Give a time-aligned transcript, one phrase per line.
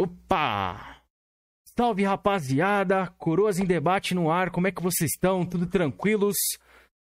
[0.00, 1.02] Opa!
[1.76, 5.44] Salve rapaziada, Coroas em Debate no ar, como é que vocês estão?
[5.44, 6.36] Tudo tranquilos?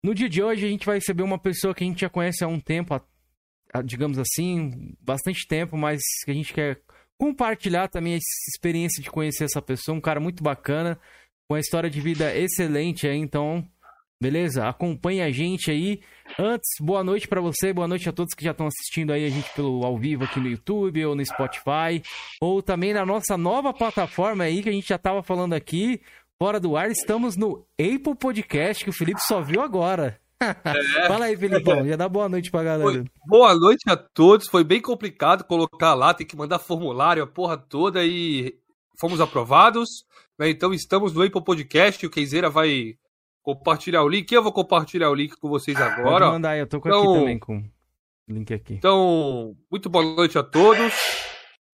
[0.05, 2.44] No dia de hoje a gente vai receber uma pessoa que a gente já conhece
[2.44, 3.02] há um tempo,
[3.84, 6.84] digamos assim, bastante tempo, mas que a gente quer
[7.20, 8.20] compartilhar também a
[8.54, 11.00] experiência de conhecer essa pessoa, um cara muito bacana,
[11.50, 13.68] com a história de vida excelente aí, então
[14.24, 14.70] Beleza?
[14.70, 16.00] Acompanhe a gente aí.
[16.39, 19.30] Antes, boa noite para você, boa noite a todos que já estão assistindo aí a
[19.30, 22.02] gente pelo ao vivo aqui no YouTube ou no Spotify,
[22.39, 26.00] ou também na nossa nova plataforma aí que a gente já tava falando aqui,
[26.39, 30.18] fora do ar, estamos no Apple Podcast, que o Felipe só viu agora.
[30.39, 30.54] É.
[31.05, 32.92] Fala aí, Felipão, já dá boa noite pra galera.
[32.92, 34.47] Foi, boa noite a todos.
[34.47, 38.58] Foi bem complicado colocar lá, tem que mandar formulário, a porra toda e
[38.97, 39.89] fomos aprovados.
[40.39, 40.50] Né?
[40.50, 42.95] Então estamos no Apple Podcast, o Keizeira vai
[43.44, 44.31] compartilhar o link.
[44.31, 46.25] Eu vou compartilhar o link com vocês agora.
[46.25, 48.73] Pode mandar aí, eu tô com então, aqui também com o link aqui.
[48.75, 50.94] Então, muito boa noite a todos.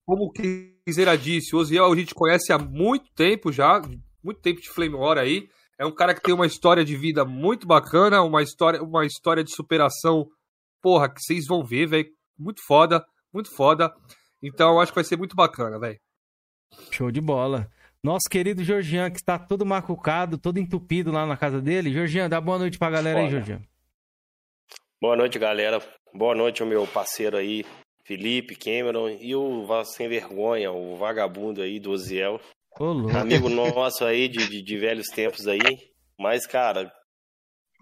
[0.05, 3.79] Como o Kizera disse, o Oziel a gente conhece há muito tempo já,
[4.23, 5.47] muito tempo de Flame War aí.
[5.77, 9.43] É um cara que tem uma história de vida muito bacana, uma história, uma história
[9.43, 10.27] de superação,
[10.81, 12.09] porra, que vocês vão ver, velho.
[12.37, 13.93] Muito foda, muito foda.
[14.41, 15.99] Então, acho que vai ser muito bacana, velho.
[16.91, 17.69] Show de bola.
[18.03, 21.91] Nosso querido Georgian, que está todo macucado, todo entupido lá na casa dele.
[21.91, 23.61] Georgian, dá boa noite pra galera aí, Georgian.
[25.01, 25.81] Boa noite, galera.
[26.13, 27.65] Boa noite ao meu parceiro aí,
[28.05, 32.39] Felipe Cameron, e o sem vergonha, o vagabundo aí do Oziel.
[32.79, 35.59] Ô, Amigo nosso aí de, de, de, velhos tempos aí.
[36.17, 36.91] Mas, cara,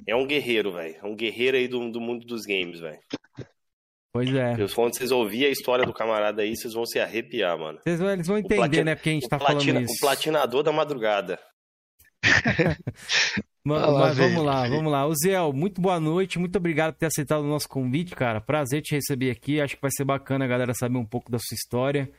[0.08, 0.96] é um guerreiro, velho.
[0.96, 3.00] É um guerreiro aí do, do mundo dos games, velho.
[4.18, 4.56] Pois é.
[4.74, 7.78] Quando vocês ouvirem a história do camarada aí, vocês vão se arrepiar, mano.
[7.84, 8.96] Vocês vão, eles vão entender, platina, né?
[8.96, 9.94] Porque a gente tá platina, falando isso.
[9.94, 11.40] O platinador da madrugada.
[13.64, 15.06] mas, mas vamos lá, vamos lá.
[15.06, 18.42] O Zé, muito boa noite, muito obrigado por ter aceitado o nosso convite, cara.
[18.42, 19.62] Prazer te receber aqui.
[19.62, 22.12] Acho que vai ser bacana a galera saber um pouco da sua história.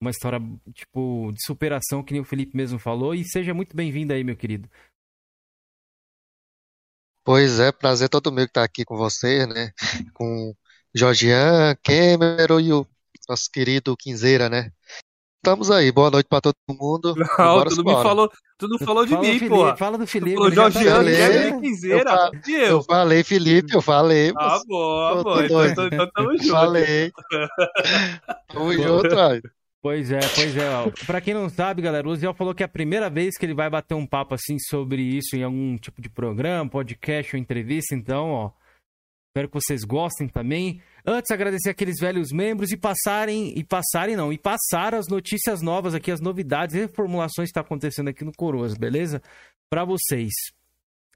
[0.00, 0.38] Uma história,
[0.72, 3.12] tipo, de superação, que nem o Felipe mesmo falou.
[3.12, 4.70] E seja muito bem-vindo aí, meu querido.
[7.24, 9.72] Pois é, prazer todo meu que tá aqui com você, né?
[10.14, 10.54] Com
[10.94, 12.86] Jorgian, Cameron e o
[13.28, 14.72] nosso querido Quinzeira, né?
[15.36, 17.14] Estamos aí, boa noite para todo mundo.
[17.16, 19.76] Não, tu não me falou, tu não falou de fala mim, pô.
[19.76, 20.34] Fala do Felipe.
[20.34, 22.30] Tu falou Jorgian, Cameron e Quinzeira.
[22.46, 24.32] Eu, eu, falei, Felipe, eu falei.
[24.36, 25.40] Ah, boa, pô.
[25.40, 26.50] Então, então, então tamo junto.
[26.50, 27.12] Falei.
[28.48, 29.42] tamo junto, velho.
[29.82, 30.68] Pois é, pois é.
[30.68, 30.90] Ó.
[31.06, 33.54] Pra quem não sabe, galera, o Luziel falou que é a primeira vez que ele
[33.54, 37.94] vai bater um papo assim sobre isso em algum tipo de programa, podcast ou entrevista.
[37.94, 38.50] Então, ó,
[39.30, 40.82] Espero que vocês gostem também.
[41.06, 45.94] Antes, agradecer aqueles velhos membros e passarem, e passarem não, e passar as notícias novas
[45.94, 49.22] aqui, as novidades e reformulações que está acontecendo aqui no Coroas, beleza?
[49.70, 50.32] Para vocês.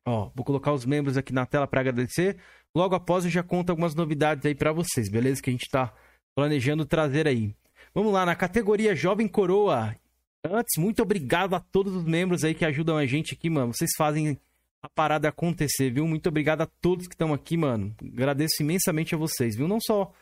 [0.06, 2.36] Ó, vou colocar os membros aqui na tela para agradecer.
[2.72, 5.42] Logo após eu já conto algumas novidades aí para vocês, beleza?
[5.42, 5.92] Que a gente está
[6.36, 7.53] planejando trazer aí.
[7.92, 9.97] Vamos lá, na categoria Jovem Coroa.
[10.44, 13.72] Antes, muito obrigado a todos os membros aí que ajudam a gente aqui, mano.
[13.72, 14.38] Vocês fazem
[14.84, 16.06] a parada acontecer, viu?
[16.06, 17.97] Muito obrigado a todos que estão aqui, mano.
[18.03, 19.67] Agradeço imensamente a vocês, viu?
[19.67, 20.12] Não só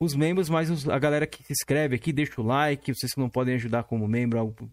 [0.00, 3.20] os membros, mas os, a galera que se inscreve aqui, deixa o like, vocês que
[3.20, 4.70] não podem ajudar como membro, algo,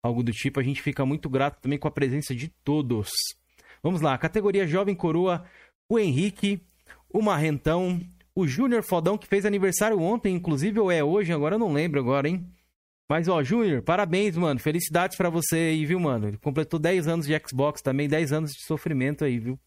[0.00, 0.60] algo do tipo.
[0.60, 3.10] A gente fica muito grato também com a presença de todos.
[3.82, 5.44] Vamos lá, categoria Jovem Coroa,
[5.88, 6.62] o Henrique,
[7.12, 8.00] o Marrentão,
[8.32, 11.98] o Júnior Fodão, que fez aniversário ontem, inclusive, ou é hoje, agora eu não lembro
[11.98, 12.46] agora, hein?
[13.08, 14.58] Mas, ó, Júnior, parabéns, mano.
[14.58, 16.28] Felicidades para você aí, viu, mano?
[16.28, 19.58] Ele completou 10 anos de Xbox também, 10 anos de sofrimento aí, viu?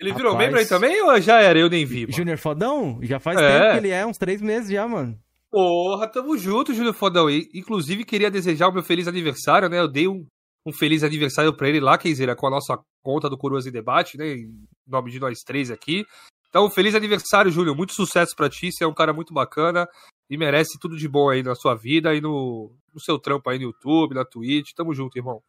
[0.00, 0.22] Ele Rapaz.
[0.22, 1.58] virou membro aí também ou já era?
[1.58, 2.06] Eu nem vi.
[2.08, 2.98] Júnior Fodão?
[3.02, 3.48] Já faz é.
[3.48, 5.18] tempo que ele é, uns 3 meses já, mano.
[5.50, 7.28] Porra, tamo junto, Júnior Fodão.
[7.30, 9.78] E, inclusive, queria desejar o meu feliz aniversário, né?
[9.78, 10.26] Eu dei um,
[10.66, 14.16] um feliz aniversário pra ele lá, dizer, com a nossa conta do Coroas em Debate,
[14.16, 14.34] né?
[14.34, 14.50] Em
[14.86, 16.04] nome de nós três aqui.
[16.48, 17.74] Então, feliz aniversário, Júlio.
[17.74, 18.70] Muito sucesso pra ti.
[18.70, 19.88] Você é um cara muito bacana
[20.28, 23.58] e merece tudo de bom aí na sua vida e no, no seu trampo aí
[23.58, 24.72] no YouTube, na Twitch.
[24.74, 25.42] Tamo junto, irmão.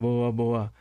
[0.00, 0.72] Boa, boa.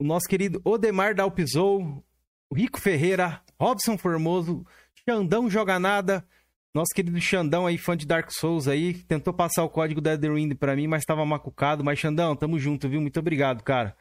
[0.00, 2.04] O nosso querido Odemar Dalpizou,
[2.52, 4.64] Rico Ferreira, Robson Formoso,
[5.08, 6.26] Xandão Joga Nada,
[6.72, 10.28] nosso querido Xandão aí, fã de Dark Souls aí, tentou passar o código da The
[10.58, 11.82] pra mim, mas tava macucado.
[11.82, 13.00] Mas Xandão, tamo junto, viu?
[13.00, 13.96] Muito obrigado, cara.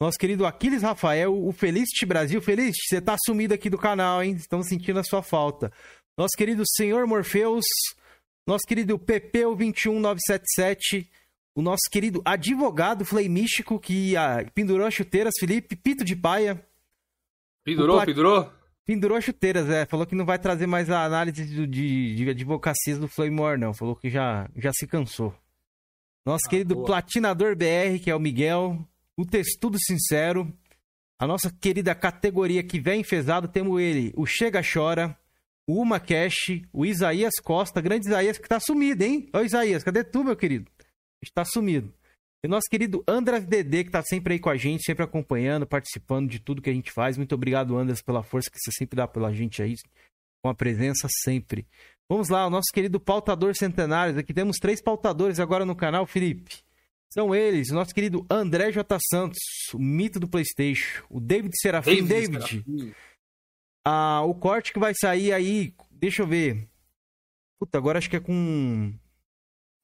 [0.00, 2.40] Nosso querido Aquiles Rafael, o Felicity Brasil.
[2.40, 4.32] Felicity, você tá sumido aqui do canal, hein?
[4.32, 5.70] Estamos sentindo a sua falta.
[6.18, 7.66] Nosso querido Senhor Morpheus,
[8.46, 11.06] nosso querido PP21977,
[11.54, 16.64] o nosso querido advogado Flay Místico, que ah, pendurou as chuteiras, Felipe, Pito de Paia.
[17.64, 18.06] Pendurou, plat...
[18.06, 18.52] pendurou?
[18.84, 19.84] Pendurou as chuteiras, é.
[19.84, 23.74] Falou que não vai trazer mais a análise de, de, de advocacia do Flaymore, não.
[23.74, 25.34] Falou que já, já se cansou.
[26.24, 26.86] Nosso ah, querido boa.
[26.86, 28.78] Platinador BR, que é o Miguel.
[29.16, 30.56] O Testudo Sincero.
[31.18, 35.18] A nossa querida categoria que vem enfesado, temos ele, o Chega Chora
[35.68, 39.28] o Uma Cash, o Isaías Costa, grande Isaías que tá sumido, hein?
[39.32, 40.70] Ô Isaías, cadê tu, meu querido?
[41.22, 41.92] está sumido.
[42.44, 46.30] E nosso querido Andras Dedê, que está sempre aí com a gente, sempre acompanhando, participando
[46.30, 47.16] de tudo que a gente faz.
[47.16, 49.74] Muito obrigado, Andras, pela força que você sempre dá pela gente aí,
[50.42, 51.66] com a presença sempre.
[52.08, 54.16] Vamos lá, o nosso querido pautador centenário.
[54.18, 56.58] Aqui temos três pautadores agora no canal, Felipe.
[57.12, 58.98] São eles, o nosso querido André J.
[59.10, 59.38] Santos,
[59.72, 62.04] o mito do PlayStation, o David Serafim.
[62.04, 62.08] David,
[62.38, 62.48] David.
[62.48, 62.94] Serafim.
[63.88, 66.68] Ah, o corte que vai sair aí, deixa eu ver.
[67.56, 68.92] Puta, agora acho que é com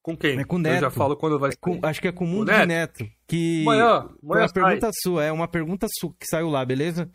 [0.03, 0.41] com quem?
[0.41, 0.75] É com o Neto.
[0.75, 2.67] Eu já falo quando vai é com, Acho que é com o Mundo Neto.
[2.67, 3.11] Neto.
[3.29, 7.09] Que amanhã, amanhã uma pergunta sua, é uma pergunta sua que saiu lá, beleza?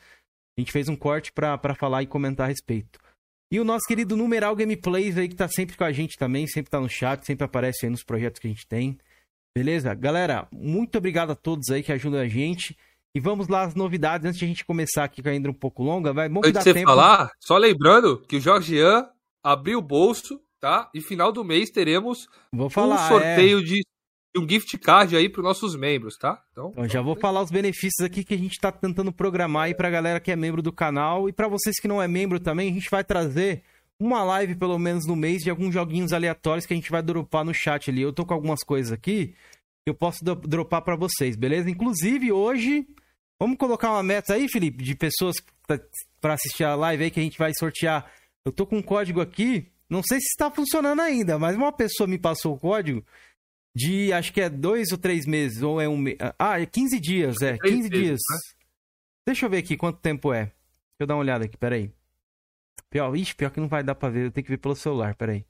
[0.58, 2.98] A gente fez um corte pra, pra falar e comentar a respeito.
[3.52, 6.72] E o nosso querido Numeral Gameplays aí, que tá sempre com a gente também, sempre
[6.72, 8.98] tá no chat, sempre aparece aí nos projetos que a gente tem.
[9.54, 9.94] Beleza?
[9.94, 12.78] Galera, muito obrigado a todos aí que ajudam a gente.
[13.18, 15.84] E vamos lá as novidades antes de a gente começar aqui, que ainda um pouco
[15.84, 16.14] longa.
[16.14, 16.88] Vai, antes de você tempo...
[16.88, 19.08] falar, só lembrando que o Jorgian
[19.44, 20.90] abriu o bolso tá?
[20.94, 23.64] E final do mês teremos vou falar, um sorteio é...
[23.64, 23.82] de
[24.38, 26.40] um gift card aí para os nossos membros, tá?
[26.52, 29.74] Então, então já vou falar os benefícios aqui que a gente está tentando programar aí
[29.74, 32.40] para a galera que é membro do canal e para vocês que não é membro
[32.40, 33.64] também, a gente vai trazer
[34.00, 37.44] uma live pelo menos no mês de alguns joguinhos aleatórios que a gente vai dropar
[37.44, 38.02] no chat ali.
[38.02, 39.34] Eu tô com algumas coisas aqui
[39.84, 41.70] que eu posso dropar para vocês, beleza?
[41.70, 42.86] Inclusive hoje,
[43.40, 45.36] vamos colocar uma meta aí, Felipe, de pessoas
[46.20, 48.12] para assistir a live aí que a gente vai sortear.
[48.46, 52.08] Eu tô com um código aqui não sei se está funcionando ainda, mas uma pessoa
[52.08, 53.06] me passou o código
[53.76, 56.18] de acho que é dois ou três meses, ou é um mês.
[56.38, 58.20] Ah, é 15 dias, é, 15 dias.
[58.30, 58.38] Né?
[59.26, 60.46] Deixa eu ver aqui quanto tempo é.
[60.46, 61.92] Deixa eu dar uma olhada aqui, peraí.
[62.90, 65.16] Pior, ixi, pior que não vai dar pra ver, eu tenho que ver pelo celular,
[65.16, 65.46] peraí.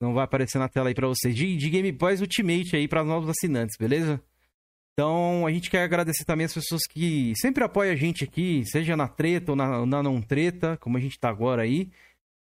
[0.00, 1.34] Não vai aparecer na tela aí pra vocês.
[1.34, 4.22] De, de Game Boys Ultimate aí para novos assinantes, beleza?
[5.00, 8.94] Então, a gente quer agradecer também as pessoas que sempre apoiam a gente aqui, seja
[8.94, 11.90] na treta ou na, na não treta, como a gente tá agora aí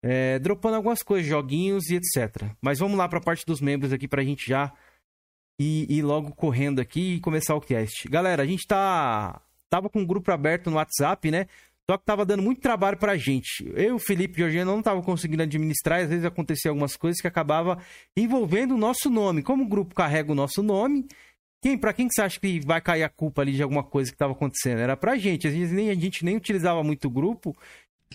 [0.02, 2.50] é, dropando algumas coisas, joguinhos e etc.
[2.60, 4.72] Mas vamos lá para a parte dos membros aqui para a gente já
[5.60, 8.08] ir, ir, logo correndo aqui e começar o cast.
[8.08, 11.46] Galera, a gente tá tava com um grupo aberto no WhatsApp, né?
[11.88, 13.64] Só que tava dando muito trabalho pra gente.
[13.76, 17.78] Eu, Felipe e Georgiano não tava conseguindo administrar, às vezes acontecia algumas coisas que acabava
[18.16, 19.40] envolvendo o nosso nome.
[19.40, 21.06] Como o grupo carrega o nosso nome,
[21.62, 24.10] quem, para quem que você acha que vai cair a culpa ali de alguma coisa
[24.10, 24.78] que estava acontecendo?
[24.78, 25.46] Era pra gente.
[25.46, 27.56] Às vezes nem, a gente nem utilizava muito o grupo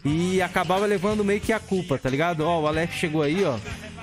[0.04, 2.42] e acabava levando meio que a culpa, tá ligado?
[2.42, 3.60] Ó, o Aleph chegou aí, ó.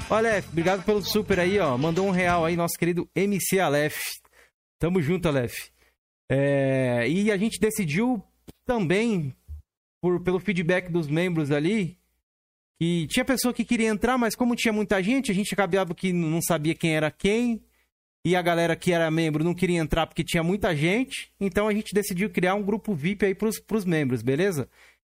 [0.09, 1.77] Ó, Aleph, obrigado pelo super aí, ó.
[1.77, 3.99] Mandou um real aí, nosso querido MC Aleph.
[4.79, 5.71] Tamo junto, Aleph.
[6.31, 7.09] É...
[7.09, 8.23] E a gente decidiu
[8.65, 9.35] também,
[10.01, 11.99] por, pelo feedback dos membros ali,
[12.81, 16.13] que tinha pessoa que queria entrar, mas como tinha muita gente, a gente acabava que
[16.13, 17.63] não sabia quem era quem.
[18.25, 21.33] E a galera que era membro não queria entrar porque tinha muita gente.
[21.41, 24.69] Então a gente decidiu criar um grupo VIP aí pros, pros membros, beleza?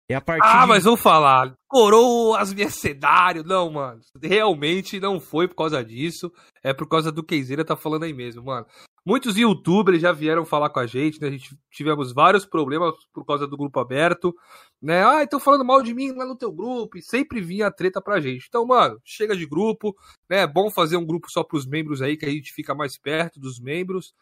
[0.09, 0.67] É a partir ah, de...
[0.67, 1.53] mas vou falar.
[1.67, 3.43] Coroas mercenário.
[3.43, 4.01] Não, mano.
[4.21, 6.31] Realmente não foi por causa disso.
[6.63, 8.65] É por causa do Keizeira tá falando aí mesmo, mano.
[9.05, 11.27] Muitos youtubers já vieram falar com a gente, né?
[11.27, 14.33] A gente tivemos vários problemas por causa do grupo aberto,
[14.81, 15.05] né?
[15.05, 16.97] Ah, estão falando mal de mim lá no teu grupo.
[16.97, 18.45] E sempre vinha a treta pra gente.
[18.47, 19.93] Então, mano, chega de grupo,
[20.29, 20.43] né?
[20.43, 23.41] É bom fazer um grupo só pros membros aí, que a gente fica mais perto
[23.41, 24.13] dos membros.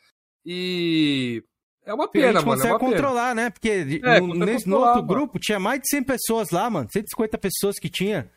[0.44, 1.44] E
[1.86, 2.38] é uma pena, mano.
[2.38, 3.44] A gente consegue é controlar, pena.
[3.44, 3.50] né?
[3.52, 5.08] Porque é, no, nesse, no outro mano.
[5.08, 6.88] grupo tinha mais de 100 pessoas lá, mano.
[6.92, 8.32] 150 pessoas que tinha.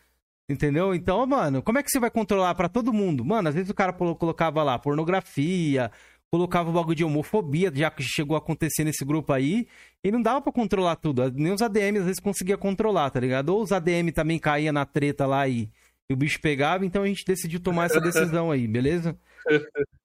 [0.47, 0.95] Entendeu?
[0.95, 3.25] Então, mano, como é que você vai controlar para todo mundo?
[3.25, 5.91] Mano, às vezes o cara colocava lá pornografia,
[6.31, 9.69] colocava o bagulho de homofobia, já que chegou a acontecer nesse grupo aí,
[10.03, 11.31] e não dava para controlar tudo.
[11.31, 13.51] Nem os ADM às vezes conseguia controlar, tá ligado?
[13.51, 15.71] Ou os ADM também caía na treta lá e,
[16.11, 19.17] e o bicho pegava, então a gente decidiu tomar essa decisão aí, beleza?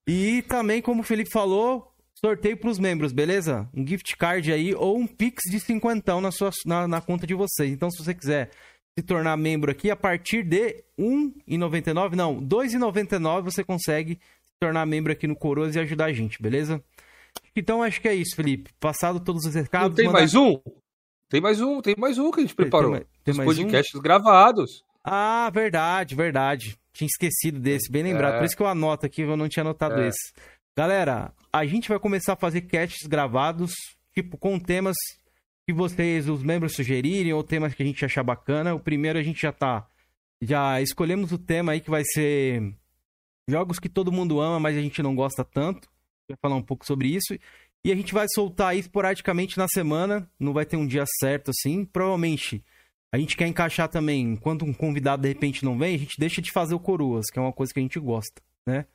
[0.07, 3.67] E também, como o Felipe falou, sorteio para os membros, beleza?
[3.73, 7.33] Um gift card aí ou um Pix de cinquentão na, sua, na, na conta de
[7.33, 7.71] vocês.
[7.71, 8.51] Então, se você quiser
[8.97, 15.11] se tornar membro aqui, a partir de R$1,99, não, R$2,99 você consegue se tornar membro
[15.11, 16.83] aqui no Coroas e ajudar a gente, beleza?
[17.55, 18.71] Então, acho que é isso, Felipe.
[18.79, 19.89] Passado todos os recados...
[19.89, 20.59] Não tem mais um?
[21.29, 22.91] Tem mais um, tem mais um que a gente preparou.
[22.91, 24.01] Tem, tem, mais podcasts um?
[24.01, 24.83] gravados.
[25.03, 26.77] Ah, verdade, verdade.
[26.91, 28.35] Tinha esquecido desse, bem lembrado.
[28.35, 28.37] É.
[28.39, 30.07] Por isso que eu anoto aqui, eu não tinha anotado é.
[30.07, 30.33] esse.
[30.75, 33.71] Galera, a gente vai começar a fazer casts gravados,
[34.13, 34.95] tipo, com temas
[35.67, 38.73] que vocês, os membros, sugerirem, ou temas que a gente achar bacana.
[38.73, 39.87] O primeiro a gente já tá.
[40.41, 42.73] Já escolhemos o tema aí que vai ser
[43.49, 45.89] jogos que todo mundo ama, mas a gente não gosta tanto.
[46.29, 47.37] Vai falar um pouco sobre isso.
[47.83, 50.29] E a gente vai soltar aí esporadicamente na semana.
[50.39, 51.85] Não vai ter um dia certo assim.
[51.85, 52.63] Provavelmente
[53.11, 54.21] a gente quer encaixar também.
[54.33, 57.39] Enquanto um convidado de repente não vem, a gente deixa de fazer o Coroas, que
[57.39, 58.85] é uma coisa que a gente gosta, né?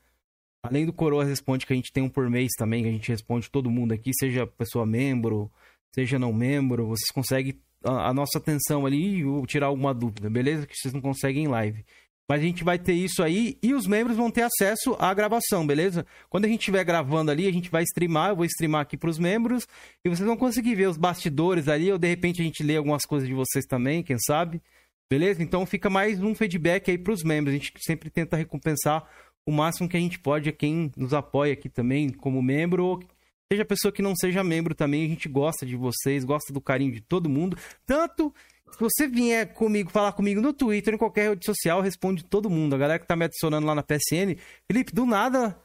[0.62, 3.08] Além do Coroa Responde, que a gente tem um por mês também, que a gente
[3.10, 5.52] responde todo mundo aqui, seja pessoa membro,
[5.94, 10.66] seja não membro, vocês conseguem a, a nossa atenção ali ou tirar alguma dúvida, beleza?
[10.66, 11.84] Que vocês não conseguem em live.
[12.28, 15.66] Mas a gente vai ter isso aí e os membros vão ter acesso à gravação,
[15.66, 16.06] beleza?
[16.30, 19.10] Quando a gente estiver gravando ali, a gente vai streamar, eu vou streamar aqui para
[19.10, 19.66] os membros
[20.02, 23.04] e vocês vão conseguir ver os bastidores ali, ou de repente a gente lê algumas
[23.04, 24.62] coisas de vocês também, quem sabe?
[25.10, 25.42] Beleza?
[25.42, 27.54] Então fica mais um feedback aí para os membros.
[27.54, 29.06] A gente sempre tenta recompensar
[29.46, 33.04] o máximo que a gente pode a quem nos apoia aqui também como membro ou
[33.52, 35.04] seja pessoa que não seja membro também.
[35.04, 38.34] A gente gosta de vocês, gosta do carinho de todo mundo, tanto
[38.74, 42.74] se você vier comigo, falar comigo no Twitter, em qualquer rede social, responde todo mundo.
[42.74, 44.36] A galera que tá me adicionando lá na PSN.
[44.66, 45.56] Felipe, do nada,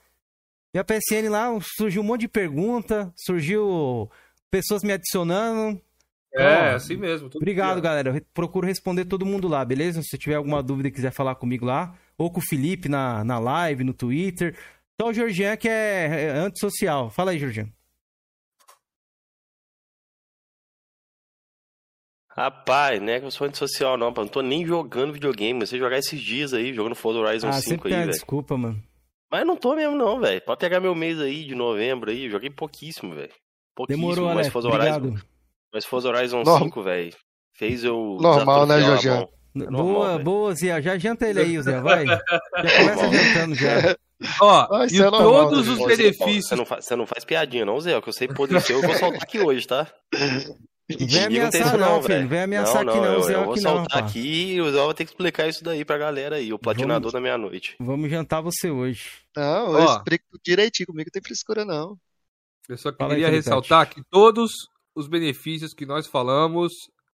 [0.74, 4.10] minha PSN lá surgiu um monte de pergunta, surgiu
[4.51, 5.82] pessoas me adicionando.
[6.36, 7.30] É, assim mesmo.
[7.34, 7.82] Obrigado, dia.
[7.82, 8.16] galera.
[8.16, 10.01] Eu procuro responder todo mundo lá, beleza?
[10.04, 13.39] Se tiver alguma dúvida e quiser falar comigo lá, ou com o Felipe na, na
[13.39, 14.56] live, no Twitter.
[14.94, 17.10] Então o Georgian que é, é antissocial.
[17.10, 17.68] Fala aí, Georgian.
[22.39, 25.60] Rapaz, não é que eu sou antissocial, não, Não tô nem jogando videogame.
[25.60, 28.12] Você jogar esses dias aí, jogando Forza Horizon ah, 5 aí, velho.
[28.12, 28.81] Desculpa, mano.
[29.29, 30.41] Mas não tô mesmo, não, velho.
[30.41, 32.29] Pode pegar meu mês aí de novembro aí.
[32.29, 33.34] Joguei pouquíssimo, velho.
[33.75, 35.17] Pouquíssimo, Demorou, mas Forza Horizon.
[35.74, 36.63] Mas Forza Horizon Norm...
[36.63, 37.13] 5, velho.
[37.58, 38.17] Fez eu.
[38.22, 39.10] Normal, né, Jorge?
[39.10, 40.81] É boa, boa, Zé.
[40.81, 41.81] Já janta ele aí, Zé.
[41.81, 42.05] Vai.
[42.08, 42.17] Já
[42.77, 43.98] começa jantando já.
[44.41, 46.48] Ó, Ai, e é todos os benefícios.
[46.48, 47.98] Você não, faz, você não faz piadinha, não, Zé.
[47.98, 49.88] O que eu sei podre seu, eu vou soltar aqui hoje, tá?
[50.98, 52.27] Vem ameaçar não, não velho.
[52.27, 54.86] Vem ameaçar não, aqui não, eu, o Zé eu vou soltar aqui e o Zé
[54.86, 57.75] vai ter que explicar isso daí pra galera aí, o platinador vamos, da meia-noite.
[57.79, 59.03] Vamos jantar você hoje.
[59.36, 61.96] Não, eu Ó, explico direitinho comigo, não tem frescura não.
[62.67, 64.51] Eu só queria aí, ressaltar que todos
[64.96, 66.72] os benefícios que nós falamos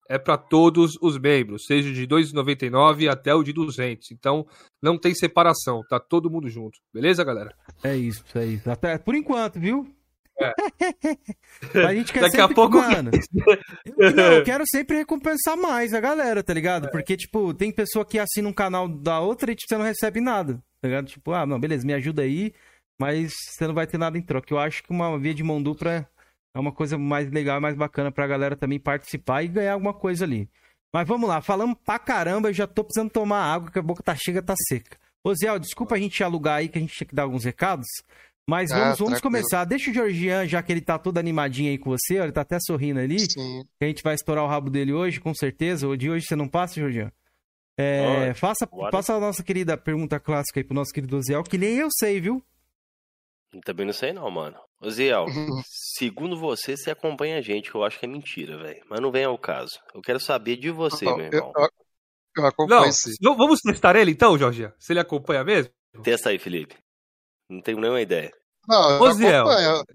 [0.09, 4.11] é para todos os membros, seja de 2,99 até o de 200.
[4.11, 4.45] Então,
[4.81, 6.79] não tem separação, tá todo mundo junto.
[6.93, 7.55] Beleza, galera?
[7.83, 8.69] É isso, é isso.
[8.69, 9.87] Até por enquanto, viu?
[10.41, 10.53] É.
[11.85, 12.77] a gente quer Daqui sempre, a pouco.
[12.77, 13.11] Mano,
[13.97, 16.87] eu, não, eu quero sempre recompensar mais a galera, tá ligado?
[16.87, 16.91] É.
[16.91, 20.19] Porque, tipo, tem pessoa que assina um canal da outra e tipo, você não recebe
[20.19, 21.07] nada, tá ligado?
[21.07, 22.53] Tipo, ah, não, beleza, me ajuda aí,
[22.99, 24.53] mas você não vai ter nada em troca.
[24.53, 26.07] Eu acho que uma via de mão dupla
[26.53, 30.25] é uma coisa mais legal, mais bacana pra galera também participar e ganhar alguma coisa
[30.25, 30.49] ali.
[30.93, 34.01] Mas vamos lá, falamos pra caramba, eu já tô precisando tomar água, que a boca
[34.01, 34.97] tá chega, tá seca.
[35.25, 37.87] Ô Zé, desculpa a gente alugar aí, que a gente tinha que dar alguns recados.
[38.47, 39.65] Mas ah, vamos, vamos começar.
[39.65, 42.59] Deixa o Georgian, já que ele tá todo animadinho aí com você, ele tá até
[42.59, 43.19] sorrindo ali.
[43.19, 43.63] Sim.
[43.79, 45.87] Que a gente vai estourar o rabo dele hoje, com certeza.
[45.87, 47.11] O de hoje você não passa, Georgian?
[47.77, 51.75] É, faça, faça a nossa querida pergunta clássica aí pro nosso querido Oziel, que nem
[51.75, 52.41] eu sei, viu?
[53.65, 54.57] Também não sei não, mano.
[54.81, 55.25] Oziel,
[55.67, 58.81] segundo você, você acompanha a gente, que eu acho que é mentira, velho.
[58.89, 59.79] Mas não vem ao caso.
[59.93, 61.51] Eu quero saber de você, não, meu irmão.
[61.55, 61.69] Eu,
[62.37, 63.11] eu acompanho não, sim.
[63.21, 64.71] Vamos testar ele então, Jorge?
[64.77, 65.71] Se ele acompanha mesmo?
[66.03, 66.75] Testa aí, Felipe.
[67.49, 68.31] Não tenho nenhuma ideia.
[68.67, 69.45] Não, Ô, Ziel,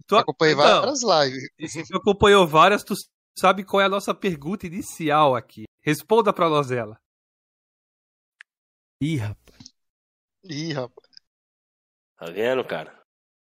[0.06, 1.88] tu acompanhei então, várias lives.
[1.88, 2.94] Tu acompanhou várias, tu
[3.36, 5.64] sabe qual é a nossa pergunta inicial aqui.
[5.82, 6.96] Responda pra nós ela.
[9.02, 9.64] Ih, rapaz.
[10.44, 11.08] Ih, rapaz.
[12.16, 13.02] Tá vendo, cara?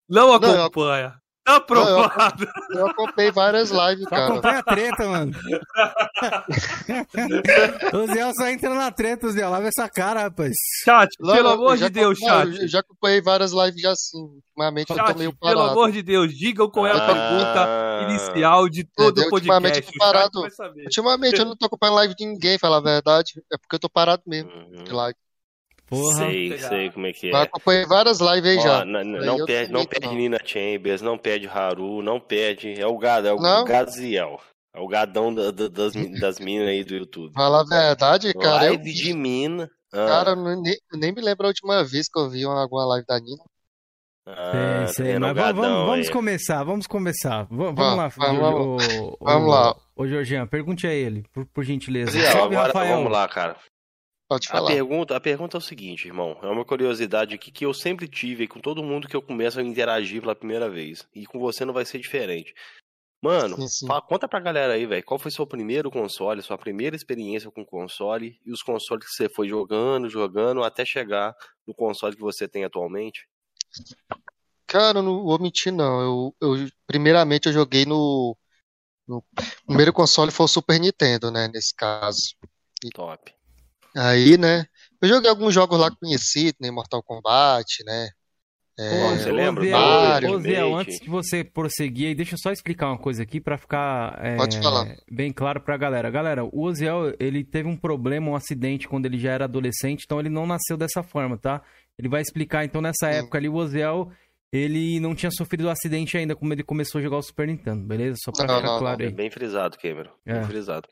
[0.08, 1.22] Não acompanha.
[1.48, 2.46] Tá aprovado.
[2.72, 4.26] Eu, eu acompanhei várias lives, cara.
[4.26, 5.32] Acompanha a treta, mano.
[7.94, 9.48] o Zé só entra na treta, Zé.
[9.48, 10.54] Lava essa cara, rapaz.
[10.84, 12.60] Chat, Não, pelo amor de Deus, chat.
[12.60, 14.18] Eu já acompanhei várias lives já assim.
[14.18, 15.58] Ultimamente chat, eu tô meio parado.
[15.58, 17.06] Pelo amor de Deus, digam qual é a ah.
[17.08, 19.34] pergunta inicial de todo o podcast.
[19.34, 20.42] Ultimamente eu tô parado.
[20.84, 23.42] Ultimamente eu não tô acompanhando live de ninguém, falar a verdade.
[23.54, 24.84] É porque eu tô parado mesmo uhum.
[24.84, 25.16] de live.
[25.88, 26.16] Porra.
[26.16, 27.32] Sei, sei como é que é.
[27.32, 28.86] Eu acompanhei várias lives aí Ó, já.
[28.86, 32.80] Não, não perde, não perde Nina Chambers, não perde Haru, não perde.
[32.80, 33.64] É o gado, é o não.
[33.64, 34.40] Gaziel.
[34.74, 37.34] É o gadão da, da, das, das minas aí do YouTube.
[37.34, 38.66] Fala a verdade, cara.
[38.66, 38.96] Live eu...
[38.96, 39.70] de mina.
[39.92, 40.06] Ah.
[40.06, 43.20] Cara, nem, nem me lembro a última vez que eu vi uma, alguma live da
[43.20, 43.44] Nina.
[44.30, 47.48] Ah, sei, sei, mas vamos, vamos começar, vamos começar.
[47.50, 49.74] Vamos, vamos lá, vamos, o, vamos lá.
[49.96, 52.12] Ô, Georgian, pergunte a ele, por, por gentileza.
[52.12, 52.98] Salve, agora, Rafael.
[52.98, 53.56] Vamos lá, cara.
[54.28, 54.70] Pode falar.
[54.70, 56.38] A pergunta, a pergunta é o seguinte, irmão.
[56.42, 59.64] É uma curiosidade aqui que eu sempre tive com todo mundo que eu começo a
[59.64, 61.08] interagir pela primeira vez.
[61.16, 62.54] E com você não vai ser diferente.
[63.22, 63.88] Mano, sim, sim.
[63.88, 65.04] Fala, conta pra galera aí, velho.
[65.04, 69.30] Qual foi seu primeiro console, sua primeira experiência com console e os consoles que você
[69.30, 73.28] foi jogando, jogando, até chegar no console que você tem atualmente?
[74.68, 76.02] Cara, não vou mentir, não.
[76.02, 78.38] Eu, eu primeiramente eu joguei no,
[79.08, 79.24] no.
[79.66, 81.48] primeiro console foi o Super Nintendo, né?
[81.48, 82.36] Nesse caso.
[82.94, 83.37] Top.
[83.98, 84.66] Aí, né?
[85.02, 86.70] Eu joguei alguns jogos lá conhecidos, né?
[86.70, 88.10] Mortal Kombat, né?
[88.80, 89.64] É, você lembra?
[90.30, 93.58] Ô, Zé, antes de você prosseguir aí, deixa eu só explicar uma coisa aqui para
[93.58, 94.38] ficar é,
[95.12, 96.12] bem claro pra galera.
[96.12, 100.20] Galera, o Oziel, ele teve um problema, um acidente quando ele já era adolescente, então
[100.20, 101.64] ele não nasceu dessa forma, tá?
[101.98, 103.18] Ele vai explicar, então, nessa Sim.
[103.18, 104.12] época ali, o Oziel,
[104.54, 107.48] ele não tinha sofrido o um acidente ainda, como ele começou a jogar o Super
[107.48, 108.18] Nintendo, beleza?
[108.24, 109.08] Só pra não, ficar não, claro não.
[109.08, 109.12] aí.
[109.12, 110.12] Bem frisado, Cameron.
[110.24, 110.34] É.
[110.34, 110.88] Bem frisado.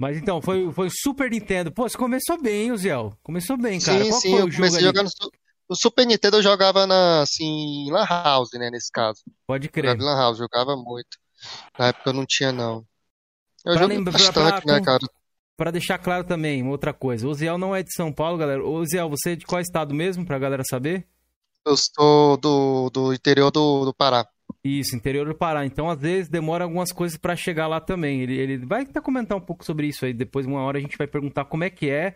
[0.00, 1.70] Mas então, foi, foi Super Nintendo.
[1.70, 3.12] Pô, você começou bem, o Zéu.
[3.22, 4.02] Começou bem, cara.
[4.02, 5.10] Sim, Qual sim, eu o comecei jogando.
[5.68, 7.44] No Super Nintendo eu jogava na, assim,
[7.86, 9.20] em Lan House, né, nesse caso.
[9.46, 10.00] Pode Jogava crer.
[10.00, 11.18] em Lan House, jogava muito.
[11.78, 12.82] Na época eu não tinha, não.
[13.62, 15.06] Eu Pra bastante, pra- né, cara?
[15.54, 17.28] Pra deixar claro também, outra coisa.
[17.28, 18.62] O Ziel não é de São Paulo, galera.
[18.86, 21.06] Ziel, você é de qual estado mesmo, pra galera saber?
[21.66, 24.26] Eu sou do, do interior do, do Pará.
[24.62, 25.64] Isso, interior do Pará.
[25.64, 28.22] Então, às vezes, demora algumas coisas pra chegar lá também.
[28.22, 30.12] Ele, ele vai até comentar um pouco sobre isso aí.
[30.12, 32.14] Depois, uma hora, a gente vai perguntar como é que é.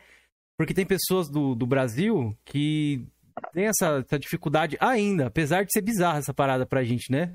[0.56, 3.06] Porque tem pessoas do, do Brasil que
[3.52, 7.34] tem essa, essa dificuldade ainda, apesar de ser bizarra essa parada pra gente, né?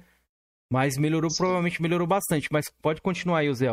[0.71, 1.37] Mas melhorou, Sim.
[1.37, 2.47] provavelmente melhorou bastante.
[2.51, 3.67] Mas pode continuar aí, o Zé.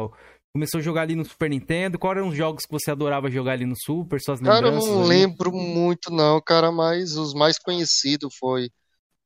[0.55, 1.99] Começou a jogar ali no Super Nintendo.
[1.99, 4.19] Quais eram os jogos que você adorava jogar ali no Super?
[4.21, 5.09] Suas Cara, eu lembranças não ali?
[5.11, 8.71] lembro muito, não, cara, mas os mais conhecidos foi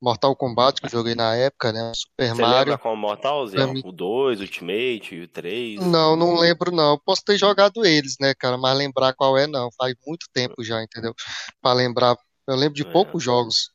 [0.02, 1.92] Mortal Kombat, que eu joguei na época, né?
[1.94, 2.58] Super Você Mario.
[2.58, 3.66] lembra qual Mortal, Zé?
[3.66, 5.78] Mim- O 2, o Ultimate, o 3?
[5.80, 6.98] Não, não lembro, não.
[6.98, 9.68] Posso ter jogado eles, né, cara, mas lembrar qual é, não.
[9.76, 11.14] Faz muito tempo já, entendeu?
[11.60, 12.16] Pra lembrar.
[12.48, 12.90] Eu lembro de É.
[12.90, 13.70] poucos jogos,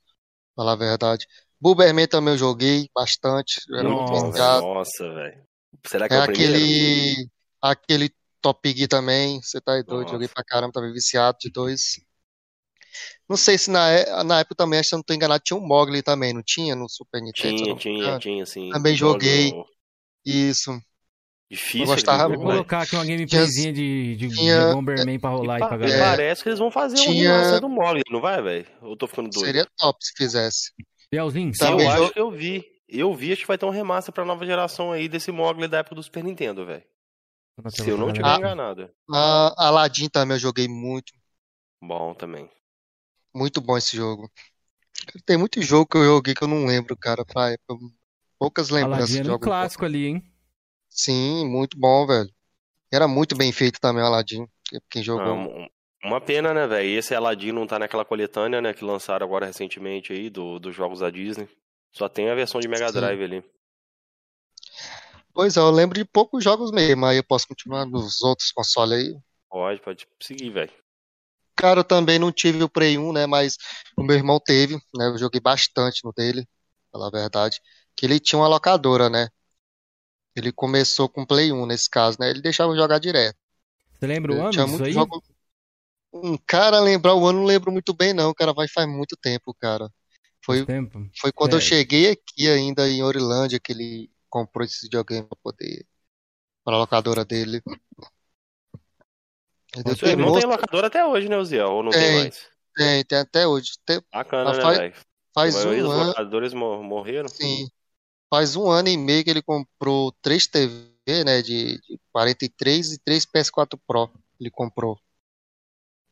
[0.56, 1.28] pra falar a verdade.
[1.62, 3.62] Bomberman também eu joguei bastante.
[3.70, 5.14] Eu era Nossa.
[5.14, 5.44] velho.
[5.86, 7.30] Será que É é, aquele.
[7.62, 9.42] Aquele Top Gear também.
[9.42, 10.02] Você tá aí doido.
[10.04, 10.14] Nossa.
[10.14, 12.00] Joguei pra caramba, tava viciado de dois.
[13.30, 15.58] Não sei se na, é- na época também, acho que eu não tô enganado, tinha
[15.58, 17.58] um Mogli também, não tinha no Super Nintendo?
[17.58, 18.70] se eu Tinha, tinha, tinha, sim.
[18.70, 19.50] Também joguei.
[19.50, 19.66] Jogo
[20.26, 20.80] Isso.
[21.52, 21.82] Difícil.
[21.82, 22.52] Eu gostava jogo, velho.
[22.54, 25.80] colocar aqui uma gameplayzinha de, de, de tinha- Bomberman pra rolar E, pa- pra e
[25.82, 26.04] galera.
[26.06, 28.68] parece que eles vão fazer uma Tinha- animação do Mogli, não vai, velho?
[28.82, 29.46] Eu tô ficando doido.
[29.46, 30.72] Seria top se fizesse.
[31.12, 32.66] Bielzinho, eu Também acho jo- que eu vi.
[32.90, 35.80] Eu vi, acho que vai ter um remaster pra nova geração aí desse Mogli da
[35.80, 36.84] época do Super Nintendo, velho.
[37.70, 38.38] Se eu não tiver Ah.
[38.38, 38.90] enganado.
[39.12, 41.14] A Aladdin também eu joguei muito.
[41.82, 42.50] Bom também.
[43.36, 44.32] Muito bom esse jogo.
[45.26, 47.76] Tem muito jogo que eu joguei que eu não lembro, cara, pra época.
[48.40, 49.38] Poucas lembranças Aladdin de era um jogos.
[49.38, 50.24] clássico ali, hein?
[50.90, 52.34] Sim, muito bom, velho.
[52.92, 54.48] Era muito bem feito também o Aladdin.
[54.90, 55.34] Quem Ah, jogou.
[55.34, 55.68] um-
[56.04, 56.88] uma pena, né, velho?
[57.00, 61.00] Esse Aladdin não tá naquela coletânea, né, que lançaram agora recentemente aí do, dos jogos
[61.00, 61.48] da Disney.
[61.92, 62.92] Só tem a versão de Mega Sim.
[62.92, 63.44] Drive ali.
[65.34, 68.98] Pois é, eu lembro de poucos jogos mesmo, aí eu posso continuar nos outros consoles
[69.00, 69.16] aí.
[69.50, 70.72] Pode, pode seguir, velho.
[71.56, 73.58] Cara, eu também não tive o Play 1, né, mas
[73.98, 76.46] o meu irmão teve, né, eu joguei bastante no dele,
[76.92, 77.62] pra falar a verdade,
[77.96, 79.30] que ele tinha uma locadora, né.
[80.36, 83.38] Ele começou com o Play 1 nesse caso, né, ele deixava eu jogar direto.
[84.00, 84.94] Você lembra o Eu ano tinha disso aí?
[84.94, 85.24] jogo.
[86.14, 89.54] Um cara, lembrar o ano não lembro muito bem, não, cara, vai faz muito tempo,
[89.56, 89.90] cara.
[90.46, 91.00] Foi, tempo.
[91.20, 91.62] foi quando eu É.
[91.62, 95.86] cheguei aqui ainda em Orilândia que ele comprou esse videogame pra poder,
[96.66, 97.62] pra locadora dele.
[99.76, 101.66] Seu depois, irmão moço, tem locadora até hoje, né, Zé?
[101.66, 102.14] Ou não tem Tem.
[102.24, 102.48] mais?
[102.76, 103.72] tem, tem até hoje.
[103.86, 104.94] Tem- Bacana, Mas né, faz-
[105.34, 107.28] faz um dos ano, locadores mo- morreram.
[107.30, 107.68] sim,
[108.30, 113.00] faz um ano e meio que ele comprou três TV, né, de, de 43 e
[113.00, 114.10] três PS4 Pro.
[114.40, 115.00] Ele comprou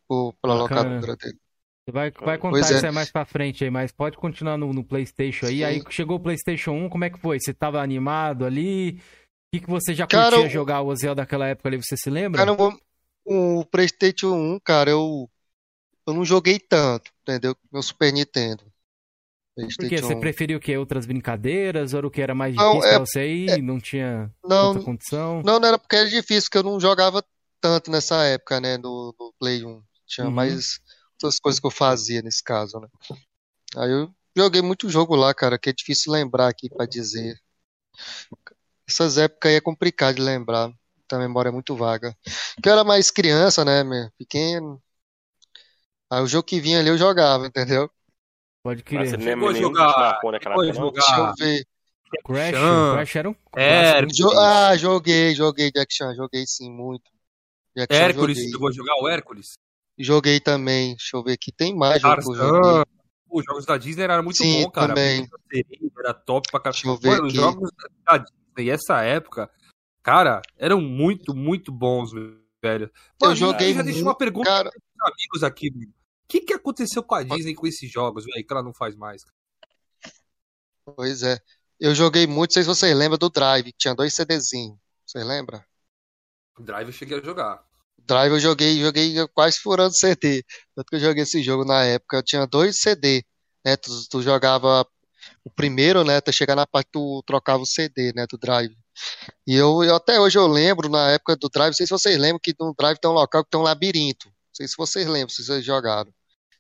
[0.08, 0.82] por- pela Bacana.
[0.84, 1.38] locadora dele.
[1.86, 2.76] Você vai, vai contar Pois é.
[2.78, 5.58] isso aí mais pra frente aí, mas pode continuar no, no PlayStation aí.
[5.58, 5.64] Sim.
[5.66, 7.40] Aí chegou o PlayStation 1, como é que foi?
[7.40, 8.92] Você tava animado ali?
[8.92, 11.78] O que, que você já Cara, curtia eu- jogar o Zelda daquela época ali?
[11.78, 12.40] Você se lembra?
[12.46, 12.80] Cara, eu-
[13.26, 15.30] o PlayStation 1, cara, eu,
[16.08, 17.56] eu não joguei tanto, entendeu?
[17.72, 18.66] Meu Super Nintendo.
[19.78, 20.02] Por quê?
[20.02, 20.16] PlayStation Você 1.
[20.16, 20.78] preferia o quê?
[20.78, 21.94] Outras brincadeiras?
[21.94, 23.62] Ou era o que era mais Não, difícil é- pra você ir?
[23.62, 25.42] Não tinha Não, tanta condição?
[25.44, 27.24] não, não era porque era difícil, porque eu não jogava
[27.62, 29.82] tanto nessa época, né, no, Play 1.
[30.06, 30.32] Tinha Uhum.
[30.32, 30.80] mais
[31.14, 32.88] outras coisas que eu fazia nesse caso, né.
[33.78, 37.38] Aí eu joguei muito jogo lá, cara, que é difícil lembrar aqui pra dizer.
[38.88, 40.72] Essas épocas aí é complicado de lembrar.
[41.16, 42.16] A memória é muito vaga.
[42.56, 44.82] Porque eu era mais criança, né, meu, pequeno.
[46.12, 47.90] Aí o jogo que vinha ali eu jogava, entendeu?
[48.64, 49.24] Pode Mas você crer.
[49.24, 51.66] Chegou lembra nenhum jogar- marcou naquela época, jogar- Deixa eu ver.
[52.24, 52.52] Crash.
[52.94, 53.94] Crash era um É,
[54.38, 57.10] ah, joguei, joguei Jack Chan, joguei sim, muito.
[57.76, 58.52] Jack Hércules, joguei.
[58.52, 59.54] chegou a jogar o Hércules?
[59.98, 60.90] Joguei também.
[60.96, 61.52] Deixa eu ver aqui.
[61.52, 62.28] Tem mais jogos.
[63.30, 64.90] Os jogos da Disney eram muito Sim, bom, cara.
[64.90, 65.28] também.
[65.98, 66.74] Era top pra caramba.
[66.84, 67.38] Deixa eu ver Mano, os aqui.
[67.42, 67.70] jogos
[68.06, 69.50] da Disney, essa época,
[70.04, 72.44] cara, eram muito, muito bons, velho.
[72.62, 72.90] Eu
[73.20, 74.70] Mano, joguei já deixa muito, uma pergunta cara.
[74.70, 75.90] pros amigos aqui, mano.
[75.90, 78.96] O que, que aconteceu com a Disney com esses jogos, velho, que ela não faz
[78.96, 79.24] mais?
[80.86, 81.40] Pois é.
[81.80, 84.78] Eu joguei muito, não sei se vocês lembram do Drive, que tinha dois CDzinhos.
[85.06, 85.64] Vocês lembram?
[86.58, 87.64] O Drive eu cheguei a jogar.
[87.98, 90.44] Drive eu joguei, joguei quase furando CD.
[90.76, 92.18] Tanto que eu joguei esse jogo na época.
[92.18, 93.24] Eu tinha dois CD,
[93.66, 93.76] né?
[93.78, 94.86] Tu, tu jogava
[95.44, 96.18] o primeiro, né?
[96.18, 98.26] Até chegar na parte que tu trocava o CD, né?
[98.28, 98.76] Do Drive.
[99.46, 102.18] E eu, eu até hoje eu lembro, na época do Drive, não sei se vocês
[102.18, 104.28] lembram que no Drive tem um local que tem um labirinto.
[104.28, 106.14] Não sei se vocês lembram, se vocês jogaram.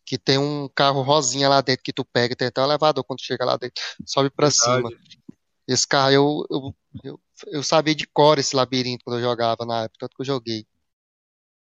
[0.06, 3.22] Que tem um carro rosinha lá dentro que tu pega, tem até um elevador quando
[3.22, 3.82] chega lá dentro.
[4.06, 4.90] Sobe pra cima.
[4.90, 5.20] Verdade.
[5.68, 9.84] Esse carro eu, eu, eu, eu sabia de cor esse labirinto quando eu jogava na
[9.84, 10.66] época, tanto que eu joguei.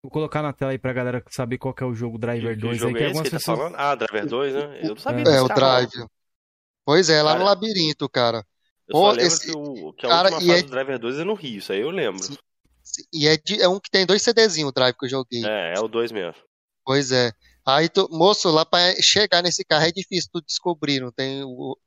[0.01, 2.77] Vou colocar na tela aí pra galera saber qual que é o jogo Driver 2.
[2.77, 3.75] Que jogo aí, é esse que tá falando?
[3.75, 4.79] Ah, Driver 2, né?
[4.82, 6.05] Eu não sabia É, o Drive.
[6.86, 8.45] Pois é, lá cara, no labirinto, cara.
[8.89, 9.45] Eu só lembro esse...
[9.45, 10.63] que, o, que a cara, última fase é...
[10.63, 12.23] do Driver 2 é no Rio, isso aí eu lembro.
[12.23, 13.04] Sim.
[13.13, 15.45] E é, de, é um que tem dois CDzinhos, o Drive que eu joguei.
[15.45, 16.36] É, é o 2 mesmo.
[16.84, 17.32] Pois é.
[17.65, 21.78] Aí, tu, moço, lá pra chegar nesse carro é difícil tu descobrir, não tem o,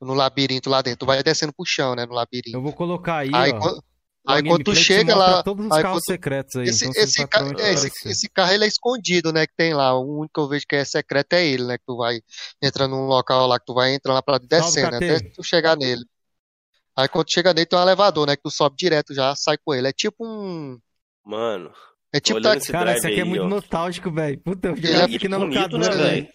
[0.00, 1.00] no labirinto lá dentro.
[1.00, 2.56] Tu vai descendo pro chão, né, no labirinto.
[2.56, 3.58] Eu vou colocar aí, aí ó.
[3.58, 3.82] Quando,
[4.26, 5.42] aí quando tu chega lá...
[5.42, 6.68] Todos os aí, carros quando, secretos aí.
[6.68, 7.40] Esse, então esse, ca...
[7.58, 9.94] é, esse, esse, carro, ele é escondido, né, que tem lá.
[9.98, 12.20] O único que eu vejo que é secreto é ele, né, que tu vai
[12.62, 15.76] entrando num local lá, que tu vai entrando lá pra descendo, né, até tu chegar
[15.76, 16.04] nele.
[16.98, 19.56] Aí quando tu chega nele tem um elevador, né, que tu sobe direto já, sai
[19.56, 19.86] com ele.
[19.86, 20.76] É tipo um...
[21.24, 21.72] Mano,
[22.12, 22.58] é tipo tá...
[22.58, 23.48] Cara, esse aqui é muito ó.
[23.48, 24.36] nostálgico, velho.
[24.40, 26.28] Puta, eu ele é aqui na locadora, né, velho.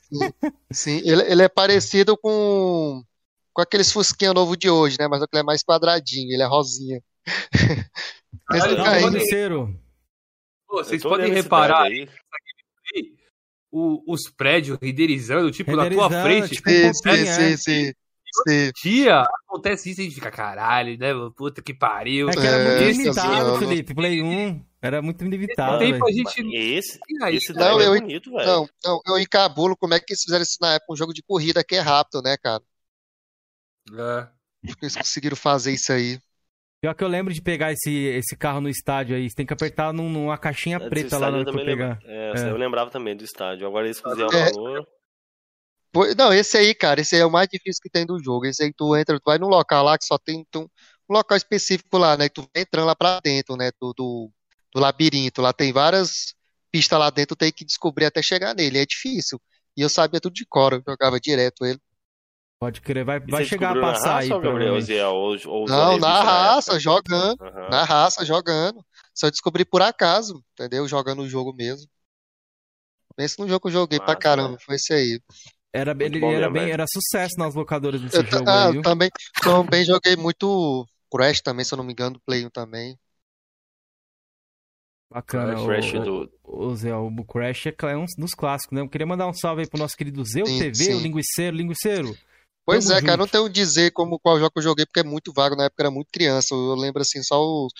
[0.71, 3.03] Sim, ele, ele é parecido com
[3.51, 5.07] com aqueles fusquinha novo de hoje, né?
[5.07, 7.01] Mas ele é mais quadradinho, ele é rosinha.
[8.51, 9.79] Esse ah, carrinho...
[10.69, 12.09] Vocês podem reparar aí,
[13.69, 16.55] o, os prédios renderizando, tipo, na tua frente.
[16.55, 17.93] Tipo, sim, sim, sim, sim.
[18.47, 18.71] Sim.
[18.83, 21.13] Dia acontece isso e a gente fica, caralho, né?
[21.35, 22.29] Puta que pariu.
[22.29, 23.93] É que era muito é, limitado, Felipe.
[23.93, 25.79] Play 1 era muito limitado.
[25.79, 26.55] Tempo a gente...
[26.55, 26.99] Esse,
[27.31, 28.45] esse não, é eu, bonito, velho.
[28.45, 31.23] Não, não, eu encabulo como é que eles fizeram isso na época, um jogo de
[31.23, 32.61] corrida que é rápido, né, cara?
[33.91, 34.27] É.
[34.63, 36.19] Eles conseguiram fazer isso aí.
[36.81, 39.29] Pior que eu lembro de pegar esse, esse carro no estádio aí.
[39.29, 41.99] Você tem que apertar num, numa caixinha preta lá pra pegar.
[42.03, 43.65] É, é, eu lembrava também do estádio.
[43.65, 44.49] Agora eles fizeram é.
[44.49, 44.87] o valor.
[46.17, 48.45] Não, esse aí, cara, esse aí é o mais difícil que tem do jogo.
[48.45, 51.37] Esse aí tu entra, tu vai num local lá que só tem um, um local
[51.37, 52.29] específico lá, né?
[52.29, 53.71] Que tu vai entrando lá pra dentro, né?
[53.79, 54.31] Do, do,
[54.73, 55.41] do labirinto.
[55.41, 56.33] Lá tem várias
[56.71, 58.79] pistas lá dentro, tu tem que descobrir até chegar nele.
[58.79, 59.39] É difícil.
[59.77, 61.79] E eu sabia tudo de cor, eu jogava direto ele.
[62.59, 64.29] Pode crer, vai, vai chegar a passar aí.
[64.29, 67.41] Gabriel, ou, ou não, na raça, jogando.
[67.41, 67.69] Uhum.
[67.69, 68.83] Na raça, jogando.
[69.13, 70.87] Só descobri por acaso, entendeu?
[70.87, 71.87] Jogando o jogo mesmo.
[73.15, 74.57] Pensa no jogo que eu joguei Massa, pra caramba, né?
[74.59, 75.19] foi esse aí.
[75.73, 79.09] Era, ele, era, bem, era sucesso nas locadoras desse eu, jogo ah, aí, Também,
[79.41, 82.95] também joguei muito Crash também, se eu não me engano, do Play 1 também.
[85.11, 85.59] Bacana.
[85.59, 86.31] O, Crash do...
[86.43, 88.81] o, Zé, o Crash é um dos clássicos, né?
[88.81, 90.93] Eu queria mandar um salve aí pro nosso querido Zeu sim, TV, sim.
[90.93, 91.57] o Linguiceiro.
[91.57, 92.17] Linguiceiro,
[92.65, 93.07] Pois Tamo é, junto.
[93.07, 95.83] cara, não tenho dizer como qual jogo eu joguei, porque é muito vago, na época
[95.83, 96.53] era muito criança.
[96.53, 97.73] Eu lembro assim, só os,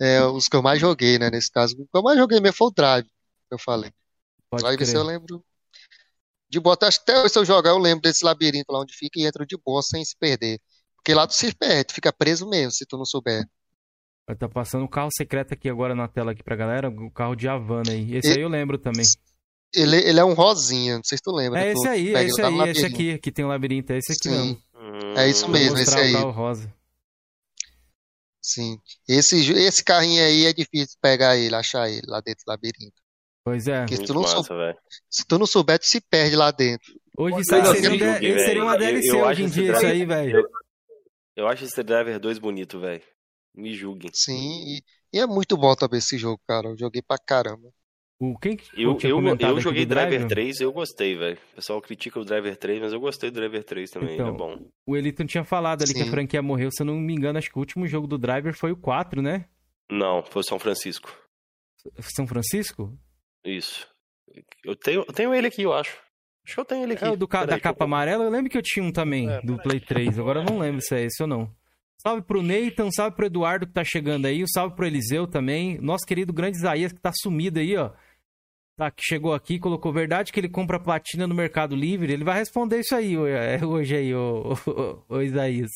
[0.00, 1.30] é, os que eu mais joguei, né?
[1.30, 1.74] Nesse caso.
[1.74, 3.92] O que eu mais joguei mesmo foi o Drive, que eu falei.
[4.48, 4.94] Pode Drive crer.
[4.94, 5.44] eu lembro.
[6.48, 9.44] De boa, até se eu jogar, eu lembro desse labirinto lá onde fica e entro
[9.44, 10.60] de boa sem se perder.
[10.96, 13.44] Porque lá tu se perde, tu fica preso mesmo, se tu não souber.
[14.38, 17.48] Tá passando um carro secreto aqui agora na tela aqui pra galera, o carro de
[17.48, 18.16] Havana aí.
[18.16, 18.32] Esse e...
[18.32, 19.04] aí eu lembro também.
[19.74, 21.64] Ele, ele é um rosinha, não sei se tu lembra.
[21.64, 24.28] É esse aí, é esse aí, esse aqui, que tem um labirinto, é esse aqui
[24.28, 24.30] Sim.
[24.30, 24.62] mesmo.
[25.16, 26.14] É isso mesmo, esse aí.
[26.14, 26.72] O rosa.
[28.40, 28.80] Sim.
[29.08, 33.02] Esse, esse carrinho aí é difícil pegar ele, achar ele lá dentro do labirinto.
[33.46, 33.86] Pois é.
[33.86, 34.56] se tu, não massa, sou...
[35.08, 36.92] se tu não souber, tu se perde lá dentro.
[37.16, 40.38] Hoje isso aí seria, uma DLC eu, eu hoje em dia, isso aí, velho.
[40.38, 40.48] Eu,
[41.36, 43.00] eu, acho esse Driver 2 bonito, velho.
[43.54, 44.10] Me julguem.
[44.12, 44.82] Sim, e,
[45.12, 46.70] e, é muito bom também esse jogo, cara.
[46.70, 47.68] Eu joguei pra caramba.
[48.18, 51.38] O quem eu, eu, eu joguei Driver, Driver 3 eu gostei, velho.
[51.52, 54.32] O pessoal critica o Driver 3, mas eu gostei do Driver 3 também, então, é
[54.32, 54.58] bom.
[54.84, 56.02] O Elito tinha falado ali Sim.
[56.02, 58.18] que a franquia morreu, se eu não me engano, acho que o último jogo do
[58.18, 59.44] Driver foi o 4, né?
[59.88, 61.16] Não, foi o São Francisco.
[62.16, 62.98] São Francisco?
[63.46, 63.86] Isso.
[64.64, 65.96] Eu tenho, eu tenho ele aqui, eu acho.
[66.44, 67.04] Acho que eu tenho ele aqui.
[67.04, 67.86] É o do, da capa eu...
[67.86, 70.18] amarela, eu lembro que eu tinha um também, é, do Play 3.
[70.18, 71.50] Agora eu não lembro se é esse ou não.
[71.98, 75.78] Salve pro Nathan, salve pro Eduardo que tá chegando aí, salve pro Eliseu também.
[75.80, 77.90] Nosso querido grande Isaías que tá sumido aí, ó.
[78.76, 82.12] Tá, que chegou aqui, colocou verdade que ele compra platina no Mercado Livre.
[82.12, 84.52] Ele vai responder isso aí é, hoje aí, ô,
[85.08, 85.70] ô, ô Isaías.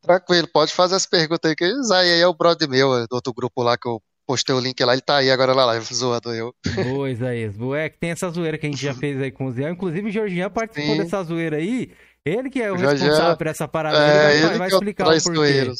[0.00, 3.14] tranquilo, pode fazer as perguntas aí, que o Isaías é o brother meu, é do
[3.14, 5.94] outro grupo lá que eu postei o link lá, ele tá aí agora na live,
[5.94, 6.54] zoando eu.
[6.84, 7.56] Boa, Isaías.
[7.56, 9.70] Boa, é que tem essa zoeira que a gente já fez aí com o Zé.
[9.70, 11.02] Inclusive, o Jorginho participou Sim.
[11.02, 11.92] dessa zoeira aí.
[12.24, 13.96] Ele que é o responsável por essa parada.
[13.98, 15.72] É, ele vai, vai explicar o porquê.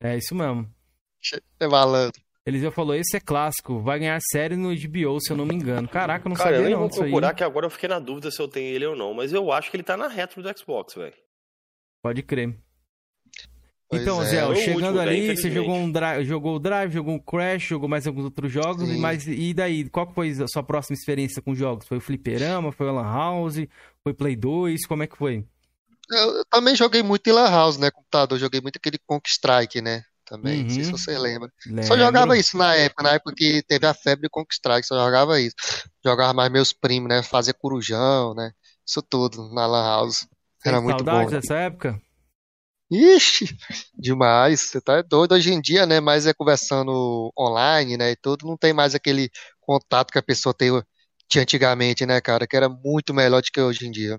[0.00, 0.70] É isso mesmo.
[1.58, 2.22] É malandro.
[2.46, 5.86] Eliseu falou, esse é clássico, vai ganhar série no HBO, se eu não me engano.
[5.86, 8.30] Caraca, eu não Cara, sabia eu não vou procurar que agora eu fiquei na dúvida
[8.30, 10.58] se eu tenho ele ou não, mas eu acho que ele tá na retro do
[10.58, 11.12] Xbox, velho.
[12.02, 12.56] Pode crer.
[13.88, 14.26] Pois então, é.
[14.26, 18.06] Zé, chegando ali, você jogou, um drive, jogou o Drive, jogou um Crash, jogou mais
[18.06, 21.86] alguns outros jogos, e, mais, e daí, qual foi a sua próxima experiência com jogos?
[21.86, 23.66] Foi o Fliperama, foi o Lan House,
[24.02, 25.42] foi Play 2, como é que foi?
[26.10, 29.80] Eu, eu também joguei muito em Lan House, né, computador, joguei muito aquele Conk Strike,
[29.80, 30.64] né, também, uhum.
[30.64, 30.98] não sei se uhum.
[30.98, 31.50] você lembra.
[31.66, 31.84] Lembro.
[31.84, 35.40] Só jogava isso na época, na época que teve a febre de Conquistrar, só jogava
[35.40, 35.54] isso.
[36.04, 37.22] Jogava mais meus primos, né?
[37.22, 38.52] Fazia corujão, né?
[38.86, 40.28] Isso tudo na Lan House.
[40.62, 41.26] Era Tem muito bom.
[41.26, 41.98] dessa época?
[42.90, 43.46] Ixi,
[43.94, 44.60] demais.
[44.60, 46.00] Você tá doido hoje em dia, né?
[46.00, 48.12] Mas é conversando online, né?
[48.12, 50.70] E tudo, não tem mais aquele contato que a pessoa tem,
[51.28, 52.46] tinha antigamente, né, cara?
[52.46, 54.18] Que era muito melhor do que hoje em dia.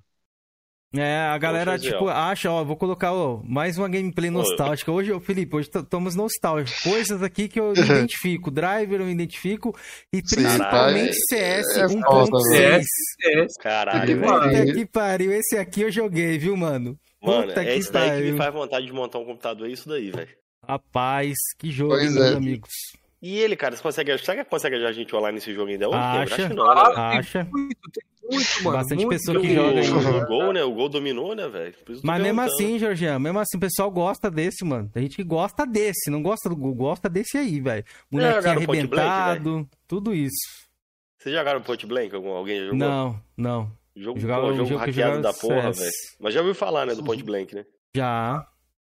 [0.91, 4.91] É, a galera, tipo, acha, ó, vou colocar ó, mais uma gameplay nostálgica.
[4.91, 6.81] Hoje, ô, Felipe, hoje estamos nostálgicos.
[6.81, 8.49] Coisas aqui que eu identifico.
[8.49, 9.75] Driver eu identifico.
[10.11, 12.83] E principalmente CS é, 1.6.
[13.23, 15.31] É, Caralho, Puta que pariu.
[15.31, 16.97] Esse aqui eu joguei, viu, mano?
[17.21, 19.89] Mano, Puta é isso daí que me faz vontade de montar um computador, é isso
[19.89, 20.29] daí, velho.
[20.67, 22.35] Rapaz, que jogo, pois meus é.
[22.35, 22.73] amigos.
[23.21, 24.17] E ele, cara, você consegue.
[24.17, 25.97] Será que consegue ajudar a gente online nesse jogo ainda hoje?
[25.97, 26.81] Acha, Acho que não, né?
[26.95, 27.43] Acha.
[27.43, 28.77] muito, mano.
[28.77, 29.89] Bastante muito pessoa que joga aí.
[29.89, 30.63] O gol, né?
[30.63, 31.75] O gol dominou, né, velho?
[32.01, 34.89] Mas mesmo assim, Jorginho, mesmo assim, o pessoal gosta desse, mano.
[34.95, 37.83] A gente que gosta desse, não gosta do gol, gosta desse aí, velho.
[38.09, 40.69] Molequinho arrebentado, Blank, tudo isso.
[41.17, 42.15] Vocês jogaram Point Blank?
[42.15, 42.77] Alguém jogou?
[42.77, 43.78] Não, não.
[43.99, 45.91] Jogo, jogava, pô, jogo, jogo hackeado da porra, velho.
[46.21, 47.65] Mas já ouviu falar, né, do Point Blank, né?
[47.93, 48.47] Já.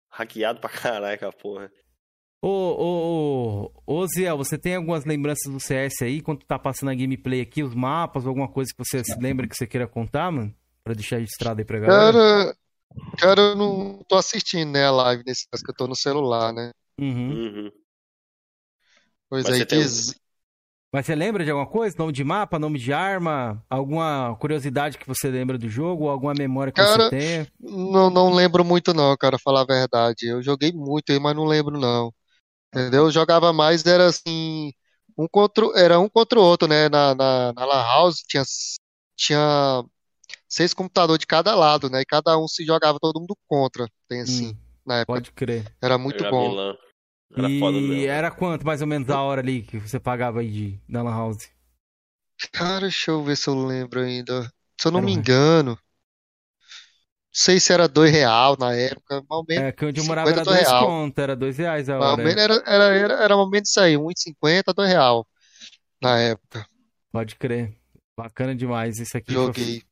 [0.08, 1.70] Hackeado pra caralho, a porra.
[2.40, 6.22] Ô, ô, ô, ô, Zé, você tem algumas lembranças do CS aí?
[6.22, 9.54] Quando tá passando a gameplay aqui, os mapas, alguma coisa que você se lembra que
[9.54, 10.54] você queira contar, mano?
[10.82, 12.12] Pra deixar registrado aí pra galera.
[12.12, 12.56] Cara,
[13.18, 16.52] cara, eu não tô assistindo, né, a live nesse caso que eu tô no celular,
[16.52, 16.70] né?
[16.98, 17.30] Uhum.
[17.30, 17.72] uhum.
[19.28, 19.80] Pois Mas aí, tem...
[20.94, 21.96] Mas você lembra de alguma coisa?
[21.98, 23.60] Nome de mapa, nome de arma?
[23.68, 26.08] Alguma curiosidade que você lembra do jogo?
[26.08, 27.48] Alguma memória que cara, você tenha?
[27.58, 30.28] Não, não lembro muito não, cara, falar a verdade.
[30.28, 32.14] Eu joguei muito aí, mas não lembro não.
[32.72, 33.06] Entendeu?
[33.06, 34.72] Eu jogava mais, era assim,
[35.18, 36.88] um contra, era um contra o outro, né?
[36.88, 38.44] Na, na, na Lan House tinha,
[39.16, 39.84] tinha
[40.48, 42.02] seis computadores de cada lado, né?
[42.02, 45.18] E cada um se jogava todo mundo contra, tem assim, hum, na época.
[45.18, 45.64] Pode crer.
[45.82, 46.54] Era muito bom.
[47.36, 48.06] Era e foda mesmo.
[48.06, 51.10] era quanto mais ou menos a hora ali que você pagava aí de, na Lan
[51.10, 51.48] House?
[52.52, 54.50] Cara, deixa eu ver se eu lembro ainda.
[54.80, 55.78] Se eu não era me engano, não
[57.32, 59.64] sei se era dois real na época, mais ou menos.
[59.64, 60.86] É, que onde eu morava era dois real.
[60.86, 62.16] conto, era dois reais a hora.
[62.22, 65.26] menos era, era, era, era mais ou menos isso aí, 1,50, dois real
[66.00, 66.66] na época.
[67.10, 67.74] Pode crer.
[68.16, 69.32] Bacana demais isso aqui.
[69.32, 69.82] Joguei.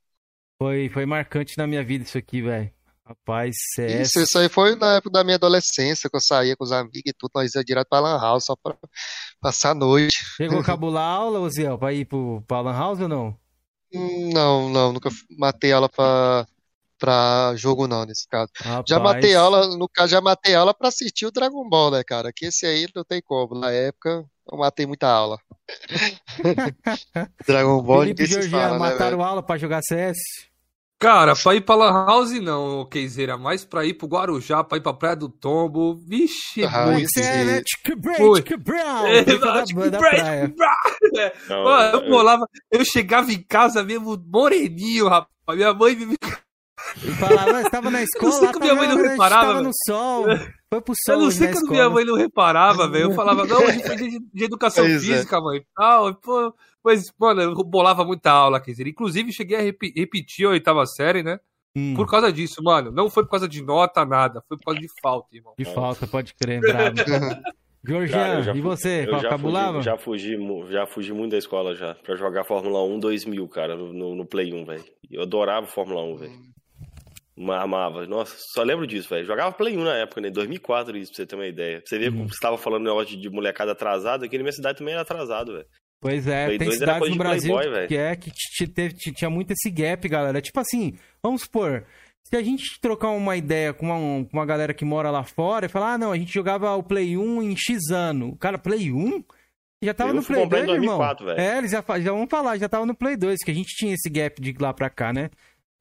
[0.57, 2.71] Foi, foi marcante na minha vida isso aqui, velho.
[3.05, 4.09] Rapaz, CS.
[4.09, 7.03] Isso, isso aí foi na época da minha adolescência, que eu saía com os amigos
[7.05, 8.77] e tudo, nós ia direto pra Lan House só pra
[9.41, 10.17] passar a noite.
[10.37, 13.37] Chegou a cabular a aula, Oziel, pra ir pro, pra Lan House ou não?
[13.93, 16.47] Não, não, nunca matei aula pra,
[16.99, 18.51] pra jogo não, nesse caso.
[18.57, 18.85] Rapaz.
[18.89, 22.33] Já matei aula, no caso, já matei aula pra assistir o Dragon Ball, né, cara?
[22.33, 23.59] Que esse aí não tem como.
[23.59, 25.39] Na época, eu matei muita aula.
[27.47, 30.19] Dragon Ball, Felipe e fala, né, mataram aula pra jogar CS?
[31.03, 34.83] Cara, pra ir pra Lan House não, Keizeira, mas pra ir pro Guarujá, pra ir
[34.83, 37.19] pra Praia do Tombo, vixe, ah, muito.
[37.19, 37.63] É, né?
[41.93, 46.17] eu bolava, eu chegava em casa mesmo moreninho, rapaz, minha mãe me...
[47.19, 50.27] Falava, estava na escola, eu sei que minha mãe não reparava, tava no sol,
[50.73, 53.83] foi pro Eu não sei que minha mãe não reparava, velho, eu falava, não, hoje
[53.83, 54.99] foi de, de educação pois é.
[54.99, 55.41] física, é.
[55.41, 56.55] mãe, tal, pô...
[56.85, 58.89] Mas, mano, eu bolava muita aula, quer dizer.
[58.89, 61.39] Inclusive, cheguei a rep repetir a oitava série, né?
[61.77, 61.95] Hum.
[61.95, 62.91] Por causa disso, mano.
[62.91, 64.43] Não foi por causa de nota, nada.
[64.49, 65.55] Foi por causa de falta, irmão.
[65.57, 66.97] De falta, pode crer, bravo.
[67.87, 69.07] Georgian, e você?
[69.09, 70.39] Eu já fugi, já fugi,
[70.71, 71.95] já fugi muito da escola já.
[71.95, 74.85] Pra jogar Fórmula 1 2000, cara, no, no Play 1, velho.
[75.11, 76.53] Eu adorava Fórmula 1, velho.
[77.37, 78.07] Amava.
[78.07, 79.25] Nossa, só lembro disso, velho.
[79.25, 80.31] Jogava Play 1 na época, né?
[80.31, 81.79] 2004 isso, pra você ter uma ideia.
[81.79, 82.19] Pra você ver hum.
[82.19, 85.53] como você tava falando negócio de molecada atrasada, aqui na minha cidade também era atrasado,
[85.53, 85.67] velho.
[86.01, 88.33] Pois é, Play tem cidades no Brasil Playboy, que é que
[89.13, 90.41] tinha muito esse gap, galera.
[90.41, 91.87] Tipo assim, vamos supor,
[92.25, 95.67] se a gente trocar uma ideia com uma, com uma galera que mora lá fora
[95.67, 98.37] e falar, ah, não, a gente jogava o Play 1 em X ano.
[98.37, 99.23] Cara, Play 1?
[99.83, 100.99] Já tava no Play 2, irmão.
[100.99, 103.75] 2004, é, eles já, já vão falar, já tava no Play 2, que a gente
[103.77, 105.29] tinha esse gap de lá pra cá, né?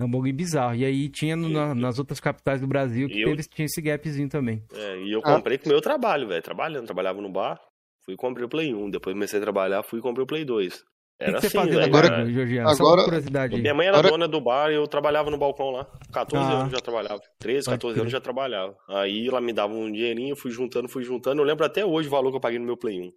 [0.01, 0.75] É um bagulho bizarro.
[0.75, 4.27] E aí tinha no, na, nas outras capitais do Brasil que teve, tinha esse gapzinho
[4.27, 4.63] também.
[4.73, 5.59] É, e eu comprei ah.
[5.59, 6.41] com o meu trabalho, velho.
[6.41, 7.59] Trabalhando, trabalhava no bar.
[8.03, 8.89] Fui e comprei o Play 1.
[8.89, 10.83] Depois comecei a trabalhar, fui e comprei o Play 2.
[11.19, 11.83] Era que, que assim, velho.
[11.83, 13.03] Agora, Georgiano, agora...
[13.03, 13.61] curiosidade.
[13.61, 14.11] Minha mãe era agora...
[14.11, 15.85] dona do bar e eu trabalhava no balcão lá.
[16.11, 16.59] 14 ah.
[16.61, 17.21] anos já trabalhava.
[17.37, 18.75] 13, 14 anos já trabalhava.
[18.89, 21.43] Aí ela me dava um dinheirinho, fui juntando, fui juntando.
[21.43, 23.11] Eu lembro até hoje o valor que eu paguei no meu Play 1.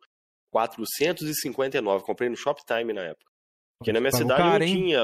[0.51, 2.05] 459.
[2.05, 3.25] Comprei no Shoptime na época.
[3.79, 5.01] Porque na minha cidade caro, não tinha.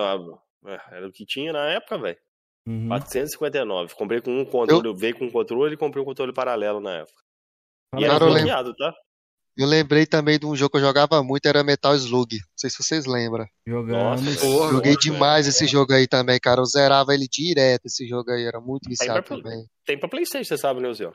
[0.67, 2.19] É, era o que tinha na época, velho.
[2.67, 2.89] Uhum.
[2.89, 3.95] 459.
[3.95, 4.95] Comprei com um controle, eu...
[4.95, 7.23] veio com um controle e comprei um controle paralelo na época.
[7.99, 8.95] E era bloqueado, tá?
[9.57, 12.37] Eu lembrei também de um jogo que eu jogava muito, era Metal Slug.
[12.37, 13.47] Não sei se vocês lembram.
[13.67, 14.23] Jogamos.
[14.41, 16.61] Joguei nossa, demais esse jogo aí também, cara.
[16.61, 18.45] Eu zerava ele direto, esse jogo aí.
[18.45, 19.67] Era muito viciado tem pra, também.
[19.85, 21.11] Tem pra Playstation, você sabe, né, Zé?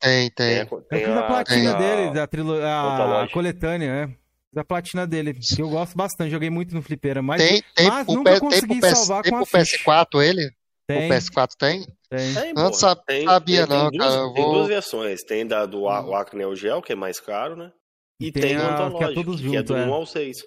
[0.00, 0.66] Tem, tem.
[0.66, 2.62] Tem, tem a, a platina tem dele, da trilo...
[2.62, 4.16] a, a coletânea, né?
[4.52, 6.30] Da platina dele, que eu gosto bastante.
[6.30, 8.40] Joguei muito no Flipera, mas, tem, tem mas nunca P...
[8.40, 10.50] consegui tem salvar tem com a PS4 ele?
[10.88, 11.06] Tem.
[11.06, 11.86] O PS4 tem?
[12.08, 12.34] Tem.
[12.34, 14.10] tem não sabia, tem, não, tem cara.
[14.10, 14.34] Duas, vou...
[14.34, 15.22] Tem duas versões.
[15.22, 16.14] Tem da do hum.
[16.16, 17.72] Acne Geo, que é mais caro, né?
[18.18, 19.86] E tem, tem a, Antológico, que é, tudo junto, que é do é.
[19.86, 20.38] 1 ao 6.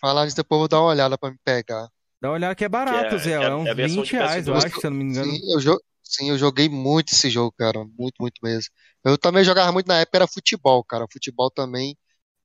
[0.00, 1.88] Falar nisso, depois eu vou dar uma olhada pra me pegar.
[2.20, 3.32] Dá uma olhada que é barato, que é, Zé.
[3.32, 5.30] É, é uns é 20 reais, eu acho, se eu não me engano.
[5.30, 7.78] Sim eu, sim, eu joguei muito esse jogo, cara.
[7.98, 8.70] Muito, muito mesmo.
[9.04, 11.06] Eu também jogava muito na época, era futebol, cara.
[11.12, 11.96] Futebol também.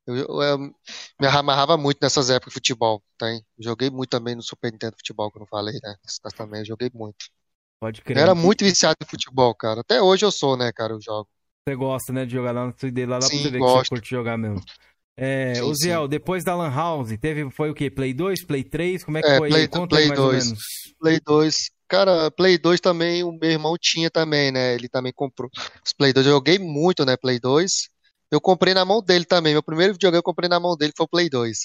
[0.07, 3.27] Eu, eu, eu me amarrava muito nessas épocas de futebol, tá?
[3.59, 5.95] Joguei muito também no Super Nintendo Futebol, que eu não falei, né?
[6.23, 7.25] Mas também eu joguei muito.
[7.79, 8.17] Pode crer.
[8.17, 9.81] Eu era muito viciado em futebol, cara.
[9.81, 11.27] Até hoje eu sou, né, cara, eu jogo.
[11.67, 13.75] Você gosta, né, de jogar lá no CD, lá dá Sim, pra você ver gosto.
[13.75, 14.63] que você curte jogar mesmo.
[15.17, 17.89] É, o Ziel, depois da Lan House, teve, foi o quê?
[17.89, 19.03] Play 2, Play 3?
[19.03, 19.49] Como é que é, foi?
[19.49, 20.43] Play, Conta Play mais 2.
[20.43, 20.63] ou menos.
[20.99, 21.55] Play 2.
[21.87, 24.73] Cara, Play 2 também, o meu irmão tinha também, né?
[24.75, 25.49] Ele também comprou
[25.85, 26.25] os Play 2.
[26.25, 27.15] Eu joguei muito, né?
[27.15, 27.89] Play 2.
[28.35, 29.53] Eu comprei na mão dele também.
[29.53, 31.57] Meu primeiro videogame eu comprei na mão dele foi o Play 2.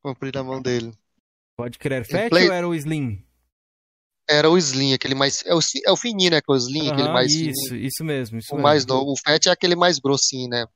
[0.00, 0.92] Comprei na mão dele.
[1.56, 2.04] Pode crer.
[2.04, 2.48] Fat Play...
[2.48, 3.24] ou era o Slim?
[4.28, 5.44] Era o Slim, aquele mais.
[5.44, 6.40] É o, é o fininho, né?
[6.40, 7.32] Que é o Slim, uhum, aquele mais.
[7.32, 7.86] Isso, fininho.
[7.86, 8.38] isso mesmo.
[8.38, 8.62] Isso o mesmo.
[8.62, 9.12] mais novo.
[9.12, 10.66] O Fat é aquele mais grossinho, né?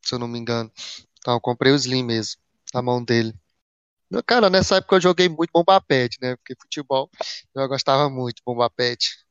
[0.00, 0.72] Se eu não me engano.
[1.18, 2.40] Então, eu comprei o Slim mesmo,
[2.74, 3.34] na mão dele.
[4.26, 6.36] Cara, nessa época eu joguei muito Bomba Pet, né?
[6.36, 7.10] Porque futebol
[7.54, 9.21] eu gostava muito, Bomba Pet.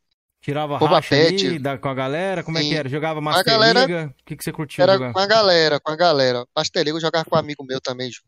[0.42, 2.44] Tirava Bomba racha Pet, ali, da, com a galera?
[2.44, 2.66] Como sim.
[2.66, 2.90] é que era?
[2.90, 4.16] Jogava Master galera, Liga?
[4.20, 5.14] O que, que você curtiu Era jogar?
[5.14, 6.46] com a galera, com a galera.
[6.56, 8.26] Master Liga eu jogava com um amigo meu também junto.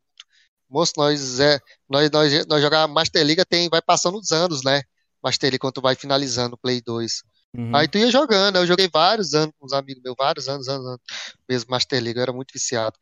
[0.70, 4.84] Moço, nós, é, nós, nós, nós jogávamos Master Liga, tem, vai passando os anos, né?
[5.24, 7.24] Master League, quando tu vai finalizando o Play 2.
[7.56, 7.76] Uhum.
[7.76, 10.86] Aí tu ia jogando, eu joguei vários anos com os amigos meus, vários anos, anos,
[10.86, 11.02] anos
[11.48, 12.96] mesmo Master League, eu era muito viciado.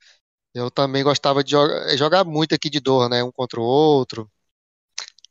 [0.53, 3.23] Eu também gostava de jogar, eh, jogar muito aqui de dor, né?
[3.23, 4.29] Um contra o outro.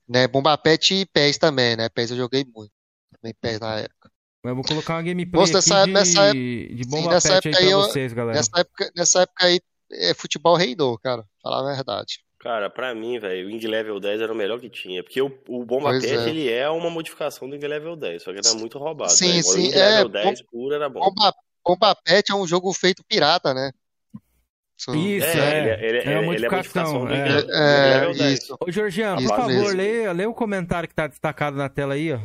[0.08, 0.26] Né?
[0.26, 1.88] Bomba Pet e PES também, né?
[1.88, 2.72] PES eu joguei muito.
[3.20, 4.10] Também PES na época.
[4.42, 7.62] Eu vou colocar uma gameplay Moço, nessa, de, nessa, de Bomba sim, Pet aí pra
[7.64, 8.38] eu, vocês, galera.
[8.38, 9.60] Nessa época, nessa época aí,
[9.92, 11.24] é, futebol reinou, cara.
[11.42, 12.20] Falar a verdade.
[12.38, 15.02] Cara, pra mim, velho, o Wing Level 10 era o melhor que tinha.
[15.02, 16.28] Porque o, o Bomba Pet, é.
[16.28, 19.12] ele é uma modificação do Wing Level 10, só que era muito roubado.
[19.12, 19.42] Sim, né?
[19.42, 19.50] sim.
[19.50, 21.00] O Wing é, Level 10 puro era bom.
[21.00, 23.70] Bomba, Bomba Pet é um jogo feito pirata, né?
[24.88, 25.38] Isso, é.
[25.38, 25.58] é.
[25.58, 27.08] Ele, é, ele, é, é, uma modificação.
[27.10, 28.56] É, é, é isso.
[28.58, 32.20] Ô, Georgiano, por favor, lê, lê o comentário que tá destacado na tela aí, ó.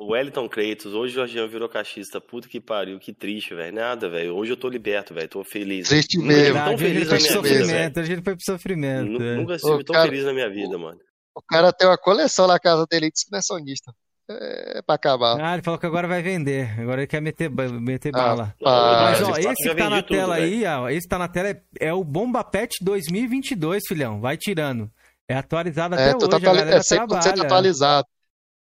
[0.00, 2.22] O Wellington Kratos, hoje o Jorginho virou cachista.
[2.22, 3.74] Puta que pariu, que triste, velho.
[3.74, 4.34] Nada, velho.
[4.34, 5.28] Hoje eu tô liberto, velho.
[5.28, 5.88] Tô feliz.
[5.88, 6.54] Triste mesmo.
[6.54, 9.10] Tão feliz na minha vida, A gente foi pro sofrimento.
[9.10, 10.98] Nunca, nunca estive tão cara, feliz na minha vida, mano.
[11.34, 13.92] O cara tem uma coleção na casa dele e disse que não é sonista.
[14.30, 15.38] É pra acabar.
[15.38, 16.80] Ah, ele falou que agora vai vender.
[16.80, 18.54] Agora ele quer meter, meter ah, bala.
[18.58, 20.46] Mas, ó, esse que tá na tudo, tela véio.
[20.46, 24.20] aí, ó, esse que tá na tela é, é, o Bomba Pet 2022, filhão.
[24.20, 24.90] Vai tirando.
[25.28, 27.42] É atualizado é, até hoje, a galera é 100% trabalha.
[27.42, 28.08] atualizado.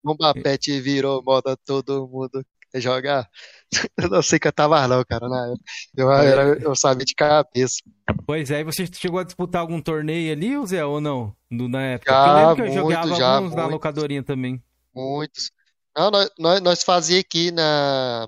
[0.03, 3.29] Bomba Pet virou moda, todo mundo quer jogar.
[3.97, 5.63] Eu não sei cantar mais não, cara, na época.
[5.95, 7.81] Eu, era, eu sabia de cabeça.
[8.25, 11.35] Pois é, e você chegou a disputar algum torneio ali, Zé, ou não?
[11.49, 12.11] Na época?
[12.11, 14.63] Já, eu lembro que eu muito, jogava já, alguns muitos, na locadorinha também.
[14.95, 15.51] Muitos.
[15.95, 18.27] Não, nós, nós, fazia aqui na,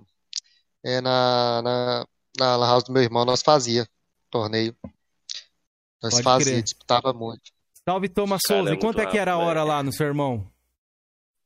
[0.83, 2.05] é, na, na,
[2.37, 3.87] na house do meu irmão, nós fazia
[4.29, 4.75] torneio.
[6.01, 6.63] Nós Pode fazia, crer.
[6.63, 7.51] disputava muito.
[7.85, 8.73] Salve, Thomas Souza.
[8.73, 10.49] E quanto é que era a hora lá no seu irmão?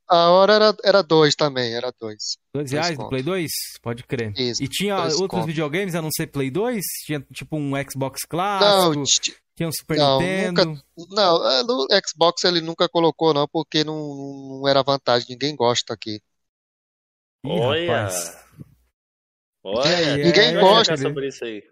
[0.07, 2.37] A hora era, era dois também, era dois.
[2.53, 3.51] Dois reais do Play 2?
[3.81, 4.33] Pode crer.
[4.37, 5.45] Isso, e tinha outros conto.
[5.45, 6.83] videogames a não ser Play 2?
[7.05, 8.95] Tinha tipo um Xbox clássico?
[8.95, 9.03] Não,
[9.55, 10.65] tinha um Super não, Nintendo?
[10.65, 15.55] Nunca, não, é, no Xbox ele nunca colocou não, porque não, não era vantagem, ninguém
[15.55, 16.21] gosta aqui.
[17.45, 18.09] Ih, Olha!
[19.63, 20.97] Olha, ninguém gosta.
[20.97, 21.63] Sobre isso aí.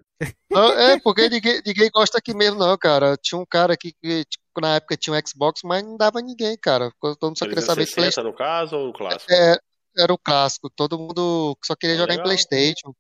[0.50, 3.17] Não, é, porque ninguém, ninguém gosta aqui mesmo, não, cara.
[3.17, 4.26] Tinha um cara aqui que
[4.60, 6.92] na época tinha um Xbox, mas não dava ninguém, cara.
[7.00, 8.28] Todo mundo só queria saber de PlayStation.
[8.28, 9.32] no caso ou o clássico?
[9.32, 9.58] É,
[9.98, 10.70] era o clássico.
[10.70, 12.26] Todo mundo só queria é jogar legal.
[12.26, 12.94] em PlayStation.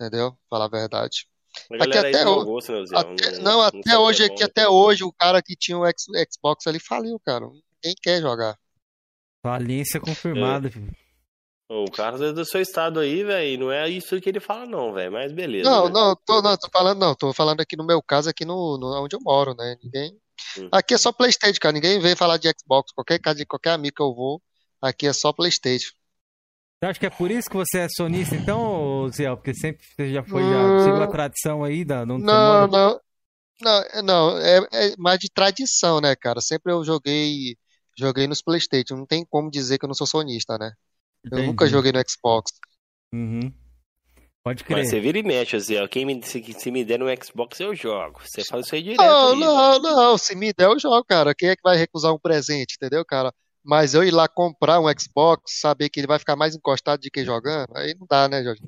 [0.00, 0.36] Entendeu?
[0.48, 1.26] Falar a verdade.
[1.80, 2.44] Aqui até, o...
[2.44, 5.84] gosto, né, até não, não, até hoje, aqui, até hoje, o cara que tinha o
[5.84, 7.46] Xbox ali faliu, cara.
[7.46, 8.56] Ninguém quer jogar.
[9.42, 10.70] Falência confirmada, é.
[10.70, 10.92] filho.
[11.70, 13.60] O Carlos é do seu estado aí, velho.
[13.60, 15.12] Não é isso que ele fala, não, velho.
[15.12, 15.68] Mas beleza.
[15.68, 15.92] Não, né?
[15.92, 17.14] não, tô, não, tô falando, não.
[17.14, 19.76] Tô falando aqui no meu caso, aqui no, no onde eu moro, né?
[19.82, 20.18] Ninguém.
[20.58, 20.68] Hum.
[20.72, 21.72] Aqui é só Playstation, cara.
[21.72, 22.92] Ninguém vem falar de Xbox.
[22.92, 24.42] Qualquer casa de qualquer amigo que eu vou,
[24.80, 25.92] aqui é só Playstation.
[26.80, 29.34] Você acha que é por isso que você é sonista, então, Zé?
[29.34, 32.06] Porque sempre você já foi, já seguiu a tradição aí da.
[32.06, 33.00] Não, não, não.
[33.60, 36.40] Não, não é, é mais de tradição, né, cara?
[36.40, 37.56] Sempre eu joguei
[37.98, 38.96] joguei nos Playstation.
[38.96, 40.72] Não tem como dizer que eu não sou sonista, né?
[41.26, 41.42] Entendi.
[41.42, 42.52] Eu nunca joguei no Xbox.
[43.12, 43.52] Uhum.
[44.44, 44.78] Pode crer.
[44.78, 45.86] Mas você vira e mexe, assim, ó.
[45.86, 48.20] Quem me, se, se, me der no Xbox, eu jogo.
[48.24, 49.00] Você faz isso aí direto.
[49.00, 50.18] Não, aí, não, não.
[50.18, 51.34] Se me der, eu jogo, cara.
[51.34, 53.32] Quem é que vai recusar um presente, entendeu, cara?
[53.64, 57.10] Mas eu ir lá comprar um Xbox, saber que ele vai ficar mais encostado de
[57.10, 58.62] que jogando, aí não dá, né, Jorge?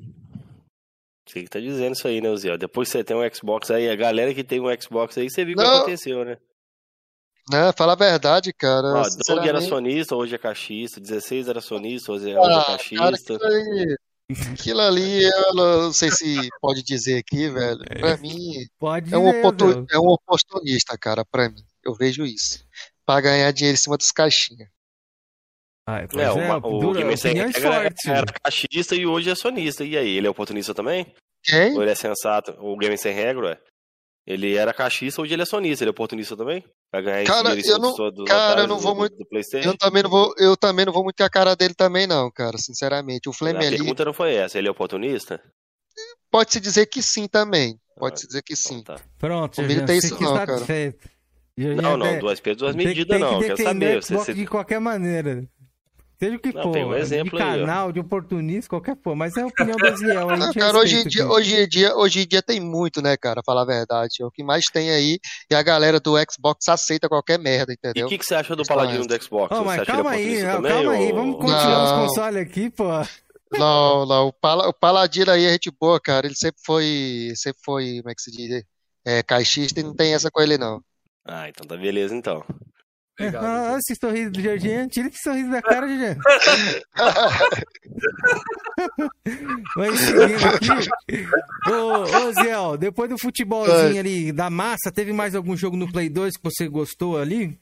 [1.27, 2.57] Você que tá dizendo isso aí, né, Zé?
[2.57, 5.45] Depois que você tem um Xbox aí, a galera que tem um Xbox aí, você
[5.45, 6.37] viu o que aconteceu, né?
[7.49, 8.87] Né, fala a verdade, cara.
[8.87, 10.99] Ó, Doug era sonista, hoje é caixista.
[10.99, 13.39] 16 era sonista, hoje é, ah, hoje é caixista.
[13.39, 13.97] Cara,
[14.53, 17.79] Aquilo ali, eu não sei se pode dizer aqui, velho.
[17.99, 21.63] Pra mim, Pode é um, dizer, é um oportunista, cara, pra mim.
[21.83, 22.65] Eu vejo isso.
[23.05, 24.69] Pra ganhar dinheiro em cima dos caixinhas.
[25.87, 28.05] Ah, pois É, é, o, o dura, Game Sem opiniões Regra era, fortes.
[28.05, 29.83] era caixista e hoje é sonista.
[29.83, 31.13] E aí, ele é oportunista também?
[31.43, 31.73] Quem?
[31.73, 32.51] Ou ele é sensato?
[32.59, 33.59] O Game Sem Regra, ué?
[34.25, 35.83] Ele era caixista, hoje ele é sonista.
[35.83, 36.63] Ele é oportunista também?
[36.91, 39.25] Vai ganhar esse Cara, eu não- dos cara, eu não do- vou do- muito- do
[39.25, 39.69] PlayStation?
[39.69, 42.29] Eu também não vou, eu também não vou muito com a cara dele também, não,
[42.31, 43.27] cara, sinceramente.
[43.27, 44.57] O A Flamengo ali, pergunta não foi essa.
[44.59, 45.41] Ele é oportunista?
[46.31, 47.77] pode-se dizer que sim também.
[47.97, 48.83] Ah, Pode-se dizer que Então sim.
[48.83, 48.95] tá.
[49.17, 50.55] Pronto, Comigo tem isso não, cara.
[51.57, 53.39] Não, não, até- duas pesos, duas medidas tem não.
[53.39, 54.01] que Quero saber.
[54.01, 55.43] você- de qualquer maneira.
[56.21, 59.15] Seja o que Não, for, um exemplo de aí, canal, de oportunista, qualquer for.
[59.15, 60.29] Mas é a opinião do Ziel.
[60.29, 61.31] a gente cara, hoje em, dia, aqui.
[61.33, 63.41] hoje, em dia, hoje em dia tem muito, né, cara?
[63.43, 64.17] Falar a verdade.
[64.21, 65.17] É o que mais tem aí
[65.49, 68.05] e a galera do Xbox aceita qualquer merda, E entendeu?
[68.05, 69.57] o que, que você acha do Paladino do Xbox?
[69.57, 70.71] Você mas acha calma aí, não, também?
[70.71, 72.07] calma aí, ou- vamos continuar os Não.
[72.07, 72.83] consoles aqui, pô.
[73.53, 74.27] Não, não.
[74.27, 76.27] O, Pala, o Paladino aí é gente boa, cara.
[76.27, 78.63] Ele sempre foi, sempre foi, como é que se diz?
[79.05, 80.81] É, caixista e não tem essa com ele, não.
[81.25, 82.43] Ah, então tá beleza então.
[83.27, 83.45] Obrigado.
[83.45, 86.17] Ah, esse sorriso do Jorginho, tira esse sorriso da cara, Jorginho.
[89.75, 90.89] Mas seguindo aqui.
[91.69, 96.09] Ô, ô Ziel, depois do futebolzinho ali da massa, teve mais algum jogo no Play
[96.09, 97.57] 2 que você gostou ali?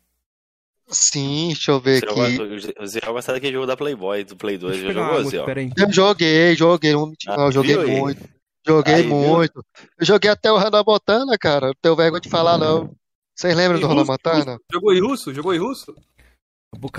[0.91, 2.37] Sim, deixa eu ver Você aqui.
[2.37, 4.77] gosta- O Zé gosta daquele jogo da Playboy, do Play 2.
[4.81, 5.37] Deixa Já jogou, Zé?
[5.77, 7.99] Eu joguei, joguei, não mentir, Ah, não, joguei viu aí?
[7.99, 8.29] muito.
[8.67, 9.15] Joguei Aí, viu?
[9.15, 9.63] muito.
[9.99, 11.67] Eu joguei até o Hannah Montana, cara.
[11.67, 12.91] Não tenho vergonha de falar, não.
[13.39, 14.11] Vocês lembram Em do Hannah russo?
[14.11, 14.59] Montana?
[14.69, 15.33] Jogou em russo?
[15.33, 15.95] Jogou em russo?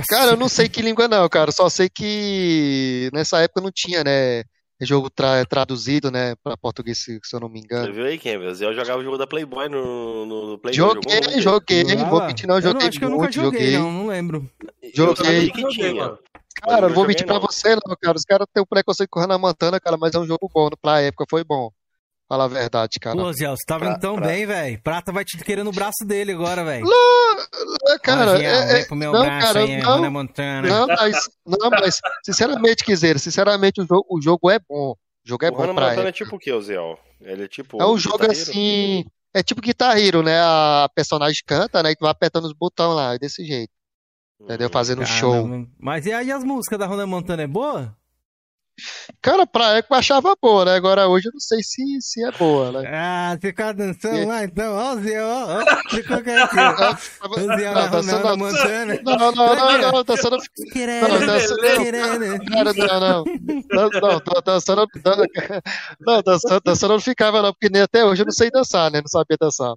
[0.08, 1.52] Cara, eu não sei que língua não, cara.
[1.52, 4.42] Só sei que nessa época não tinha, né?
[4.80, 6.34] Jogo tra- traduzido, né?
[6.42, 7.92] Pra português, se, se eu não me Você engano.
[7.92, 8.18] viu aí?
[8.48, 10.76] O Zé jogava o jogo da Playboy no, no, no Play 2.
[10.76, 11.84] jogou Joguei, joguei.
[11.96, 12.54] Não vou mentir, não.
[12.56, 13.78] eu Joguei acho que eu nunca joguei, joguei.
[13.78, 14.50] não, não lembro.
[14.82, 15.46] Eu Joguei.
[15.48, 16.18] Joguei, tinha.
[16.62, 17.42] Cara, não vou joguei, mentir pra não.
[17.42, 18.16] você, não, cara.
[18.16, 20.70] Os caras têm um preconceito com Hannah Montana, cara, mas é um jogo bom.
[20.80, 21.70] Pra época foi bom.
[22.30, 23.16] Fala a verdade, cara.
[23.16, 24.80] Pô, Ziel, você tá Pra- vindo tão pra- bem, velho.
[24.84, 26.86] Prata vai te querer no braço dele agora, velho.
[27.88, 30.68] É, cara, é, é, pro meu não, braço cara, aí, não, Hannah Montana.
[30.68, 34.92] não, mas, não, mas, sinceramente, quiser, sinceramente, o jogo, o jogo é bom.
[34.92, 34.96] O
[35.28, 36.76] jogo é o bom Hannah pra Montana é tipo o que, Zé?
[37.20, 37.82] Ele é tipo.
[37.82, 38.42] É um jogo guitarreiro?
[38.50, 39.04] assim.
[39.34, 40.38] É tipo Guitar Hero, né?
[40.40, 41.90] A personagem canta, né?
[41.90, 43.72] E tu vai apertando os botões lá, é desse jeito.
[44.40, 44.68] Entendeu?
[44.68, 44.72] Hum.
[44.72, 45.18] Fazendo Caramba.
[45.18, 45.66] show.
[45.78, 47.94] Mas e aí as músicas da Hannah Montana é boa?
[49.22, 50.74] Cara, pra época eu achava boa, né?
[50.74, 52.90] Agora hoje eu não sei se, se é boa, né?
[52.92, 54.26] Ah, você ficava dançando É.
[54.26, 54.74] lá então.
[54.76, 55.90] Ó, Zé, ó, ó.
[55.90, 56.30] Ficou aqui.
[56.30, 59.00] O Zé Hannah Montana.
[59.04, 60.36] Não, não, não, não, não, dançando.
[60.36, 61.60] Não, dançando.
[61.78, 62.44] querendo.
[62.46, 63.24] Cara, não, não.
[63.70, 64.88] Não, não, dançando.
[66.00, 66.22] Não,
[66.64, 69.00] dançando, não ficava, não, porque nem até hoje eu não sei dançar, né?
[69.00, 69.74] Não sabia dançar.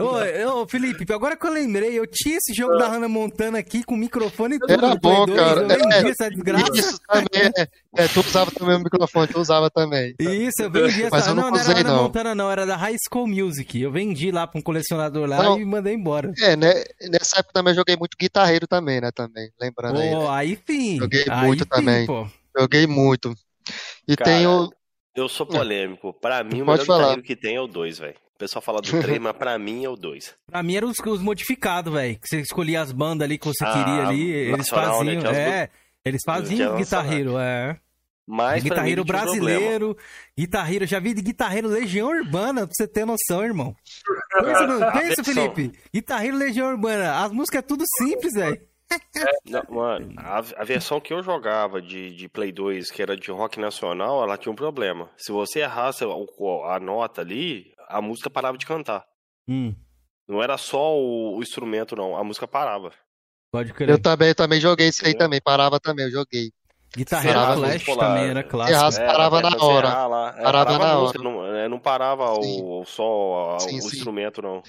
[0.00, 3.84] Ô, ô, Felipe, agora que eu lembrei, eu tinha esse jogo da Hannah Montana aqui
[3.84, 5.60] com microfone e tudo Era bom, 2, cara.
[5.60, 6.72] Eu vendi É, essa desgraça.
[6.74, 7.68] Isso também é.
[8.04, 10.14] é, tu usava também o microfone, tu usava também.
[10.18, 11.30] Isso, eu vendi Mas essa.
[11.30, 12.02] eu não Não, não era usei, Hannah.
[12.02, 13.80] Montana, não, era da High School Music.
[13.80, 15.60] Eu vendi lá pra um colecionador lá Não.
[15.60, 16.32] e mandei embora.
[16.40, 16.82] É, né?
[17.10, 19.10] Nessa época também eu joguei muito guitarreiro também, né?
[19.12, 20.10] Também, lembrando aí.
[20.10, 20.98] Pô, aí sim.
[20.98, 22.06] Joguei aí muito sim, também.
[22.06, 22.26] pô.
[22.58, 23.32] Joguei muito.
[24.08, 24.70] E Cara, tem o.
[25.14, 26.12] Eu sou polêmico.
[26.12, 26.98] Pra mim, o Pode melhor falar.
[26.98, 28.23] guitarreiro que tem é o 2, velho.
[28.34, 30.34] O pessoal fala do 3, mas pra mim é o 2.
[30.46, 32.18] Pra mim eram os, os modificados, velho.
[32.18, 34.30] Que você escolhia as bandas ali que você Ah, queria ali.
[34.30, 34.64] Eles né?
[34.64, 35.30] faziam.
[35.30, 35.70] As É,
[36.04, 37.78] eles faziam guitarreiro, é.
[38.26, 39.94] Mas guitarreiro brasileiro,
[40.36, 43.76] guitarreiro, já vi de guitarreiro Legião Urbana, pra você ter noção, irmão.
[44.40, 45.72] Pensa, no- A pensa, Felipe.
[45.92, 48.58] Guitarreiro Legião Urbana, as músicas é tudo simples, velho.
[49.44, 53.30] Não, mano, a, a versão que eu jogava de, de Play 2, que era de
[53.30, 55.10] rock nacional, ela tinha um problema.
[55.18, 59.04] Se você errasse o- a nota ali, a música parava de cantar.
[59.48, 59.74] Hum,
[60.28, 62.16] Não era só o, o instrumento, não.
[62.16, 62.90] A música parava.
[63.52, 64.00] pode Eu crer.
[64.00, 65.40] também, eu também joguei isso aí também.
[65.42, 66.50] Parava também, eu joguei.
[67.10, 68.78] Parava, Flash também era clássico.
[68.78, 70.06] Errasse, É, parava até na hora.
[70.06, 70.34] lá.
[70.38, 71.00] É, Parava parava na a hora.
[71.02, 72.60] música, não, é, não parava Sim.
[72.62, 73.96] o, só a- Sim, o sim.
[73.96, 74.62] instrumento, não.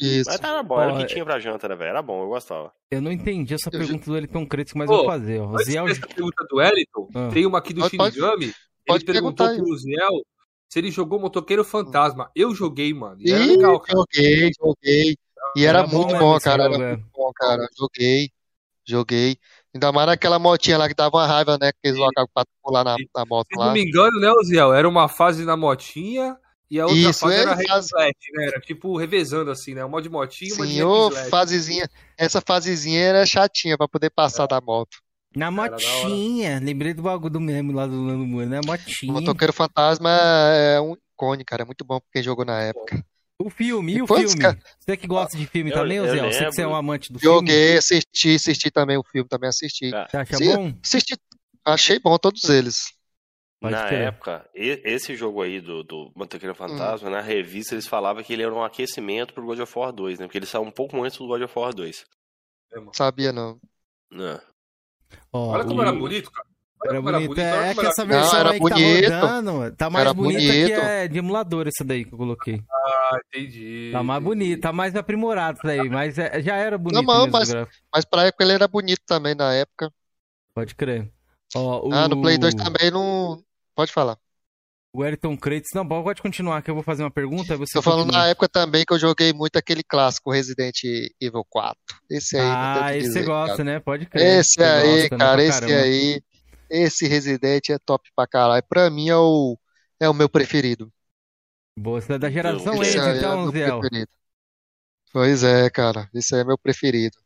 [0.00, 0.30] Isso.
[0.30, 1.90] Mas era bom, era o que tinha pra janta, né, velho?
[1.90, 2.72] Era bom, eu gostava.
[2.90, 5.48] Eu não entendi essa Eu pergunta do Elton Crítico, mas Ô, vou fazer, ó.
[5.48, 5.84] O Ziel...
[5.86, 7.28] dessa pergunta do Wellington, Ah.
[7.32, 8.44] tem uma aqui do Pode- pode- Shinigami.
[8.44, 8.54] Ele
[8.86, 9.56] pode perguntou perguntar aí.
[9.58, 10.22] pro Ziel
[10.68, 12.30] se ele jogou Motoqueiro Fantasma.
[12.34, 13.16] Eu joguei, mano.
[13.20, 13.98] E era Ih, legal, cara.
[13.98, 15.16] joguei, joguei.
[15.56, 16.64] E era, Era bom muito bom, esse cara.
[16.64, 16.96] jogo, Era é.
[16.96, 17.68] muito bom, cara.
[17.78, 18.30] Joguei,
[18.86, 19.38] joguei.
[19.74, 21.72] Ainda mais naquela motinha lá que dava uma raiva, né?
[21.72, 23.66] Que eles colocavam pra pular na, na moto Se lá.
[23.66, 24.72] não me engano, né, Ziel?
[24.74, 26.36] Era uma fase na motinha
[26.70, 28.46] e a outra Isso, fase é, era slash, né?
[28.46, 29.84] Era tipo revezando assim, né?
[29.84, 31.88] Uma de motinha e uma de Sim, fasezinha.
[32.16, 34.98] Essa fasezinha era chatinha pra poder passar da moto.
[35.36, 36.58] Na motinha.
[36.60, 38.60] Lembrei do bagulho do meme lá do Nando Moura, né?
[38.60, 39.12] O Motinha.
[39.12, 41.62] Motoqueiro Fantasma é um ícone, cara.
[41.62, 43.04] É muito bom pra quem jogou na época.
[43.40, 44.36] O filme, e o filme?
[44.36, 46.32] cara- Você que gosta de filme Eu- também, ô eu Zé?
[46.32, 47.36] Você que você é um amante do filme?
[47.36, 49.94] Joguei, assisti, assisti também o filme, também assisti.
[49.94, 50.56] Ah, Você acha Sim.
[50.56, 50.72] bom?
[50.82, 51.16] Assisti,
[51.64, 52.92] achei bom todos eles.
[53.60, 53.94] Pode na ter.
[54.02, 57.12] época, esse jogo aí do, do Motoqueiro Fantasma, hum.
[57.12, 60.26] na revista eles falavam que ele era um aquecimento pro God of War 2, né?
[60.26, 62.04] Porque ele saiu um pouco antes do God of War 2.
[62.92, 63.60] Sabia não.
[64.10, 64.40] Não.
[65.32, 65.84] Oh, Olha como e...
[65.84, 66.48] era bonito, cara.
[66.86, 67.38] Era bonito.
[67.38, 69.08] É, que essa versão não, aí que tá bonito.
[69.08, 70.66] tá rodando, tá mais era bonita bonito.
[70.66, 72.62] que é de emulador essa daí que eu coloquei.
[72.70, 73.90] Ah, entendi.
[73.92, 77.32] Tá mais bonito, tá mais aprimorado isso daí, mas é, já era bonito não, mesmo,
[77.32, 77.52] mas,
[77.92, 79.92] mas pra época ele era bonito também, na época.
[80.54, 81.10] Pode crer.
[81.54, 81.92] Ó, o...
[81.92, 83.42] Ah, no Play 2 também não...
[83.74, 84.16] Pode falar.
[84.92, 85.70] O Elton Kratos.
[85.74, 87.56] Não, pode continuar que eu vou fazer uma pergunta.
[87.56, 88.22] Você Tô falando continua.
[88.22, 90.76] na época também que eu joguei muito aquele clássico Resident
[91.20, 91.76] Evil 4.
[92.10, 92.42] Esse aí.
[92.44, 93.64] Ah, esse você gosta, cara.
[93.64, 93.80] né?
[93.80, 94.40] Pode crer.
[94.40, 95.44] Esse aí, gosta, né, cara, né?
[95.44, 96.22] esse aí.
[96.70, 98.62] Esse Resident é top pra caralho.
[98.68, 99.58] Pra mim é o,
[100.00, 100.92] é o meu preferido.
[101.78, 104.06] Boa, você é da geração esse Age, então, é Zé.
[105.12, 106.08] Pois é, cara.
[106.14, 107.16] Esse aí é meu preferido.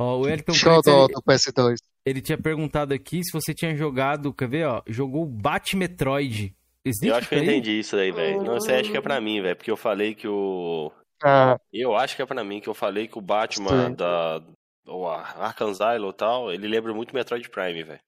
[0.00, 1.76] Ó, o Elton Xodó ele, do PS2.
[2.06, 4.82] Ele tinha perguntado aqui se você tinha jogado, quer ver, ó?
[4.86, 6.56] Jogou Bat Metroid.
[6.88, 8.42] Existe eu acho que eu entendi isso aí, velho.
[8.42, 10.90] Não, você acha que é pra mim, velho, porque eu falei que o...
[11.22, 11.58] Ah.
[11.72, 13.94] Eu acho que é pra mim, que eu falei que o Batman Sim.
[13.94, 14.42] da...
[14.86, 18.00] O Arkham Asylum e tal, ele lembra muito Metroid Prime, velho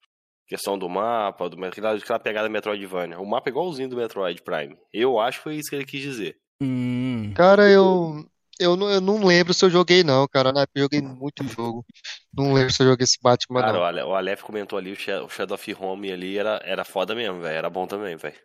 [0.51, 3.17] questão do mapa, do, aquela, aquela pegada Metroidvania.
[3.21, 4.77] O mapa é igualzinho do Metroid Prime.
[4.91, 6.35] Eu acho que foi isso que ele quis dizer.
[6.61, 7.31] Hum.
[7.33, 8.25] Cara, eu,
[8.59, 10.51] eu, não, eu não lembro se eu joguei, não, cara.
[10.51, 11.85] Na época eu joguei muito jogo.
[12.33, 13.79] Não lembro se eu joguei esse Batman, cara, não.
[13.79, 17.55] Cara, o Aleph comentou ali, o Shadow of Home ali era, era foda mesmo, velho.
[17.57, 18.35] Era bom também, velho.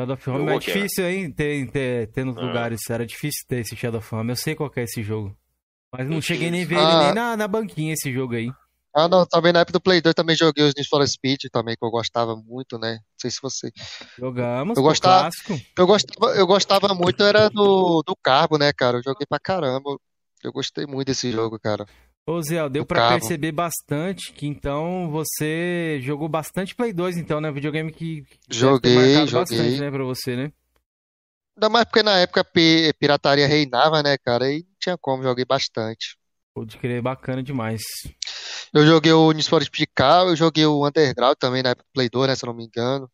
[0.00, 1.30] Shadow of Home é difícil, hein?
[1.30, 2.40] Ter, ter, ter nos ah.
[2.40, 2.80] lugares.
[2.88, 4.30] Era difícil ter esse Shadow of Home.
[4.30, 5.36] Eu sei qual é esse jogo.
[5.92, 6.80] Mas não cheguei nem a ver ah.
[6.80, 8.50] ele nem na, na banquinha esse jogo aí.
[8.94, 11.76] Ah, não, também na época do Play 2 também joguei os Need for Speed também,
[11.76, 12.94] que eu gostava muito, né?
[12.94, 13.70] Não sei se você.
[14.18, 15.60] Jogamos, eu gostava, clássico.
[15.78, 18.98] Eu gostava, eu gostava muito, era do, do Carbo, né, cara?
[18.98, 19.96] Eu joguei pra caramba.
[20.42, 21.86] Eu gostei muito desse jogo, cara.
[22.30, 27.50] Ô, Zé, deu pra perceber bastante que então você jogou bastante Play 2, então, né?
[27.50, 28.24] Videogame que.
[28.48, 29.58] Joguei, joguei.
[29.58, 30.52] bastante, né, pra você, né?
[31.56, 32.46] Ainda mais porque na época
[33.00, 34.48] pirataria reinava, né, cara?
[34.48, 36.16] E não tinha como, joguei bastante.
[36.54, 37.82] Pode crer, bacana demais.
[38.72, 41.92] Eu joguei o Need for Speed Car, eu joguei o Underground também na época do
[41.92, 43.10] Play 2, né, se eu não me engano.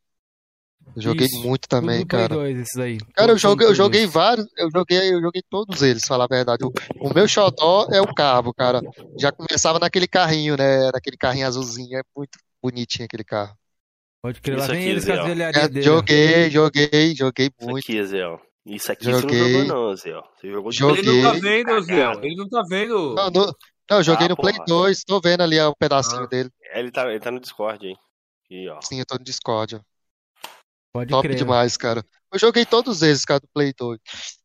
[0.95, 2.29] Eu joguei Isso, muito também, tudo cara.
[2.29, 2.99] Play 2, esses aí.
[3.15, 6.65] Cara, eu joguei, eu joguei vários, eu joguei, eu joguei todos eles, falar a verdade.
[6.65, 8.81] O, o meu xodó é o carro, cara.
[9.19, 13.57] Já começava naquele carrinho, né, naquele carrinho azulzinho, é muito bonitinho aquele carro.
[14.23, 15.83] Pode crer, lá vem eles com as é, dele.
[15.83, 17.79] Joguei, joguei, joguei muito.
[17.79, 20.13] Isso aqui, Zé, Isso aqui joguei, você não jogou não, Zé.
[20.13, 21.01] Você jogou de joguei.
[21.01, 22.13] Ele não tá vendo, Zé.
[22.23, 23.15] Ele não tá vendo.
[23.15, 23.55] Não, não,
[23.91, 26.27] não, eu joguei ah, no Play 2, tô vendo ali o um pedacinho ah.
[26.27, 26.51] dele.
[26.75, 27.97] Ele tá, ele tá no Discord, hein?
[28.45, 28.81] Aqui, ó.
[28.81, 29.81] Sim, eu tô no Discord.
[30.97, 31.37] Pode Top crer.
[31.37, 32.03] demais, cara.
[32.33, 34.01] Eu joguei todos eles, cara, do Play 2.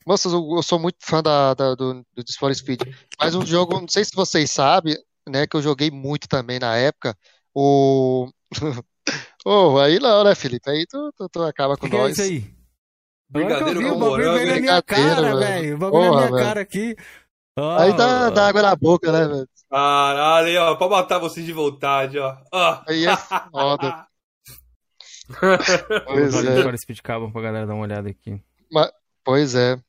[0.06, 2.82] Moça, eu, eu sou muito fã da, da do, do Discord Speed.
[3.18, 4.98] Mas um jogo, não sei se vocês sabem,
[5.30, 7.16] né, que eu joguei muito também na época.
[7.56, 8.28] O.
[9.46, 10.70] oh, aí não, né, Felipe?
[10.70, 12.16] Aí tu, tu, tu acaba com que nós.
[12.16, 12.54] Que é isso aí?
[13.30, 14.06] Brigadeiro com morango.
[14.06, 15.76] O bagulho veio na minha cara, velho.
[15.76, 16.96] O bagulho na minha cara aqui.
[17.58, 19.50] Oh, aí dá, dá, água na boca, né, velho?
[19.70, 22.36] Caralho, ó, pra matar vocês de vontade, ó.
[22.54, 22.84] Oh.
[22.90, 23.16] Aí é
[23.52, 24.06] foda.
[26.06, 26.78] pois é.
[26.78, 28.42] Speed Carbon pra galera dar uma olhada aqui.
[28.72, 28.92] Mas,
[29.24, 29.80] pois é.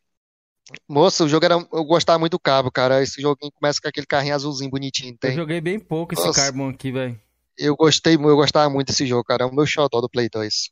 [0.89, 1.55] Moça, o jogo era.
[1.55, 3.03] Eu gostava muito do cabo, cara.
[3.03, 5.17] Esse joguinho começa com aquele carrinho azulzinho bonitinho.
[5.19, 5.31] Tem?
[5.31, 6.41] Eu joguei bem pouco esse Nossa.
[6.41, 7.21] Carbon aqui, velho.
[7.59, 9.45] Eu gostei, eu gostava muito desse jogo, cara.
[9.45, 10.71] É o meu xodó do Play 2.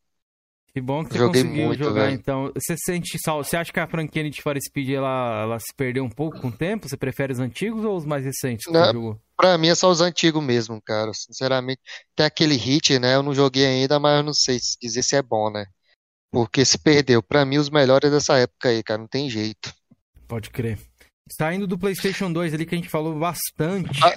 [0.73, 2.15] Que bom que você Joguei conseguiu muito, jogar, véio.
[2.15, 2.53] então.
[2.55, 6.11] Você sente Você acha que a franquia Need for Speed ela, ela se perdeu um
[6.11, 6.89] pouco com o tempo?
[6.89, 9.21] Você prefere os antigos ou os mais recentes que não, jogou?
[9.37, 11.13] Pra mim é só os antigos mesmo, cara.
[11.13, 11.81] Sinceramente,
[12.15, 13.17] tem aquele hit, né?
[13.17, 15.67] Eu não joguei ainda, mas eu não sei dizer se é bom, né?
[16.31, 17.21] Porque se perdeu.
[17.21, 19.01] Pra mim, os melhores dessa época aí, cara.
[19.01, 19.75] Não tem jeito.
[20.29, 20.79] Pode crer.
[21.33, 24.01] Saindo do PlayStation 2 ali que a gente falou bastante.
[24.03, 24.15] Ah,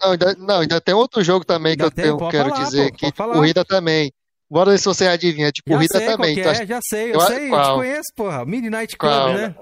[0.00, 2.90] não, ainda, não, ainda tem outro jogo também ainda que eu tenho, quero falar, dizer
[2.90, 4.12] pô, que corrida também.
[4.50, 5.50] Bora ver se você adivinha.
[5.50, 6.42] De corrida já também.
[6.42, 6.50] Tá...
[6.50, 7.60] É, já sei, eu, eu sei, qual?
[7.60, 8.44] eu te conheço, porra.
[8.44, 9.34] Midnight Club, qual?
[9.34, 9.54] né?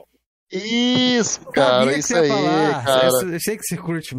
[0.53, 3.09] Isso, cara, isso aí, cara.
[3.09, 4.16] Eu sei que você curte.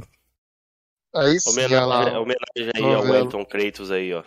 [1.14, 4.24] Aí sim, homenagem, homenagem aí ao Wellington Kratos aí, ó.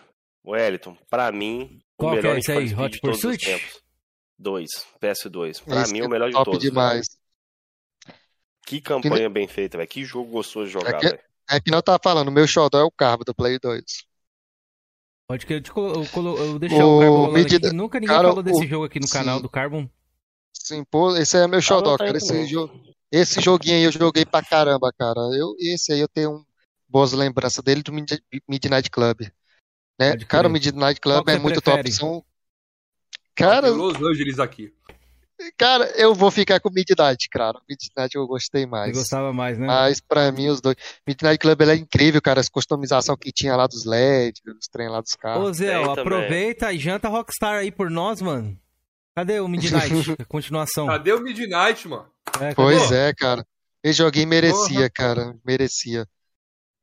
[0.47, 2.75] Wellington, pra mim, Qual o melhor que é esse aí?
[2.75, 3.83] Hot Pursuit?
[4.39, 4.71] Dois,
[5.03, 5.63] PS2.
[5.65, 6.61] Pra esse mim, é o melhor de todos.
[6.61, 7.07] demais.
[8.65, 9.29] Que campanha que...
[9.29, 9.89] bem feita, velho.
[9.89, 11.21] Que jogo gostoso de jogar, é que,
[11.51, 13.83] é que não tá falando, meu xodó é o carbo do Play 2.
[15.29, 17.71] Pode que eu, te colo, eu, colo, eu deixar o, o Carbon medida...
[17.71, 18.67] Nunca ninguém cara, falou desse o...
[18.67, 19.13] jogo aqui no Sim.
[19.13, 19.87] canal do Carbon.
[20.55, 22.17] Sim, pô, esse é meu xodó, cara.
[22.17, 22.71] Esse, jo...
[23.13, 25.21] esse joguinho aí eu joguei pra caramba, cara.
[25.37, 26.47] Eu, esse aí eu tenho
[26.89, 29.21] boas lembranças dele do Midnight Club.
[30.01, 30.17] Né?
[30.27, 31.91] Cara, o Midnight Club é muito prefere?
[31.91, 31.93] top.
[31.93, 32.25] São...
[33.35, 33.69] Cara.
[33.69, 34.73] Los Angeles aqui.
[35.57, 37.61] Cara, eu vou ficar com Midnight, cara.
[37.69, 38.91] Midnight eu gostei mais.
[38.93, 39.67] Você gostava mais, né?
[39.67, 40.77] Mas pra mim, os dois.
[41.07, 42.41] Midnight Club é incrível, cara.
[42.41, 45.49] As customização que tinha lá dos LEDs, dos trem lá dos carros.
[45.49, 48.59] Ô, Zé, aproveita e janta Rockstar aí por nós, mano.
[49.17, 50.17] Cadê o Midnight?
[50.29, 50.87] continuação.
[50.87, 52.07] Cadê o Midnight, mano?
[52.41, 53.45] É, pois é, cara.
[53.83, 54.91] Esse joguinho merecia, Porra.
[54.91, 55.37] cara.
[55.45, 56.07] Merecia.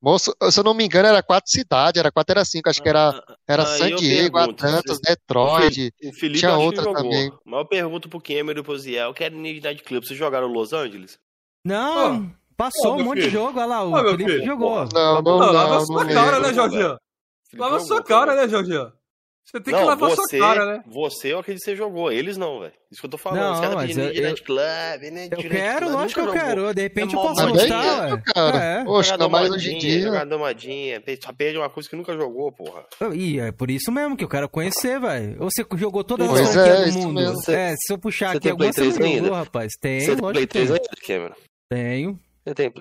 [0.02, 2.90] Moço, se eu não me engano, era quatro cidades, era quatro, era cinco, acho que
[2.90, 7.32] era, ah, era ah, San Diego, Atlantis, Detroit, o Felipe tinha outra também.
[7.44, 10.74] Mas eu pergunto pro Cameron e pro Ziel, que era Night Club, vocês jogaram Los
[10.74, 11.18] Angeles?
[11.64, 12.30] Não, oh.
[12.56, 13.28] passou oh, um monte filho.
[13.30, 14.46] de jogo, olha lá, o oh, Felipe filho.
[14.46, 14.88] jogou.
[14.94, 16.98] Não, não, não, não, lava não, sua cara, né, Jorginho?
[17.56, 18.94] Lava sua cara, né, Jorginho?
[19.46, 20.84] Você tem não, que lavar você, sua cara, né?
[20.88, 22.12] Você, eu acredito que você jogou.
[22.12, 22.74] Eles não, velho.
[22.92, 23.42] Isso que eu tô falando.
[23.42, 25.30] Não, Os caras pedindo Direct Club, né?
[25.32, 26.74] Eu quero, lógico que eu quero.
[26.74, 28.24] De repente é eu posso gostar, velho.
[28.24, 28.64] cara.
[28.64, 28.84] É.
[28.84, 30.02] Poxa, tá mais hoje em dia.
[30.02, 31.04] Jogar domadinha.
[31.22, 32.86] Só perde uma coisa que nunca jogou, porra.
[33.14, 35.38] E é por isso mesmo que eu quero conhecer, velho.
[35.38, 37.14] Você jogou todas as franquias é, do mundo.
[37.14, 37.52] Mesmo.
[37.52, 39.74] É, se eu puxar você aqui alguma, você não jogou, rapaz.
[39.80, 41.36] Tem, você lógico tem Play 3 ainda, Cameron?
[41.70, 42.20] Tenho.
[42.44, 42.74] Você tem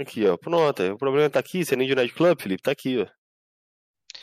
[0.00, 0.36] Aqui, ó.
[0.36, 0.82] Pronto.
[0.92, 1.64] O problema tá aqui.
[1.64, 2.62] Você nem de Night Club, Felipe?
[2.62, 3.06] Tá aqui, ó.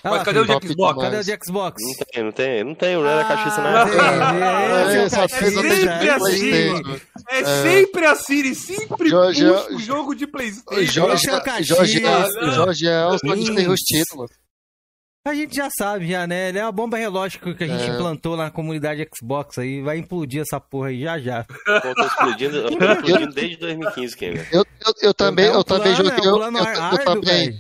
[0.03, 1.01] Ah, Mas cadê o de Xbox?
[1.01, 1.81] Cadê o de Xbox?
[1.81, 6.81] Não tem, não tem, não tem, não é na caixinha na É, é, sempre assim.
[7.29, 10.91] É sempre assim, ele sempre Jorge, o jogo de Playstation.
[10.91, 11.27] Jorge,
[11.63, 12.01] Jorge,
[12.53, 14.29] Jorge é o que tem os títulos.
[15.25, 16.49] A gente já sabe, já, né?
[16.49, 17.95] Ele é uma bomba relógio que a gente é.
[17.95, 19.81] implantou lá na comunidade Xbox aí.
[19.81, 21.45] Vai implodir essa porra aí já já.
[21.45, 24.33] Pô, tô explodindo, eu tô explodindo desde 2015, Ken.
[24.51, 26.11] Eu, eu, eu também, eu também joguei.
[26.11, 27.57] Eu, eu, eu também.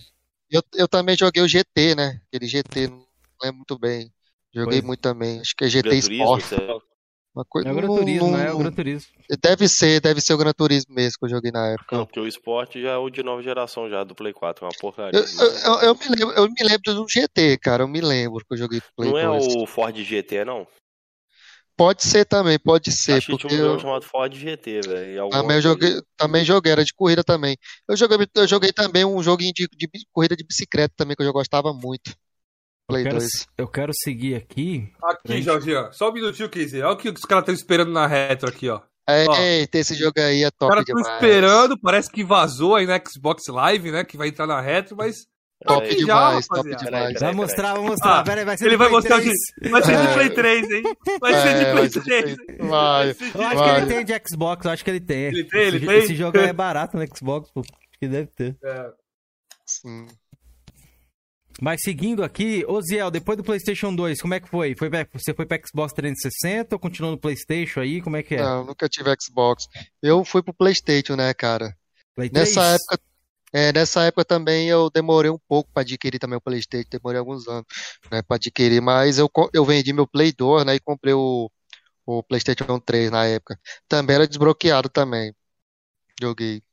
[0.53, 2.21] Eu, eu também joguei o GT, né?
[2.27, 3.03] Aquele GT, não
[3.41, 4.13] lembro muito bem.
[4.53, 5.39] Joguei muito também.
[5.39, 6.43] Acho que é GT Sport.
[7.35, 9.11] Uma coisa, é o Gran Turismo, não, é o Gran Turismo.
[9.41, 11.97] Deve ser, deve ser o Gran Turismo mesmo que eu joguei na época.
[11.97, 14.67] Não, porque o esporte já é o de nova geração já, do Play 4, é
[14.67, 15.19] uma porcaria.
[15.19, 18.53] Eu, eu, eu, me lembro, eu me lembro do GT, cara, eu me lembro que
[18.53, 19.55] eu joguei Play Não 2.
[19.55, 20.67] é o Ford GT, não?
[21.75, 23.13] Pode ser também, pode ser.
[23.13, 23.79] Acho porque que tinha um eu...
[23.79, 25.29] chamado Ford GT, velho.
[25.29, 27.57] Também joguei, também joguei, era de corrida também.
[27.87, 31.33] Eu joguei, eu joguei também um joguinho de, de corrida de bicicleta também, que eu
[31.33, 32.15] gostava muito.
[32.87, 33.47] Play eu quero, 2.
[33.57, 34.91] Eu quero seguir aqui.
[35.01, 36.81] Aqui, Jorginho, só um minutinho, Casey.
[36.81, 38.81] Olha o que os caras estão esperando na retro aqui, ó.
[39.09, 43.01] Eita, esse jogo aí é top Os caras estão esperando, parece que vazou aí na
[43.03, 44.03] Xbox Live, né?
[44.03, 45.25] Que vai entrar na retro, mas
[45.65, 47.19] Top demais, já, top demais.
[47.19, 48.19] Vai mostrar, vai mostrar.
[48.19, 49.31] Ah, vai ser ele vai mostrar de,
[49.69, 50.83] Vai ser de Play 3, hein?
[51.19, 52.37] Vai ser de Play 3.
[52.59, 53.09] Vai.
[53.09, 55.23] Eu acho que ele tem de Xbox, eu acho que ele tem.
[55.23, 55.97] Ele tem, ele esse, tem.
[55.97, 57.61] Esse jogo é barato no Xbox, pô.
[57.61, 58.57] Acho que deve ter.
[58.63, 58.91] É.
[59.65, 60.07] Sim.
[61.61, 64.75] Mas seguindo aqui, Oziel, depois do PlayStation 2, como é que foi?
[64.75, 68.01] foi pra, você foi pra Xbox 360 ou continuou no PlayStation aí?
[68.01, 68.41] Como é que é?
[68.41, 69.67] Não, nunca tive Xbox.
[70.01, 71.75] Eu fui pro PlayStation, né, cara?
[72.15, 72.99] Play Nessa época
[73.53, 77.47] é, nessa época também eu demorei um pouco para adquirir também o PlayStation, demorei alguns
[77.47, 77.65] anos
[78.11, 81.51] né, para adquirir, mas eu, eu vendi meu Play 2 né, e comprei o,
[82.05, 83.59] o PlayStation 3 na época.
[83.87, 85.33] Também era desbloqueado também.
[86.19, 86.63] Joguei.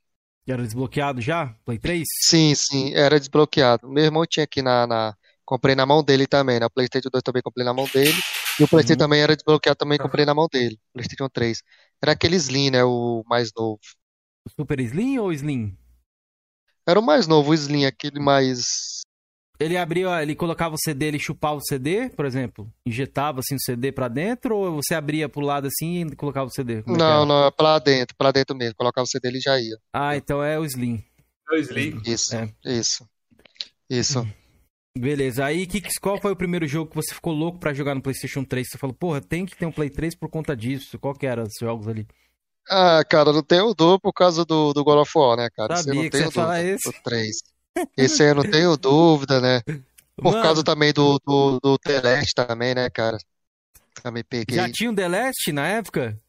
[0.46, 1.54] Era desbloqueado já?
[1.64, 2.08] Play 3?
[2.22, 3.88] Sim, sim, era desbloqueado.
[3.88, 5.14] Meu irmão tinha aqui na, na.
[5.44, 6.66] Comprei na mão dele também, né?
[6.66, 8.18] O PlayStation 2 também comprei na mão dele.
[8.58, 9.08] E o PlayStation uhum.
[9.08, 10.78] também era desbloqueado, também comprei na mão dele.
[10.92, 11.62] PlayStation 3.
[12.02, 12.84] Era aquele Slim, né?
[12.84, 13.78] O mais novo.
[14.56, 15.76] Super Slim ou Slim?
[16.86, 19.00] Era o mais novo, o Slim, aquele mais.
[19.58, 22.72] Ele abria, ele colocava o CD, ele chupava o CD, por exemplo?
[22.86, 26.50] Injetava assim o CD pra dentro ou você abria pro lado assim e colocava o
[26.50, 26.82] CD?
[26.82, 28.74] Como é não, é não, é pra dentro, pra dentro mesmo.
[28.74, 29.76] Colocava o CD ele já ia.
[29.92, 31.04] Ah, então é o Slim.
[31.50, 32.00] É o Slim.
[32.06, 32.50] Isso, é.
[32.64, 33.06] isso.
[33.90, 34.26] Isso.
[34.98, 38.02] Beleza, aí que, qual foi o primeiro jogo que você ficou louco para jogar no
[38.02, 38.68] PlayStation 3?
[38.68, 40.98] Você falou, porra, tem que ter um Play 3 por conta disso.
[40.98, 42.06] Qual que eram os jogos ali?
[42.68, 45.76] Ah, cara, não tenho dúvida por causa do, do God of War, né, cara?
[45.76, 46.62] Sabia esse não tenho dúvida.
[46.62, 46.90] Esse.
[46.90, 47.36] Do 3.
[47.96, 49.62] Esse aí eu não tenho dúvida, né?
[50.16, 50.42] Por Mano.
[50.42, 53.16] causa também do, do, do Celeste também, né, cara?
[54.02, 54.56] Também peguei.
[54.56, 56.20] Já tinha um The Last na época?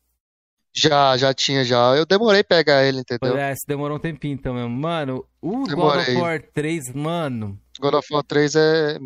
[0.74, 1.96] Já, já tinha, já.
[1.96, 3.38] Eu demorei pegar ele, entendeu?
[3.38, 4.70] É, demorou um tempinho então mesmo.
[4.70, 6.06] Mano, o demorei.
[6.06, 7.60] God of War 3, mano.
[7.80, 8.98] God of War 3 é,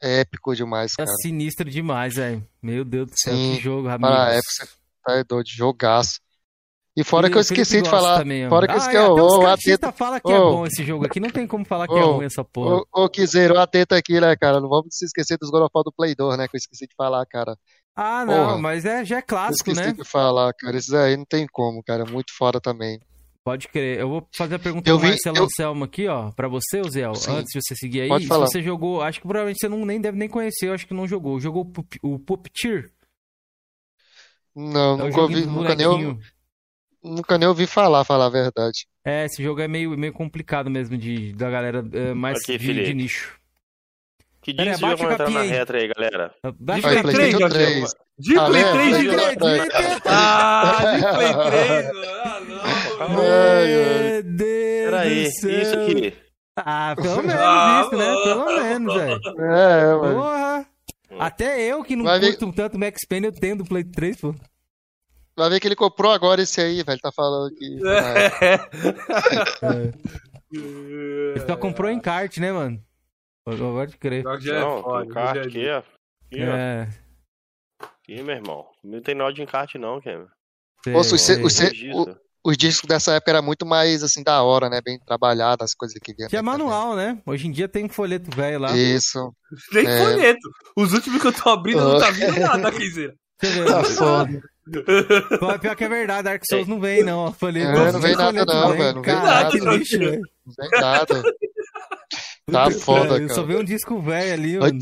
[0.00, 1.10] é épico demais, é cara.
[1.10, 2.46] É sinistro demais, velho.
[2.60, 4.00] Meu Deus do céu, Sim, que jogo, amigo.
[4.00, 4.66] Para a época, você
[5.04, 6.20] tá doido, jogaço.
[6.94, 8.18] E fora que eu esqueci de falar.
[8.18, 8.96] Também, fora que eu esqueci.
[8.98, 11.20] Ah, oh, a teta fala que oh, é bom esse jogo aqui.
[11.20, 12.76] Não tem como falar que oh, é ruim essa porra.
[12.76, 14.60] Ô, oh, oh, Kizeiro, a teta aqui, né, cara?
[14.60, 16.46] Não vamos se esquecer dos God of War do Play 2, né?
[16.48, 17.56] Que eu esqueci de falar, cara.
[17.96, 20.02] Ah, não, Porra, mas é, já é clássico, eu esqueci né?
[20.02, 20.76] de falar, cara.
[20.76, 22.04] Esses aí não tem como, cara.
[22.04, 23.00] Muito fora também.
[23.42, 23.98] Pode crer.
[23.98, 25.44] Eu vou fazer a pergunta eu pro vi, Marcelo eu...
[25.44, 28.08] Anselmo aqui, ó, pra você, Zé, antes de você seguir aí.
[28.08, 28.46] Pode falar.
[28.46, 30.94] Se você jogou, acho que provavelmente você não nem deve nem conhecer, eu acho que
[30.94, 31.40] não jogou.
[31.40, 31.70] Jogou
[32.02, 32.92] o Puppeteer?
[34.54, 36.18] Não, é nunca ouvi, nunca nem,
[37.02, 38.86] Nunca nem ouvi falar, falar a verdade.
[39.04, 42.84] É, esse jogo é meio, meio complicado mesmo de, da galera é, mais Aqui, de,
[42.84, 43.36] de, nicho.
[44.40, 46.34] Que dia jogo vai entrar na retro aí, galera?
[46.44, 47.84] De Play 3, Jorge.
[48.18, 49.68] De Play 3, de Play 3.
[50.06, 52.12] Ah, de Play 3, mano.
[52.24, 53.14] Ah, não.
[53.14, 56.14] Meu Deus Peraí, isso aqui.
[56.56, 58.14] Ah, pelo menos ah, isso, né?
[58.24, 59.20] Pelo menos, velho.
[59.40, 60.20] É, mano.
[60.20, 60.66] Porra.
[61.18, 62.54] Até eu que não Vai curto ver...
[62.54, 64.34] tanto Max Payne, eu tenho do Play 3, pô.
[65.36, 67.00] Vai ver que ele comprou agora esse aí, velho.
[67.00, 67.78] Tá falando que.
[67.86, 68.54] É.
[69.66, 69.92] é.
[70.52, 72.82] Ele só comprou em kart, né, mano?
[73.46, 74.24] Agora de crer.
[74.24, 75.78] Não, kart aqui, ó.
[75.78, 76.88] Aqui, é.
[77.80, 78.66] Aqui, meu irmão.
[78.84, 80.28] Não tem nó de encarte, não, Cameron.
[80.84, 84.80] Poxa, o, os discos dessa época era muito mais assim da hora, né?
[84.84, 86.28] Bem trabalhado, as coisas que vinha.
[86.28, 87.20] Que é manual, né?
[87.24, 88.76] Hoje em dia tem folheto velho lá.
[88.76, 89.32] Isso.
[89.72, 90.04] Tem é...
[90.04, 90.50] folheto.
[90.76, 93.14] Os últimos que eu tô abrindo não tá vindo nada, Quinzeira.
[93.38, 94.42] Tá foda.
[95.60, 97.32] Pior que é verdade, Dark Souls não vem, não.
[97.32, 98.94] Folheto, é, não vem nada, não, velho.
[98.94, 99.50] Não vem nada.
[99.50, 100.22] Que lixo, velho.
[100.46, 101.22] Não vem nada.
[102.50, 103.22] Tá foda, cara.
[103.22, 104.78] Eu só vi um disco velho ali, mano.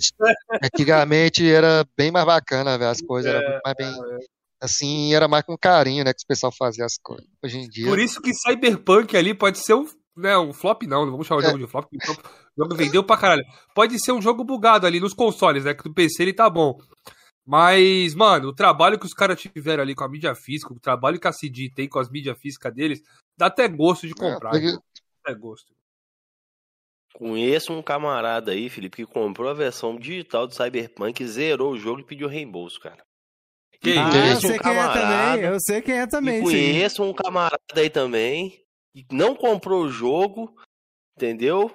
[0.62, 2.91] Antigamente era bem mais bacana, velho.
[2.91, 3.89] As coisas é, eram muito mais bem.
[3.89, 7.26] É assim, era mais com carinho, né, que o pessoal fazia as coisas.
[7.43, 7.87] Hoje em dia.
[7.87, 11.41] Por isso que Cyberpunk ali pode ser um, né, um flop, não, não vamos chamar
[11.41, 11.61] o jogo é.
[11.61, 13.45] de flop, porque o jogo vendeu pra caralho.
[13.74, 16.78] Pode ser um jogo bugado ali nos consoles, né, que do PC ele tá bom.
[17.51, 21.18] Mas, mano, o trabalho que os caras tiveram ali com a mídia física, o trabalho
[21.18, 23.03] que a CD tem com as mídias físicas deles,
[23.36, 24.55] dá até gosto de é, comprar.
[24.55, 24.78] É, dá
[25.24, 25.74] até gosto.
[27.12, 32.03] Conheço um camarada aí, Felipe, que comprou a versão digital do Cyberpunk, zerou o jogo
[32.03, 33.05] e pediu reembolso, cara.
[33.80, 36.42] Que ah, eu sei um quem é também, eu sei quem é também.
[36.42, 37.11] Conheço sim.
[37.11, 40.55] um camarada aí também, que não comprou o jogo,
[41.16, 41.68] entendeu?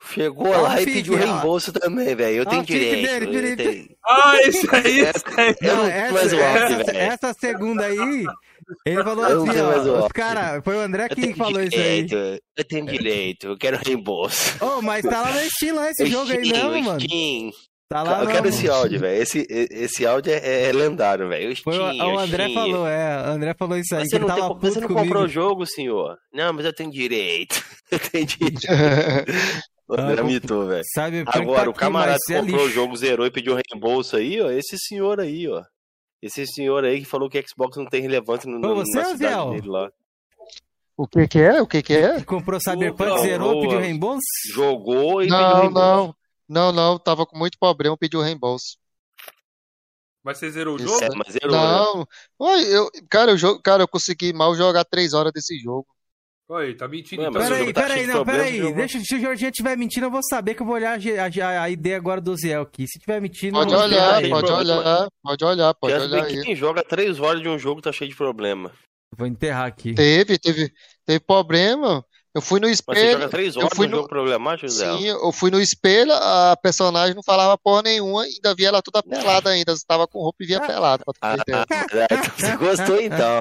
[0.00, 2.36] Chegou ah, lá e pediu reembolso também, velho.
[2.36, 3.30] Eu tenho direito.
[3.30, 3.88] Dele, tenho...
[4.06, 5.56] Ah, isso aí, isso aí.
[5.60, 8.24] Não, essa, essa, essa, segunda aí,
[8.86, 12.40] ele falou assim, ó, os cara, foi o André que falou direito, isso aí.
[12.56, 14.56] Eu tenho direito, eu quero reembolso.
[14.60, 17.00] Oh, mas tá lá no Steam, lá esse jogo aí mesmo, mano.
[17.00, 17.50] Steam.
[17.90, 19.22] Tá lá eu quero esse áudio, velho.
[19.22, 21.54] Esse, esse áudio é, é lendário, velho.
[21.64, 23.22] O, o André falou, é.
[23.28, 24.06] O André falou isso aí.
[24.06, 26.18] Você não, tem, você não comprou o jogo, senhor?
[26.30, 27.64] Não, mas eu tenho direito.
[27.90, 28.66] Eu tenho direito.
[29.90, 30.84] André ah, mitou, velho.
[31.26, 34.50] Agora, tá o camarada que comprou o jogo, zerou e pediu reembolso aí, ó.
[34.50, 35.62] Esse senhor aí, ó.
[36.20, 39.68] Esse senhor aí que falou que Xbox não tem relevância no, você, na cidade dele
[39.68, 39.90] lá.
[40.96, 41.62] O que que é?
[41.62, 42.22] O que que é?
[42.24, 44.26] Comprou Cyberpunk, zerou, pediu reembolso?
[44.52, 45.74] Jogou e não, pediu reembolso.
[45.78, 46.18] Não, não.
[46.48, 48.78] Não, não, tava com muito problema, pediu reembolso.
[50.24, 51.04] Mas você zerou o jogo?
[51.04, 52.06] É, mas zerou, não, né?
[52.66, 55.86] eu, cara, eu, cara, eu consegui mal jogar três horas desse jogo.
[56.50, 57.22] Oi, tá mentindo.
[57.22, 57.42] Ué, então.
[57.42, 58.72] Peraí, tá peraí, não, peraí.
[58.72, 61.62] Deixa, se o Jorginho estiver mentindo, eu vou saber que eu vou olhar a, a,
[61.64, 62.86] a ideia agora do Ziel aqui.
[62.86, 66.26] Se estiver mentindo, pode olhar, pode olhar, pode olhar, pode olhar.
[66.26, 68.72] Quem joga três horas de um jogo tá cheio de problema.
[69.14, 69.94] Vou enterrar aqui.
[69.94, 70.72] Teve, teve,
[71.04, 72.02] teve problema.
[72.34, 72.98] Eu fui no espelho.
[72.98, 76.12] Mas você joga três horas eu fui no, jogo problemático, Sim, eu fui no espelho,
[76.12, 79.74] a personagem não falava porra nenhuma, ainda via ela toda pelada ainda.
[79.74, 81.02] Você tava com roupa e via pelada.
[81.20, 81.36] Ah,
[82.36, 83.40] você gostou então.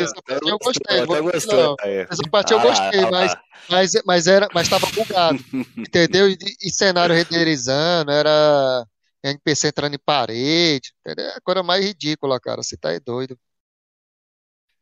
[0.00, 1.00] Essa parte eu gostei.
[1.00, 2.06] Essa parte eu gostei.
[2.10, 3.36] Essa parte eu gostei, mas,
[3.68, 5.38] mas, mas, era, mas tava bugado.
[5.76, 6.28] entendeu?
[6.28, 8.86] E, e cenário renderizando, era
[9.24, 10.92] NPC entrando em parede.
[11.00, 11.26] Entendeu?
[11.26, 12.62] É a coisa mais ridícula, cara.
[12.62, 13.38] Você tá aí doido.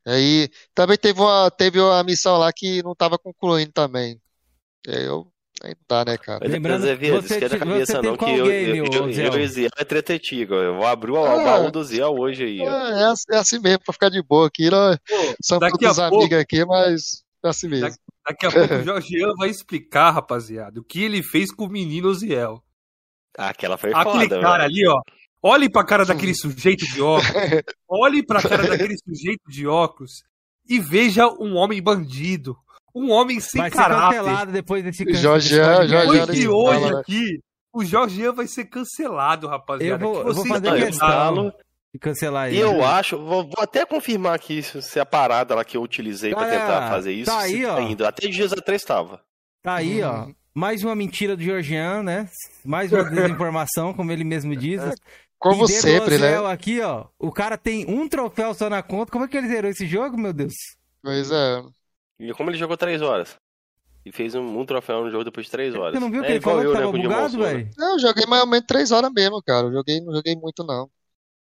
[0.06, 4.20] Aí também teve uma, teve uma missão lá que não estava concluindo também.
[4.86, 5.26] Aí eu.
[5.62, 6.46] Aí não dá, né, cara?
[6.46, 9.84] Lembrando, você, esquenta a cabeça não, que eu, game, eu, eu, eu, e Ziel é
[9.84, 10.54] treta antiga.
[10.54, 12.60] Eu vou abrir o, é, baú do Ziel hoje aí.
[12.60, 14.68] É, é, assim, é, assim mesmo, pra ficar de boa aqui.
[14.70, 14.98] Nós
[15.48, 17.88] Pô, todos amigos aqui, mas é assim mesmo.
[17.88, 21.70] Daqui, daqui a pouco o Jorgian vai explicar, rapaziada, o que ele fez com o
[21.70, 22.62] menino Ziel.
[23.36, 24.86] Ah, aquela foi Aquele foda, cara velho.
[24.86, 25.00] ali, ó.
[25.42, 27.62] Olhe pra cara daquele sujeito de óculos.
[27.88, 30.22] Olhe pra cara daquele sujeito de óculos
[30.68, 32.56] e veja um homem bandido.
[32.94, 34.22] Um homem sem vai caráter.
[34.22, 37.40] Vai ser depois desse Jorge, Jorge, de hoje fala, aqui,
[37.72, 40.02] o Jorge vai ser cancelado, rapaziada.
[40.02, 41.52] Eu vou, eu vou fazer questão
[41.92, 42.58] de cancelar ele.
[42.58, 46.48] Eu acho, vou, vou, até confirmar aqui se a parada lá que eu utilizei para
[46.48, 47.30] tentar fazer isso.
[47.30, 47.76] Tá aí, ó.
[47.76, 48.08] Ainda.
[48.08, 49.20] Até dias atrás estava.
[49.62, 50.24] Tá aí, ó.
[50.24, 50.34] Uhum.
[50.54, 52.30] Mais uma mentira do Georgian, né?
[52.64, 54.80] Mais uma desinformação, como ele mesmo diz.
[55.50, 56.36] Como e sempre, né?
[56.46, 57.06] aqui, ó.
[57.18, 59.12] O cara tem um troféu só na conta.
[59.12, 60.54] Como é que ele zerou esse jogo, meu Deus?
[61.02, 61.62] Pois é.
[62.18, 63.36] E como ele jogou três horas?
[64.04, 65.94] E fez um, um troféu no jogo depois de três horas.
[65.94, 67.70] Você não viu que é, ele falou que tava né, bugado, velho?
[67.76, 69.66] Não, eu joguei mais ou menos três horas mesmo, cara.
[69.66, 70.88] Eu joguei, não joguei muito, não.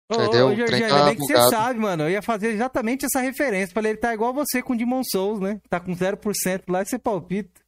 [0.09, 0.47] Ô, Entendeu?
[0.47, 2.03] Ô, Jorginho, ainda bem que você sabe, mano.
[2.03, 3.73] Eu ia fazer exatamente essa referência.
[3.73, 5.59] Falei, ele tá igual você com o Demon Souls, né?
[5.69, 7.61] Tá com 0% lá e você palpita.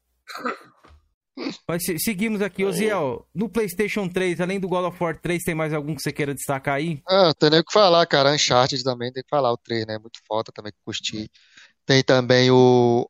[1.67, 3.27] Mas seguimos aqui, Oziel.
[3.33, 6.33] No PlayStation 3, além do God of War 3, tem mais algum que você queira
[6.33, 7.01] destacar aí?
[7.07, 8.33] Ah, tem nem o que falar, cara.
[8.33, 9.97] Uncharted também tem que falar o 3, né?
[9.99, 11.29] Muito foda também que curti.
[11.85, 13.07] Tem também o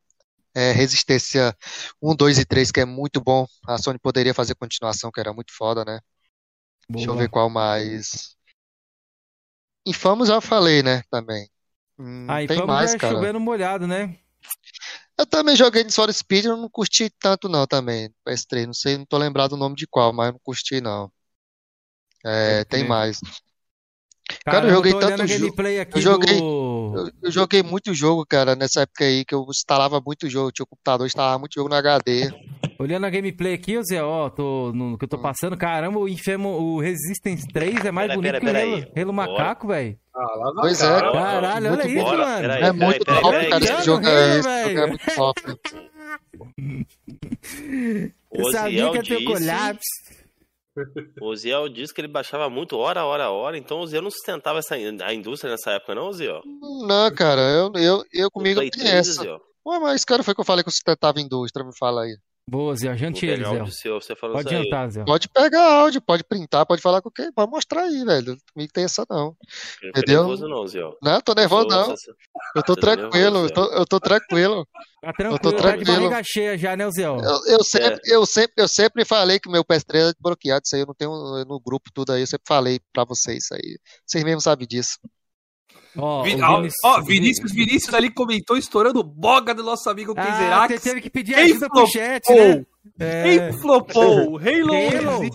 [0.54, 1.56] é, Resistência
[2.02, 3.46] 1, 2 e 3, que é muito bom.
[3.66, 6.00] A Sony poderia fazer continuação, que era muito foda, né?
[6.90, 6.98] Boa.
[6.98, 8.36] Deixa eu ver qual mais.
[9.86, 11.02] Infamous já falei, né?
[11.10, 11.50] Também.
[11.98, 13.16] Hum, ah, tem mais, é cara.
[13.16, 14.18] chovendo molhado, né?
[15.18, 18.14] Eu também joguei de For Speed, eu não curti tanto não também.
[18.24, 21.12] PS3, não sei, não tô lembrado o nome de qual, mas não curti não.
[22.24, 23.20] É, tem mais.
[24.44, 25.56] Cara, cara eu joguei tanto jogo.
[25.96, 26.94] Eu joguei, do...
[26.98, 30.64] eu, eu, joguei muito jogo, cara, nessa época aí que eu instalava muito jogo, tinha
[30.64, 32.30] o computador, instalava muito jogo no HD.
[32.78, 35.22] Olhando a gameplay aqui, Zé, ó, tô, no que eu tô hum.
[35.22, 39.02] passando, caramba, o Infamo, o Resistance 3 é mais pera, bonito pera, pera, que o
[39.02, 39.98] Halo, Macaco, velho.
[40.16, 41.00] Ah, pois é.
[41.00, 42.54] Caralho, olha isso, bora, mano.
[42.54, 45.42] é muito top, cara, esse jogo é, esse jogo é muito top.
[48.32, 49.82] Eu sabia que ia ter colapso.
[51.22, 54.60] O Ziel disse que ele baixava muito hora, hora, hora, então o Ziel não sustentava
[54.60, 56.42] essa, a indústria nessa época, não, Ziel?
[56.86, 59.24] Não, cara, eu, eu, eu comigo não tem essa.
[59.66, 62.18] Ué, mas cara, foi que eu falei que eu sustentava a indústria, me fala aí.
[62.50, 63.66] Boa, Zé, adiante ele, Zé.
[63.72, 65.04] Seu, você falou pode adiantar, Zé.
[65.04, 68.38] Pode pegar áudio, pode printar, pode falar com quem, pode mostrar aí, velho.
[68.54, 69.36] Comigo tem essa não.
[69.82, 70.22] Eu Entendeu?
[70.22, 70.80] nervoso não, Zé.
[71.04, 71.94] Não, tô nervoso não.
[72.56, 74.66] Eu tô tranquilo, eu tô, eu tô tranquilo.
[75.02, 75.86] Tá tranquilo, eu tô tranquilo.
[75.86, 77.04] tá de barriga cheia já, né, Zé?
[77.04, 77.18] Eu,
[77.48, 78.16] eu, sempre, é.
[78.16, 80.96] eu, sempre, eu sempre falei que o meu PS3 é bloqueado, isso aí eu não
[80.96, 81.12] tenho
[81.46, 83.78] no grupo tudo aí, eu sempre falei pra vocês isso aí.
[84.06, 84.98] Vocês mesmos sabem disso.
[85.98, 90.74] Ó, Vinícius, ó, Vinícius, Vinícius ali comentou estourando boga do nosso amigo ah, Kenzerax.
[90.74, 92.66] Você teve que pedir ajuda pro chat, né?
[93.00, 93.24] É...
[93.24, 94.38] Quem flopou?
[94.40, 95.30] Halo, Halo.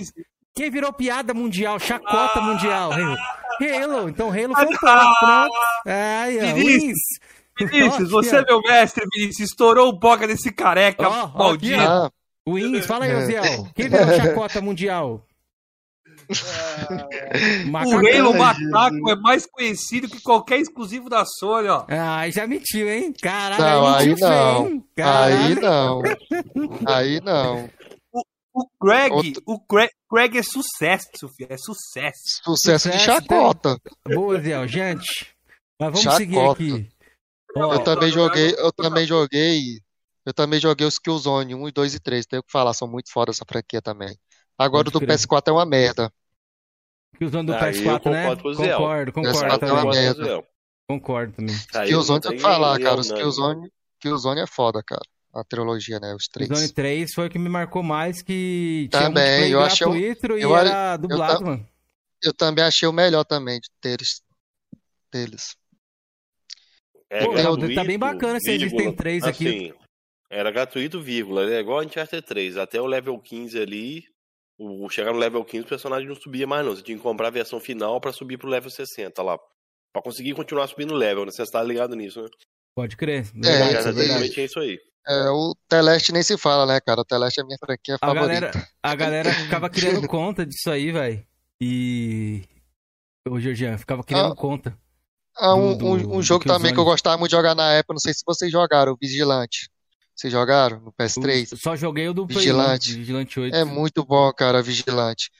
[0.55, 2.93] Quem virou piada mundial, chacota ah, mundial?
[2.93, 3.17] Halo.
[3.61, 4.09] Halo.
[4.09, 4.89] Então Halo flopou.
[4.89, 5.55] Ah, pronto.
[5.87, 6.99] Ai, Vinícius,
[7.59, 9.51] Vinícius você é meu mestre, Vinícius.
[9.51, 11.81] Estourou o boga desse careca oh, maldito.
[11.81, 12.11] Ah.
[12.49, 13.69] Wins, fala aí, Oziel.
[13.75, 15.25] Quem virou chacota mundial?
[17.69, 21.85] O Halo Macaco é mais conhecido que qualquer exclusivo da Sony, ó.
[21.89, 23.13] Ah, já mentiu, hein?
[23.21, 24.85] Caralho, não, aí não.
[24.99, 26.03] Aí não.
[26.87, 27.71] Aí não.
[28.55, 29.43] O, Greg, Outro...
[29.47, 32.43] o Greg, Greg é sucesso, Sofia, é sucesso.
[32.45, 33.79] Sucesso, de chacota.
[34.07, 35.35] Boa, Zé, gente.
[35.81, 36.19] Mas vamos chacota.
[36.19, 36.89] seguir aqui.
[37.57, 39.81] eu também joguei, eu também joguei,
[40.27, 43.11] eu também joguei os Killzone 1 e 2 e 3, tenho que falar, são muito
[43.11, 44.15] foda essa franquia também.
[44.63, 46.13] Agora o do PS4 é uma merda.
[47.19, 48.37] Killzone do PS4, né?
[48.37, 49.39] Concordo, concordo.
[49.39, 50.45] PS4 é uma merda.
[50.89, 51.55] Concordo também.
[51.87, 53.01] Killzone tem que falar, cara.
[53.01, 55.03] Os Killzone, Killzone é foda, cara.
[55.33, 56.15] A trilogia, né?
[56.15, 56.49] Os três.
[56.49, 60.53] Killzone 3 foi o que me marcou mais que também, eu achei gratuito eu, e
[60.53, 61.69] era dublado, eu, mano.
[62.23, 64.23] Eu também achei o melhor também de teres,
[65.11, 65.57] deles.
[67.09, 69.49] É, Pô, gratuito, tá bem bacana esse Resistance 3 aqui.
[69.49, 69.75] Assim,
[70.31, 71.51] era gratuito, vírgula.
[71.51, 72.57] É igual a Uncharted 3.
[72.59, 74.05] Até o level 15 ali,
[74.59, 76.75] o, chegar no level 15, o personagem não subia mais, não.
[76.75, 79.39] Você tinha que comprar a versão final para subir pro level 60 lá.
[79.93, 81.31] Pra conseguir continuar subindo o level, né?
[81.31, 82.29] Você tá ligado nisso, né?
[82.75, 83.27] Pode crer.
[83.45, 84.79] É, exatamente é, é isso aí.
[85.07, 87.01] É, o Teleste nem se fala, né, cara?
[87.01, 88.41] O Teleste é a minha franquia a favorita.
[88.41, 91.27] Galera, a galera ficava criando conta disso aí, velho.
[91.61, 92.43] E.
[93.29, 94.79] Ô, Georgian, ficava criando ah, conta.
[95.37, 97.95] Ah, um, do, um, um jogo também que eu gostava muito de jogar na época,
[97.95, 99.71] não sei se vocês jogaram, o Vigilante.
[100.15, 101.53] Vocês jogaram no PS3?
[101.53, 102.95] Eu só joguei o do Vigilante.
[102.95, 103.57] Vigilante 8.
[103.57, 105.31] É muito bom, cara, Vigilante.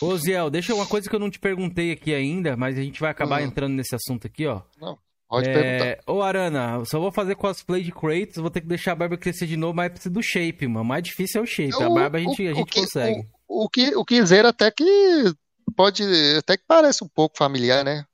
[0.00, 3.00] Ô, Ziel, deixa uma coisa que eu não te perguntei aqui ainda, mas a gente
[3.00, 3.46] vai acabar hum.
[3.46, 4.60] entrando nesse assunto aqui, ó.
[4.78, 4.98] Não,
[5.28, 5.52] pode é...
[5.52, 6.12] perguntar.
[6.12, 9.46] Ô, Arana, só vou fazer cosplay de Kratos, vou ter que deixar a barba crescer
[9.46, 10.82] de novo, mas precisa do shape, mano.
[10.82, 11.74] O mais difícil é o shape.
[11.74, 13.26] O, a barba a gente, o, a gente o que, consegue.
[13.48, 15.34] O, o, que, o Kizer até que
[15.74, 16.02] pode.
[16.38, 18.04] Até que parece um pouco familiar, né?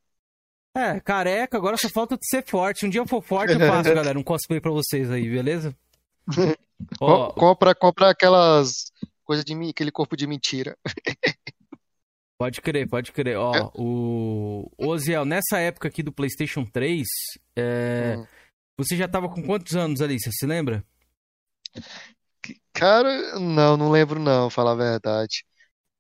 [0.75, 2.87] É, careca, agora só falta de ser forte.
[2.87, 5.77] Um dia eu for forte, eu faço, galera, um cosplay pra vocês aí, beleza?
[7.01, 8.91] Ó, compra, compra aquelas
[9.25, 10.77] coisas de aquele corpo de mentira.
[12.39, 13.37] Pode crer, pode crer.
[13.39, 13.71] Ó, é.
[13.77, 17.07] o Oziel, nessa época aqui do PlayStation 3,
[17.55, 18.17] é...
[18.19, 18.27] hum.
[18.77, 20.85] você já tava com quantos anos ali, você se lembra?
[22.73, 25.45] Cara, não, não lembro não, falar a verdade.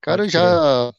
[0.00, 0.92] Cara, eu já.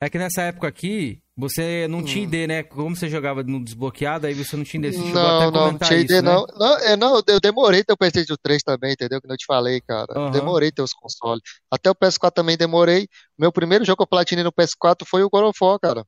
[0.00, 2.28] É que nessa época aqui, você não tinha hum.
[2.28, 2.62] ID, né?
[2.62, 4.94] Como você jogava no desbloqueado, aí você não tinha ID.
[4.94, 6.42] Você não, não, não tinha ID, isso, não.
[6.42, 6.52] Né?
[6.58, 7.22] Não, é, não.
[7.26, 9.20] Eu demorei ter o PlayStation 3 também, entendeu?
[9.20, 10.18] Que não te falei, cara.
[10.18, 10.30] Uhum.
[10.30, 11.42] Demorei ter os consoles.
[11.70, 13.08] Até o PS4 também demorei.
[13.38, 16.04] Meu primeiro jogo que eu platinei no PS4 foi o God of War, cara.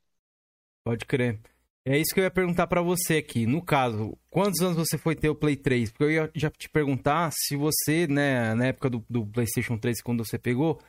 [0.85, 1.41] Pode crer.
[1.87, 3.47] É isso que eu ia perguntar para você aqui.
[3.47, 5.91] No caso, quantos anos você foi ter o Play 3?
[5.91, 10.03] Porque eu ia já te perguntar se você, né, na época do, do PlayStation 3,
[10.03, 10.81] quando você pegou,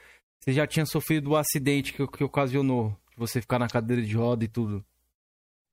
[0.41, 4.43] você já tinha sofrido o acidente que, que ocasionou você ficar na cadeira de roda
[4.43, 4.86] e tudo?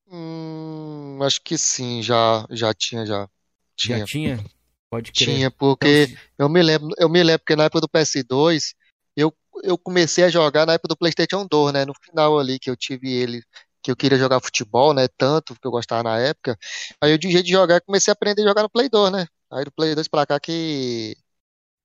[0.09, 3.29] Hum, acho que sim, já, já tinha, já.
[3.77, 3.99] Tinha.
[3.99, 4.45] Já tinha?
[4.91, 5.27] Pode crer.
[5.27, 8.75] Tinha, porque então, eu me lembro, eu me lembro que na época do PS2,
[9.17, 11.85] eu, eu comecei a jogar na época do PlayStation 2, né?
[11.87, 13.43] No final ali que eu tive ele,
[13.83, 15.09] que eu queria jogar futebol, né?
[15.17, 16.59] Tanto que eu gostava na época.
[17.01, 19.27] Aí eu, de jeito de jogar, comecei a aprender a jogar no Play 2, né?
[19.51, 21.17] Aí do Play 2 pra cá que,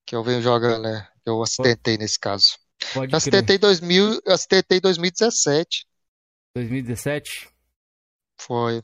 [0.05, 1.07] que eu venho jogando, né?
[1.25, 2.57] Eu acidentei nesse caso.
[2.93, 5.85] Pode eu acidentei, 2000, eu acidentei 2017.
[6.55, 7.49] 2017?
[8.39, 8.83] Foi.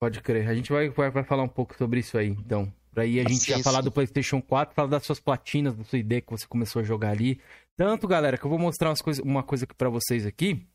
[0.00, 0.48] Pode crer.
[0.48, 2.72] A gente vai, vai, vai falar um pouco sobre isso aí, então.
[2.92, 5.84] Pra aí a gente sim, ia falar do PlayStation 4, falar das suas platinas, da
[5.84, 7.40] sua ideia que você começou a jogar ali.
[7.76, 10.66] Tanto, galera, que eu vou mostrar umas coisa, uma coisa para vocês aqui.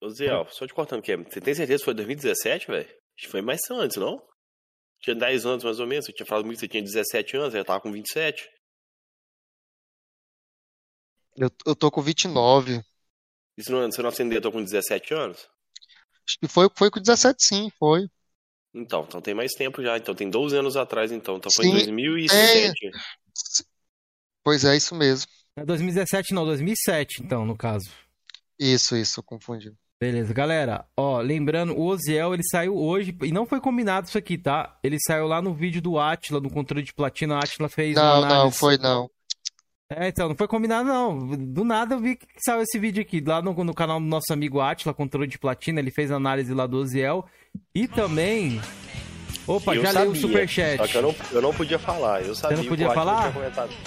[0.00, 1.16] Ô, Zé, só te cortando aqui.
[1.16, 2.86] Você tem certeza que foi 2017, velho?
[2.86, 4.22] Acho que foi mais antes, não?
[5.00, 6.04] Tinha 10 anos mais ou menos.
[6.04, 8.48] Você tinha falado comigo que você tinha 17 anos, eu tava com 27.
[11.38, 12.82] Eu, eu tô com 29.
[13.56, 15.48] Isso não, você não acendeu, eu tô com 17 anos?
[16.26, 18.08] Acho que foi, foi com 17 sim, foi.
[18.74, 19.96] Então, então tem mais tempo já.
[19.96, 21.36] Então tem 12 anos atrás, então.
[21.36, 22.86] Então foi sim, em 2007.
[22.86, 22.90] É...
[24.44, 25.30] Pois é, isso mesmo.
[25.56, 27.90] É 2017 não, 2007 então, no caso.
[28.58, 29.72] Isso, isso, confundi.
[30.00, 34.38] Beleza, galera, ó, lembrando, o Oziel, ele saiu hoje, e não foi combinado isso aqui,
[34.38, 34.78] tá?
[34.82, 38.20] Ele saiu lá no vídeo do Atila, no controle de platina, a Atila fez Não,
[38.20, 39.10] não, foi não.
[39.90, 41.18] É, então, não foi combinado não.
[41.36, 44.30] Do nada eu vi que saiu esse vídeo aqui, lá no, no canal do nosso
[44.32, 47.24] amigo Atila, controle de platina, ele fez análise lá do Oziel,
[47.74, 48.60] e também...
[49.46, 50.76] Opa, eu já sabia, leu o superchat.
[50.76, 53.32] Só que eu não, eu não podia falar, eu sabia Você não podia falar?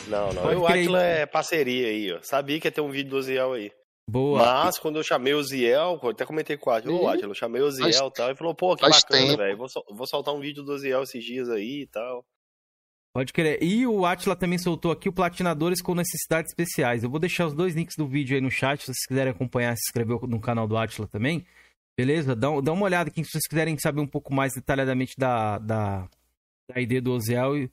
[0.08, 2.20] Não, não, Pode o Atila é parceria aí, ó.
[2.24, 3.72] Sabia que ia ter um vídeo do Oziel aí.
[4.10, 4.40] Boa.
[4.40, 7.62] Mas quando eu chamei o Ziel, até comentei com o Atila, ô Atila, eu chamei
[7.62, 10.64] o Ziel e tal, e falou, pô, que bacana, velho, vou, vou soltar um vídeo
[10.64, 12.26] do Ziel esses dias aí e tal.
[13.14, 13.62] Pode querer.
[13.62, 17.04] E o Atila também soltou aqui o Platinadores com necessidades especiais.
[17.04, 19.76] Eu vou deixar os dois links do vídeo aí no chat, se vocês quiserem acompanhar,
[19.76, 21.46] se inscrever no canal do Atila também.
[21.98, 22.36] Beleza?
[22.36, 26.08] Dá, dá uma olhada aqui se vocês quiserem saber um pouco mais detalhadamente da, da,
[26.70, 27.70] da ID do Oziel.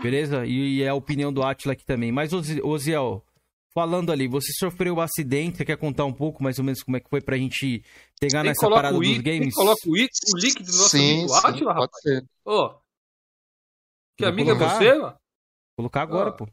[0.00, 0.46] Beleza?
[0.46, 2.12] E, e é a opinião do Atila aqui também.
[2.12, 3.24] Mas, Oziel,
[3.74, 6.96] falando ali, você sofreu um acidente, você quer contar um pouco mais ou menos como
[6.96, 7.82] é que foi pra gente
[8.20, 9.52] pegar Tem nessa parada dos games?
[9.52, 12.24] Coloca o, o link do nosso sim, amigo Atila, rapaz.
[12.44, 12.85] Ô, oh,
[14.16, 15.16] que Vou amigo é colocar, é você, mano?
[15.76, 16.48] Colocar agora, oh, pô.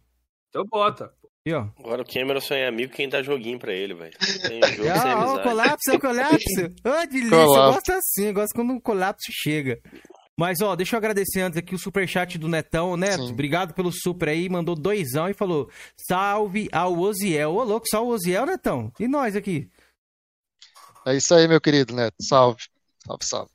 [0.50, 1.14] Então bota.
[1.46, 1.68] E, ó.
[1.78, 4.14] Agora o Cameron só é amigo quem dá joguinho pra ele, velho.
[4.18, 6.62] Tem jogo ah, sem ó, colapso, é o colapso.
[6.86, 9.82] Ô, oh, delícia, eu gosto assim, eu gosto quando o colapso chega.
[10.38, 12.98] Mas, ó, deixa eu agradecer antes aqui o superchat do Netão.
[12.98, 13.34] Neto, Sim.
[13.34, 14.50] obrigado pelo super aí.
[14.50, 17.54] Mandou doisão e falou: salve ao Oziel.
[17.54, 18.92] Ô, louco, só o Oziel, Netão?
[19.00, 19.70] E nós aqui?
[21.06, 22.16] É isso aí, meu querido Neto.
[22.22, 22.64] Salve.
[23.06, 23.53] Salve, salve.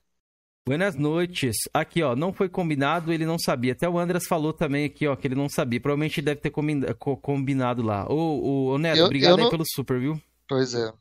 [0.68, 1.56] Buenas noites.
[1.72, 3.72] Aqui, ó, não foi combinado, ele não sabia.
[3.72, 5.80] Até o Andras falou também aqui, ó, que ele não sabia.
[5.80, 8.06] Provavelmente deve ter combinado lá.
[8.06, 9.44] Ô, ô, Neto, eu, obrigado eu não...
[9.44, 10.20] aí pelo super, viu?
[10.46, 10.92] Pois é.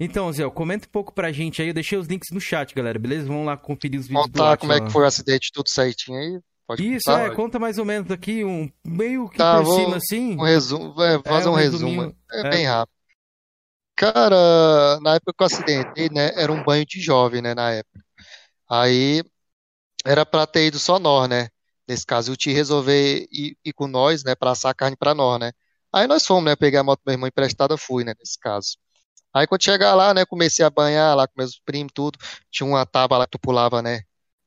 [0.00, 1.68] Então, Zé, comenta um pouco pra gente aí.
[1.68, 3.28] Eu deixei os links no chat, galera, beleza?
[3.28, 6.40] Vamos lá conferir os vídeos Contar como é que foi o acidente, tudo certinho aí.
[6.66, 7.26] Pode Isso, contar?
[7.26, 10.36] é, conta mais ou menos aqui, um meio que tá, por vou, cima assim.
[10.38, 12.16] Um resumo, é, fazer é, um, um resumo.
[12.32, 12.99] É, é, bem rápido.
[14.00, 18.02] Cara, na época que eu acidentei, né, era um banho de jovem, né, na época.
[18.70, 19.22] Aí
[20.06, 21.48] era pra ter ido só nós, né?
[21.88, 25.40] Nesse caso, o tio resolver ir, ir com nós, né, pra assar carne pra nós,
[25.40, 25.52] né?
[25.92, 26.56] Aí nós fomos, né?
[26.56, 28.14] Peguei a moto do meu irmão emprestada, fui, né?
[28.20, 28.78] Nesse caso.
[29.34, 32.18] Aí quando chegar lá, né, comecei a banhar lá com meus primos, tudo.
[32.50, 34.02] Tinha uma tábua lá que tu pulava, né?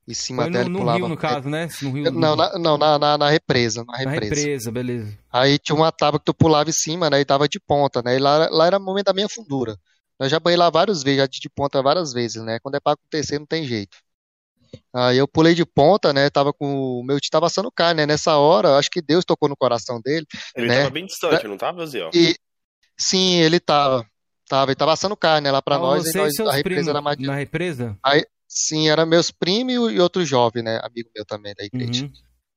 [0.06, 0.64] Em cima Foi dela.
[0.64, 0.98] No, no pulava.
[0.98, 1.68] rio, no caso, né?
[1.80, 3.84] No rio, não, na, não na, na, na, represa.
[3.84, 4.20] Na represa.
[4.20, 5.18] Na represa, beleza.
[5.32, 7.20] Aí tinha uma tábua que tu pulava em cima, né?
[7.20, 8.16] E tava de ponta, né?
[8.16, 9.78] E lá, lá era o momento da minha fundura.
[10.20, 12.58] Eu já banhei lá várias vezes, já de ponta várias vezes, né?
[12.62, 13.96] Quando é pra acontecer, não tem jeito.
[14.92, 16.28] Aí eu pulei de ponta, né?
[16.28, 17.00] Tava com.
[17.00, 18.06] O meu tio tava assando carne, né?
[18.06, 20.26] Nessa hora, acho que Deus tocou no coração dele.
[20.54, 20.78] Ele né?
[20.78, 22.10] tava bem distante, não tava, Zé?
[22.12, 22.36] E...
[22.96, 24.06] Sim, ele tava.
[24.48, 26.06] Tava, ele tava assando carne lá pra ah, nós.
[26.06, 27.18] E nós, a represa era mais...
[27.18, 27.96] Na represa?
[28.02, 28.24] Aí,
[28.54, 30.78] sim, era meus primos e outro jovem, né?
[30.82, 32.04] Amigo meu também da igreja.
[32.04, 32.12] Uhum.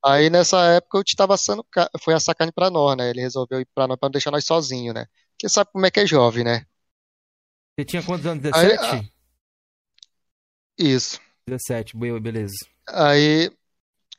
[0.05, 1.65] Aí nessa época eu te tava assando,
[1.99, 3.09] foi assar carne pra nós, né?
[3.09, 5.07] Ele resolveu ir pra nós pra não deixar nós sozinhos, né?
[5.31, 6.65] Porque sabe como é que é jovem, né?
[7.75, 8.43] Você tinha quantos anos?
[8.43, 8.79] 17?
[8.79, 9.09] Aí, ah,
[10.77, 11.19] isso.
[11.47, 12.55] 17, beleza.
[12.89, 13.51] Aí,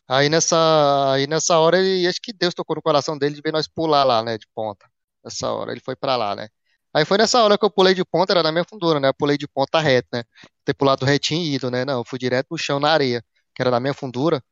[0.09, 3.53] aí nessa, aí nessa hora ele, acho que Deus tocou no coração dele de ver
[3.53, 4.91] nós pular lá, né, de ponta.
[5.25, 6.49] Nessa hora ele foi para lá, né?
[6.95, 9.09] Aí foi nessa hora que eu pulei de ponta, era na minha fundura, né?
[9.09, 10.25] Eu pulei de ponta reta, né?
[10.65, 11.85] Ter pulado retinho e ido, né?
[11.85, 13.23] Não, eu fui direto no chão na areia,
[13.55, 14.43] que era na minha fundura.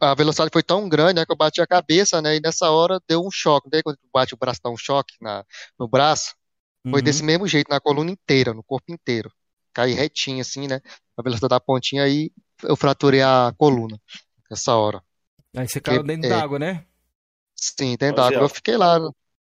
[0.00, 2.36] A velocidade foi tão grande, né, que eu bati a cabeça, né?
[2.36, 3.68] E nessa hora deu um choque.
[3.70, 5.44] Daí quando bate o braço, dá um choque na,
[5.78, 6.34] no braço.
[6.82, 7.04] Foi uhum.
[7.04, 9.30] desse mesmo jeito, na coluna inteira, no corpo inteiro.
[9.72, 10.80] Caí retinho, assim, né?
[11.16, 12.30] A velocidade da pontinha, aí
[12.62, 13.98] eu fraturei a coluna.
[14.50, 15.02] Nessa hora.
[15.56, 16.84] Aí você caiu dentro é, d'água, né?
[17.56, 18.42] Sim, dentro d'água.
[18.42, 18.98] Eu fiquei lá.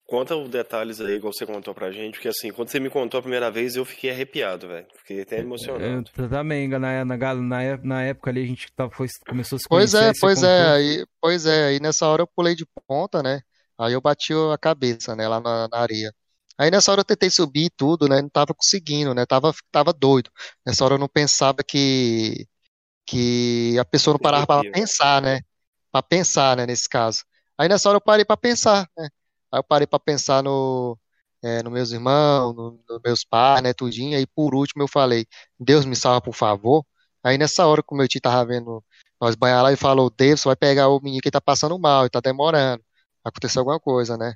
[0.09, 3.19] Conta os detalhes aí, igual você contou pra gente, porque assim, quando você me contou
[3.19, 4.87] a primeira vez, eu fiquei arrepiado, velho.
[4.97, 6.11] Fiquei até emocionado.
[6.17, 9.69] Eu também, na, na, na, na época ali a gente tava, foi, começou a se
[9.69, 13.43] Pois é, pois é, aí, pois é, aí nessa hora eu pulei de ponta, né?
[13.77, 16.11] Aí eu bati a cabeça, né, lá na, na areia.
[16.57, 18.23] Aí nessa hora eu tentei subir tudo, né?
[18.23, 19.27] Não tava conseguindo, né?
[19.27, 20.31] Tava, tava doido.
[20.65, 22.47] Nessa hora eu não pensava que,
[23.05, 25.41] que a pessoa não parava para pensar, né?
[25.93, 26.65] Para pensar, né?
[26.65, 27.25] Nesse caso.
[27.59, 29.11] Aí nessa hora eu parei para pensar, né?
[29.53, 30.99] Aí eu parei para pensar no,
[31.43, 33.73] é, nos meus irmãos, nos no meus pais, né?
[33.73, 34.17] Tudinho.
[34.17, 35.27] Aí por último eu falei,
[35.59, 36.85] Deus me salva, por favor.
[37.23, 38.85] Aí nessa hora que o meu tio tava vendo
[39.21, 42.11] nós banhar lá e falou, Deus vai pegar o menino que tá passando mal, e
[42.11, 42.83] tá demorando.
[43.25, 44.35] Aconteceu alguma coisa, né?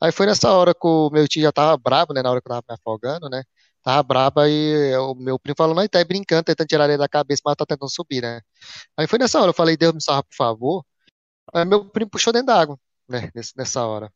[0.00, 2.22] Aí foi nessa hora que o meu tio já tava brabo, né?
[2.22, 3.42] Na hora que eu tava me afogando, né?
[3.82, 7.42] Tava brabo, aí o meu primo falou, não, tá brincando, tentando tirar ele da cabeça,
[7.44, 8.40] mas tá tentando subir, né?
[8.96, 10.84] Aí foi nessa hora, eu falei, Deus me salva, por favor.
[11.54, 13.30] Aí meu primo puxou dentro d'água, né?
[13.56, 14.12] Nessa hora.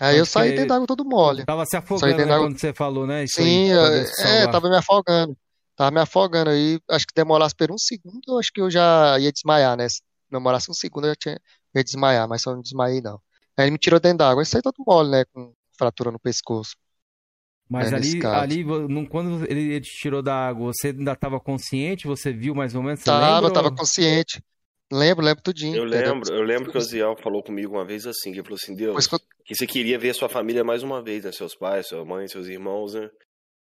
[0.00, 1.44] Aí eu saí dentro d'água todo mole.
[1.44, 3.24] Tava se afogando né, quando você falou, né?
[3.24, 5.36] Isso Sim, aí, é, é tava me afogando.
[5.76, 9.18] Tava me afogando aí, acho que demorasse por um segundo, eu acho que eu já
[9.18, 9.88] ia desmaiar, né?
[9.88, 11.40] Se demorasse um segundo, eu já tinha,
[11.74, 13.20] ia desmaiar, mas só não desmaiei, não.
[13.56, 15.24] Aí ele me tirou dentro d'água, eu saí todo mole, né?
[15.26, 16.76] Com fratura no pescoço.
[17.68, 18.64] Mas é, ali, ali
[19.08, 22.06] quando ele, ele te tirou da água, você ainda estava consciente?
[22.06, 23.04] Você viu mais ou menos?
[23.04, 24.42] Tava, lembra, tava consciente.
[24.90, 25.76] Lembro, lembro tudinho.
[25.76, 28.58] Eu lembro, eu lembro que o Ziel falou comigo uma vez assim, que ele falou
[28.60, 29.20] assim, Deus, que, eu...
[29.44, 31.32] que você queria ver sua família mais uma vez, né?
[31.32, 33.10] Seus pais, sua mãe, seus irmãos, né?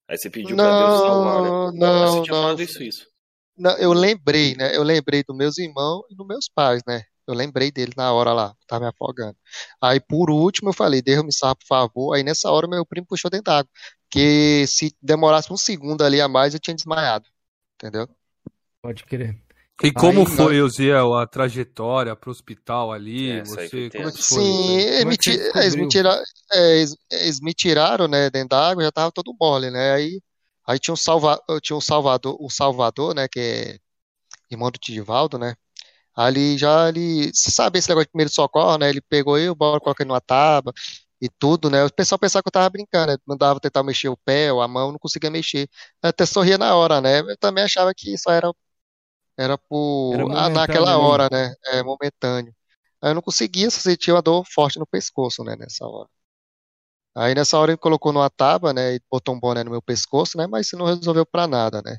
[0.08, 1.80] Aí você pediu não, pra Deus salvar, né?
[1.80, 2.42] Não, você tinha não.
[2.42, 3.08] falado isso, isso.
[3.56, 4.76] Não, eu lembrei, né?
[4.76, 7.04] Eu lembrei dos meus irmãos e dos meus pais, né?
[7.28, 9.38] Eu lembrei dele na hora lá, tava me afogando.
[9.82, 12.14] Aí, por último, eu falei, Deus me salva, por favor.
[12.16, 13.70] Aí, nessa hora, meu primo puxou dentro d'água.
[14.10, 17.26] Que se demorasse um segundo ali a mais, eu tinha desmaiado.
[17.76, 18.10] Entendeu?
[18.82, 19.40] Pode crer.
[19.82, 20.74] E como aí, foi, nós...
[20.74, 23.32] Uziel, a trajetória para o hospital ali?
[23.32, 24.44] É, você, como é que foi?
[24.44, 25.18] Sim, é me
[25.56, 29.36] eles, me tiraram, é, eles, eles, me tiraram, né, dentro da água, já tava todo
[29.40, 29.94] mole, né?
[29.94, 30.22] Aí,
[30.68, 33.78] aí tinha um salva, tinha um salvador, o Salvador, né, que é
[34.52, 35.56] irmão do Tidivaldo, né?
[36.16, 38.90] Ali já ele, você sabe esse negócio de primeiro socorro, né?
[38.90, 40.74] Ele pegou eu, bora coloquei numa tábua
[41.22, 41.84] e tudo, né?
[41.86, 43.18] O pessoal pensava que eu tava brincando, né?
[43.26, 45.68] Mandava tentar mexer o pé ou a mão, não conseguia mexer.
[46.04, 47.20] Eu até sorria na hora, né?
[47.22, 48.52] Eu também achava que isso era
[49.38, 50.16] era por.
[50.16, 51.54] Era ah, naquela hora, né?
[51.68, 52.54] É momentâneo.
[53.02, 55.56] Aí eu não conseguia, só sentia uma dor forte no pescoço, né?
[55.58, 56.10] Nessa hora.
[57.16, 58.96] Aí nessa hora ele colocou numa tábua, né?
[58.96, 60.48] E botou um boné no meu pescoço, né?
[60.48, 61.98] Mas isso não resolveu pra nada, né?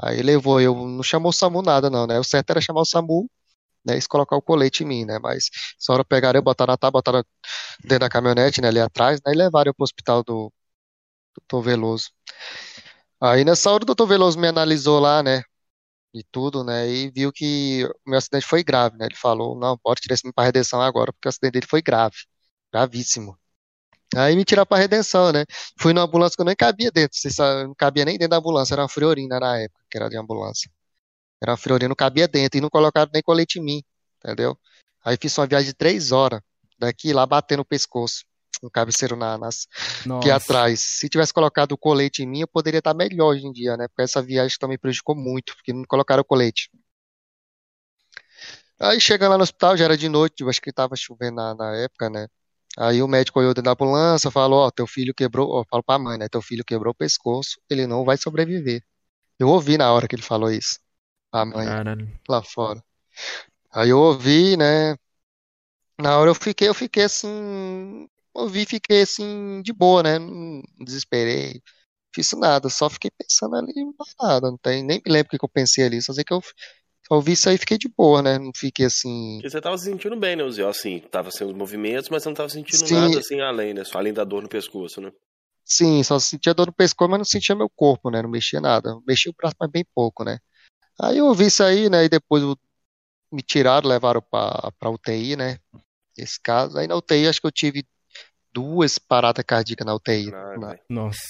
[0.00, 2.18] Aí levou, eu não chamou o SAMU nada, não, né?
[2.18, 3.30] O certo era chamar o SAMU,
[3.84, 3.98] né?
[3.98, 5.18] E colocar o colete em mim, né?
[5.20, 5.50] Mas
[5.80, 7.24] essa hora pegaram eu, botaram na tábua, botaram
[7.82, 8.68] dentro da caminhonete, né?
[8.68, 9.32] Ali atrás, né?
[9.32, 10.52] E levaram eu pro hospital do
[11.36, 12.10] doutor Veloso.
[13.20, 15.42] Aí nessa hora o doutor Veloso me analisou lá, né?
[16.14, 16.88] E tudo, né?
[16.88, 19.06] E viu que o meu acidente foi grave, né?
[19.06, 22.16] Ele falou, não, pode tirar esse para redenção agora, porque o acidente dele foi grave,
[22.72, 23.38] gravíssimo.
[24.16, 25.44] Aí me tiraram para redenção, né?
[25.78, 27.18] Fui numa ambulância que eu nem cabia dentro,
[27.66, 30.70] não cabia nem dentro da ambulância, era uma friorina na época, que era de ambulância.
[31.42, 33.84] Era uma friorina, não cabia dentro, e não colocaram nem colete em mim,
[34.18, 34.58] entendeu?
[35.04, 36.40] Aí fiz uma viagem de três horas,
[36.78, 38.24] daqui lá batendo o pescoço
[38.62, 39.66] um cabeceiro na, nas,
[40.18, 40.80] aqui atrás.
[40.80, 43.88] Se tivesse colocado o colete em mim, eu poderia estar melhor hoje em dia, né?
[43.88, 46.70] Porque essa viagem também prejudicou muito, porque não colocaram o colete.
[48.78, 51.54] Aí chega lá no hospital, já era de noite, eu acho que estava chovendo na,
[51.54, 52.28] na, época, né?
[52.76, 55.82] Aí o médico olhou dentro da ambulância, falou, ó, oh, teu filho quebrou, ó, falo
[55.82, 56.28] pra mãe, né?
[56.28, 58.82] Teu filho quebrou o pescoço, ele não vai sobreviver.
[59.38, 60.78] Eu ouvi na hora que ele falou isso.
[61.32, 61.66] A mãe
[62.28, 62.82] lá fora.
[63.72, 64.96] Aí eu ouvi, né?
[65.98, 70.18] Na hora eu fiquei, eu fiquei assim, ouvi e fiquei assim, de boa, né?
[70.18, 71.60] Não desesperei,
[72.14, 73.72] fiz nada, só fiquei pensando ali,
[74.20, 76.40] nada, não tem, nem me lembro o que eu pensei ali, só sei que eu
[77.10, 78.38] ouvi isso aí e fiquei de boa, né?
[78.38, 79.36] Não fiquei assim.
[79.36, 80.64] Porque você tava se sentindo bem, né, Zé?
[80.64, 82.94] Assim, tava sendo os movimentos, mas você não tava sentindo Sim.
[82.94, 83.84] nada assim além, né?
[83.84, 85.12] Só além da dor no pescoço, né?
[85.64, 88.22] Sim, só sentia dor no pescoço, mas não sentia meu corpo, né?
[88.22, 88.98] Não mexia nada.
[89.06, 90.38] Mexia o braço, mas bem pouco, né?
[91.00, 92.04] Aí eu ouvi isso aí, né?
[92.04, 92.42] E depois
[93.32, 95.58] me tiraram, levaram pra, pra UTI, né?
[96.16, 96.78] Esse caso.
[96.78, 97.84] Aí na UTI acho que eu tive
[98.56, 100.30] duas paradas cardíacas na UTI.
[100.30, 101.20] Na, nossa.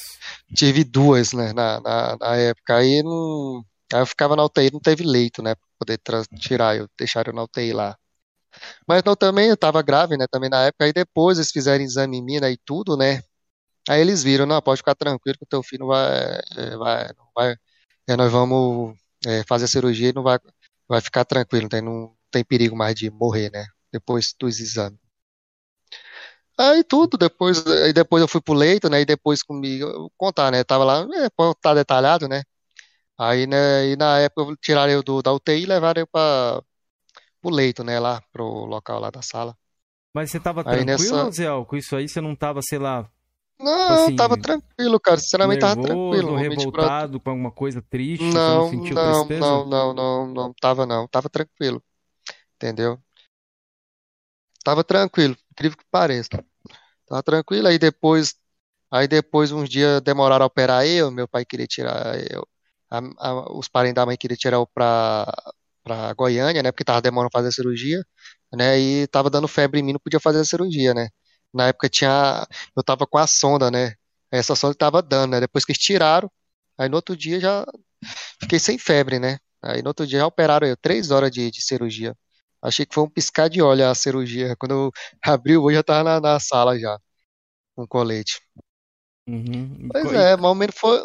[0.54, 2.76] Tive duas, né, na, na, na, época.
[2.76, 6.00] Aí, não, aí eu ficava na UTI, não teve leito, né, pra poder
[6.38, 7.98] tirar, eu deixaram eu na UTI lá.
[8.86, 10.84] Mas não, também eu tava grave, né, também na época.
[10.84, 13.22] Aí depois eles fizeram exame em mim, né, e tudo, né.
[13.88, 17.08] Aí eles viram, não, pode ficar tranquilo que o teu filho não vai, é, vai,
[17.18, 17.56] não vai,
[18.08, 18.96] é, nós vamos
[19.26, 20.38] é, fazer a cirurgia e não vai,
[20.88, 25.05] vai ficar tranquilo, não tem, não tem perigo mais de morrer, né, depois dos exames.
[26.58, 29.02] Aí tudo, depois, aí depois eu fui pro leito, né?
[29.02, 30.64] E depois comigo, eu contar, né?
[30.64, 31.28] Tava lá, é,
[31.60, 32.42] tá detalhado, né?
[33.18, 36.62] Aí, né, e na época eu tiraram eu do, da UTI e levaram eu para
[37.40, 38.00] pro leito, né?
[38.00, 39.56] Lá, pro local lá da sala.
[40.14, 41.30] Mas você tava aí tranquilo, nessa...
[41.30, 41.64] Zé?
[41.66, 43.10] Com isso aí você não tava, sei lá.
[43.58, 45.18] Não, assim, tava tranquilo, cara.
[45.18, 46.36] Sinceramente nervoso, tava tranquilo.
[46.36, 48.22] revoltado com alguma coisa triste?
[48.22, 51.08] Não, não, não, não, não, não, não, tava não.
[51.08, 51.82] Tava tranquilo.
[52.54, 52.98] Entendeu?
[54.62, 56.30] Tava tranquilo incrível que pareça.
[57.08, 58.34] Tava tranquilo, aí depois
[58.92, 62.48] Aí depois, uns dias demoraram a operar eu, meu pai queria tirar eu.
[62.90, 65.26] A, a, os parentes da mãe queriam tirar eu pra,
[65.84, 66.72] pra Goiânia, né?
[66.72, 68.02] Porque tava demorando fazer a cirurgia,
[68.54, 68.78] né?
[68.80, 71.08] E tava dando febre em mim, não podia fazer a cirurgia, né?
[71.54, 72.46] Na época tinha.
[72.76, 73.94] Eu tava com a sonda, né?
[74.32, 75.40] Essa sonda tava dando, né?
[75.40, 76.30] Depois que eles tiraram,
[76.78, 77.66] aí no outro dia já
[78.40, 79.38] fiquei sem febre, né?
[79.62, 82.16] Aí no outro dia já operaram eu, três horas de, de cirurgia.
[82.66, 84.56] Achei que foi um piscar de olho a cirurgia.
[84.56, 86.98] Quando eu abri o olho, já tava na, na sala já,
[87.76, 88.40] com colete.
[89.28, 89.88] Uhum.
[89.90, 91.04] Pois é, mais ou menos foi,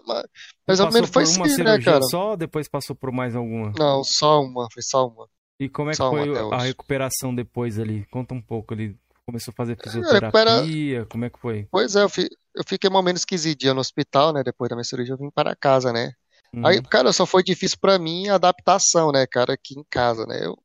[0.67, 2.03] mais ou menos foi uma sim, né, cara?
[2.03, 3.73] Só depois passou por mais alguma?
[3.77, 5.27] Não, só uma, foi só uma.
[5.59, 8.05] E como é que só foi a recuperação depois ali?
[8.11, 8.95] Conta um pouco ali.
[9.25, 10.29] Começou a fazer é, fisioterapia?
[10.29, 11.05] Recupera...
[11.05, 11.67] Como é que foi?
[11.71, 12.27] Pois é, eu, fi...
[12.55, 14.43] eu fiquei mais ou menos 15 dias no hospital, né?
[14.43, 16.11] Depois da minha cirurgia eu vim para casa, né?
[16.53, 16.65] Uhum.
[16.65, 20.45] Aí, cara, só foi difícil para mim a adaptação, né, cara, aqui em casa, né?
[20.45, 20.57] Eu,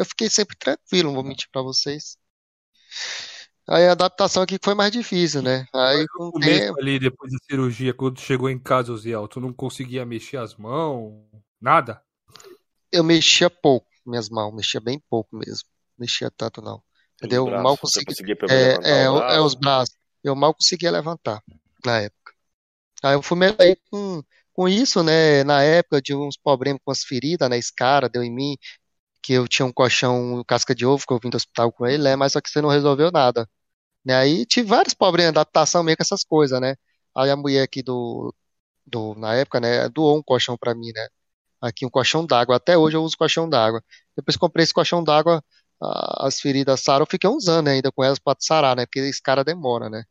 [0.00, 2.16] eu fiquei sempre tranquilo, não vou mentir para vocês.
[3.68, 5.66] Aí a adaptação aqui foi mais difícil, né?
[5.74, 6.80] Aí com o tempo...
[6.80, 11.22] ali depois da cirurgia, quando chegou em casa, Osiel, tu não conseguia mexer as mãos,
[11.60, 12.02] nada?
[12.90, 15.68] Eu mexia pouco minhas mãos, mexia bem pouco mesmo.
[15.98, 16.82] Mexia tanto não.
[17.16, 17.44] Entendeu?
[17.44, 18.36] Braços, mal conseguia.
[18.48, 19.94] É, é, é, os braços.
[20.24, 21.42] Eu mal conseguia levantar
[21.84, 22.32] na época.
[23.02, 24.22] Aí eu fui aí com,
[24.52, 25.44] com isso, né?
[25.44, 27.58] Na época de uns problemas com as feridas, né?
[27.58, 28.56] Esse cara deu em mim,
[29.22, 32.02] que eu tinha um colchão casca de ovo, que eu vim do hospital com ele,
[32.02, 32.16] né?
[32.16, 33.48] Mas só que você não resolveu nada.
[34.04, 34.14] Né?
[34.16, 36.76] Aí tive vários problemas de adaptação meio com essas coisas, né?
[37.16, 38.34] Aí a mulher aqui do,
[38.86, 41.08] do na época, né, doou um colchão para mim, né?
[41.60, 42.56] Aqui um colchão d'água.
[42.56, 43.82] Até hoje eu uso colchão d'água.
[44.16, 45.42] Depois comprei esse colchão d'água,
[45.80, 48.86] as feridas saram, eu fiquei uns anos ainda com elas para sarar, né?
[48.86, 50.04] Porque esse cara demora, né?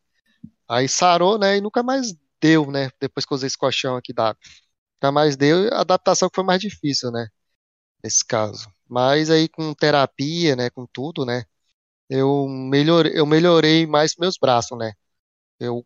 [0.68, 1.58] Aí sarou, né?
[1.58, 2.90] E nunca mais deu, né?
[3.00, 4.40] Depois que eu usei esse colchão aqui d'água.
[5.02, 7.28] Nunca mais deu, a adaptação foi mais difícil, né?
[8.04, 8.70] Nesse caso.
[8.90, 10.70] Mas aí com terapia, né?
[10.70, 11.46] Com tudo, né?
[12.10, 14.94] eu melhorei, eu melhorei mais meus braços, né?
[15.60, 15.86] Eu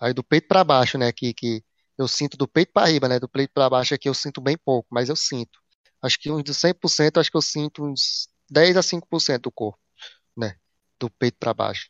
[0.00, 1.64] aí do peito para baixo, né, que, que
[1.98, 3.18] eu sinto do peito para riba, né?
[3.18, 5.58] Do peito para baixo aqui eu sinto bem pouco, mas eu sinto.
[6.02, 9.78] Acho que uns de 100%, acho que eu sinto uns 10 a 5% do corpo,
[10.36, 10.56] né?
[11.00, 11.88] Do peito para baixo.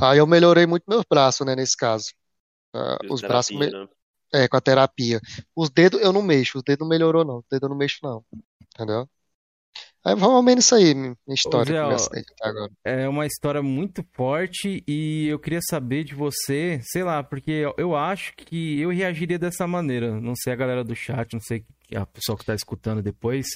[0.00, 2.12] Aí eu melhorei muito meus braços, né, nesse caso.
[2.74, 3.70] Uh, os terapia, braços me...
[3.70, 3.88] né?
[4.32, 5.20] é com a terapia.
[5.56, 7.98] Os dedos eu não mexo, os dedos não melhorou não, os dedos eu não mexo
[8.02, 8.24] não.
[8.74, 9.08] Entendeu?
[10.12, 12.70] É mais menos isso aí, minha história Zé, até agora.
[12.84, 17.94] É uma história muito forte e eu queria saber de você, sei lá, porque eu
[17.94, 20.20] acho que eu reagiria dessa maneira.
[20.20, 21.64] Não sei a galera do chat, não sei
[21.94, 23.46] a pessoa que tá escutando depois.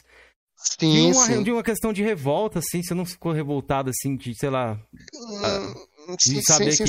[0.57, 1.43] Sim, de uma, sim.
[1.43, 4.79] De uma questão de revolta, assim, você não ficou revoltado, assim, de, sei lá...
[5.15, 5.75] Hum,
[6.19, 6.85] de saber que,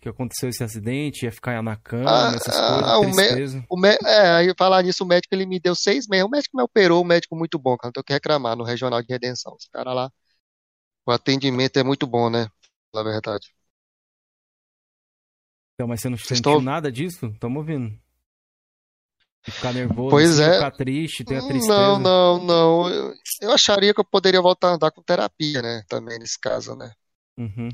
[0.00, 4.06] que aconteceu esse acidente, ia ficar na cama, ah, essas ah, coisas, o, me, o
[4.06, 6.26] É, aí falar nisso, o médico ele me deu seis meses.
[6.26, 7.88] O médico me operou, um médico muito bom, cara.
[7.88, 9.56] Não tenho que reclamar no Regional de Redenção.
[9.58, 10.10] Esse cara lá,
[11.06, 12.48] o atendimento é muito bom, né?
[12.94, 13.48] Na verdade.
[15.74, 16.62] Então, mas você não sentiu Estou...
[16.62, 17.26] nada disso?
[17.26, 17.98] Estamos ouvindo.
[19.44, 20.54] Ficar nervoso, pois é.
[20.54, 21.66] ficar triste, ter a tristeza.
[21.66, 22.88] Não, não, não.
[22.88, 25.82] Eu, eu acharia que eu poderia voltar a andar com terapia, né?
[25.88, 26.92] Também nesse caso, né?
[27.36, 27.68] Uhum.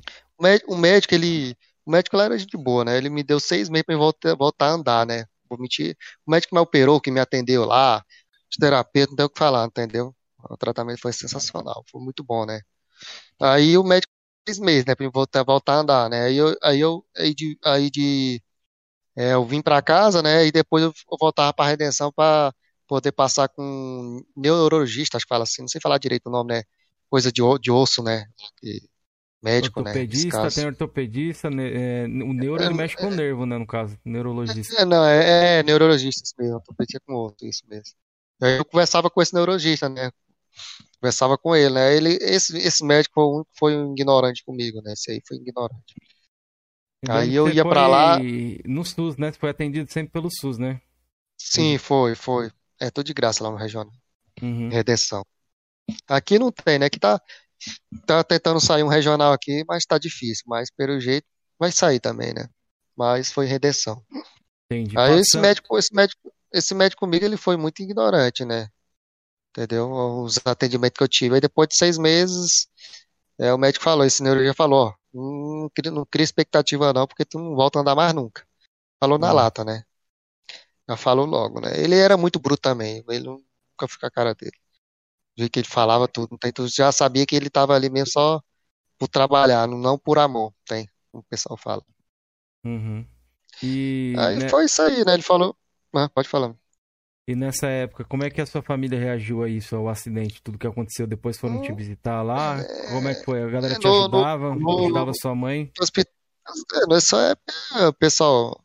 [0.66, 1.56] O médico, ele.
[1.84, 2.96] O médico lá era de boa, né?
[2.98, 5.24] Ele me deu seis meses pra eu voltar, voltar a andar, né?
[5.48, 5.96] Vou mentir.
[6.26, 8.04] O médico me operou, que me atendeu lá,
[8.50, 10.14] os terapeutas, não tem o que falar, entendeu?
[10.50, 12.60] O tratamento foi sensacional, foi muito bom, né?
[13.40, 14.12] Aí o médico
[14.48, 14.94] seis meses, né?
[14.94, 16.24] Pra eu voltar, voltar a andar, né?
[16.26, 18.42] Aí eu, aí eu, aí de, aí de
[19.16, 20.46] é, eu vim para casa, né?
[20.46, 22.54] E depois eu voltava para Redenção para
[22.86, 26.54] poder passar com um neurologista, acho que fala assim, não sei falar direito o nome,
[26.54, 26.62] né?
[27.10, 28.26] Coisa de, de osso, né?
[29.42, 30.50] Médico, né, ortopedista, né?
[30.50, 34.82] tem ortopedista, né, é, o neuro ele mexe com o nervo, né, no caso, neurologista.
[34.82, 37.94] É, não, é, é neurologista isso mesmo, ortopedista com outro, isso mesmo.
[38.42, 40.10] Aí eu conversava com esse neurologista, né,
[41.00, 44.92] conversava com ele, né, ele, esse, esse médico foi um, foi um ignorante comigo, né,
[44.92, 45.94] esse aí foi ignorante.
[47.02, 48.18] Então, aí eu ia para lá...
[48.64, 50.80] No SUS, né, você foi atendido sempre pelo SUS, né?
[51.40, 52.50] Sim, foi, foi.
[52.80, 53.92] É, tô de graça lá no regional.
[54.42, 54.68] Uhum.
[54.68, 55.24] Redenção.
[56.08, 57.20] Aqui não tem, né, que tá
[58.06, 60.44] tá tentando sair um regional aqui, mas tá difícil.
[60.46, 61.26] Mas pelo jeito
[61.58, 62.48] vai sair também, né?
[62.96, 64.02] Mas foi redenção.
[64.70, 64.98] Entendi.
[64.98, 68.68] Aí esse médico, esse médico, esse médico comigo ele foi muito ignorante, né?
[69.50, 69.90] Entendeu?
[69.90, 71.34] Os atendimentos que eu tive.
[71.34, 72.68] Aí depois de seis meses,
[73.38, 77.38] é, o médico falou, esse neurologia falou, ó, não, não cria expectativa não, porque tu
[77.38, 78.46] não volta a andar mais nunca.
[79.00, 79.84] Falou na lata, né?
[80.88, 81.80] Já falou logo, né?
[81.80, 84.56] Ele era muito bruto também, ele nunca fica a cara dele
[85.42, 88.40] jeito que ele falava tudo, então tu já sabia que ele estava ali mesmo só
[88.98, 91.82] por trabalhar, não por amor, tem, como o pessoal fala.
[92.64, 93.06] Uhum.
[93.62, 94.48] E, aí né...
[94.48, 95.14] foi isso aí, né?
[95.14, 95.56] Ele falou.
[95.94, 96.54] Ah, pode falar.
[97.26, 100.58] E nessa época, como é que a sua família reagiu a isso, ao acidente, tudo
[100.58, 101.06] que aconteceu?
[101.06, 102.58] Depois foram hum, te visitar lá?
[102.60, 102.90] É...
[102.90, 103.42] Como é que foi?
[103.42, 104.54] A galera é, te ajudava?
[104.54, 105.70] No, no, ajudava sua mãe?
[106.74, 108.64] É, nessa época, o pessoal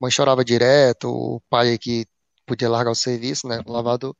[0.00, 2.06] mãe chorava direto, o pai que
[2.46, 3.60] podia largar o serviço, né?
[3.66, 4.14] O lavador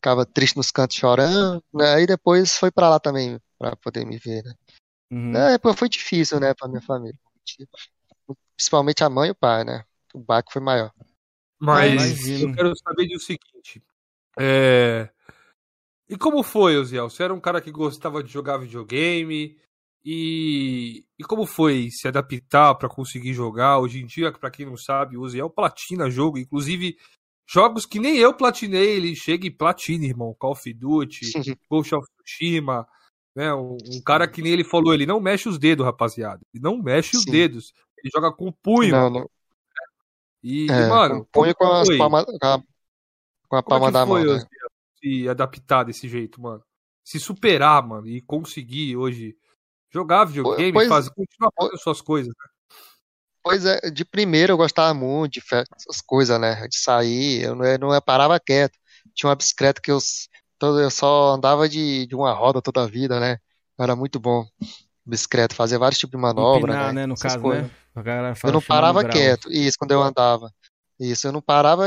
[0.00, 1.94] ficava triste nos cantos chorando, né?
[1.94, 4.54] Aí depois foi para lá também para poder me ver, né?
[5.12, 5.36] Uhum.
[5.36, 7.18] É, foi difícil, né, para minha família.
[8.56, 9.84] Principalmente a mãe e o pai, né?
[10.14, 10.90] O baque foi maior.
[11.58, 13.82] Mas eu quero saber do seguinte.
[14.38, 15.10] É...
[16.08, 17.10] E como foi, Oziel?
[17.10, 19.58] Você era um cara que gostava de jogar videogame?
[20.02, 23.78] E, e como foi se adaptar para conseguir jogar?
[23.78, 26.96] Hoje em dia, para quem não sabe, o Uziel platina jogo, inclusive
[27.50, 30.34] jogos que nem eu platinei, ele chega e platina, irmão.
[30.38, 32.86] Call of Duty, Ghost of Tsushima,
[33.34, 33.52] né?
[33.54, 36.40] Um, um, cara que nem ele falou, ele não mexe os dedos, rapaziada.
[36.54, 37.18] Ele não mexe Sim.
[37.18, 37.72] os dedos.
[37.98, 38.92] Ele joga com o punho.
[38.92, 39.30] Não, não.
[40.42, 42.62] E, é, mano, punho com, as palma, com a,
[43.48, 44.36] com a palma da foi, mão.
[44.36, 44.44] Né?
[44.98, 46.62] Se adaptar desse jeito, mano.
[47.04, 49.36] Se superar, mano, e conseguir hoje
[49.92, 52.49] Jogar videogame, pois, fazer, continuar fazendo suas coisas, né?
[53.50, 55.42] Pois é, de primeiro eu gostava muito de
[55.76, 56.68] essas coisas, né?
[56.68, 58.78] De sair, eu não, eu não parava quieto.
[59.12, 59.98] Tinha uma bicicleta que eu,
[60.62, 63.38] eu só andava de, de uma roda toda a vida, né?
[63.76, 64.46] Era muito bom.
[65.04, 66.74] Bicicleta, fazer vários tipos de manobra.
[66.74, 67.00] Empinar, né?
[67.00, 67.06] né?
[67.06, 67.42] No caso, né?
[67.42, 67.70] coisas.
[68.22, 68.34] né?
[68.44, 70.48] eu não parava quieto, isso, quando eu andava.
[71.00, 71.84] Isso, eu não parava,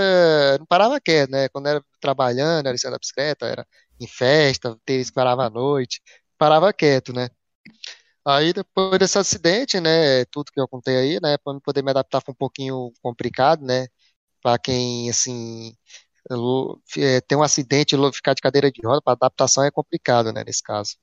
[0.60, 1.48] não parava quieto, né?
[1.48, 3.66] Quando era trabalhando, era cima da bicicleta, era
[4.02, 6.02] em festa, que parava à noite,
[6.38, 7.30] parava quieto, né?
[8.26, 12.22] Aí depois desse acidente, né, tudo que eu contei aí, né, para poder me adaptar
[12.22, 13.88] foi um pouquinho complicado, né,
[14.44, 15.76] para quem assim
[16.98, 20.44] é, tem um acidente e ficar de cadeira de roda, para adaptação é complicado, né,
[20.46, 20.96] nesse caso.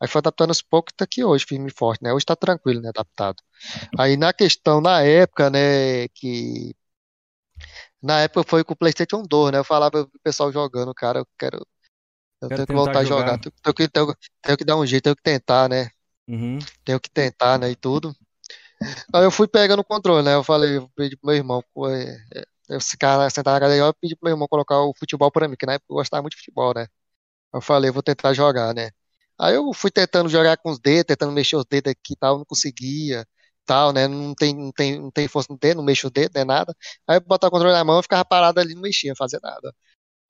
[0.00, 2.12] Aí foi adaptando aos poucos, tá aqui hoje, firme e forte, né?
[2.12, 3.42] Hoje tá tranquilo, né, adaptado.
[3.98, 6.74] Aí na questão, na época, né, que
[8.00, 9.58] na época foi com o PlayStation 2, né?
[9.58, 11.66] Eu falava pro pessoal jogando, cara, eu quero
[12.42, 13.38] eu quero tenho que voltar a jogar, jogar.
[13.38, 15.90] Tenho, tenho, que, tenho, tenho que dar um jeito, tenho que tentar, né?
[16.28, 16.58] Uhum.
[16.84, 17.70] Tenho que tentar, né?
[17.70, 18.14] E tudo.
[19.14, 20.34] Aí eu fui pegando o controle, né?
[20.34, 23.94] Eu falei, eu pedi pro meu irmão, é, é, eu ficar sentado na cadeira, eu
[23.94, 26.32] pedi pro meu irmão colocar o futebol pra mim, que na época eu gostava muito
[26.34, 26.86] de futebol, né?
[27.54, 28.90] Eu falei, vou tentar jogar, né?
[29.40, 32.38] Aí eu fui tentando jogar com os dedos, tentando mexer os dedos aqui e tal,
[32.38, 33.26] não conseguia,
[33.66, 34.08] tal, né?
[34.08, 36.74] Não tem, não tem, não tem força no dedo, não mexo o dedo, nem nada.
[37.08, 39.40] Aí eu botava o controle na mão, eu ficava parado ali, não mexia, não fazia
[39.42, 39.74] nada.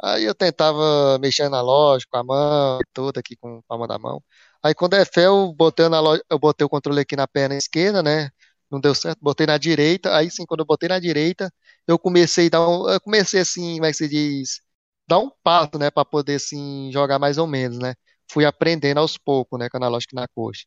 [0.03, 3.99] Aí eu tentava mexer na loja com a mão, tudo aqui com a palma da
[3.99, 4.23] mão.
[4.63, 7.57] Aí quando é fé, eu botei, na loja, eu botei o controle aqui na perna
[7.57, 8.31] esquerda, né?
[8.71, 10.17] Não deu certo, botei na direita.
[10.17, 11.53] Aí sim, quando eu botei na direita,
[11.87, 14.61] eu comecei a dar um, eu comecei assim, como é que se diz?
[15.09, 15.91] Dar um passo, né?
[15.91, 17.95] Pra poder assim jogar mais ou menos, né?
[18.31, 19.69] Fui aprendendo aos poucos, né?
[19.69, 20.65] Com a analógica na coxa.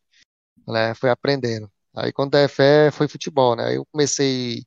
[0.68, 0.94] Né?
[0.96, 1.72] Fui aprendendo.
[1.96, 3.68] Aí quando é fé, foi futebol, né?
[3.68, 4.64] Aí eu comecei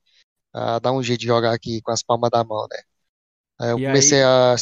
[0.53, 2.81] a dar um jeito de jogar aqui com as palmas da mão, né?
[3.59, 4.25] Aí eu e comecei aí...
[4.25, 4.55] a.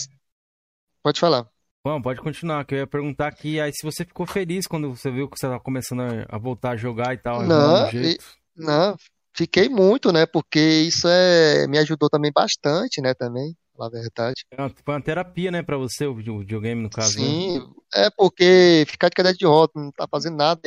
[1.02, 1.57] Pode falar.
[1.88, 5.10] Bom, pode continuar, que eu ia perguntar aqui aí se você ficou feliz quando você
[5.10, 7.42] viu que você estava começando a voltar a jogar e tal.
[7.44, 8.18] Não, e,
[8.58, 8.98] não,
[9.34, 10.26] fiquei muito, né?
[10.26, 13.14] Porque isso é, me ajudou também bastante, né?
[13.14, 14.44] Também, na verdade.
[14.52, 17.18] É uma, foi uma terapia, né, pra você, o videogame, no caso.
[17.20, 17.26] Né?
[17.26, 17.66] Sim, né?
[17.96, 20.60] é porque ficar de cadeira de roda, não tá fazendo nada,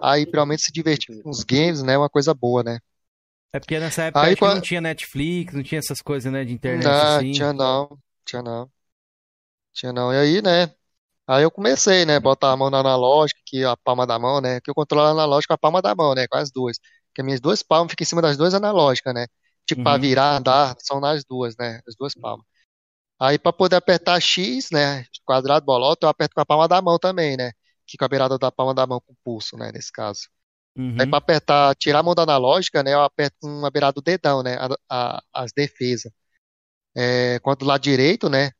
[0.00, 1.94] aí realmente se divertir com os games, né?
[1.94, 2.78] É uma coisa boa, né?
[3.52, 4.54] É porque nessa época aí, quando...
[4.54, 7.32] não tinha Netflix, não tinha essas coisas, né, de internet não, assim.
[7.32, 8.70] Tinha não, tinha não.
[9.72, 10.12] Tinha não.
[10.12, 10.72] E aí, né?
[11.26, 12.18] Aí eu comecei, né?
[12.20, 14.60] Botar a mão na analógica, que a palma da mão, né?
[14.60, 16.26] Que eu controlo a analógica com a palma da mão, né?
[16.28, 16.78] Com as duas.
[17.14, 19.26] Que as minhas duas palmas ficam em cima das duas analógicas, né?
[19.66, 19.84] Tipo, uhum.
[19.84, 21.80] pra virar, andar, são nas duas, né?
[21.86, 22.44] As duas palmas.
[23.20, 25.06] Aí pra poder apertar X, né?
[25.24, 27.52] Quadrado, bolota, eu aperto com a palma da mão também, né?
[27.86, 29.70] Que com a beirada da palma da mão com o pulso, né?
[29.72, 30.28] Nesse caso.
[30.76, 30.96] Uhum.
[30.98, 32.94] Aí pra apertar, tirar a mão da analógica, né?
[32.94, 34.56] Eu aperto com a beirada do dedão, né?
[34.58, 36.12] A, a, as defesas.
[36.96, 38.50] É, quanto do lado direito, né?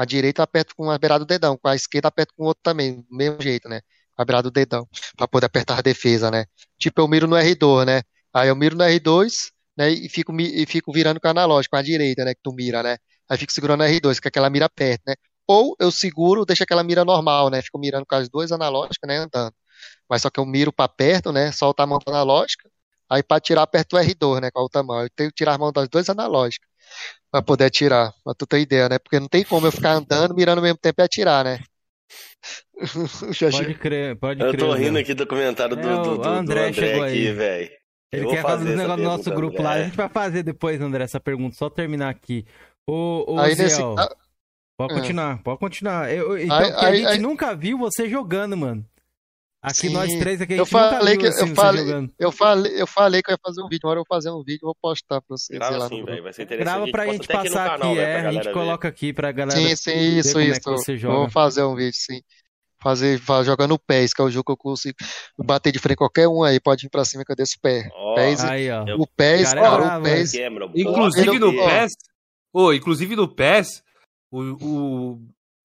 [0.00, 2.62] A direita aperto com a beirada do dedão, com a esquerda aperto com o outro
[2.62, 3.82] também, do mesmo jeito, né?
[4.16, 6.46] A beirada do dedão, pra poder apertar a defesa, né?
[6.78, 8.02] Tipo, eu miro no R2, né?
[8.32, 9.90] Aí eu miro no R2, né?
[9.90, 12.34] E fico, e fico virando com a analógica, com a direita, né?
[12.34, 12.96] Que tu mira, né?
[13.28, 15.14] Aí fico segurando o R2, que aquela mira perto, né?
[15.46, 17.60] Ou eu seguro, deixo aquela mira normal, né?
[17.60, 19.18] Fico mirando com as duas analógicas, né?
[19.18, 19.54] Andando.
[20.08, 21.52] Mas só que eu miro para perto, né?
[21.52, 22.70] Solto a mão analógica.
[23.08, 24.50] Aí para tirar, aperto o R2, né?
[24.50, 25.02] Com a outra mão.
[25.02, 26.70] Eu tenho que tirar a mão das duas analógicas
[27.30, 28.12] para poder atirar.
[28.24, 28.98] Pra tu ter ideia, né?
[28.98, 31.60] Porque não tem como eu ficar andando, mirando ao mesmo tempo e atirar, né?
[33.52, 34.54] pode crer, pode crer.
[34.54, 37.70] Eu tô rindo aqui do comentário do, é, do, do, André, do André aqui, velho.
[38.12, 39.62] Ele quer fazer, fazer um negócio no nosso grupo André.
[39.62, 39.72] lá.
[39.74, 41.56] A gente vai fazer depois, André, essa pergunta.
[41.56, 42.44] Só terminar aqui.
[42.88, 44.16] Ô, ô aí Ziel, nesse...
[44.76, 44.96] pode é.
[44.96, 46.12] continuar, pode continuar.
[46.12, 47.18] Eu, então, aí, a gente aí...
[47.18, 48.84] nunca viu você jogando, mano.
[49.62, 49.90] Aqui Sim.
[49.90, 51.84] nós três aqui a eu falei que assim, eu falei,
[52.18, 54.42] eu falei, eu falei que eu ia fazer um vídeo, agora eu vou fazer um
[54.42, 55.58] vídeo, vou postar pra vocês.
[55.58, 56.74] Grava sim, velho, vai ser interessante.
[56.74, 60.18] Grava pra gente passar aqui, canal, é, a gente coloca aqui pra galera Sim, sim,
[60.18, 60.70] isso, isso.
[60.90, 62.22] É vou fazer um vídeo, sim.
[62.82, 64.96] fazer, fazer jogando o PES, que é o jogo que eu consigo
[65.38, 67.86] bater de frente qualquer um aí, pode ir pra cima que eu desço o pé.
[67.94, 68.84] Oh, PES, aí, ó.
[68.96, 70.34] O PES, cara, cara, o PES.
[70.74, 71.92] Inclusive no PES,
[72.50, 73.82] oh, inclusive no PES,
[74.30, 75.20] o, o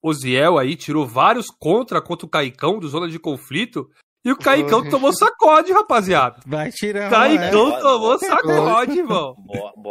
[0.07, 3.90] Oziel aí tirou vários contra contra o Caicão do Zona de Conflito.
[4.23, 4.90] E o Caicão uhum.
[4.90, 6.40] tomou sacode, rapaziada.
[6.45, 7.11] Vai tirar.
[7.11, 7.80] Caicão é.
[7.80, 9.36] tomou sacode, irmão.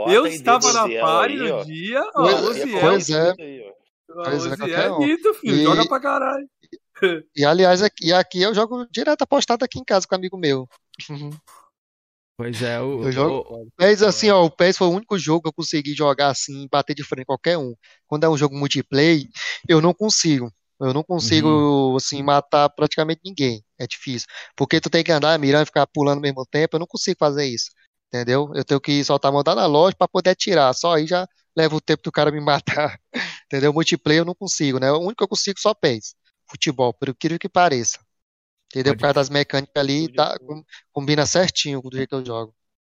[0.09, 2.03] Eu estava na pare no dia.
[2.17, 2.81] Ó, o Oziel.
[2.81, 3.33] Pois é.
[4.07, 5.57] Pois é, é mito, filho.
[5.57, 5.63] E...
[5.63, 6.49] Joga pra caralho.
[7.37, 10.69] E aliás, aqui, aqui eu jogo direto apostado aqui em casa com um amigo meu.
[12.37, 13.37] Pois é, o, eu jogo.
[13.49, 16.67] O, PES, assim, ó, o PES foi o único jogo que eu consegui jogar assim,
[16.71, 17.75] bater de frente qualquer um.
[18.07, 19.25] Quando é um jogo multiplayer,
[19.69, 20.53] eu não consigo.
[20.81, 21.97] Eu não consigo, uhum.
[21.97, 23.65] assim, matar praticamente ninguém.
[23.79, 24.27] É difícil.
[24.57, 26.77] Porque tu tem que andar mirando e ficar pulando ao mesmo tempo.
[26.77, 27.71] Eu não consigo fazer isso.
[28.09, 28.51] Entendeu?
[28.55, 30.75] Eu tenho que soltar a mão na loja para poder atirar.
[30.75, 32.99] Só aí já leva o tempo do cara me matar.
[33.47, 33.73] Entendeu?
[33.73, 34.91] Multiplayer eu não consigo, né?
[34.93, 36.15] O único que eu consigo só PES.
[36.51, 37.99] Futebol, por incrível que pareça.
[38.75, 38.93] Entendeu?
[38.93, 40.37] Pode Por causa das mecânicas ali, tá,
[40.93, 42.55] combina certinho com o jeito que eu jogo.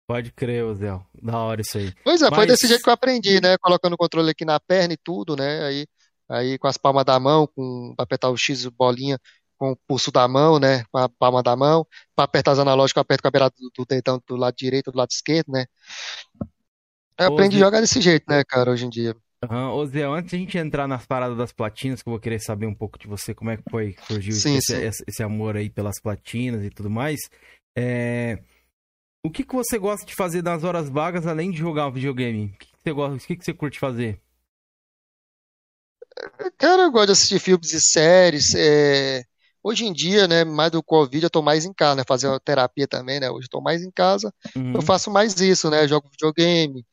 [0.08, 1.00] Pode crer, Zé.
[1.22, 1.94] Da hora isso aí.
[2.04, 2.36] Pois é, Mas...
[2.36, 3.58] foi desse jeito que eu aprendi, né?
[3.60, 5.64] Colocando o controle aqui na perna e tudo, né?
[5.66, 5.86] Aí,
[6.30, 9.20] aí com as palmas da mão, com pra apertar o X bolinha
[9.58, 10.84] com o pulso da mão, né?
[10.92, 11.86] Com a palma da mão.
[12.16, 14.92] Para apertar as analógicas, eu aperto com a beirada do, do dedão do lado direito,
[14.92, 15.66] do lado esquerdo, né?
[17.20, 19.16] Eu aprendi a jogar desse jeito, né, cara, hoje em dia.
[19.44, 19.72] Uhum.
[19.72, 22.40] Ô Zé, antes de a gente entrar nas paradas das platinas, que eu vou querer
[22.40, 24.84] saber um pouco de você, como é que foi que surgiu sim, esse, sim.
[24.84, 27.20] Esse, esse, amor aí pelas platinas e tudo mais.
[27.78, 28.42] É...
[29.24, 32.46] O que, que você gosta de fazer nas horas vagas, além de jogar videogame?
[32.46, 34.20] O que, que você gosta, o que, que você curte fazer?
[36.58, 38.56] Cara, eu gosto de assistir filmes e séries.
[38.56, 39.24] É...
[39.62, 42.04] Hoje em dia, né, mais do Covid, eu tô mais em casa, né?
[42.08, 43.30] Fazer terapia também, né?
[43.30, 44.34] Hoje eu tô mais em casa.
[44.56, 44.74] Uhum.
[44.74, 45.88] Eu faço mais isso, né?
[45.88, 46.86] Jogo videogame,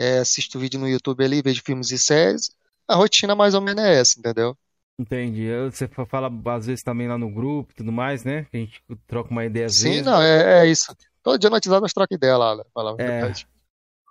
[0.00, 2.50] é, assisto vídeo no YouTube ali, vejo filmes e séries.
[2.88, 4.56] A rotina mais ou menos é essa, entendeu?
[4.98, 5.46] Entendi.
[5.70, 8.46] Você fala às vezes também lá no grupo e tudo mais, né?
[8.50, 10.06] A gente troca uma ideia Sim, vezes.
[10.06, 10.96] não, é, é, isso.
[11.22, 12.62] Todo dia no WhatsApp nós trocamos ideia lá, né?
[12.72, 13.32] Falar é.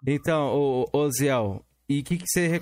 [0.06, 2.62] Então, ô, ô Ziel, e o que, que você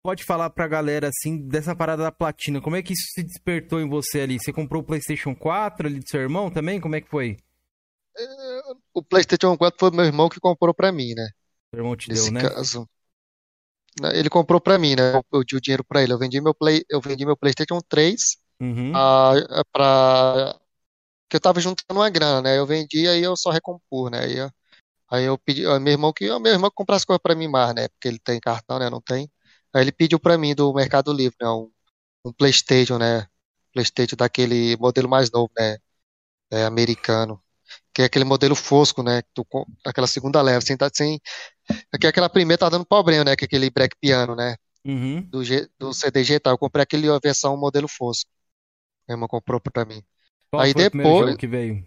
[0.00, 2.60] pode falar pra galera, assim, dessa parada da platina?
[2.60, 4.38] Como é que isso se despertou em você ali?
[4.38, 6.80] Você comprou o PlayStation 4 ali do seu irmão também?
[6.80, 7.36] Como é que foi?
[8.16, 8.24] É,
[8.94, 11.28] o PlayStation 4 foi meu irmão que comprou pra mim, né?
[11.72, 12.48] O irmão te Nesse deu, né?
[12.48, 12.88] caso.
[14.00, 15.14] Né, ele comprou pra mim, né?
[15.32, 16.12] Eu dei o dinheiro pra ele.
[16.12, 18.94] Eu vendi meu, play, eu vendi meu PlayStation 3 uhum.
[18.94, 20.60] a, a, pra.
[21.28, 22.58] Que eu tava juntando uma grana, né?
[22.58, 24.24] Eu vendi aí eu só recompor, né?
[24.24, 24.50] Aí, eu,
[25.10, 25.62] aí eu pedi.
[25.80, 26.26] Meu irmão que.
[26.40, 27.88] Meu irmão comprasse coisas pra mim mais, né?
[27.88, 28.90] Porque ele tem cartão, né?
[28.90, 29.30] Não tem.
[29.72, 31.48] Aí ele pediu pra mim do Mercado Livre, né?
[31.48, 31.70] Um,
[32.26, 33.26] um PlayStation, né?
[33.72, 35.78] PlayStation daquele modelo mais novo, né?
[36.50, 37.42] É, americano
[37.92, 39.22] que é aquele modelo fosco, né?
[39.84, 41.20] Aquela segunda leva, sem, sem,
[41.92, 43.36] aqui aquela primeira tá dando problema, né?
[43.36, 44.56] Que é aquele break piano, né?
[44.84, 45.22] Uhum.
[45.22, 46.50] Do, G, do CDG tá.
[46.50, 48.30] Eu comprei aquele versão modelo fosco.
[49.08, 50.02] Minha irmã comprou pra mim.
[50.50, 51.36] Qual Aí depois.
[51.36, 51.84] que veio?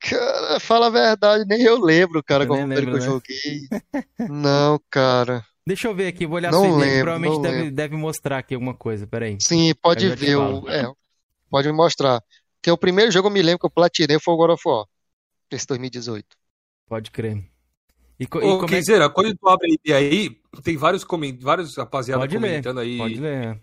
[0.00, 3.00] Cara, fala a verdade, nem eu lembro, cara, qual lembro, que eu né?
[3.00, 3.68] joguei.
[4.30, 5.44] não, cara.
[5.66, 9.06] Deixa eu ver aqui, vou olhar não lembro, Provavelmente deve, deve, mostrar aqui alguma coisa,
[9.06, 9.36] peraí.
[9.40, 10.36] Sim, pode ver.
[10.36, 10.90] O, é,
[11.50, 12.22] pode me mostrar.
[12.62, 14.62] Que é o primeiro jogo eu me lembro que eu platinei foi o God of
[14.66, 14.86] War.
[15.50, 16.26] Esse 2018.
[16.88, 17.44] Pode crer.
[18.18, 19.08] E, co Ô, e dizer, é...
[19.08, 21.38] quando tu abre aí, tem vários, coment...
[21.40, 22.82] vários rapaziada pode comentando ler.
[22.82, 22.98] aí.
[22.98, 23.60] Pode ler.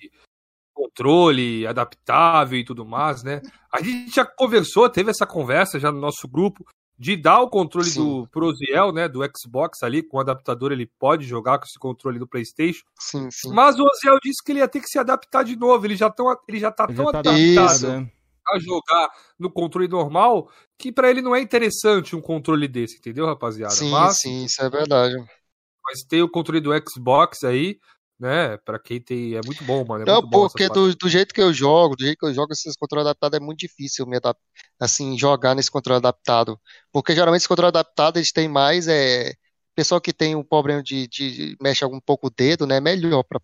[0.74, 3.42] Controle adaptável e tudo mais, né?
[3.72, 6.66] A gente já conversou, teve essa conversa já no nosso grupo
[6.98, 8.02] de dar o controle sim.
[8.02, 12.18] do Proziel, né, do Xbox ali, com o adaptador ele pode jogar com esse controle
[12.18, 12.86] do PlayStation.
[12.98, 13.54] Sim, sim.
[13.54, 16.10] Mas o Oziel disse que ele ia ter que se adaptar de novo, ele já,
[16.10, 17.76] tão, ele já tá ele tão já tá adaptado.
[17.76, 18.15] Isso
[18.50, 23.26] a jogar no controle normal, que para ele não é interessante um controle desse, entendeu,
[23.26, 23.74] rapaziada?
[23.74, 25.16] Sim, mas, sim, isso é verdade.
[25.84, 27.80] Mas tem o controle do Xbox aí,
[28.20, 28.58] né?
[28.58, 29.36] Pra quem tem.
[29.36, 30.04] É muito bom, mano.
[30.04, 32.76] É não, porque do, do, jeito que eu jogo, do jeito que eu jogo esses
[32.76, 34.42] controles adaptados, é muito difícil me adaptar,
[34.80, 36.60] assim, jogar nesse controle adaptado.
[36.92, 38.88] Porque geralmente esse controle adaptado eles têm mais.
[38.88, 39.34] É,
[39.76, 42.78] pessoal que tem um problema de, de mexe um pouco o dedo, né?
[42.78, 43.40] É melhor para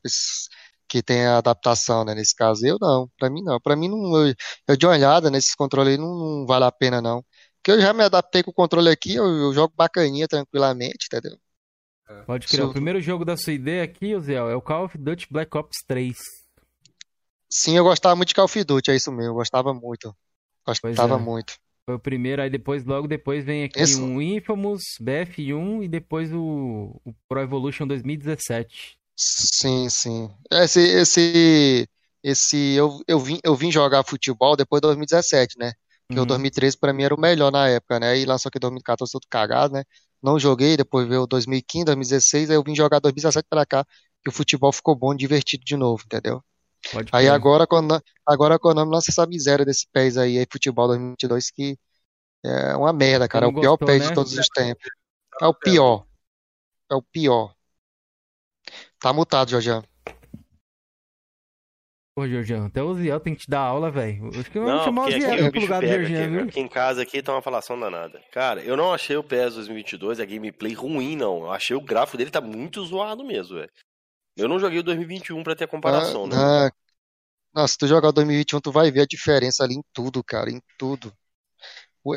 [0.91, 2.13] que tem a adaptação, né?
[2.13, 3.61] Nesse caso, eu não, para mim não.
[3.61, 4.35] Para mim, não, eu,
[4.67, 7.23] eu de olhada nesses controles não, não, vale a pena, não.
[7.57, 11.37] Porque eu já me adaptei com o controle aqui, eu, eu jogo bacaninha, tranquilamente, entendeu?
[12.09, 12.23] É.
[12.23, 12.65] Pode crer.
[12.65, 15.77] O primeiro jogo da sua ideia aqui, Zé, é o Call of Duty Black Ops
[15.87, 16.17] 3.
[17.49, 20.13] Sim, eu gostava muito de Call of Duty, é isso mesmo, eu gostava muito.
[20.67, 21.17] Gostava é.
[21.17, 21.53] muito.
[21.85, 23.99] Foi o primeiro, aí depois, logo depois vem aqui Esse...
[23.99, 28.99] um Infamous, BF1 e depois o, o Pro Evolution 2017.
[29.15, 30.29] Sim, sim.
[30.51, 31.89] Esse, esse,
[32.23, 35.73] esse eu, eu, vim, eu vim jogar futebol depois de 2017, né?
[36.07, 36.25] Porque uhum.
[36.25, 38.17] o 2013 para mim era o melhor na época, né?
[38.17, 39.83] E lançou aqui 2014 tudo cagado, né?
[40.21, 43.85] Não joguei, depois veio 2015, 2016, aí eu vim jogar 2017 para cá,
[44.25, 46.43] e o futebol ficou bom, divertido de novo, entendeu?
[46.91, 50.87] Pode aí agora, quando, agora a Konami lança essa miséria desse PES aí, aí Futebol
[50.87, 51.77] 2022, que
[52.43, 53.45] é uma merda, cara.
[53.45, 54.07] É o pior gostou, PES né?
[54.07, 54.89] de todos os tempos.
[55.41, 56.05] É o pior.
[56.91, 57.53] É o pior.
[59.01, 59.83] Tá mutado, Jorjan.
[62.13, 64.27] Pô, Jorjan, até o Ziel tem que te dar aula, velho.
[64.27, 66.43] Acho que eu vou chamar o Ziel pro lugar do Jorjan, viu?
[66.43, 68.21] Aqui em casa aqui tá uma falação danada.
[68.31, 71.39] Cara, eu não achei o PES 2022 a gameplay ruim, não.
[71.39, 73.71] Eu achei o gráfico dele tá muito zoado mesmo, velho.
[74.37, 76.35] Eu não joguei o 2021 pra ter comparação, ah, né?
[76.37, 76.71] Ah,
[77.55, 80.51] nossa, se tu jogar o 2021, tu vai ver a diferença ali em tudo, cara,
[80.51, 81.11] em tudo.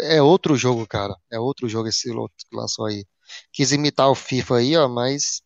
[0.02, 1.14] É outro jogo, cara.
[1.32, 3.06] É outro jogo esse outro que lançou aí.
[3.52, 5.40] Quis imitar o FIFA aí, ó, mas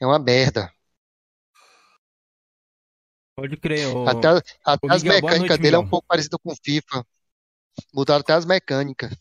[0.00, 0.70] é uma merda.
[3.36, 3.88] Pode crer.
[3.94, 4.08] O...
[4.08, 4.28] Até,
[4.64, 7.04] até as mecânicas dele é um pouco parecido com o FIFA.
[7.94, 9.12] Mudaram até as mecânicas.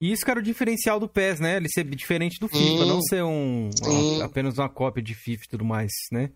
[0.00, 1.56] E isso, cara, o diferencial do PES, né?
[1.56, 5.48] Ele ser diferente do FIFA, não ser um uma, apenas uma cópia de FIFA e
[5.48, 6.32] tudo mais, né?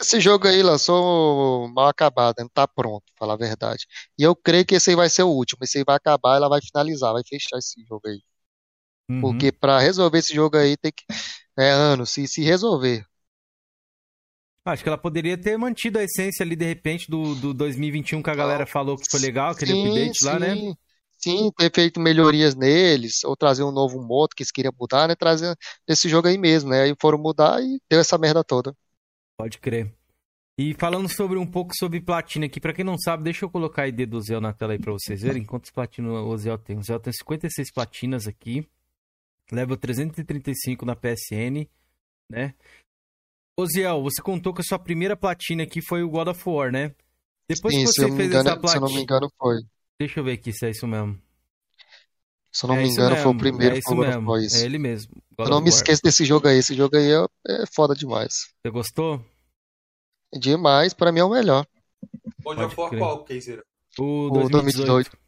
[0.00, 3.86] Esse jogo aí lançou mal acabado, não tá pronto, falar a verdade.
[4.16, 5.58] E eu creio que esse aí vai ser o último.
[5.64, 8.20] Esse aí vai acabar, ela vai finalizar, vai fechar esse jogo aí.
[9.10, 9.20] Uhum.
[9.20, 11.04] Porque para resolver esse jogo aí tem que.
[11.58, 13.04] É anos, se, se resolver.
[14.64, 18.30] Acho que ela poderia ter mantido a essência ali, de repente, do, do 2021 que
[18.30, 20.74] a galera falou que foi legal, aquele sim, update lá, né?
[21.16, 25.14] Sim, ter feito melhorias neles, ou trazer um novo modo que eles queriam mudar, né?
[25.16, 25.56] Trazer
[25.86, 26.82] esse jogo aí mesmo, né?
[26.82, 28.74] Aí foram mudar e deu essa merda toda.
[29.36, 29.92] Pode crer.
[30.60, 33.82] E falando sobre um pouco sobre platina aqui, para quem não sabe, deixa eu colocar
[33.82, 36.76] a ID do Zé na tela aí pra vocês verem quantos platinos o Zé tem.
[36.76, 38.68] O Zé tem 56 platinas aqui,
[39.52, 41.68] level 335 na PSN,
[42.28, 42.54] né?
[43.58, 46.94] Oziel, você contou que a sua primeira platina aqui foi o God of War, né?
[47.48, 48.70] Depois Sim, que você fez engano, essa platina...
[48.70, 49.56] Se eu não me engano, foi.
[49.98, 51.20] Deixa eu ver aqui se é isso mesmo.
[52.52, 54.36] Se eu não é me engano, foi o primeiro é isso mesmo.
[54.36, 55.12] É ele mesmo.
[55.36, 56.58] God eu não me esqueço desse jogo aí.
[56.58, 58.32] Esse jogo aí é, é foda demais.
[58.62, 59.24] Você gostou?
[60.32, 61.66] Demais, pra mim é o melhor.
[62.44, 63.64] God of War qual, Keizer?
[63.98, 64.46] O 2018.
[64.46, 65.18] O 2018.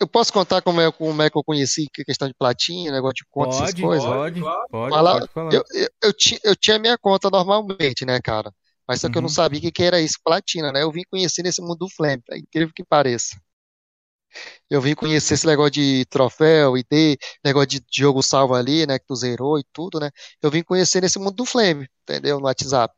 [0.00, 3.14] Eu posso contar como é, como é que eu conheci a questão de platinha, negócio
[3.14, 4.04] de conta, pode, essas coisas?
[4.04, 5.28] Pode, pode, pode falar.
[5.52, 8.52] Eu, eu, eu, tinha, eu tinha minha conta normalmente, né, cara?
[8.86, 9.18] Mas só que uhum.
[9.18, 9.34] eu não uhum.
[9.34, 10.82] sabia o que, que era isso, platina, né?
[10.82, 13.36] Eu vim conhecer nesse mundo do Flame, é incrível que pareça.
[14.68, 18.98] Eu vim conhecer esse negócio de troféu, ID, negócio de jogo salvo ali, né?
[18.98, 20.10] Que tu zerou e tudo, né?
[20.42, 22.38] Eu vim conhecer nesse mundo do Flame, entendeu?
[22.38, 22.94] No WhatsApp.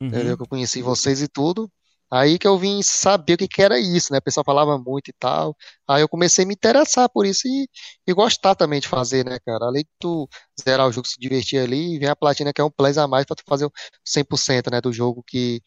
[0.00, 0.08] Uhum.
[0.08, 0.36] Entendeu?
[0.36, 1.70] Que eu conheci vocês e tudo.
[2.16, 4.18] Aí que eu vim saber o que, que era isso, né?
[4.18, 5.54] O pessoal falava muito e tal.
[5.86, 7.68] Aí eu comecei a me interessar por isso e,
[8.06, 9.66] e gostar também de fazer, né, cara?
[9.66, 10.28] Além de tu
[10.60, 13.26] zerar o jogo, se divertir ali, vem a platina que é um plus a mais
[13.26, 13.72] pra tu fazer o
[14.04, 15.62] 100%, né, do jogo que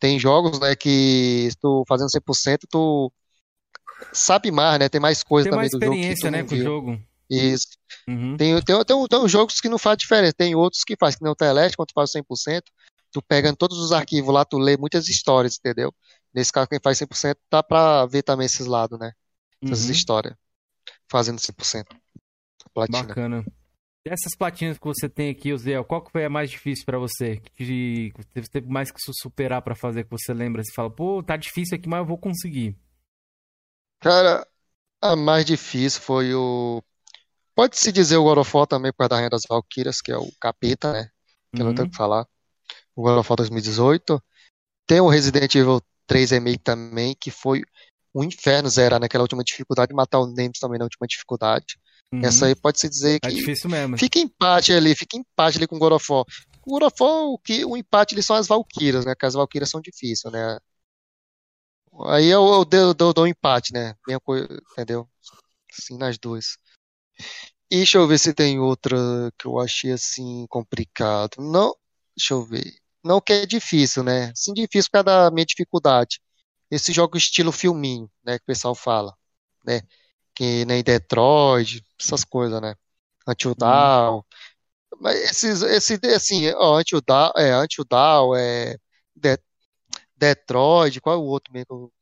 [0.00, 3.12] tem jogos, né, que tu fazendo 100%, tu
[4.12, 4.88] sabe mais, né?
[4.88, 5.80] Tem mais coisa tem também do jogo.
[5.80, 7.00] Tem mais experiência, né, com o jogo.
[7.30, 7.68] Isso.
[8.08, 8.36] Uhum.
[8.36, 11.32] Tem, tem, tem, tem, jogos que não faz diferença, tem outros que faz, que nem
[11.32, 12.62] o Teleste, quando tu faz 100%,
[13.12, 15.94] tu pega todos os arquivos lá, tu lê muitas histórias, entendeu?
[16.34, 19.12] Nesse caso, quem faz 100% dá pra ver também esses lados, né?
[19.62, 19.92] Essas uhum.
[19.92, 20.34] histórias.
[21.08, 21.84] Fazendo 100%.
[22.72, 23.02] Platina.
[23.02, 23.44] Bacana.
[24.04, 27.36] Dessas platinas que você tem aqui, Zé, qual que foi a mais difícil para você?
[27.54, 30.64] Que você teve mais que superar para fazer que você lembra?
[30.64, 32.76] Você fala, pô, tá difícil aqui, mas eu vou conseguir.
[34.00, 34.44] Cara,
[35.00, 36.82] a mais difícil foi o.
[37.54, 40.16] Pode-se dizer o God of War também, por causa da Rainha das Valkyrias, que é
[40.16, 41.10] o capeta, né?
[41.54, 41.60] Que uhum.
[41.60, 42.26] eu não tenho o que falar
[42.94, 44.22] o God of War 2018.
[44.86, 47.62] Tem o Resident Evil 3 Remake também, que foi
[48.14, 51.78] um inferno zerar naquela última dificuldade, matar o Nemesis também na última dificuldade.
[52.12, 52.20] Uhum.
[52.22, 53.26] Essa aí pode se dizer é que.
[53.28, 53.96] É difícil mesmo.
[53.96, 56.24] Fica empate ali, fica empate ali com o God of War.
[56.66, 59.14] O God of War, o, que, o empate ali são as Valkyrias, né?
[59.14, 60.58] Que as Valkyrias são difíceis, né?
[62.06, 63.94] Aí eu, eu, eu dou, dou um empate, né?
[64.06, 65.08] Minha coisa, entendeu?
[65.70, 66.58] Sim, nas duas.
[67.70, 68.96] E deixa eu ver se tem outra
[69.38, 71.36] que eu achei assim complicado.
[71.38, 71.74] Não,
[72.14, 72.81] deixa eu ver.
[73.04, 74.32] Não que é difícil, né?
[74.34, 76.20] Sim, difícil por causa da minha dificuldade.
[76.70, 78.38] Esse jogo estilo filminho, né?
[78.38, 79.14] Que o pessoal fala,
[79.64, 79.82] né?
[80.34, 82.74] Que nem Detroit, essas coisas, né?
[83.26, 84.18] Until Dawn.
[84.18, 84.22] Hum.
[85.00, 87.84] Mas esses, esse, assim, ó, Until Dawn, é, Until
[88.36, 88.76] é,
[89.16, 89.38] De,
[90.16, 91.92] Detroit, qual é o outro mesmo?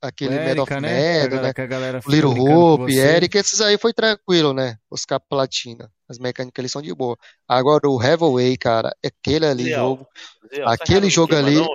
[0.00, 1.28] Aquele Erika, of né?
[1.28, 1.52] né?
[1.52, 4.78] Que a galera Little Hope, Eric, esses aí foi tranquilo, né?
[4.90, 5.92] Os capa platina.
[6.08, 7.16] As mecânicas ali são de boa.
[7.46, 10.06] Agora o Heavyway, cara, aquele ali Zé, jogo.
[10.52, 11.54] Zé, aquele jogo ali.
[11.54, 11.68] Não,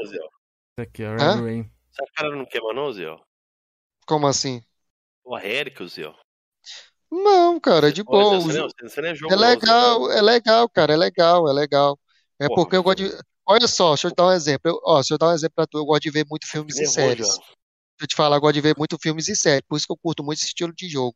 [0.79, 1.13] aqui, é.
[1.13, 3.15] Essa cara não queima, não, Zé?
[4.05, 4.61] Como assim?
[5.23, 6.11] O Eric, Zé.
[7.11, 8.35] Não, cara, é de boa.
[8.35, 11.99] É, é legal, é legal, cara, é legal, é legal.
[12.39, 13.17] É Porra, porque eu gosto de.
[13.47, 14.71] Olha só, deixa eu te dar um exemplo.
[14.71, 15.77] Eu, ó, deixa eu dar um exemplo pra tu.
[15.77, 17.37] Eu gosto de ver muito filmes e séries
[18.01, 19.97] eu te falar, eu gosto de ver muito filmes e séries, por isso que eu
[19.97, 21.15] curto muito esse estilo de jogo.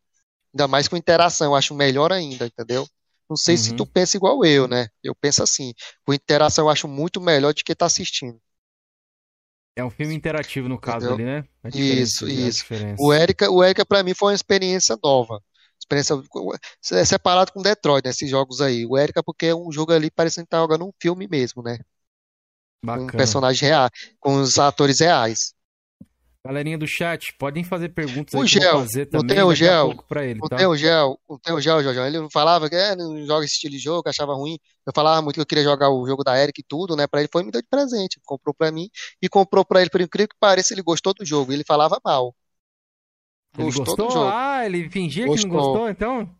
[0.53, 2.88] Ainda mais com interação, eu acho melhor ainda, entendeu?
[3.30, 3.61] Não sei uhum.
[3.61, 4.88] se tu pensa igual eu, né?
[5.03, 5.73] Eu penso assim,
[6.03, 8.41] com interação eu acho muito melhor do que tá assistindo.
[9.76, 11.27] É um filme interativo no caso Entendeu?
[11.27, 11.47] ali, né?
[11.64, 12.65] É Isso, é isso.
[12.99, 15.41] O Erika, o Erika para mim foi uma experiência nova.
[15.80, 16.22] Experiência
[16.93, 18.85] é separado com Detroit, né, esses jogos aí.
[18.85, 21.80] O Erika porque é um jogo ali parecendo que tá jogando um filme mesmo, né?
[22.84, 23.11] Bacana.
[23.11, 25.53] Com personagens reais, com os atores reais.
[26.45, 29.90] Galerinha do chat, podem fazer perguntas O aí Gel, fazer não também tem o Gel?
[30.22, 30.56] ele, Não tá?
[30.56, 32.07] tem o Gel, não tem o Gel, Jorjão.
[32.07, 34.57] Ele não falava que é, não joga esse estilo de jogo, que achava ruim.
[34.88, 37.07] Eu falava muito que eu queria jogar o jogo da Eric e tudo, né?
[37.07, 38.22] Pra ele foi me deu de presente.
[38.26, 38.90] Comprou pra mim
[39.22, 41.52] e comprou pra ele, por incrível que pareça, ele gostou do jogo.
[41.52, 42.34] Ele falava mal.
[43.57, 44.30] Ele Gostou gostou?
[44.30, 45.52] Ah, ele fingia que não Gostou.
[45.52, 46.36] gostou, então?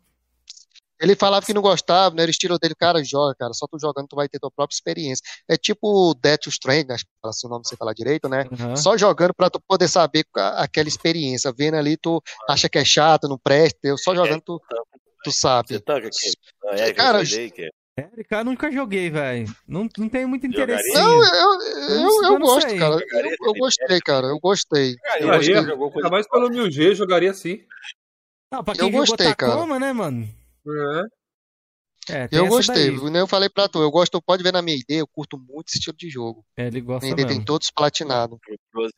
[1.00, 3.78] Ele falava que não gostava, não era o estilo dele, cara, joga, cara, só tu
[3.80, 5.22] jogando tu vai ter tua própria experiência.
[5.48, 8.44] É tipo Death Stranding, acho que fala assim o nome, você falar direito, né?
[8.52, 8.76] Aham.
[8.76, 11.52] Só jogando pra tu poder saber aquela experiência.
[11.56, 14.60] Vendo ali, tu acha que é chato, não presta, eu só jogando tu,
[15.24, 15.82] tu Você sabe.
[15.88, 17.70] Ah, é, Cara, eu sei é.
[18.30, 19.46] Eu nunca joguei, velho.
[19.66, 20.88] Não, não tenho muito interesse.
[20.88, 21.04] Jogaria?
[21.04, 22.38] Não, eu, eu, não eu sei.
[22.38, 22.94] gosto, cara.
[22.94, 24.26] Eu, Jogaria eu gostei, cara.
[24.28, 24.96] Eu gostei.
[24.96, 25.54] Cara, Eu eu gostei.
[25.54, 27.60] jogou coisa Ainda mais pelo 1000G, jogaria sim.
[28.52, 29.52] Não, pra Eu quem jogou gostei, cara.
[29.52, 30.39] Tacoma, né, mano?
[30.66, 31.02] É.
[32.08, 32.96] É, Eu gostei.
[32.96, 33.10] daí.
[33.10, 33.80] Nem eu falei pra tu.
[33.80, 36.44] Eu gosto, pode ver na minha ideia, eu curto muito esse estilo de jogo.
[36.56, 38.38] É, ele gosta tem todos platinados.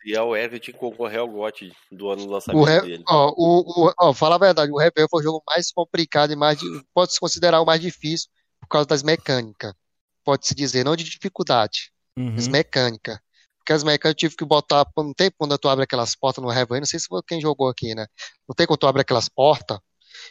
[0.04, 2.80] E o Eric tinha que concorrer ao GOT do ano do O, lançamento Re...
[2.82, 3.04] dele.
[3.08, 6.36] ó, o, o, ó, fala a verdade, o Rebel foi o jogo mais complicado e
[6.36, 6.58] mais.
[6.94, 8.30] Pode se considerar o mais difícil
[8.60, 9.74] por causa das mecânicas.
[10.24, 12.34] Pode-se dizer, não de dificuldade, Uhum.
[12.36, 13.18] das mecânicas.
[13.58, 14.86] Porque as mecânicas eu tive que botar.
[14.96, 17.68] Não tem quando tu abre aquelas portas no Rebel, não sei se foi quem jogou
[17.68, 18.06] aqui, né?
[18.48, 19.78] Não tem quando tu abre aquelas portas.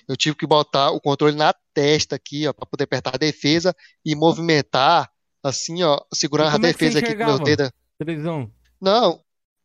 [0.07, 3.75] Eu tive que botar o controle na testa aqui, ó, pra poder apertar a defesa
[4.05, 5.09] e movimentar,
[5.43, 7.71] assim, ó, segurando a é defesa aqui com meus dedos.
[7.97, 8.51] Televisão.
[8.79, 9.21] Não,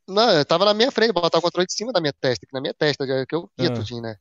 [0.07, 2.53] não, eu tava na minha frente, botar o controle de cima da minha testa, aqui
[2.55, 3.73] na minha testa, já que eu via Ah.
[3.73, 4.17] tudinho, né?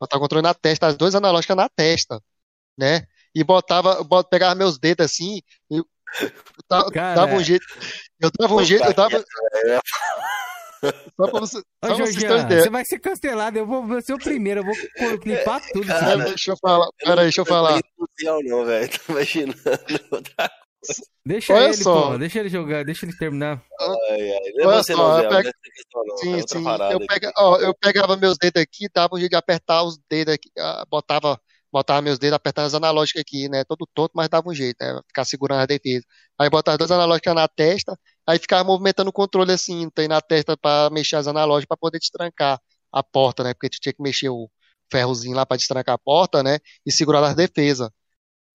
[0.00, 2.20] Botar o controle na testa, as duas analógicas na testa,
[2.76, 3.04] né?
[3.34, 5.86] E botava, bot- pegava meus dedos assim, e eu
[6.68, 7.64] dava, Cara, dava um jeito,
[8.18, 9.80] eu dava um jeito, eu dava, é.
[11.16, 12.62] Só pra você, Ô, ideia.
[12.62, 13.58] você vai ser cancelado.
[13.58, 14.60] Eu vou vou ser o primeiro.
[14.60, 15.86] Eu vou clipar tudo.
[15.86, 16.06] Cara?
[16.06, 17.80] Pera, deixa eu falar, pera aí, deixa eu falar.
[18.22, 18.88] Não não, velho.
[19.06, 19.58] Tô imaginando
[20.12, 20.50] outra
[21.26, 22.02] Deixa Olha ele, só.
[22.02, 22.18] porra.
[22.18, 22.84] Deixa ele jogar.
[22.84, 23.60] Deixa ele terminar.
[23.80, 24.52] Ai, ai.
[24.54, 25.52] Não é Olha você só, não, eu pego- é
[25.94, 26.14] não.
[26.14, 26.64] é Sim, sim.
[26.92, 30.34] Eu, pega, ó, eu pegava meus dedos aqui, dava um jeito de apertar os dedos
[30.34, 31.38] aqui, ah, botava,
[31.78, 33.64] botava meus dedos apertando as analógicas aqui, né?
[33.64, 35.00] Todo tonto, mas dava um jeito, né?
[35.08, 36.04] Ficar segurando a defesa.
[36.38, 40.20] Aí botava as duas analógicas na testa, aí ficava movimentando o controle assim, tem na
[40.20, 42.60] testa para mexer as analógicas para poder destrancar
[42.92, 43.54] a porta, né?
[43.54, 44.50] Porque tu tinha que mexer o
[44.90, 46.58] ferrozinho lá para destrancar a porta, né?
[46.86, 47.88] E segurar as defesas.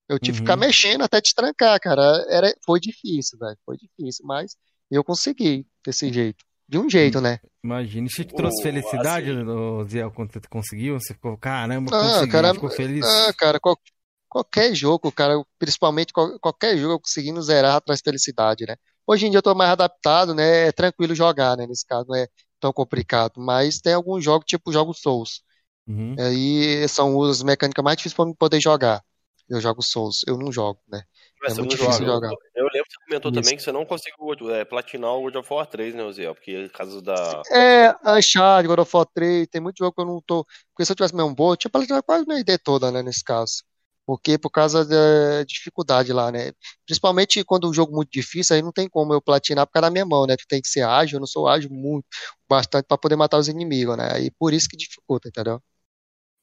[0.10, 0.44] Eu tive que Uhum.
[0.44, 2.02] ficar mexendo até destrancar, cara.
[2.30, 3.58] Era, foi difícil, velho.
[3.66, 4.56] Foi difícil, mas
[4.92, 6.44] eu consegui desse jeito.
[6.68, 7.40] De um jeito, né?
[7.64, 8.08] Imagina.
[8.08, 11.00] Isso te trouxe Ô, felicidade, assim- Zé, quando você conseguiu?
[11.00, 13.06] Você ficou, caramba, Ah, cara, ficou feliz?
[13.06, 13.80] Ah, cara, qual-
[14.28, 18.76] qualquer jogo, cara, principalmente qual- qualquer jogo conseguindo zerar traz felicidade, né?
[19.08, 20.68] Hoje em dia eu tô mais adaptado, né?
[20.68, 21.66] É tranquilo jogar, né?
[21.66, 22.28] Nesse caso não é
[22.60, 25.42] tão complicado, mas tem alguns jogos, tipo jogos Souls.
[25.88, 26.16] Uhum.
[26.18, 29.02] Aí são as mecânicas mais difíceis pra mim poder jogar.
[29.50, 31.04] Eu jogo Souls, eu não jogo, né?
[31.44, 32.28] Mas é você muito difícil joga.
[32.28, 32.36] jogar.
[32.56, 33.42] Eu lembro que você comentou Isso.
[33.42, 36.34] também que você não conseguiu é, platinar o God of War 3, né, Zé?
[36.34, 37.42] Porque por causa da.
[37.52, 40.46] É, Uncharted, God of War 3, tem muito jogo que eu não tô.
[40.72, 43.22] Porque se eu tivesse mesmo boa, eu tinha platinado quase minha ID toda, né, nesse
[43.24, 43.64] caso.
[44.06, 46.52] Porque por causa da dificuldade lá, né?
[46.86, 49.88] Principalmente quando o jogo é muito difícil, aí não tem como eu platinar por causa
[49.88, 50.38] da minha mão, né?
[50.38, 52.06] Tu tem que ser ágil, eu não sou ágil muito,
[52.48, 54.10] bastante pra poder matar os inimigos, né?
[54.14, 55.62] Aí por isso que dificulta, entendeu?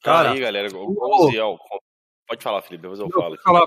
[0.03, 1.59] Cara, aí, galera, o ô, Oziel.
[2.27, 3.31] Pode falar, Felipe, depois eu Não, falo.
[3.31, 3.67] pode falar.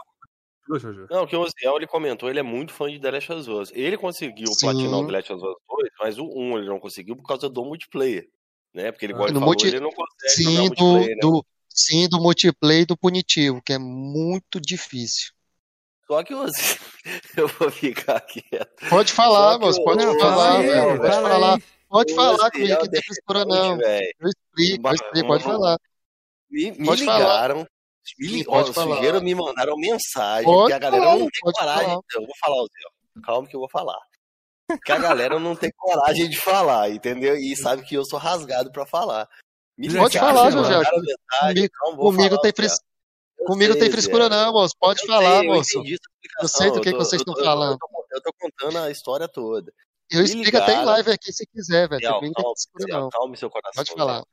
[1.09, 3.71] Não, que o Oziel ele comentou, ele é muito fã de The Last of Us.
[3.73, 4.67] Ele conseguiu Sim.
[4.67, 7.49] platinar o The Last of Us 2, mas o 1 ele não conseguiu por causa
[7.49, 8.29] do multiplayer.
[8.73, 8.91] Né?
[8.91, 11.15] Porque ele, igual Ah, ele no falou, multi- ele não consegue Sim, jogar do, multiplayer,
[11.15, 11.21] né?
[11.21, 15.31] do, sim, do multiplayer e do punitivo, que é muito difícil.
[16.07, 16.77] Só que o Oziel...
[17.37, 18.89] eu vou ficar quieto.
[18.89, 21.59] Pode falar, moço, pode Não, falar, velho, pode fala falar.
[21.89, 23.81] Pode falar Oziel comigo, que não tem frescura não.
[23.81, 25.77] Eu explico, eu explico, pode falar.
[26.49, 27.67] Me, me Pode falar.
[28.19, 29.21] Me, Pode ó, falar.
[29.21, 31.85] me mandaram mensagem Pode que a galera falar, não tem coragem.
[31.85, 32.01] falar.
[32.13, 33.21] Eu vou falar, Zé.
[33.23, 33.99] Calma que eu vou falar.
[34.85, 37.35] Que a galera não tem coragem de falar, entendeu?
[37.35, 39.27] E sabe que eu sou rasgado pra falar.
[39.77, 42.53] Me Pode ligaram, falar, mensagem, Comigo- falar, tem.
[43.39, 44.73] Eu Comigo sei, tem frescura não, moço.
[44.79, 45.77] Pode Eu falar, sei, eu moço.
[45.77, 47.73] Eu explicação, sei do que, tô- que vocês eu estão eu falando.
[47.73, 49.73] Eu tô, eu tô contando a história toda.
[50.11, 52.01] Eu Me explico até em live aqui se quiser, velho.
[52.01, 52.29] Calma,
[52.89, 53.09] não.
[53.09, 53.73] calme seu coração.
[53.83, 54.23] Pode falar.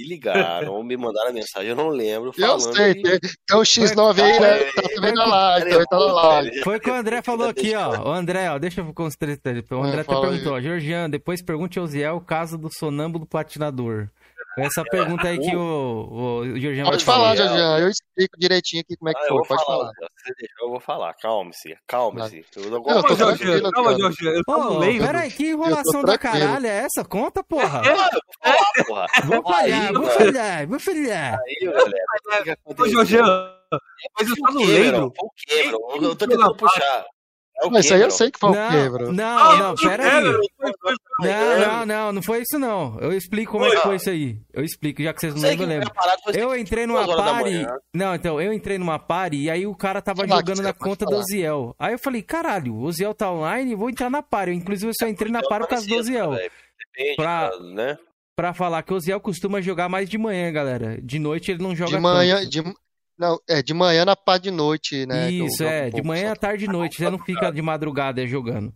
[0.00, 2.32] Me ligaram, ou me mandaram mensagem, eu não lembro.
[2.38, 4.64] Eu sei, que- tem, tem o X9 aí, né?
[4.72, 6.62] Tá também na live, também tá na live.
[6.62, 8.08] Foi o que o André falou aqui, ó.
[8.08, 9.36] O André, ó, deixa eu considerar.
[9.72, 10.30] O André É, até fala aí.
[10.30, 14.08] perguntou, ó, Georgian, depois pergunte ao Ziel o caso do sonâmbulo platinador.
[14.60, 17.78] Essa pergunta aí que o, o Jorginho Pode falar, Jorginho.
[17.78, 19.46] Eu explico direitinho aqui como é que ah, foi.
[19.46, 19.78] Pode falar.
[19.84, 19.92] falar.
[20.60, 21.14] Eu vou falar.
[21.14, 21.76] Calma-se.
[21.86, 22.44] Calma-se.
[22.56, 23.70] Eu, não eu tô Jorginho.
[23.72, 24.30] Calma, Jorginho.
[24.30, 25.06] Eu tô lendo.
[25.06, 27.04] Peraí, que enrolação da caralho é essa?
[27.04, 27.82] Conta, porra.
[28.42, 29.06] É, porra.
[29.24, 31.38] Vou falhar, vou falhar, vou falhar.
[31.38, 32.58] Aí, galera.
[32.64, 33.24] Ô, Jorginho.
[34.18, 35.12] Mas eu só não lembro.
[36.02, 37.06] Eu tô tentando puxar.
[37.62, 39.12] É Mas isso aí eu sei que foi não, o quebra.
[39.12, 40.24] Não, ah, não, pera aí.
[41.20, 42.98] Não, não, não, não foi isso não.
[43.00, 44.38] Eu explico como é que foi isso aí.
[44.52, 45.90] Eu explico, já que vocês não lembram, eu lembro.
[46.34, 47.66] Eu entrei numa party.
[47.94, 51.16] Não, então, eu entrei numa party e aí o cara tava jogando na conta do
[51.16, 51.74] Oziel.
[51.78, 54.52] Aí eu falei, caralho, o Oziel tá online, vou entrar na party.
[54.52, 56.32] Inclusive, eu só entrei na party por causa do Oziel.
[57.16, 57.98] Pra, né?
[58.40, 60.98] pra falar que o Oziel costuma jogar mais de manhã, galera.
[61.02, 62.62] De noite ele não joga De manhã, de,
[63.20, 65.30] não, é de manhã na pá de noite, né?
[65.30, 66.96] Isso, é, de manhã à tarde e noite.
[66.96, 68.72] Você não fica de madrugada jogando.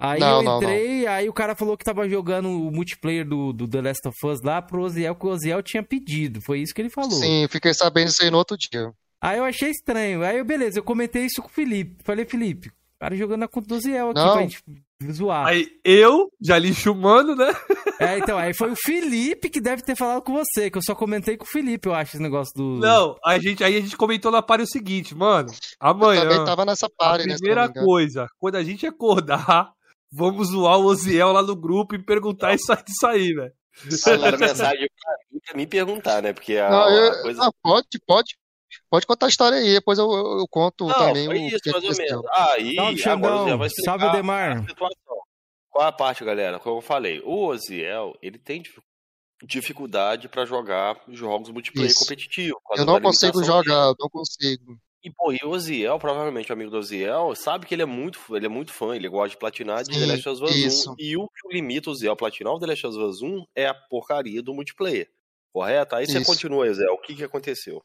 [0.00, 1.12] Aí não, eu entrei, não, não.
[1.12, 4.40] aí o cara falou que tava jogando o multiplayer do, do The Last of Us
[4.42, 6.40] lá pro Oziel, que o Oziel tinha pedido.
[6.40, 7.12] Foi isso que ele falou.
[7.12, 8.92] Sim, fiquei sabendo isso aí no outro dia.
[9.20, 10.24] Aí eu achei estranho.
[10.24, 12.02] Aí, eu, beleza, eu comentei isso com o Felipe.
[12.02, 14.32] Falei, Felipe, o cara jogando na conta do Oziel aqui não.
[14.32, 14.64] pra gente
[15.10, 15.46] zoar.
[15.46, 17.52] Aí eu, já lixo humano, né?
[17.98, 20.94] É, então, aí foi o Felipe que deve ter falado com você, que eu só
[20.94, 22.78] comentei com o Felipe, eu acho, esse negócio do.
[22.78, 25.50] Não, a gente, aí a gente comentou na party o seguinte, mano.
[25.80, 26.22] Amanhã.
[26.22, 27.36] Eu também tava nessa party, né?
[27.36, 29.72] Primeira coisa, quando a gente acordar,
[30.12, 33.52] vamos zoar o Oziel lá no grupo e perguntar isso, isso aí, velho.
[34.06, 36.32] Mandaram mensagem pra mim, pra mim perguntar, né?
[36.32, 37.52] Porque a, não, eu, a coisa.
[37.62, 38.36] pode, pode.
[38.92, 41.60] Pode contar a história aí, depois eu, eu, eu conto não, também foi o isso,
[41.60, 42.26] que mais ou menos.
[42.30, 44.66] Aí, Salve, agora vai Salve, Demar.
[45.70, 46.58] Qual a parte, galera?
[46.58, 48.62] Como eu falei, o Oziel, ele tem
[49.42, 52.00] dificuldade para jogar jogos multiplayer Isso.
[52.00, 52.60] competitivo.
[52.76, 54.78] Eu não consigo jogar, eu não consigo.
[55.02, 58.20] E, pô, e o Oziel, provavelmente o amigo do Oziel, sabe que ele é muito,
[58.36, 60.94] ele é muito fã, ele gosta de platinar de Sim, The Last of Us 1.
[60.98, 63.66] E o que limita o Oziel a platinar o The Last of Us 1 é
[63.66, 65.08] a porcaria do multiplayer.
[65.50, 65.96] Correto?
[65.96, 66.12] Aí isso.
[66.12, 66.92] você continua, Oziel.
[66.92, 67.82] O que, que aconteceu?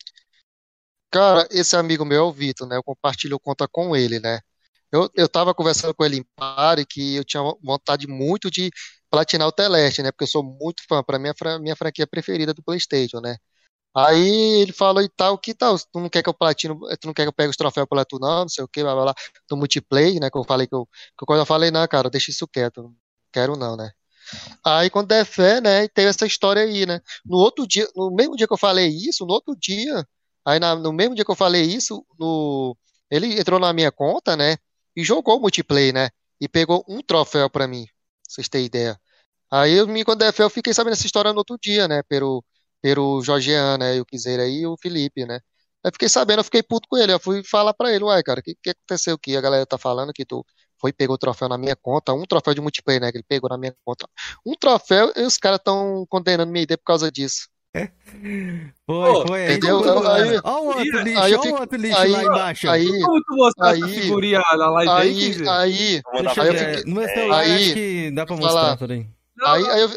[1.12, 2.78] Cara, esse amigo meu é o Vitor, né?
[2.78, 4.40] Eu compartilho conta com ele, né?
[4.92, 8.72] Eu, eu tava conversando com ele em pare que eu tinha vontade muito de
[9.10, 10.12] platinar o Teleste, né?
[10.12, 13.38] Porque eu sou muito fã, para mim é minha franquia preferida do PlayStation, né?
[13.96, 17.14] Aí ele falou e tal, que tal, tu não quer que eu platino, tu não
[17.14, 19.04] quer que eu pegue os troféus pela tu não, não sei o que, blá, blá,
[19.06, 19.16] blá,
[19.50, 22.32] do multiplayer, né, que eu falei que eu, que quando eu falei, não, cara, deixa
[22.32, 22.96] isso quieto, não
[23.32, 23.92] quero não, né.
[24.64, 28.36] Aí quando der fé, né, teve essa história aí, né, no outro dia, no mesmo
[28.36, 30.06] dia que eu falei isso, no outro dia,
[30.48, 32.78] aí na, no mesmo dia que eu falei isso, no,
[33.12, 34.58] ele entrou na minha conta, né,
[34.96, 36.10] e jogou multiplayer, né?
[36.42, 37.94] E pegou um troféu para mim, pra
[38.30, 39.00] vocês terem ideia.
[39.52, 42.04] Aí eu me quando eu fiquei sabendo essa história no outro dia, né?
[42.04, 42.44] Pelo,
[42.82, 43.98] pelo Jorgean, né?
[43.98, 45.40] E o Quiseira aí e o Felipe, né?
[45.84, 47.14] Aí fiquei sabendo, eu fiquei puto com ele.
[47.14, 49.78] Eu fui falar pra ele, uai, cara, o que, que aconteceu que a galera tá
[49.78, 50.46] falando que tu
[50.80, 53.12] foi pegou o troféu na minha conta, um troféu de multiplayer, né?
[53.12, 54.08] Que ele pegou na minha conta.
[54.46, 57.48] Um troféu e os caras estão condenando minha ideia por causa disso.
[58.88, 59.44] Foi, foi.
[59.52, 59.80] Entendeu?
[60.10, 62.70] Aí, olha o outro lixo, olha o outro lixo aí, lá embaixo.
[62.70, 65.00] Aí, Como tu mostrar aí, essa figurinha na live aí?
[65.00, 69.14] Aí, aí, Deixa aí eu no meu celular aí, acho que dá pra mostrar também.
[69.44, 69.90] Aí, aí, eu,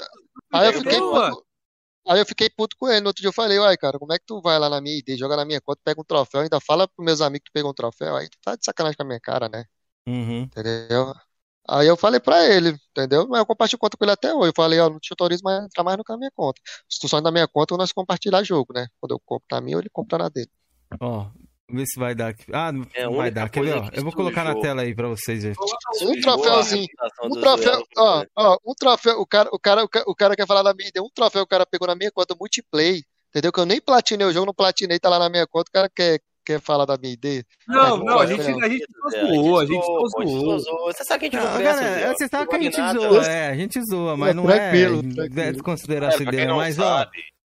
[0.53, 1.45] aí eu fiquei puto,
[2.09, 3.01] aí eu fiquei puto com ele.
[3.01, 4.99] No outro dia eu falei, uai, cara, como é que tu vai lá na minha
[4.99, 7.55] ID, joga na minha conta, pega um troféu, ainda fala pros meus amigos que tu
[7.55, 9.65] pegou um troféu, aí tu tá de sacanagem com a minha cara, né?
[10.07, 10.43] Uhum.
[10.43, 11.15] Entendeu?
[11.69, 13.29] Aí eu falei pra ele, entendeu?
[13.29, 14.49] Mas eu compartilho conta com ele até hoje.
[14.49, 16.61] Eu falei, ó, não te autorizo mais entrar mais no que na minha conta.
[16.89, 18.87] Se tu sai da minha conta, nós compartilhar jogo, né?
[19.01, 20.51] Quando eu compro na minha, ele compra na dele.
[21.01, 21.27] Ó,
[21.71, 22.45] ver se vai dar aqui.
[22.53, 23.49] Ah, não é, vai dar.
[23.49, 23.89] Quer ver, ó?
[23.93, 25.57] Eu vou colocar na tela aí pra vocês verem.
[26.03, 26.89] Um troféuzinho.
[27.25, 30.75] Um troféu, ó, ó, um troféu, o cara, o cara, o cara quer falar na
[30.75, 33.53] minha, um troféu o cara pegou na minha conta multiplayer, entendeu?
[33.53, 35.89] Que eu nem platinei o jogo, não platinei, tá lá na minha conta, o cara
[35.89, 37.45] quer, quer falar da minha ideia?
[37.67, 40.93] Não, não, a gente, a gente zoou, a gente zoou.
[40.93, 43.57] Você sabe que a gente não conhece Você sabe que a gente zoa, é, a
[43.57, 47.07] gente zoa, mas não é desconsiderar essa ideia, mas ó...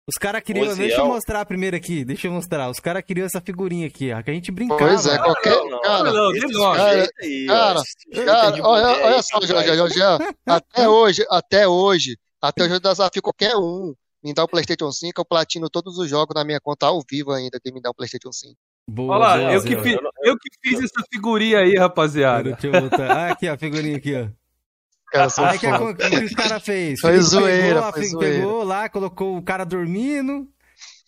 [0.07, 0.75] Os caras queriam.
[0.75, 2.03] Deixa eu mostrar primeiro aqui.
[2.03, 2.69] Deixa eu mostrar.
[2.69, 4.21] Os caras queriam essa figurinha aqui, ó.
[4.21, 4.79] Que a gente brincava.
[4.79, 5.53] Pois é, qualquer.
[5.83, 7.03] Cara, não, cara,
[7.47, 7.81] cara,
[8.25, 10.01] cara olha, olha só, Jorge, Jorge,
[10.45, 13.93] até hoje, até hoje, até hoje eu desafio qualquer um
[14.23, 17.31] me dá o PlayStation 5, eu platino todos os jogos na minha conta ao vivo
[17.31, 18.55] ainda, que me dá o PlayStation 5.
[18.87, 22.57] Boa, Olha lá, boa, eu, que fiz, eu que fiz essa figurinha aí, rapaziada.
[23.09, 24.27] Ah, aqui, ó, a figurinha aqui, ó.
[25.11, 26.99] Cara, aí que, o que os cara fez?
[27.01, 28.35] Foi zoeira, pegou, foi zoeira.
[28.39, 30.47] pegou lá, colocou o cara dormindo,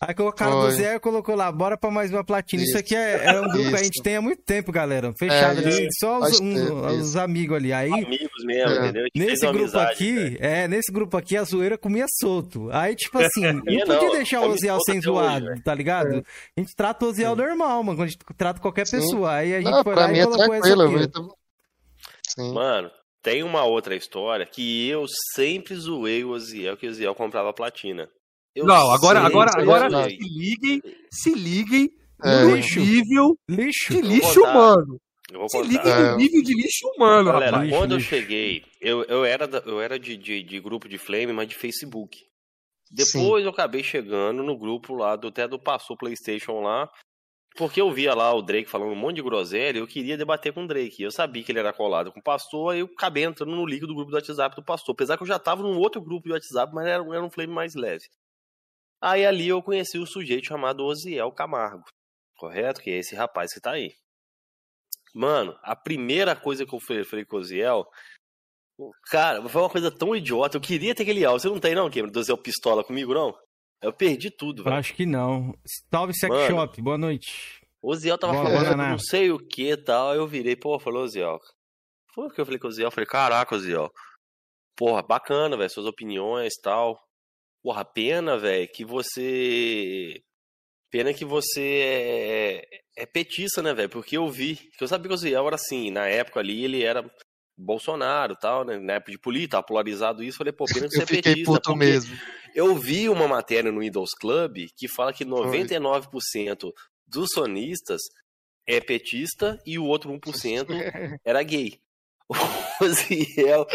[0.08, 2.62] Aí o cara do Zé colocou lá, bora pra mais uma platina.
[2.62, 3.70] Isso, isso aqui é, é, um grupo isso.
[3.70, 5.14] que a gente tem há muito tempo, galera.
[5.14, 7.72] Fechado é, ali, só os, um, os, amigos ali.
[7.72, 8.78] Aí, amigos mesmo, é.
[8.80, 9.06] entendeu?
[9.16, 12.70] Nesse grupo amizade, aqui, é, nesse grupo aqui a zoeira comia solto.
[12.72, 16.16] Aí, tipo assim, não podia não, deixar o Oziel sem zoado, hoje, tá ligado?
[16.16, 16.24] É.
[16.58, 18.98] A gente trata o Oziel normal, mano, quando a gente trata qualquer Sim.
[18.98, 19.34] pessoa.
[19.34, 22.54] Aí a gente não, foi lá e é colocou essa aqui.
[22.54, 27.54] Mano, tem uma outra história que eu sempre zoei o Oziel, que o Oziel comprava
[27.54, 28.10] platina.
[28.56, 30.82] Eu não, agora, sei, agora, agora se liguem,
[31.12, 31.90] se liguem
[32.24, 32.44] é.
[32.44, 32.80] no lixo.
[32.80, 33.94] nível lixo.
[33.94, 35.00] de lixo humano.
[35.48, 36.12] Se liguem é.
[36.12, 37.70] no nível de lixo humano, Galera, rapaz.
[37.72, 41.48] quando eu cheguei, eu, eu era, eu era de, de, de grupo de Flame, mas
[41.48, 42.20] de Facebook.
[42.92, 43.48] Depois Sim.
[43.48, 46.88] eu acabei chegando no grupo lá, do, até do Passou Playstation lá,
[47.56, 50.64] porque eu via lá o Drake falando um monte de groselha, eu queria debater com
[50.64, 51.02] o Drake.
[51.02, 53.82] Eu sabia que ele era colado com o pastor, aí eu acabei entrando no link
[53.82, 54.94] do grupo do WhatsApp do pastor.
[54.94, 57.54] Apesar que eu já tava num outro grupo de WhatsApp, mas era, era um flame
[57.54, 58.06] mais leve.
[59.04, 61.84] Aí ali eu conheci o sujeito chamado Osiel Camargo,
[62.38, 62.80] correto?
[62.80, 63.92] Que é esse rapaz que tá aí.
[65.14, 67.86] Mano, a primeira coisa que eu falei com o Osiel,
[69.12, 70.56] cara, foi uma coisa tão idiota.
[70.56, 71.42] Eu queria ter aquele áudio.
[71.42, 73.38] Você não tem, não, Cameron, do Osiel Pistola comigo, não?
[73.82, 74.78] Eu perdi tudo, velho.
[74.78, 75.54] Acho que não.
[75.94, 77.62] Salve Sex Mano, Shop, boa noite.
[77.82, 80.16] O Osiel tava boa, falando boa, não sei o que e tal.
[80.16, 81.38] Eu virei, pô, falou Osiel.
[82.16, 82.88] Foi o que eu falei com o Osiel.
[82.88, 83.92] Eu falei, caraca, Osiel.
[84.78, 86.98] Porra, bacana, velho, suas opiniões e tal.
[87.64, 90.22] Porra, pena, velho, que você.
[90.92, 92.68] Pena que você é,
[92.98, 93.90] é petista, né, velho?
[93.90, 94.58] Porque eu vi.
[94.78, 97.10] Que eu sabia que o Ziel era assim, na época ali ele era
[97.58, 98.78] Bolsonaro tal, né?
[98.78, 100.38] Na época de política, polarizado isso.
[100.38, 101.52] Falei, pô, pena que você é petista.
[101.52, 102.16] Puto mesmo.
[102.54, 106.72] Eu vi uma matéria no Windows Club que fala que 99%
[107.08, 108.02] dos sonistas
[108.68, 110.68] é petista e o outro 1%
[111.26, 111.80] era gay.
[112.30, 113.66] O Oziel.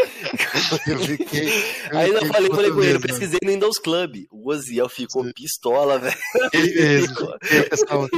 [0.86, 4.24] Eu fiquei, eu Aí eu falei, falei com ele, eu pesquisei no Windows Club.
[4.30, 5.32] O Oziel ficou Sim.
[5.32, 6.16] pistola, velho.
[6.52, 8.08] Ele, ele, ficou...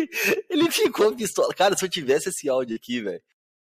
[0.48, 1.55] ele ficou pistola.
[1.55, 3.20] Cara, se eu tivesse esse áudio aqui, velho.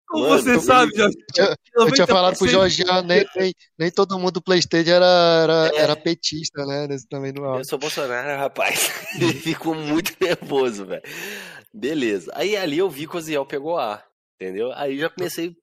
[0.08, 1.16] Como Mano, você sabe, Jorge?
[1.36, 1.56] Eu,
[1.86, 5.78] eu tinha falado pro Jorge, nem, nem, nem todo mundo do Playstation era, era, é.
[5.78, 6.86] era petista, né?
[6.86, 7.62] Nesse, também no áudio.
[7.62, 8.88] Eu sou Bolsonaro, rapaz.
[9.20, 11.02] Ele ficou muito nervoso, velho.
[11.74, 12.30] Beleza.
[12.34, 14.06] Aí ali eu vi que o Ziel pegou ar,
[14.40, 14.70] entendeu?
[14.74, 15.56] Aí já comecei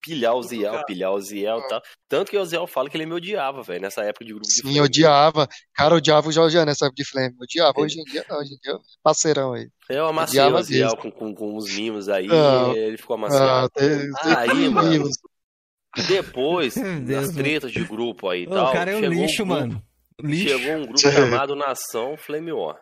[0.00, 1.82] pilhar o Ziel, pilhar o Ziel e tal.
[2.08, 4.62] Tanto que o Ziel fala que ele me odiava, velho, nessa época de grupo Sim,
[4.62, 5.48] de Sim, odiava.
[5.74, 7.34] Cara, odiava o Jorge nessa época de Flame.
[7.40, 7.80] Odiava.
[7.80, 9.68] Hoje em dia não, hoje em dia é parceirão aí.
[9.88, 13.66] Eu amassei odiava o Ziel com, com, com os mimos aí, ah, ele ficou amassado.
[13.66, 14.90] Ah, tem, tem aí, mano.
[14.90, 15.16] Mimos.
[16.08, 16.74] Depois,
[17.06, 18.68] das tretas de grupo aí e tal.
[18.68, 19.82] O cara é um lixo, um grupo, mano.
[20.22, 20.48] Lixo.
[20.48, 22.78] Chegou um grupo chamado Nação Flame War.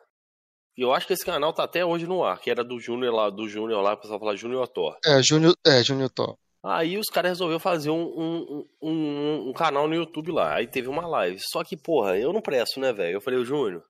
[0.76, 3.14] E eu acho que esse canal tá até hoje no ar, que era do Júnior
[3.14, 4.96] lá, do Júnior lá, o pessoal fala Júnior Thor.
[5.06, 6.36] É, Júnior, é, Júnior Thor.
[6.64, 10.54] Aí os caras resolveram fazer um, um, um, um, canal no YouTube lá.
[10.54, 11.38] Aí teve uma live.
[11.38, 13.16] Só que, porra, eu não presto, né, velho?
[13.16, 13.84] Eu falei, Júnior,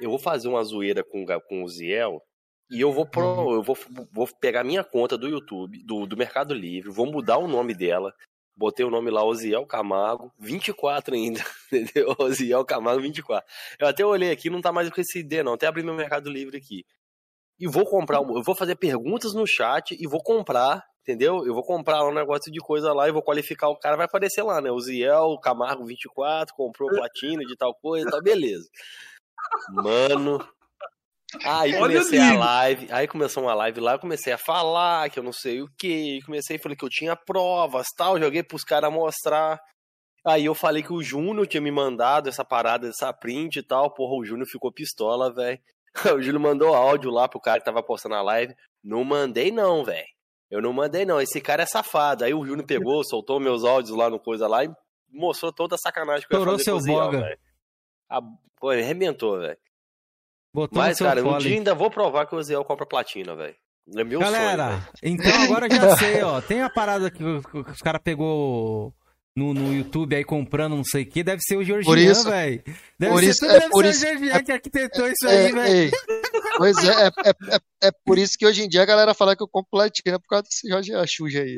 [0.00, 2.22] eu vou fazer uma zoeira com, com o Ziel
[2.70, 3.54] e eu vou pro, uhum.
[3.54, 3.76] eu vou,
[4.12, 8.14] vou pegar minha conta do YouTube, do, do Mercado Livre, vou mudar o nome dela.
[8.54, 11.40] Botei o nome lá, Oziel Camargo, 24 ainda,
[11.72, 12.14] entendeu?
[12.18, 13.44] Oziel Camargo 24.
[13.80, 15.54] Eu até olhei aqui, não tá mais com esse ID, não.
[15.54, 16.84] Até abri meu Mercado Livre aqui.
[17.58, 21.44] E vou comprar, eu vou fazer perguntas no chat e vou comprar Entendeu?
[21.44, 24.42] Eu vou comprar um negócio de coisa lá e vou qualificar o cara, vai aparecer
[24.42, 24.70] lá, né?
[24.70, 28.68] O Ziel, Camargo 24, comprou platina de tal coisa, tal, beleza.
[29.70, 30.46] Mano.
[31.44, 35.22] Aí comecei a live, aí começou uma live lá, eu comecei a falar que eu
[35.22, 39.58] não sei o que, comecei, falei que eu tinha provas, tal, joguei pros caras mostrar.
[40.24, 43.92] Aí eu falei que o Júnior tinha me mandado essa parada, essa print e tal,
[43.92, 45.58] porra, o Júnior ficou pistola, velho.
[46.16, 48.54] O Júnior mandou áudio lá pro cara que tava postando a live.
[48.82, 50.06] Não mandei não, velho.
[50.52, 51.18] Eu não mandei, não.
[51.18, 52.24] Esse cara é safado.
[52.24, 54.70] Aí o Júnior pegou, soltou meus áudios lá no coisa lá e
[55.10, 57.38] mostrou toda a sacanagem que eu ia fazer seu velho.
[58.60, 59.56] Pô, ele arrebentou, velho.
[60.70, 63.56] Mas, cara, um dia ainda vou provar que o Ziel compra platina, velho.
[63.96, 66.42] É meu Galera, sonho, então agora já sei, ó.
[66.42, 68.94] Tem a parada que os caras pegou
[69.36, 71.94] no, no YouTube aí comprando não sei o que, deve ser o Georgian,
[72.24, 72.62] velho.
[72.98, 75.26] Deve por ser, isso, é deve por ser isso, o Georgian é, que arquitetou isso
[75.26, 75.90] é, aí, velho.
[76.58, 79.42] Pois é, é, é, é, por isso que hoje em dia a galera fala que
[79.42, 81.56] eu compro platina por causa desse Jorge Xuja aí.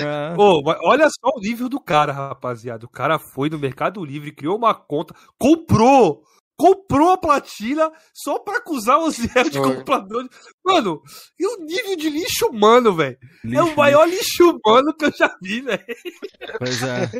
[0.00, 0.34] É.
[0.34, 2.86] Pô, olha só o nível do cara, rapaziada.
[2.86, 6.24] O cara foi no Mercado Livre, criou uma conta, comprou
[6.60, 10.28] comprou a platina só pra acusar o Zé de comprador.
[10.62, 11.00] Mano,
[11.38, 13.16] e o nível de lixo humano, velho?
[13.50, 14.20] É o maior lixo.
[14.20, 15.82] lixo humano que eu já vi, velho.
[16.58, 17.10] Pois é.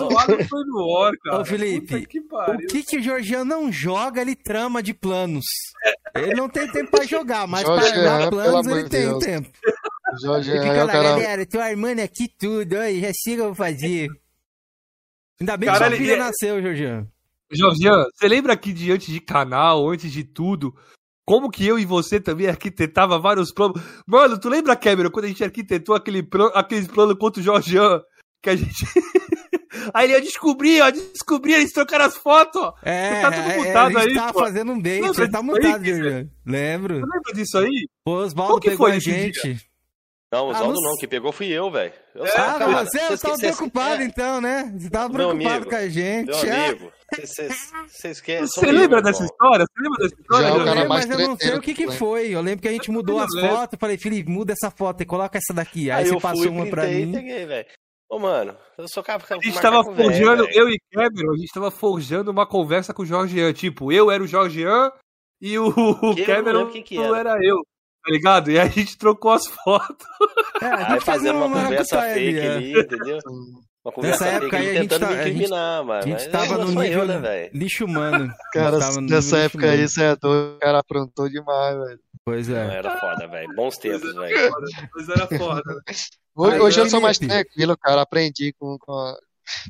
[0.00, 1.42] Nossa, foi no War, cara.
[1.42, 5.44] Ô, Felipe, que o que, que o Jorgian não joga, ele trama de planos.
[6.12, 9.24] Ele não tem tempo pra jogar, mas Jorge pra armar planos ele tem Deus.
[9.24, 9.48] tempo.
[10.20, 11.08] Jorge, ele fica lá, cara...
[11.10, 14.08] galera, tô armando aqui tudo, aí, já siga eu vou fazer.
[15.40, 16.20] Ainda bem cara, que sua filha ele...
[16.20, 17.06] nasceu, Jorgian.
[17.50, 20.74] Jorgian, você lembra que diante de canal, antes de tudo,
[21.24, 23.82] como que eu e você também arquitetava vários planos?
[24.06, 28.00] Mano, tu lembra, Cameron, quando a gente arquitetou aquele plano, aqueles planos contra o Jorgian?
[28.42, 28.84] Que a gente.
[29.92, 32.74] Aí ele descobri, ó, descobri, eles trocaram as fotos, ó.
[32.82, 34.14] É, tá tudo é, mutado é, aí.
[34.14, 34.40] Tá pô.
[34.40, 36.94] fazendo um bait, ele tá mutado, aí, Lembro.
[36.94, 37.88] Você lembra disso aí?
[38.04, 39.42] Pô, Osvaldo pegou a gente.
[39.42, 39.56] Dia?
[40.36, 40.90] Não, Oswaldo ah, não...
[40.90, 41.92] não, quem pegou fui eu, velho.
[42.14, 44.04] Ah, cara, você, você tava preocupado é.
[44.04, 44.74] então, né?
[44.76, 46.26] Você tava preocupado amigo, com a gente.
[46.26, 48.52] Meu amigo, você esquece.
[48.54, 49.64] Você lembra dessa história?
[49.64, 50.48] Você lembra dessa história?
[50.48, 52.28] Já, lembro, mas eu não sei o que que foi.
[52.28, 53.78] Eu lembro que a gente mudou as fotos.
[53.78, 55.90] Falei, Felipe, muda essa foto e coloca essa daqui.
[55.90, 57.12] Aí, Aí você passou uma pra mim.
[57.12, 57.66] Peguei, velho.
[58.08, 60.58] Ô, mano, eu sou cara A gente tava forjando, velho.
[60.58, 63.52] eu e Cameron, a gente tava forjando uma conversa com o Jorgean.
[63.52, 64.92] Tipo, eu era o Jorgean
[65.40, 67.18] e o, o Cameron que que era.
[67.18, 67.56] era eu
[68.06, 68.50] tá ligado?
[68.50, 70.06] E a gente trocou as fotos.
[70.62, 73.18] É, a gente aí fazendo uma, uma conversa fake ali, ali, entendeu?
[73.84, 75.98] Uma conversa nessa época aí a gente tentando tá, me incriminar, mano.
[75.98, 78.32] A gente tava no nível eu, né, lixo humano.
[78.52, 82.00] Cara, nessa época aí você é doido, o cara aprontou demais, velho.
[82.24, 82.64] Pois é.
[82.64, 83.54] Não, era foda, velho.
[83.54, 84.52] Bons tempos, velho.
[84.92, 85.82] Pois era foda.
[86.34, 88.02] Hoje, hoje eu sou mais tranquilo, cara.
[88.02, 89.16] Aprendi com, com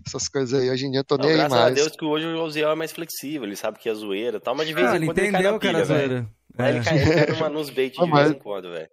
[0.07, 0.71] essas coisas aí.
[0.71, 1.53] Hoje em dia eu tô nem aí mais.
[1.53, 4.39] Graças a Deus que hoje o Oziel é mais flexível, ele sabe que é zoeira
[4.39, 6.29] e tal, mas de vez ah, em quando ele, ele cai na pilha, velho.
[6.59, 6.70] É.
[6.70, 8.89] Ele cai, ele cai numa, nos bait de vez em quando, velho.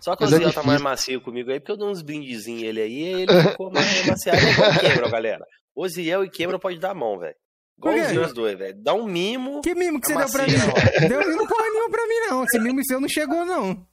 [0.00, 2.62] Só que o Oziel é tá mais macio comigo aí, porque eu dou uns brindezinhos
[2.62, 4.38] ele aí, e ele ficou mais maciado.
[4.38, 5.44] É quebra, galera.
[5.74, 7.34] Oziel e quebra pode dar mão, velho.
[7.76, 8.74] Igualzinho os dois, velho.
[8.82, 9.60] Dá um mimo.
[9.60, 11.08] Que mimo que você deu pra mim?
[11.08, 12.44] Deu mimo porra nenhuma pra mim, não.
[12.44, 13.86] Esse mimo seu não chegou, não.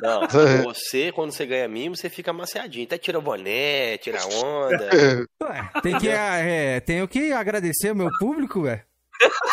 [0.00, 0.20] Não,
[0.64, 2.86] você, quando você ganha mimo, você fica maciadinho.
[2.86, 4.90] Até tira boné, tira onda.
[5.42, 8.82] Ué, tem que, é, tenho que agradecer o meu público, velho.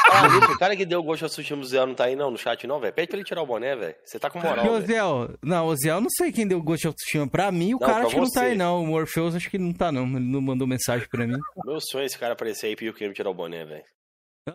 [0.09, 2.65] Ah, o cara que deu gosto ao sushi museu não tá aí não no chat
[2.65, 2.93] não, velho.
[2.93, 3.95] Pede pra ele tirar o boné, velho.
[4.03, 4.71] Você tá com moral, velho.
[4.77, 7.27] Oziel, não, Oziel, não sei quem deu gosto ao sushi.
[7.29, 8.83] Pra mim, o não, cara acho que não tá aí não.
[8.83, 10.03] O Morpheus acho que não tá não.
[10.05, 11.37] Ele não mandou mensagem pra mim.
[11.65, 13.83] Meu sonho é esse cara aparecer aí e pedir que ele tirar o boné, velho.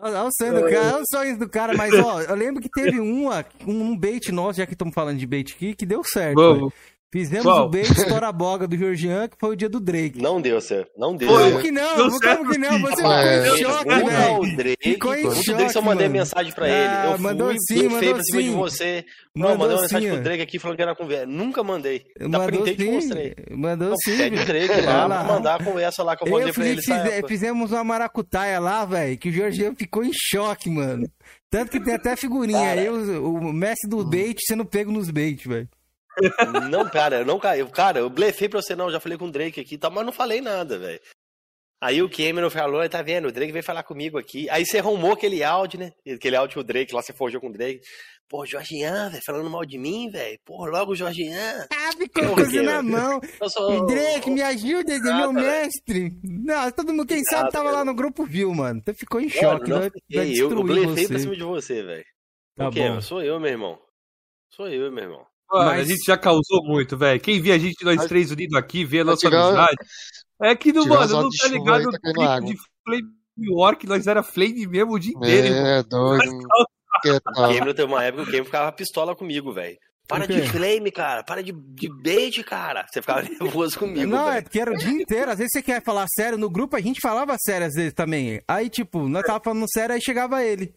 [0.01, 2.69] Olha o sonho do cara, olha o sonho do cara, mas ó, eu lembro que
[2.69, 6.73] teve uma, um bait nosso, já que estamos falando de bait aqui, que deu certo.
[7.13, 7.67] Fizemos Qual?
[7.67, 10.19] o bait Estoura Boga do Georgian, que foi o dia do Drake.
[10.19, 10.89] Não deu certo.
[10.97, 11.29] Não deu.
[11.29, 11.95] Como que não?
[11.95, 12.81] Deu como que não?
[12.81, 14.37] Você ficou em choque, velho.
[14.39, 16.19] O Drake, ficou em choque, Drake, eu mandei mano.
[16.19, 16.87] mensagem pra ele.
[16.87, 19.05] Ah, eu mandou fui, sim, mandou feio pra cima de você.
[19.35, 21.25] Não, mandou mandei uma mensagem sim, pro Drake aqui falando que era conversa.
[21.27, 22.03] Nunca mandei.
[22.19, 22.83] Da mandou printei sim.
[22.83, 23.35] te mostrei.
[23.51, 24.17] Mandou não, sim.
[24.17, 25.23] Pede o Drake lá, lá.
[25.23, 26.81] mandar a conversa lá que eu mandei pra ele.
[26.81, 26.95] Fiz,
[27.27, 31.07] fizemos uma maracutaia lá, velho, que o Georgian ficou em choque, mano.
[31.47, 35.47] Tanto que tem até figurinha aí, o, o mestre do bait sendo pego nos bait,
[35.47, 35.69] velho.
[36.69, 37.65] Não, cara, eu não caí.
[37.69, 38.91] Cara, eu blefei pra você, não.
[38.91, 40.99] Já falei com o Drake aqui, tá, mas não falei nada, velho.
[41.83, 43.27] Aí o Cameron falou, tá vendo?
[43.27, 44.49] O Drake veio falar comigo aqui.
[44.49, 45.91] Aí você arrumou aquele áudio, né?
[46.07, 47.81] Aquele áudio que o Drake lá, você forjou com o Drake.
[48.29, 50.39] Pô, Jorgian, velho, falando mal de mim, velho.
[50.45, 51.67] Pô, logo o Jorgian.
[51.69, 53.19] Ah, ficou coisa na mão.
[53.49, 53.85] Sou...
[53.85, 56.17] Drake, me ajuda, ah, meu tá, mestre.
[56.23, 58.79] Não, todo mundo, quem ah, sabe, tava lá no grupo viu, mano.
[58.79, 59.69] Então ficou em choque.
[59.69, 62.05] Não, não vai, eu, eu blefei pra cima de você, velho.
[62.55, 63.01] Tá bom.
[63.01, 63.77] Sou eu, meu irmão.
[64.49, 65.32] Sou eu, meu irmão.
[65.53, 65.81] Mano, Mas...
[65.81, 67.21] a gente já causou muito, velho.
[67.21, 69.77] Quem vê a gente, nós três unidos aqui, vê a nossa amizade.
[70.41, 74.65] É que, não, mano, não tá ligado no clipe de Flame York, nós era Flame
[74.65, 75.53] mesmo o dia inteiro.
[75.53, 76.39] É, doido.
[77.05, 79.77] O Cameron tem uma época que o ficava pistola comigo, velho.
[80.07, 81.23] Para de flame, cara.
[81.23, 82.85] Para de, de bait, cara.
[82.91, 84.09] Você ficava nervoso comigo.
[84.09, 84.37] Não, véio.
[84.37, 85.31] é porque era o dia inteiro.
[85.31, 86.37] Às vezes você quer falar sério.
[86.37, 88.41] No grupo a gente falava sério às vezes também.
[88.47, 90.73] Aí, tipo, nós tava falando sério, aí chegava ele.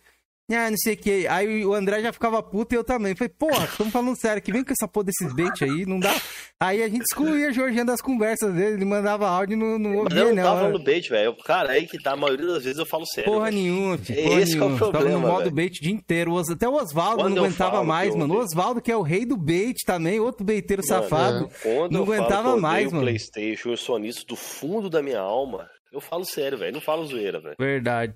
[0.49, 1.27] Ah, não sei o que.
[1.27, 3.17] Aí o André já ficava puto e eu também.
[3.17, 6.15] Falei, porra, estamos falando sério, que vem com essa porra desses bait aí, não dá.
[6.61, 10.21] Aí a gente excluía o Jorginho das conversas dele, ele mandava áudio não, não ouvia.
[10.21, 11.37] Eu não tava falando bait, velho.
[11.45, 13.31] Cara, aí que tá, a maioria das vezes eu falo sério.
[13.31, 13.63] Porra véio.
[13.63, 14.23] nenhuma, filho.
[14.23, 14.71] Porra Esse nenhuma.
[14.71, 15.05] é o problema.
[15.05, 15.55] Tava no modo véio.
[15.55, 16.39] bait o dia inteiro.
[16.39, 18.35] Até o Oswaldo não aguentava mais, mano.
[18.35, 21.89] O Oswaldo, que é o rei do bait também, outro baiteiro mano, safado, é.
[21.91, 23.03] não aguentava mais, mano.
[23.03, 25.69] PlayStation, eu sou nisso do fundo da minha alma.
[25.93, 26.75] Eu falo sério, velho.
[26.75, 27.57] Não falo zoeira, velho.
[27.59, 28.15] Verdade.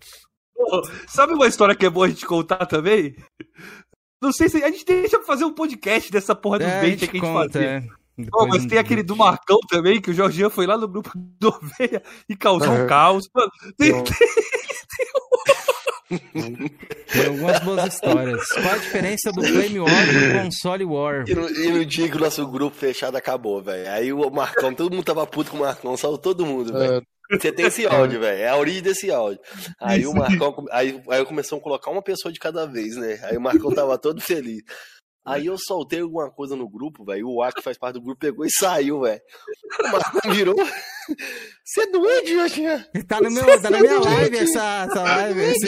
[1.09, 3.15] Sabe uma história que é boa a gente contar também?
[4.23, 6.87] Não sei se a gente deixa pra fazer um podcast dessa porra dos é, que
[6.87, 7.69] a gente conta, fazia.
[7.69, 7.83] É.
[8.35, 11.49] Oh, mas tem aquele do Marcão também, que o Jorginho foi lá no grupo do
[11.49, 13.27] Oveia e causou um caos.
[13.35, 14.19] Mano, tem, tem,
[17.07, 18.47] tem algumas boas histórias.
[18.49, 21.25] Qual a diferença do Flame War do console War?
[21.27, 23.91] E no, e no dia que o nosso grupo fechado acabou, velho.
[23.91, 26.97] Aí o Marcão, todo mundo tava puto com o Marcão, salvo todo mundo, velho.
[26.97, 27.03] É.
[27.31, 28.43] Você tem esse áudio, velho.
[28.43, 29.41] É a origem desse áudio.
[29.81, 30.65] Aí o Marcão.
[30.71, 33.21] Aí, aí começou a colocar uma pessoa de cada vez, né?
[33.25, 34.63] Aí o Marcão tava todo feliz.
[35.25, 37.29] Aí eu soltei alguma coisa no grupo, velho.
[37.29, 39.21] O Ar que faz parte do grupo pegou e saiu, velho.
[39.81, 40.57] O Marcão virou.
[41.65, 42.89] Você é doente, Jotinha?
[43.07, 45.41] Tá, no meu, tá na minha live essa, essa live.
[45.41, 45.67] Esse,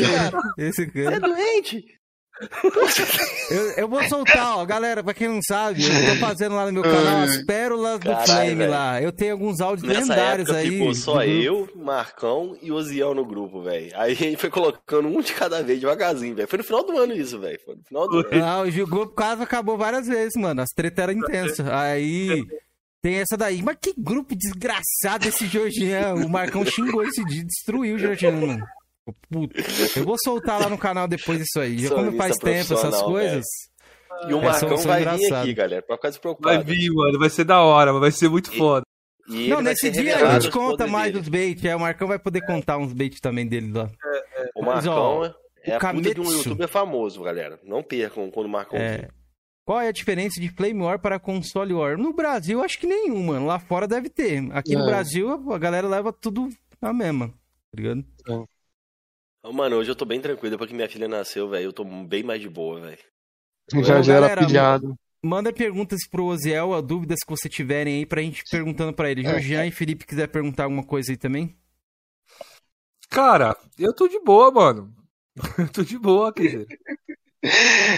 [0.59, 1.11] esse cara.
[1.11, 2.02] Você é doente?
[3.51, 6.73] eu, eu, vou soltar, ó, galera, pra quem não sabe, eu tô fazendo lá no
[6.73, 8.71] meu canal as pérolas do Carai, Flame véio.
[8.71, 9.03] lá.
[9.03, 10.71] Eu tenho alguns áudios Nessa lendários época, aí.
[10.71, 13.91] Ficou só eu, Marcão e Oziel no grupo, velho.
[13.95, 16.49] Aí a gente foi colocando um de cada vez, devagarzinho, velho.
[16.49, 17.61] Foi no final do ano isso, velho.
[17.65, 18.29] Foi no final do ano.
[18.33, 20.61] Não, o grupo quase acabou várias vezes, mano.
[20.63, 21.67] As tretas eram intensas.
[21.69, 22.45] Aí.
[23.03, 23.61] Tem essa daí.
[23.63, 26.15] Mas que grupo desgraçado esse Georgian.
[26.15, 28.65] O Marcão xingou esse dia, destruiu o Georgian, mano.
[29.31, 29.61] Puta.
[29.97, 31.79] Eu vou soltar lá no canal depois isso aí.
[31.79, 33.45] Já como faz tempo essas coisas.
[34.29, 36.55] E o é, Marcão vai vir aqui, galera, pra ficar despreocupado.
[36.57, 38.85] Vai vir, mano, vai ser da hora, vai ser muito foda.
[39.29, 41.65] E não, nesse dia a gente conta mais dos baits.
[41.65, 43.91] É, o Marcão vai poder contar uns baits também dele lá.
[44.05, 44.51] É, é.
[44.55, 45.35] O Marcão Mas, ó,
[45.65, 46.09] é a Kametsu...
[46.09, 47.59] puta de um youtuber famoso, galera.
[47.65, 49.09] Não percam quando o Marcão é.
[49.65, 51.97] Qual é a diferença de Flame War para console War?
[51.97, 53.39] No Brasil, acho que nenhuma.
[53.39, 54.51] Lá fora deve ter.
[54.53, 54.79] Aqui é.
[54.79, 56.49] no Brasil, a galera leva tudo
[56.81, 57.29] a mesma.
[57.29, 58.05] Tá ligado?
[59.45, 59.53] É.
[59.53, 61.65] Mano, hoje eu tô bem tranquilo porque minha filha nasceu, velho.
[61.65, 62.99] Eu tô bem mais de boa, velho.
[63.85, 64.95] Já já era pilhado.
[65.25, 69.23] Manda perguntas pro Oziel, dúvidas que você tiverem aí pra gente perguntando pra ele.
[69.23, 71.57] Jorgian e Felipe quiser perguntar alguma coisa aí também?
[73.09, 74.93] Cara, eu tô de boa, mano.
[75.59, 76.67] Eu tô de boa, quer dizer.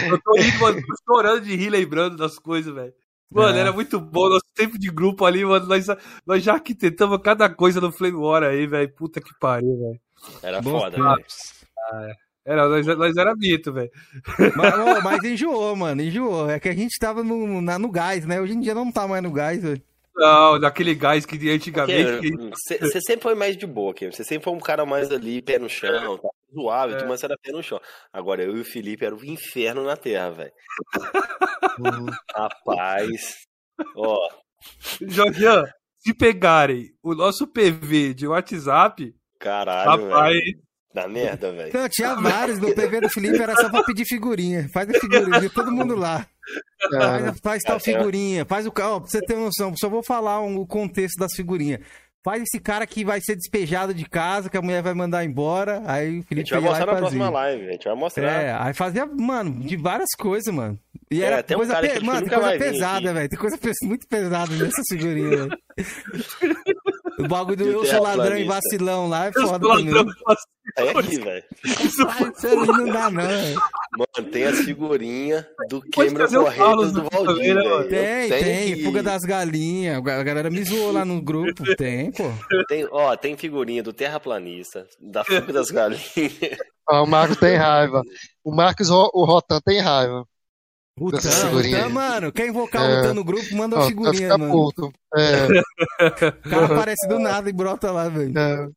[0.08, 2.94] Eu tô indo, mano, chorando de rir, lembrando das coisas, velho.
[3.30, 3.60] Mano, é.
[3.60, 4.28] era muito bom.
[4.28, 5.66] Nosso tempo de grupo ali, mano.
[5.66, 5.86] Nós,
[6.24, 8.94] nós já arquitetamos cada coisa no Flame War aí, velho.
[8.94, 10.00] Puta que pariu, velho.
[10.42, 11.26] Era Bom, foda, velho.
[11.90, 12.14] Ah, é.
[12.46, 13.90] Era, nós, nós era mito, velho.
[14.54, 16.50] Mas, oh, mas, enjoou, mano, enjoou.
[16.50, 18.40] É que a gente tava no, na, no gás, né?
[18.40, 19.82] Hoje em dia não tá mais no gás, velho.
[20.16, 22.30] Não, daquele gás que antigamente.
[22.52, 24.12] Você sempre foi mais de boa, Kim.
[24.12, 27.04] Você sempre foi um cara mais ali, pé no chão, tá zoável, é.
[27.04, 27.80] mas era pé no chão.
[28.12, 30.52] Agora, eu e o Felipe era o inferno na terra, velho.
[32.32, 33.38] Rapaz.
[33.96, 34.28] Ó.
[35.00, 35.64] Jorgian,
[35.98, 39.12] se pegarem o nosso PV de WhatsApp.
[39.44, 40.40] Caralho, rapaz,
[40.94, 41.72] Dá merda, velho.
[41.74, 42.60] Não, tinha vários.
[42.60, 44.68] No PV do Felipe era só pra pedir figurinha.
[44.72, 46.24] Faz a figurinha, todo mundo lá.
[46.88, 49.00] Faz, faz tal figurinha, faz o carro.
[49.00, 51.80] Pra você ter noção, só vou falar um, o contexto das figurinhas.
[52.24, 55.82] Faz esse cara que vai ser despejado de casa, que a mulher vai mandar embora.
[55.84, 58.42] Aí o Felipe A gente vai mostrar na próxima live, a gente vai mostrar.
[58.42, 60.78] É, aí fazia, mano, de várias coisas, mano.
[61.10, 62.00] E é, era coisa, um pe...
[62.00, 63.28] mano, coisa pesada, velho.
[63.28, 65.58] Tem coisa muito pesada nessa figurinha, velho.
[67.18, 69.94] O bagulho do eu sou ladrão e vacilão lá é foda também.
[70.76, 71.44] É aqui, velho.
[71.64, 73.22] Isso aí não dá, não.
[73.22, 78.42] Mano, tem as figurinhas do Cameron Correios do Valdir, né, Tem, tem.
[78.74, 78.82] tem.
[78.84, 79.98] Fuga das galinhas.
[79.98, 81.62] A galera me zoou lá no grupo.
[81.76, 82.24] Tem, pô.
[82.68, 86.02] Tem, ó, tem figurinha do Terraplanista, da Fuga das Galinhas.
[86.88, 88.02] Ah, o Marcos tem raiva.
[88.44, 90.24] O Marcos, o Rotan tem raiva.
[90.96, 93.00] O Tan, mano, quer invocar é.
[93.00, 94.52] o Tan no grupo, manda uma figurinha, mano.
[94.52, 94.92] Puto.
[95.16, 95.46] É.
[96.46, 98.38] O cara aparece do nada e brota lá, velho.
[98.38, 98.68] É.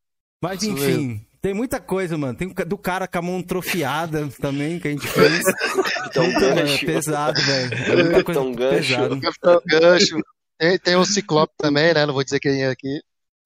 [0.42, 2.36] Mas enfim, tem muita coisa, mano.
[2.36, 5.44] Tem do cara com a mão trofiada também que a gente fez.
[6.08, 8.10] Então, é pesado, velho.
[8.12, 9.22] Capitão Gancho.
[9.22, 10.20] Capitão Gancho.
[10.58, 12.08] Tem, tem um Ciclope também, né?
[12.08, 13.02] Não vou dizer quem é aqui.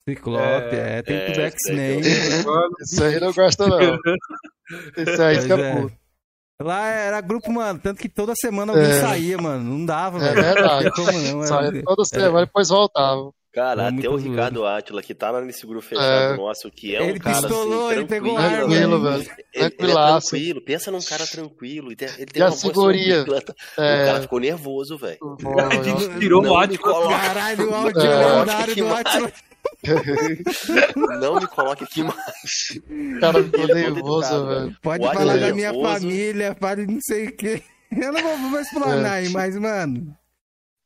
[0.07, 1.99] Ciclope, é, é tem é, tudo X-Men.
[2.81, 3.99] Isso aí não gosta, não.
[4.97, 5.75] Isso aí fica é.
[5.75, 6.00] puto.
[6.63, 9.01] Lá era grupo, mano, tanto que toda semana alguém é.
[9.01, 9.63] saía, mano.
[9.63, 10.39] Não dava, é velho.
[10.39, 10.91] É verdade.
[10.91, 12.45] Como não, saía toda semana, é.
[12.45, 13.31] depois voltava.
[13.53, 16.37] Cara, até o Ricardo Átila, que tá nesse grupo fechado é.
[16.37, 19.15] nosso, que é ele um cara pistolou, assim, ele pegou arma, tranquilo, velho.
[19.53, 21.87] Ele, ele, é tranquilo, pensa num cara tranquilo.
[21.89, 23.25] Ele tem, ele tem uma seguria.
[23.77, 24.03] É.
[24.03, 25.17] O cara ficou nervoso, velho.
[25.69, 26.79] A gente tirou o áudio.
[26.79, 28.39] Caralho, o áudio é.
[28.39, 29.33] lendário do Átila.
[31.19, 32.79] Não me coloque aqui mais.
[33.19, 34.77] Cara, ficou nervoso, velho.
[34.81, 37.63] Pode o falar da minha família, fale não sei o quê.
[37.91, 40.15] Eu não vou, vou explanar aí, mas, mano.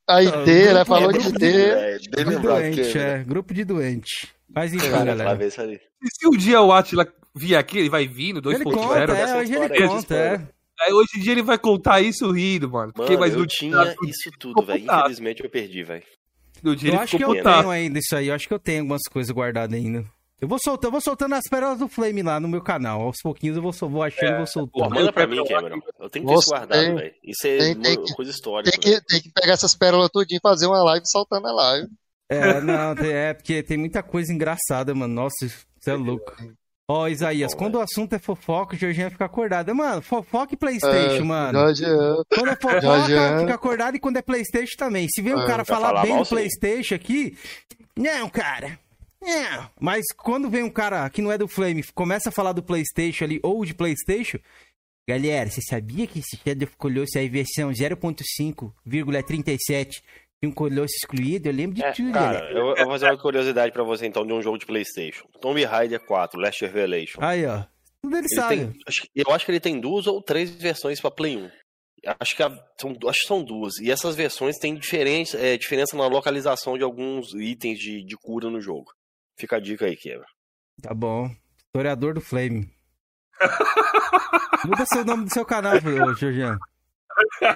[0.07, 0.85] A ID, né?
[0.85, 1.43] Falou de ID.
[1.43, 3.23] É, grupo doente, é.
[3.23, 4.33] Grupo de doente.
[4.47, 5.45] Mas enfim, Cara, galera.
[5.45, 8.55] E se um dia o Atila vir aqui, ele vai vindo, 2.0.
[8.55, 10.47] Ele conta, é, hoje ele conta, é.
[10.81, 12.93] Aí hoje em dia ele vai contar isso rindo, mano.
[12.93, 14.83] Porque mano, eu tinha isso tudo, velho.
[14.83, 16.03] Infelizmente eu perdi, velho.
[16.63, 18.27] Eu acho que eu tenho ainda isso aí.
[18.27, 20.05] Eu acho que eu tenho algumas coisas guardadas ainda.
[20.39, 23.01] Eu vou soltando, eu vou soltando as pérolas do Flame lá no meu canal.
[23.01, 24.93] Aos pouquinhos eu vou, vou achando e é, vou soltando.
[24.93, 25.79] manda pra mim, Cameron.
[25.99, 27.13] Eu tenho que ter isso guardado, velho.
[27.23, 28.71] Isso é tem, tem coisa histórica.
[28.71, 31.87] Tem que, tem que pegar essas pérolas tudinho e fazer uma live soltando a live.
[32.27, 35.13] É, não, é porque tem muita coisa engraçada, mano.
[35.13, 35.47] Nossa,
[35.79, 36.35] você é louco.
[36.87, 39.73] Ó, oh, Isaías, Bom, quando o assunto é fofoca, o Jorginho fica acordado.
[39.73, 41.59] Mano, fofoca e Playstation, é, mano.
[41.59, 42.23] Jorginho.
[42.29, 45.07] Quando é fofoca, fica acordado e quando é Playstation também.
[45.09, 47.35] Se vem um é, cara falar, falar bem do Playstation aqui,
[47.97, 48.77] não, cara.
[49.19, 49.69] Não.
[49.79, 53.23] Mas quando vem um cara que não é do Flame, começa a falar do Playstation
[53.23, 54.37] ali, ou de Playstation,
[55.07, 60.01] Galera, você sabia que esse Shadow of Colossus é a versão 0.5,37
[60.45, 62.11] um Colossus excluído, eu lembro de é, tudo.
[62.11, 65.27] Cara, eu, eu, vou fazer uma curiosidade pra você então de um jogo de Playstation.
[65.41, 67.19] Tomb Raider 4, Last Revelation.
[67.21, 67.63] Aí, ó.
[68.01, 68.55] Tudo ele, ele sabe.
[68.55, 68.73] Tem,
[69.15, 71.49] eu acho que ele tem duas ou três versões pra Play 1.
[72.19, 72.43] Acho que,
[72.79, 73.77] são, acho que são duas.
[73.79, 78.49] E essas versões têm diferença, é, diferença na localização de alguns itens de, de cura
[78.49, 78.91] no jogo.
[79.37, 80.25] Fica a dica aí, Quebra.
[80.81, 81.29] Tá bom.
[81.57, 82.69] Historiador do Flame.
[84.65, 86.57] Muda seu nome do seu canal, Jorginho.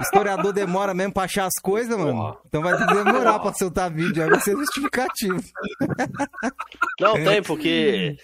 [0.01, 2.37] Historiador demora mesmo pra achar as coisas, mano.
[2.45, 5.41] Então vai demorar pra soltar vídeo, aí vai ser justificativo.
[6.99, 8.17] Não, tem, porque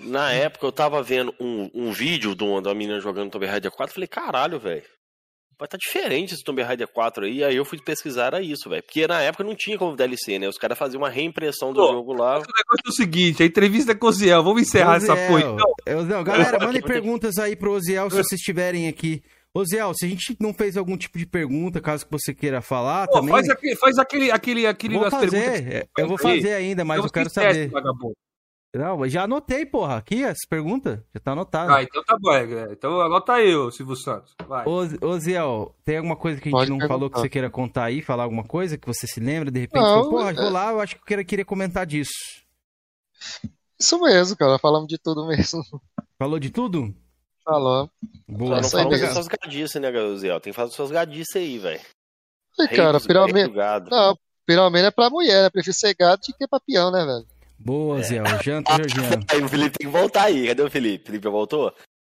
[0.00, 3.70] na época eu tava vendo um, um vídeo de uma, da menina jogando Tomb Raider
[3.70, 4.82] 4, falei, caralho, velho.
[5.58, 7.42] vai tá diferente esse Tomb Raider 4 aí.
[7.42, 8.82] Aí eu fui pesquisar era isso, velho.
[8.82, 10.48] Porque na época não tinha como DLC, né?
[10.48, 12.34] Os caras faziam uma reimpressão do Pô, jogo lá.
[12.34, 14.42] O negócio é o seguinte, a entrevista com o Ziel.
[14.42, 15.16] Vamos encerrar Oziel.
[15.16, 15.56] essa porra.
[15.86, 16.24] Então.
[16.24, 19.22] Galera, mandem perguntas aí pro Oziel se vocês estiverem aqui.
[19.58, 23.06] Oziel, se a gente não fez algum tipo de pergunta, caso que você queira falar
[23.06, 23.30] Pô, também...
[23.30, 27.10] Faz aquele, faz aquele, aquele, aquele vou fazer, eu vou fazer ainda, mas eu, eu
[27.10, 27.68] quero saber.
[27.70, 28.14] Vagabundo.
[28.74, 29.96] Não, já anotei, porra.
[29.96, 31.00] Aqui as perguntas.
[31.14, 31.72] Já tá anotado.
[31.72, 32.72] Ah, então tá bom, é.
[32.72, 34.34] Então anota aí, Silvio Santos.
[34.46, 34.66] Vai.
[34.66, 36.94] Ô, ô Ziel, tem alguma coisa que a gente Pode não perguntar.
[36.94, 38.02] falou que você queira contar aí?
[38.02, 39.50] Falar alguma coisa que você se lembra?
[39.50, 40.34] De repente, não, porra, é...
[40.34, 42.12] vou lá, eu acho que eu queria, queria comentar disso.
[43.80, 44.58] Isso mesmo, cara.
[44.58, 45.62] Falamos de tudo mesmo.
[46.18, 46.94] Falou de tudo?
[47.46, 47.88] Falou.
[48.26, 48.60] Boa.
[48.60, 50.40] Não falou das suas gadices, né, Ziel?
[50.40, 51.80] Tem que falar das suas gadices aí, velho.
[52.74, 53.54] Cara, piromeno...
[53.88, 55.50] Não, piromeno é pra mulher, né?
[55.50, 57.26] Prefiro ser gado do que papião, né, velho?
[57.56, 58.18] Boa, Zé.
[58.20, 58.72] O Janta.
[59.28, 60.48] Aí o Felipe tem que voltar aí.
[60.48, 61.04] Cadê o Felipe?
[61.04, 61.72] O Felipe já voltou?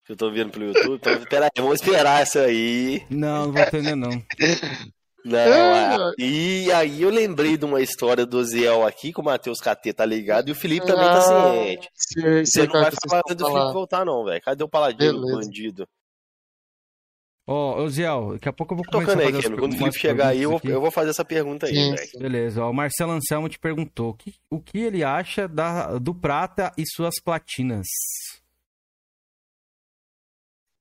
[0.09, 0.95] Eu tô vendo pelo YouTube.
[0.95, 3.05] Então, peraí, vamos esperar essa aí.
[3.11, 4.11] Não, não voltou ainda não.
[5.25, 6.13] Não, é.
[6.19, 10.05] e aí eu lembrei de uma história do Ziel aqui, que o Matheus KT tá
[10.05, 11.89] ligado, e o Felipe também tá ah, ciente.
[11.95, 14.41] Sim, Você não vai falar do Felipe voltar, não, velho.
[14.41, 15.41] Cadê o paladino, Beleza.
[15.41, 15.89] bandido?
[17.51, 19.79] Ó, ô Ziel, daqui a pouco eu vou começar Tocando a fazer aí, Quando o
[19.79, 22.19] Felipe chegar aí, eu vou, eu vou, fazer essa pergunta aí, velho.
[22.19, 26.71] Beleza, ó, o Marcelo Anselmo te perguntou que, o que ele acha da, do prata
[26.77, 27.87] e suas platinas.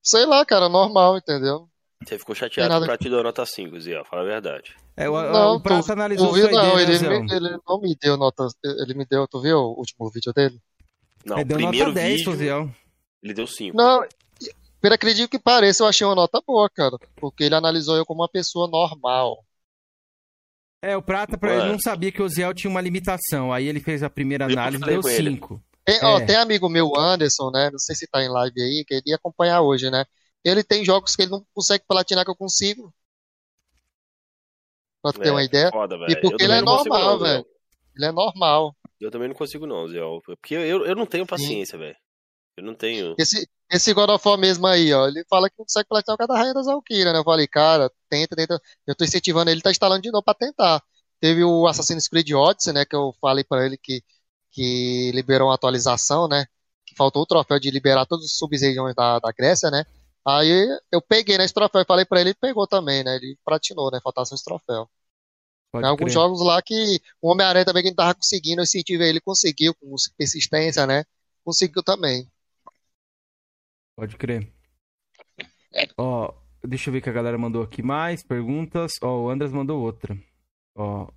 [0.03, 1.69] Sei lá, cara, normal, entendeu?
[2.07, 2.85] Você ficou chateado nada...
[2.85, 4.75] pra te dar nota 5, Ziel, fala a verdade.
[4.95, 7.95] É, o, não, o Prata tu, analisou viu, não, ideia, ele, me, ele não me
[8.01, 10.57] deu nota, ele me deu, tu viu o último vídeo dele?
[11.25, 12.71] Não, ele deu primeiro nota 10 vídeo, Ziel.
[13.21, 13.75] Ele deu 5.
[13.75, 14.05] Não,
[14.79, 16.97] Pelo acredito que pareça, eu achei uma nota boa, cara.
[17.17, 19.43] Porque ele analisou eu como uma pessoa normal.
[20.81, 23.51] É, o Prata pra, ele não sabia que o Ziel tinha uma limitação.
[23.51, 25.61] Aí ele fez a primeira análise e deu 5.
[25.83, 26.05] Tem, é.
[26.05, 27.69] ó, tem amigo meu, Anderson, né?
[27.71, 30.05] Não sei se tá em live aí, que ele ia acompanhar hoje, né?
[30.43, 32.93] Ele tem jogos que ele não consegue platinar que eu consigo.
[35.01, 35.69] Pra tu é, ter uma ideia.
[35.71, 37.45] Foda, e porque ele é normal, velho.
[37.95, 38.75] Ele é normal.
[38.99, 39.99] Eu também não consigo, não, Zé.
[40.25, 41.95] Porque eu, eu não tenho paciência, velho.
[42.57, 43.15] Eu não tenho.
[43.19, 46.17] Esse, esse God of War mesmo aí, ó, ele fala que não consegue platinar o
[46.17, 47.19] cada rainha das Valkyria, né?
[47.19, 48.59] Eu falei, cara, tenta, tenta.
[48.85, 50.81] Eu tô incentivando ele, tá instalando de novo pra tentar.
[51.19, 52.85] Teve o Assassin's Creed Odyssey, né?
[52.85, 54.03] Que eu falei pra ele que,
[54.51, 56.45] que liberou uma atualização, né?
[56.85, 59.85] Que faltou o troféu de liberar todos os sub-regiões da, da Grécia, né?
[60.27, 63.15] Aí eu peguei nesse troféu e falei pra ele, ele pegou também, né?
[63.15, 64.01] Ele platinou, né?
[64.03, 64.89] Faltasse esse troféu.
[65.71, 68.93] Pode Tem alguns jogos lá que o Homem-Aranha também que não tava conseguindo, eu senti
[68.93, 71.05] ele conseguiu, com persistência, né?
[71.45, 72.29] Conseguiu também.
[73.95, 74.51] Pode crer.
[75.97, 78.95] Ó, deixa eu ver que a galera mandou aqui mais perguntas.
[79.01, 80.17] Ó, o Andras mandou outra.
[80.75, 81.07] Ó,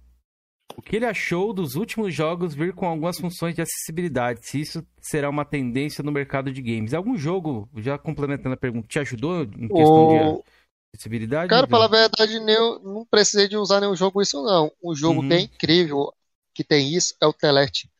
[0.77, 4.41] o que ele achou dos últimos jogos vir com algumas funções de acessibilidade?
[4.47, 6.95] Se isso será uma tendência no mercado de games?
[6.95, 10.37] Algum jogo, já complementando a pergunta, te ajudou em questão o...
[10.37, 10.43] de
[10.95, 11.51] acessibilidade?
[11.51, 14.71] Cara, falar a verdade, eu não precisei de usar nenhum jogo isso não.
[14.83, 15.29] Um jogo uhum.
[15.29, 16.13] que é incrível,
[16.55, 17.91] que tem isso, é o Teleste.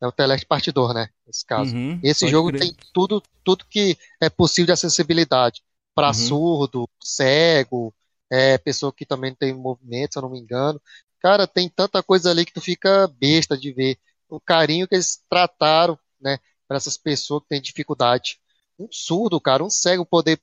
[0.00, 1.08] É o Teleste Partidor, né?
[1.26, 1.74] Nesse caso.
[1.74, 2.60] Uhum, Esse jogo crer.
[2.60, 5.62] tem tudo, tudo que é possível de acessibilidade.
[5.94, 6.14] Para uhum.
[6.14, 7.92] surdo, cego,
[8.30, 10.80] é, pessoa que também tem movimento, se eu não me engano.
[11.20, 13.98] Cara, tem tanta coisa ali que tu fica besta de ver.
[14.28, 18.38] O carinho que eles trataram, né, para essas pessoas que têm dificuldade.
[18.78, 20.40] Um surdo, cara, um cego poder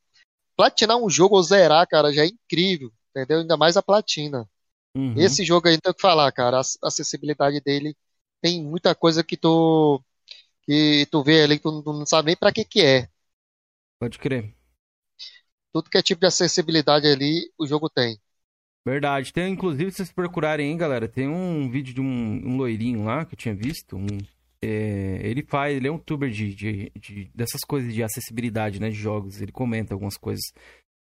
[0.55, 3.39] platinar um jogo ou zerar, cara, já é incrível, entendeu?
[3.39, 4.49] Ainda mais a platina.
[4.95, 5.13] Uhum.
[5.17, 7.95] Esse jogo aí, tem que falar, cara, a acessibilidade dele
[8.41, 10.01] tem muita coisa que tu
[10.63, 13.09] que tu vê ali que tu não sabe nem para que que é.
[13.99, 14.53] Pode crer.
[15.71, 18.19] Tudo que é tipo de acessibilidade ali, o jogo tem.
[18.85, 19.33] Verdade.
[19.33, 23.25] Tem, inclusive, se vocês procurarem, hein, galera, tem um vídeo de um, um loirinho lá
[23.25, 23.97] que eu tinha visto.
[23.97, 24.05] Um,
[24.61, 28.89] é, ele faz, ele é um youtuber de, de, de, dessas coisas de acessibilidade, né,
[28.89, 29.41] de jogos.
[29.41, 30.43] Ele comenta algumas coisas.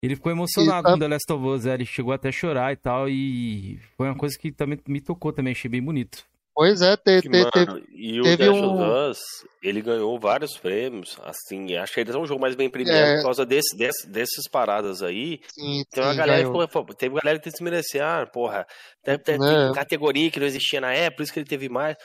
[0.00, 2.76] Ele ficou emocionado com The Last of Us, é, ele chegou até a chorar e
[2.76, 6.26] tal, e foi uma coisa que também me tocou também, achei bem bonito.
[6.54, 9.08] Pois é, te, te, Mano, teve, e o teve Dash um...
[9.10, 9.18] Us,
[9.60, 13.16] ele ganhou vários prêmios, assim, acho que ele é um jogo mais bem premiado é...
[13.16, 15.40] por causa desse, desse, dessas paradas aí.
[15.52, 18.64] Sim, tem uma sim, galera que ficou, teve galera que desmerecer, ah, porra,
[19.02, 19.72] tem, tem, é.
[19.74, 21.96] categoria que não existia na época, por isso que ele teve mais.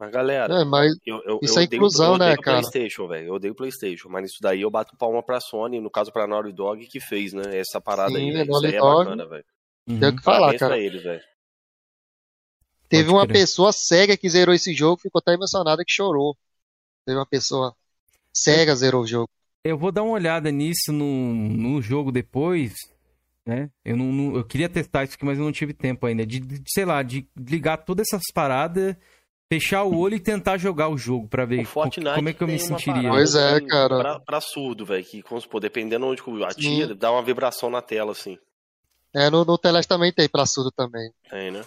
[0.00, 2.60] Mas galera, é, mas eu, eu, isso eu é inclusão, odeio, né, eu cara?
[2.60, 3.26] PlayStation, velho.
[3.26, 6.52] Eu odeio PlayStation, mas isso daí eu bato palma pra Sony, no caso pra Naughty
[6.52, 7.58] Dog, que fez, né?
[7.58, 8.50] Essa parada Sim, aí, véio.
[8.50, 9.44] Isso aí é bacana, velho.
[9.86, 10.78] Tem o que falar, cara.
[10.78, 11.02] Eles,
[12.88, 16.36] Teve uma pessoa cega que zerou esse jogo, ficou até emocionada que chorou.
[17.04, 17.74] Teve uma pessoa
[18.32, 19.28] cega zerou o jogo.
[19.64, 22.74] Eu vou dar uma olhada nisso no, no jogo depois,
[23.44, 23.70] né?
[23.84, 26.24] Eu, não, não, eu queria testar isso aqui, mas eu não tive tempo ainda.
[26.24, 28.96] De, de, sei lá, de ligar todas essas paradas,
[29.52, 31.66] fechar o olho e tentar jogar o jogo pra ver
[32.14, 33.10] como é que eu me sentiria.
[33.10, 33.98] Pois é, cara.
[33.98, 36.98] Pra, pra surdo, velho, que, vamos supor, dependendo onde atira, Sim.
[36.98, 38.38] dá uma vibração na tela, assim.
[39.14, 41.10] É, no, no Teleste também tem pra surdo também.
[41.30, 41.64] Tem, né?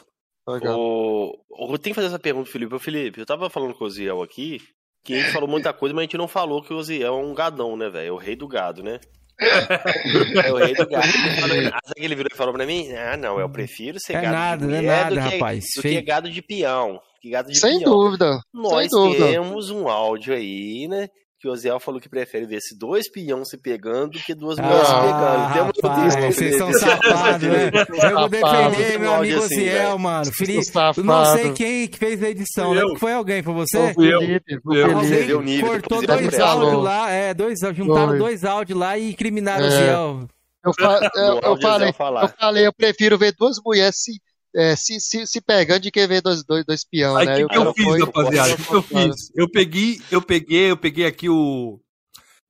[0.75, 1.37] O...
[1.71, 2.79] Eu tenho que fazer essa pergunta, Felipe.
[2.79, 4.59] Felipe, eu tava falando com o Ziel aqui,
[5.03, 7.17] que a gente falou muita coisa, mas a gente não falou que o Ziel é
[7.17, 8.07] um gadão, né, velho?
[8.07, 8.99] É o rei do gado, né?
[10.45, 11.07] é o rei do gado.
[11.07, 12.91] Sabe que ele virou e falou pra mim?
[12.93, 15.65] Ah, não, eu prefiro ser é gado nada, de mulher é nada, do, que, rapaz.
[15.75, 16.99] do que gado de peão.
[17.21, 17.91] Que gado de Sem peão.
[17.91, 18.39] dúvida.
[18.53, 19.27] Nós sem dúvida.
[19.27, 21.07] temos um áudio aí, né?
[21.41, 24.59] Que o Oziel falou que prefere ver se dois peão se pegando do que duas
[24.59, 25.73] mulheres ah, se pegando.
[25.73, 27.71] Tem rapaz, vocês são safados, né?
[28.11, 30.31] Eu vou defender meu amigo assim, Oziel, mano.
[30.31, 30.71] Felipe,
[31.03, 32.81] não sei quem que fez a edição, né?
[32.99, 33.91] Foi alguém, foi você?
[33.95, 34.19] Fui eu.
[34.61, 35.35] Fui eu.
[35.35, 40.27] Alguém cortou dois áudios lá, é, dois, juntaram dois áudios lá e incriminaram o Oziel.
[40.63, 44.21] Eu, fa eu, eu, falei, eu falei, eu prefiro ver duas mulheres se
[44.55, 47.45] é, se, se, se pegando de quem vê dois, dois, dois peão, Aí, né?
[47.45, 48.53] O que, que eu fiz, foi, rapaziada?
[48.53, 49.15] O que, que eu fiz?
[49.35, 51.79] Eu peguei, eu peguei, eu peguei aqui o,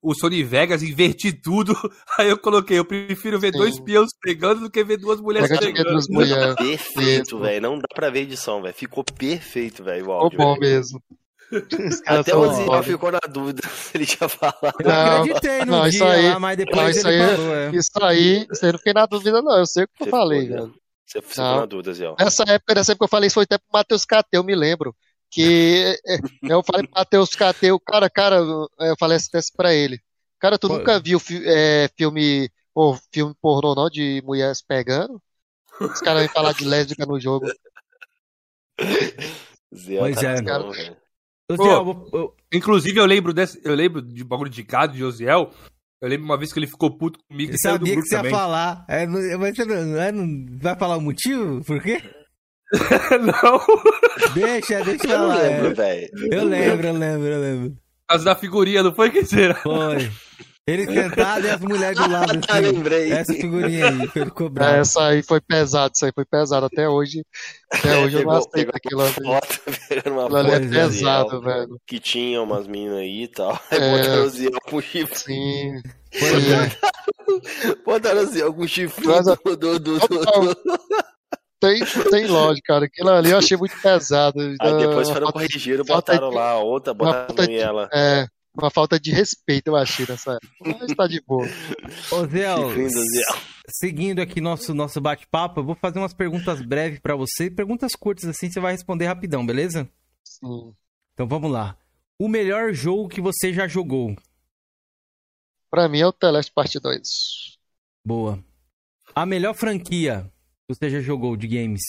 [0.01, 1.73] o Sony Vegas, inverti tudo.
[2.17, 3.59] Aí eu coloquei, eu prefiro ver Sim.
[3.59, 5.91] dois peões pegando do que ver duas mulheres Pega pegando.
[5.91, 6.55] Duas mulheres.
[6.55, 7.61] Perfeito, velho.
[7.61, 8.73] Não dá pra ver edição, velho.
[8.73, 10.01] Ficou perfeito, velho.
[10.01, 10.59] Ficou bom véio.
[10.59, 11.03] mesmo.
[12.07, 14.73] Até o Zinho ficou na dúvida se ele tinha falado.
[14.79, 17.35] Eu não, acreditei no não, dia isso aí, lá, mas depois não, isso ele aí,
[17.35, 17.55] falou.
[17.55, 17.69] É.
[17.75, 19.57] Isso aí, você não fiquei na dúvida, não.
[19.57, 20.73] Eu sei o que eu falei, velho.
[21.11, 22.15] Você ficou na dúvida, Zé.
[22.17, 24.55] Nessa época, nessa época que eu falei isso foi até pro Matheus Cateu, eu me
[24.55, 24.95] lembro.
[25.29, 29.99] Que é, eu falei pro Matheus Cateu, cara, cara, eu falei assim pra ele.
[30.39, 30.77] Cara, tu Pô.
[30.77, 35.21] nunca viu é, filme, ou filme pornô não, de mulheres pegando?
[35.81, 37.45] Os caras vêm falar de lésbica no jogo.
[39.75, 40.63] Zé, pois tá é, cara.
[41.57, 45.51] Pô, inclusive, eu lembro, desse, eu lembro de bagulho de gado de Osiel.
[46.01, 47.51] Eu lembro uma vez que ele ficou puto comigo.
[47.53, 48.31] Eu sabia que você também.
[48.31, 48.85] ia falar.
[48.87, 51.63] É, mas você não, é, não, vai falar o motivo?
[51.63, 52.01] Por quê?
[53.21, 54.33] não.
[54.33, 55.37] Deixa, deixa eu falar.
[55.37, 56.09] Eu lembro, velho.
[56.31, 57.69] Eu lembro, eu lembro, eu lembro.
[57.71, 59.55] Por causa da figurinha, não foi, que será?
[59.55, 60.09] Foi.
[60.71, 62.31] Ele sentado e as mulheres do lado.
[62.47, 63.11] Assim, Lembrei.
[63.11, 64.75] Essa figurinha aí, foi cobrado.
[64.77, 66.65] Essa aí foi pesado, isso aí foi pesado.
[66.65, 67.25] Até hoje,
[67.69, 69.13] até hoje eu não aceito aquilo ali.
[69.13, 69.61] Foto,
[69.91, 71.77] aquilo ali é pesado, velho.
[71.85, 73.59] Que tinha umas minas aí e tal.
[73.69, 75.15] É, botaram com chifre.
[75.17, 75.81] Sim.
[77.85, 80.57] Botaram assim, algum chifre do, do, do, do,
[81.59, 82.85] Tem, tem lógica, cara.
[82.85, 84.39] Aquilo ali eu achei muito pesado.
[84.39, 87.89] Aí depois foram corrigiram, botaram lá outra, botaram ela.
[87.93, 90.77] É, uma falta de respeito, eu achei nessa época.
[90.79, 91.47] Mas tá de boa.
[92.11, 92.47] Ô, Zé,
[93.69, 97.49] seguindo aqui nosso, nosso bate-papo, eu vou fazer umas perguntas breves para você.
[97.49, 99.89] Perguntas curtas assim, você vai responder rapidão, beleza?
[100.23, 100.73] Sim.
[101.13, 101.77] Então vamos lá.
[102.19, 104.15] O melhor jogo que você já jogou?
[105.69, 107.01] Pra mim é o Teleste Parte 2.
[108.05, 108.43] Boa.
[109.15, 110.31] A melhor franquia
[110.67, 111.81] que você já jogou de games?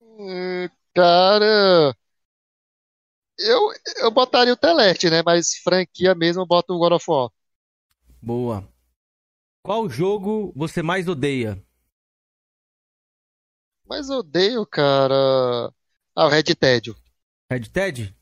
[0.00, 1.96] Hum, cara,
[3.38, 3.60] eu,
[3.98, 5.22] eu botaria o Teleste, né?
[5.24, 7.30] Mas franquia mesmo eu boto o God of War.
[8.20, 8.68] Boa.
[9.62, 11.62] Qual jogo você mais odeia?
[13.84, 15.72] Mais odeio, cara.
[16.14, 16.94] Ah, o Red Dead.
[17.50, 18.14] Red Dead?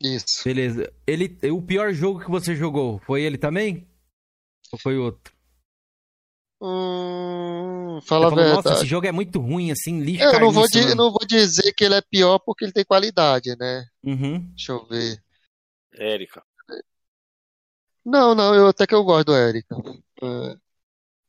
[0.00, 0.44] Isso.
[0.44, 0.92] Beleza.
[1.06, 3.86] Ele, o pior jogo que você jogou, foi ele também?
[4.72, 5.37] Ou foi outro?
[6.60, 8.56] Hum, fala a verdade.
[8.56, 10.24] Nossa, esse jogo é muito ruim, assim, lixo.
[10.24, 13.56] Eu não vou, di- não vou dizer que ele é pior porque ele tem qualidade,
[13.56, 13.86] né?
[14.02, 14.40] Uhum.
[14.50, 15.22] Deixa eu ver.
[15.94, 16.42] Érica.
[18.04, 19.76] Não, não, eu até que eu gosto do Érica.
[20.22, 20.56] É,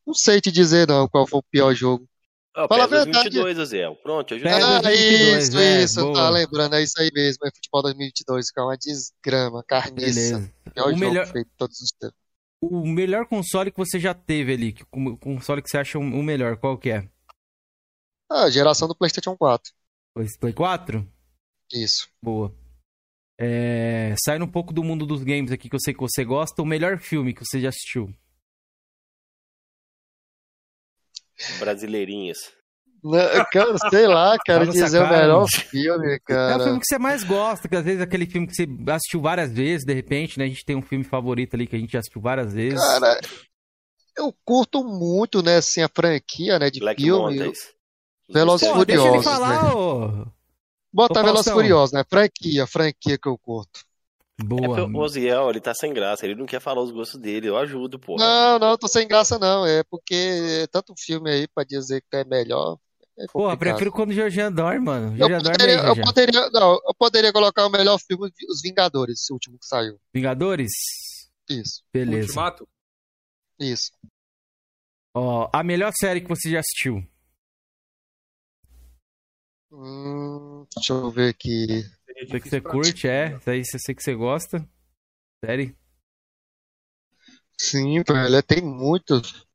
[0.07, 2.07] não sei te dizer não qual foi o pior jogo.
[2.57, 3.29] Oh, Fala a verdade.
[3.29, 3.95] 2022, Azel.
[3.97, 6.13] Pronto, eu já Ah, 2022, isso, é, isso, boa.
[6.15, 10.51] tá lembrando, é isso aí mesmo, é futebol 2022, que é uma desgrama, carniça.
[10.73, 11.27] Pior o jogo melhor...
[11.27, 12.17] feito todos os tempos
[12.61, 16.57] o melhor console que você já teve ali, o console que você acha o melhor,
[16.57, 17.09] qual que é?
[18.29, 19.73] Ah, geração do PlayStation 4.
[20.39, 21.07] Play 4?
[21.73, 22.09] Isso.
[22.21, 22.53] Boa.
[23.39, 24.13] É...
[24.23, 26.65] Saindo um pouco do mundo dos games aqui, que eu sei que você gosta, o
[26.65, 28.13] melhor filme que você já assistiu?
[31.57, 32.58] Brasileirinhas.
[33.51, 36.53] Cara, sei lá, cara, dizer o melhor filme, cara.
[36.53, 38.67] É o filme que você mais gosta, que às vezes é aquele filme que você
[38.91, 40.45] assistiu várias vezes, de repente, né?
[40.45, 42.79] A gente tem um filme favorito ali que a gente assistiu várias vezes.
[42.79, 43.19] Cara,
[44.17, 47.53] eu curto muito, né, assim, a franquia, né, de Black filme.
[48.31, 49.71] Velozes Pô, Furiosos, deixa ele falar, né?
[49.71, 50.27] Ô...
[50.91, 52.03] Bota Velozes Furiosos, né?
[52.07, 53.87] Franquia, franquia que eu curto.
[54.41, 54.79] Boa.
[54.79, 57.57] É o Oziel, ele tá sem graça, ele não quer falar os gostos dele, eu
[57.57, 58.15] ajudo, pô.
[58.15, 62.23] Não, não, tô sem graça não, é porque tanto filme aí pra dizer que é
[62.23, 62.77] melhor,
[63.19, 65.17] é Porra, prefiro quando o Georgian dorme, mano.
[65.17, 68.61] Georgian eu poderia, dorme aí, eu poderia, não, eu poderia colocar o melhor filme, Os
[68.61, 69.99] Vingadores, esse último que saiu.
[70.13, 70.71] Vingadores?
[71.49, 71.83] Isso.
[71.91, 72.27] Beleza.
[72.27, 72.67] Ultimato?
[73.59, 73.91] Isso.
[75.13, 77.05] Ó, a melhor série que você já assistiu?
[79.69, 81.83] Hum, deixa eu ver aqui.
[82.29, 83.35] Sei que você curte, é.
[83.35, 84.67] Isso aí sei que você gosta.
[85.43, 85.77] Série?
[87.57, 89.45] Sim, velho, tem muitos.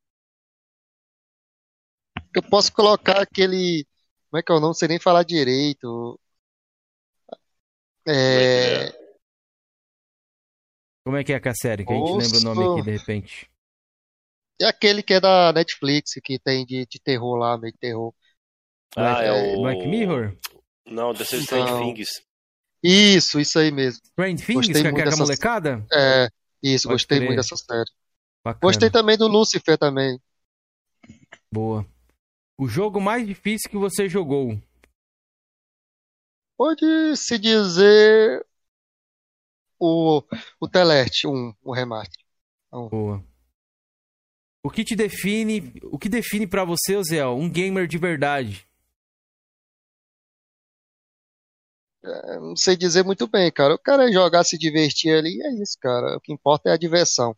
[2.34, 3.86] Eu posso colocar aquele.
[4.30, 6.18] Como é que eu não sei nem falar direito?
[8.06, 8.92] É.
[11.04, 11.84] Como é que é a série?
[11.84, 13.50] Que a gente lembra o nome aqui de repente.
[14.60, 18.14] É aquele que é da Netflix, que tem de, de terror lá, meio de terror.
[18.96, 19.62] Ah, é, é o.
[19.62, 20.36] Black Mirror?
[20.86, 22.08] Não, The Strange Things.
[22.82, 24.00] Isso, isso aí mesmo.
[24.04, 25.16] Strange Things, gostei que é muito dessa...
[25.16, 25.86] molecada?
[25.92, 26.28] É,
[26.62, 27.28] isso, Pode gostei crer.
[27.28, 27.90] muito dessa série.
[28.44, 28.60] Bacana.
[28.60, 30.20] Gostei também do Lucifer também.
[31.50, 31.86] Boa.
[32.56, 34.60] O jogo mais difícil que você jogou?
[36.56, 38.46] Pode se dizer
[39.78, 40.22] o,
[40.60, 42.24] o Teleste 1, o remaster.
[42.72, 42.88] Um.
[42.88, 43.24] Boa.
[44.64, 48.66] O que te define, o que define para você, Zé, um gamer de verdade?
[52.02, 53.74] É, não sei dizer muito bem, cara.
[53.74, 56.16] O cara é jogar, se divertir ali, é isso, cara.
[56.16, 57.36] O que importa é a diversão.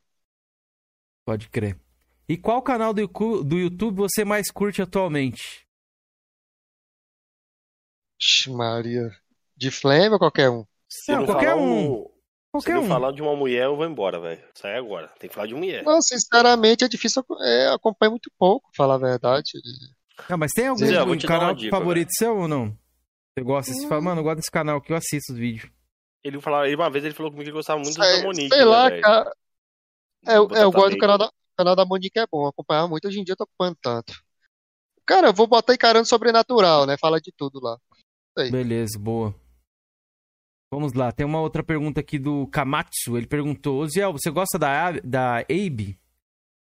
[1.24, 1.76] Pode crer.
[2.28, 3.07] E qual canal do,
[3.44, 5.66] do YouTube você mais curte atualmente?
[8.48, 9.11] Maria.
[9.57, 10.65] De Flame ou qualquer um?
[10.89, 11.93] Se não, não qualquer um.
[11.93, 12.11] um.
[12.51, 12.89] Qualquer Se não um.
[12.89, 14.43] falar de uma mulher, eu vou embora, velho.
[14.55, 15.09] Sai agora.
[15.19, 15.85] Tem que falar de mulher.
[15.85, 17.24] Não, sinceramente, é difícil.
[17.43, 19.53] É, acompanho muito pouco, falar a verdade.
[20.28, 22.16] Não, mas tem algum Zé, canal dica, favorito véio.
[22.19, 22.77] seu ou não?
[23.36, 23.73] Você gosta?
[23.73, 25.70] Você fala, mano, eu gosto desse canal que eu assisto os vídeos.
[26.24, 28.55] Ele falou, uma vez ele falou comigo que ele gostava muito sei, da Monique.
[28.55, 29.36] Sei lá, né, cara.
[30.27, 32.47] É, é, eu gosto do canal da, canal da Monique, é bom.
[32.47, 34.12] Acompanhar muito, hoje em dia eu tô acompanhando tanto.
[35.07, 36.97] Cara, eu vou botar encarando sobrenatural, né?
[37.01, 37.78] Fala de tudo lá.
[38.37, 38.51] Sei.
[38.51, 39.35] Beleza, boa.
[40.73, 43.16] Vamos lá, tem uma outra pergunta aqui do Kamatsu.
[43.16, 45.99] Ele perguntou: Oziel, você gosta da, da Abe?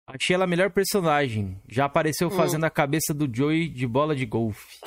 [0.06, 1.62] Achei ela a melhor personagem.
[1.70, 2.32] Já apareceu hum.
[2.32, 4.80] fazendo a cabeça do Joey de bola de golfe.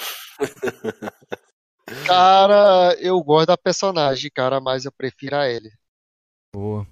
[2.07, 5.73] Cara, eu gosto da personagem, cara, mas eu prefiro a Ellie.
[6.55, 6.87] Boa.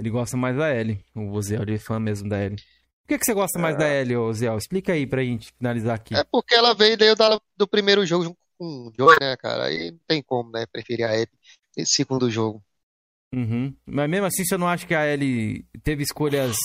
[0.00, 1.04] Ele gosta mais da Ellie.
[1.14, 2.56] O Oziel, ele é fã mesmo da Ellie.
[2.56, 3.62] Por que, que você gosta é.
[3.62, 4.56] mais da Ellie, Oziel?
[4.56, 6.14] Explica aí pra gente finalizar aqui.
[6.14, 7.14] É porque ela veio daí
[7.56, 9.66] do primeiro jogo junto com o Joey, né, cara?
[9.66, 11.28] Aí não tem como, né, preferir a Ellie
[11.76, 12.62] nesse segundo jogo.
[13.34, 13.76] Uhum.
[13.86, 16.56] Mas mesmo assim, você não acha que a Ellie teve escolhas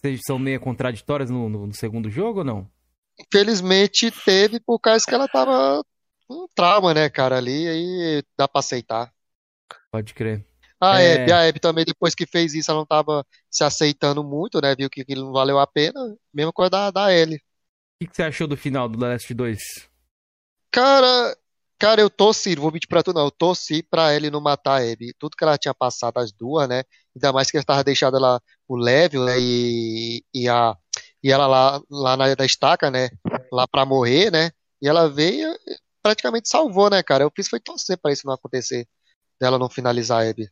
[0.00, 2.70] que são meio contraditórias no, no, no segundo jogo ou não?
[3.18, 5.84] Infelizmente teve por causa que ela tava
[6.30, 9.12] um trauma, né, cara, ali, aí dá pra aceitar.
[9.90, 10.47] Pode crer.
[10.80, 11.14] A é...
[11.14, 14.74] Hebe, a Hebe também, depois que fez isso, ela não tava se aceitando muito, né,
[14.74, 16.00] viu que aquilo não valeu a pena,
[16.32, 17.36] mesma coisa da, da Ellie.
[17.36, 17.40] O
[18.04, 19.58] que, que você achou do final do The Last 2?
[20.70, 21.36] Cara,
[21.78, 24.92] cara, eu torci, vou mentir pra tu não, eu torci pra ele não matar a
[24.92, 25.12] Abby.
[25.18, 26.84] Tudo que ela tinha passado, as duas, né,
[27.14, 30.76] ainda mais que ela tava deixando ela, o Level, né, e, e, a,
[31.22, 33.08] e ela lá, lá na da estaca, né,
[33.52, 35.52] lá pra morrer, né, e ela veio,
[36.00, 37.24] praticamente salvou, né, cara?
[37.24, 38.86] Eu fiz foi torcer para isso não acontecer,
[39.40, 40.48] dela não finalizar a Abby.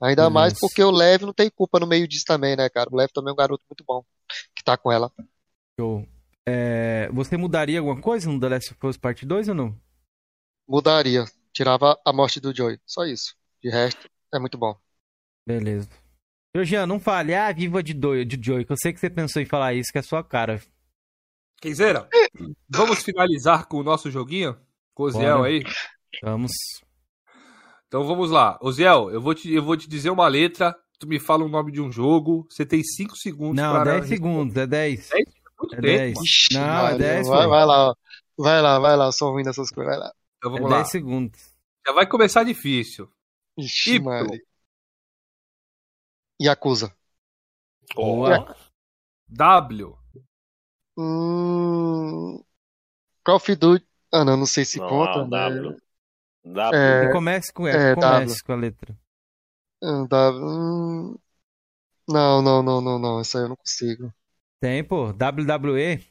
[0.00, 0.30] Ainda isso.
[0.30, 2.88] mais porque o Lev não tem culpa no meio disso também, né, cara?
[2.90, 4.04] O Lev também é um garoto muito bom
[4.54, 5.12] que tá com ela.
[5.78, 6.06] Show.
[6.46, 9.80] É, você mudaria alguma coisa no The Last of Us Part 2 ou não?
[10.66, 11.24] Mudaria.
[11.52, 12.78] Tirava a morte do Joey.
[12.86, 13.34] Só isso.
[13.62, 14.78] De resto, é muito bom.
[15.46, 15.88] Beleza.
[16.64, 19.40] Jean, não fale, ah, viva de, do, de Joey, que eu sei que você pensou
[19.40, 20.60] em falar isso, que é a sua cara.
[21.60, 22.08] Kenzeira,
[22.68, 24.58] vamos finalizar com o nosso joguinho?
[24.94, 25.62] Com o Oziel aí?
[26.22, 26.52] Vamos.
[27.88, 28.58] Então vamos lá.
[28.60, 31.72] Oziel, eu vou, te, eu vou te dizer uma letra, tu me fala o nome
[31.72, 33.92] de um jogo, você tem 5 segundos Não, para...
[33.92, 35.08] 10 segundos, é 10.
[35.08, 35.24] 10?
[35.72, 36.18] É 10.
[36.52, 37.28] Não, é 10.
[37.28, 37.94] Vai, vai, lá,
[38.36, 40.12] vai lá, vai lá, eu sou ruim nessas coisas, vai lá.
[40.36, 40.76] Então vamos é lá.
[40.78, 41.54] 10 segundos.
[41.86, 43.10] Já vai começar difícil.
[43.56, 44.30] Ixi, mano.
[46.40, 46.94] Yakuza.
[47.94, 48.54] Boa.
[49.28, 49.98] W.
[50.96, 52.44] Hum...
[53.24, 53.86] Call of Duty.
[54.12, 55.18] Ah, não, não sei se não, conta.
[55.18, 55.60] Não, né?
[55.60, 55.87] W.
[56.44, 56.80] W.
[56.80, 58.96] É, comece com, é, comece com a letra.
[59.82, 60.44] Ah, w.
[60.44, 61.18] Hum...
[62.08, 63.20] Não, não, não, não, não.
[63.20, 64.12] Isso aí eu não consigo.
[64.60, 65.08] Tem, pô.
[65.08, 66.04] WWE.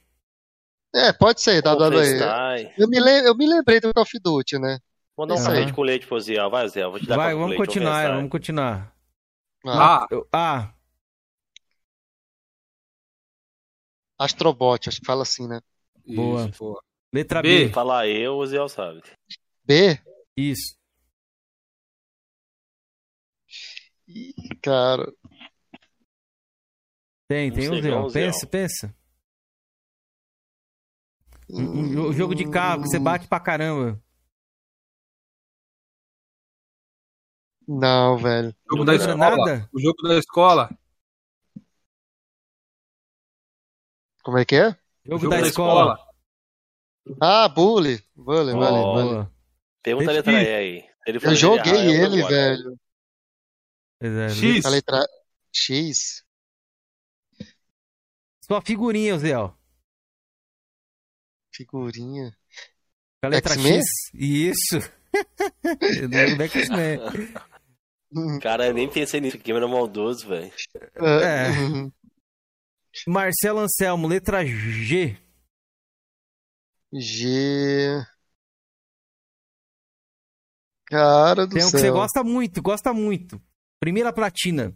[0.96, 2.72] É, pode ser, WWE.
[2.78, 4.80] Eu me, eu me lembrei do Call of Duty, né?
[5.16, 6.36] Vou dar um leite com leite pro Zé.
[6.48, 6.86] Vai, Zé.
[6.86, 8.96] Vou te dar Vai, vamos leite, continuar, vamos continuar.
[9.66, 10.08] Ah.
[10.32, 10.74] Ah.
[14.20, 15.60] Astrobot, acho que fala assim, né?
[16.06, 16.48] Boa.
[16.48, 16.82] Isso, boa.
[17.12, 17.66] Letra B.
[17.66, 17.74] B.
[17.74, 19.02] Falar eu, o Zé sabe.
[19.66, 20.00] B?
[20.38, 20.78] Isso.
[24.08, 25.12] Ih, cara.
[27.28, 28.22] Tem, tem um Zé.
[28.22, 28.96] Pensa, pensa.
[31.50, 34.02] Um, um, jogo de carro que você bate pra caramba.
[37.68, 38.56] Não, velho.
[38.66, 39.18] O jogo da escola.
[39.18, 39.70] Nada?
[39.74, 40.80] O jogo da escola.
[44.24, 44.70] Como é que é?
[45.04, 45.94] Jogo, jogo da, da escola.
[45.94, 47.18] escola.
[47.20, 48.04] Ah, Bully.
[48.16, 48.60] Bully, oh.
[48.60, 49.37] Bully, Bully.
[49.88, 50.90] Pergunta a letra E aí.
[51.06, 52.78] Ele eu joguei ele, ele velho.
[54.02, 54.66] É, X.
[54.66, 55.08] A letra
[55.54, 56.26] X.
[58.42, 59.32] Sua figurinha, Zé.
[61.54, 62.38] Figurinha.
[63.22, 63.86] A letra X.
[64.14, 64.78] Isso.
[66.52, 67.00] X-Men.
[68.42, 69.40] Cara, eu nem pensei nisso.
[69.40, 70.52] Que era maldoso, velho.
[70.98, 71.48] É.
[73.08, 75.18] Marcelo Anselmo, letra G.
[76.92, 78.06] G.
[80.88, 81.80] Cara do Tem um céu.
[81.80, 83.42] que você gosta muito, gosta muito.
[83.80, 84.76] Primeira platina.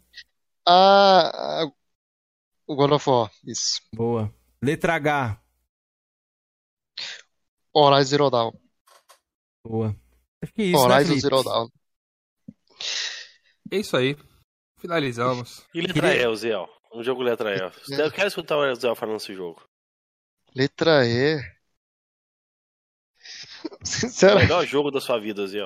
[0.67, 1.65] Ah,
[2.67, 3.81] o God of War, isso.
[3.93, 4.33] Boa.
[4.61, 5.41] Letra H.
[7.73, 8.51] Horizon Zero Dawn.
[9.65, 9.95] Boa.
[10.41, 11.69] Acho que é isso, Horizon né, Zero Dawn.
[13.71, 14.17] É isso aí.
[14.77, 15.65] Finalizamos.
[15.73, 16.23] E letra Queria...
[16.23, 16.55] E, o Zé?
[16.93, 17.59] Um jogo letra E.
[17.97, 19.63] Eu quero escutar o Zé falando desse jogo.
[20.53, 21.39] Letra E.
[23.85, 24.35] Sincero.
[24.35, 25.61] O melhor jogo da sua vida, Zé.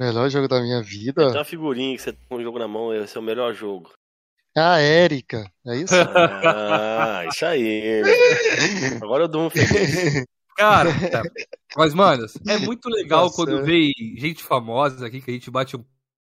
[0.00, 1.26] Melhor jogo da minha vida?
[1.26, 3.92] Tem uma figurinha que você tem um jogo na mão, esse é o melhor jogo.
[4.56, 5.94] Ah, Érica, é isso?
[5.94, 8.00] Ah, isso aí.
[9.04, 10.24] Agora eu dou um feliz.
[10.56, 10.88] Cara,
[11.76, 13.36] mas, mano, é muito legal Nossa.
[13.36, 15.84] quando vem gente famosa aqui que a gente bate um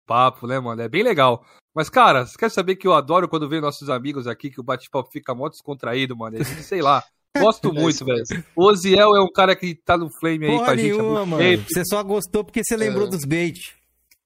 [0.06, 0.82] papo, né, mano?
[0.82, 1.42] É bem legal.
[1.74, 4.64] Mas, cara, você quer saber que eu adoro quando vem nossos amigos aqui, que o
[4.64, 6.36] bate-papo fica mó descontraído, mano?
[6.36, 7.02] É, sei lá.
[7.38, 8.24] Gosto é muito, velho.
[8.54, 10.96] O Oziel é um cara que tá no flame aí Porra com a gente.
[10.96, 11.42] Nenhuma, mano.
[11.42, 11.64] Tempo.
[11.68, 13.10] Você só gostou porque você lembrou é.
[13.10, 13.58] dos bait.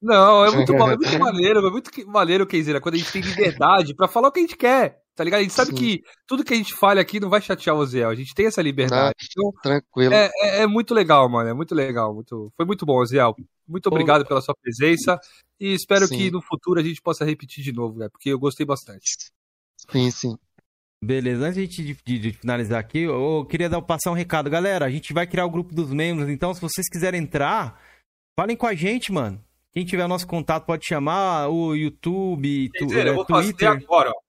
[0.01, 3.95] Não, é muito, é muito maneiro, é muito maneiro, Keizera, quando a gente tem liberdade
[3.95, 5.39] pra falar o que a gente quer, tá ligado?
[5.39, 5.75] A gente sabe Sim.
[5.75, 8.45] que tudo que a gente fala aqui não vai chatear o Oziel, a gente tem
[8.45, 9.15] essa liberdade.
[9.35, 10.13] Não, então, tranquilo.
[10.13, 12.13] É, é, é, muito legal, mano, é muito legal.
[12.13, 12.51] Muito...
[12.55, 13.35] Foi muito bom, Oziel.
[13.67, 15.19] Muito obrigado pela sua presença
[15.59, 16.17] e espero sim.
[16.17, 18.07] que no futuro a gente possa repetir de novo, né?
[18.09, 19.31] Porque eu gostei bastante.
[19.91, 20.37] Sim, sim.
[21.03, 24.49] Beleza, antes de, de, de, finalizar aqui, eu queria dar, passar um recado.
[24.49, 27.79] Galera, a gente vai criar o grupo dos membros, então se vocês quiserem entrar,
[28.37, 29.43] falem com a gente, mano.
[29.71, 33.69] Quem tiver nosso contato pode chamar o YouTube, tu, dizer, eu vou Twitter.
[33.69, 34.21] fazer agora, ó.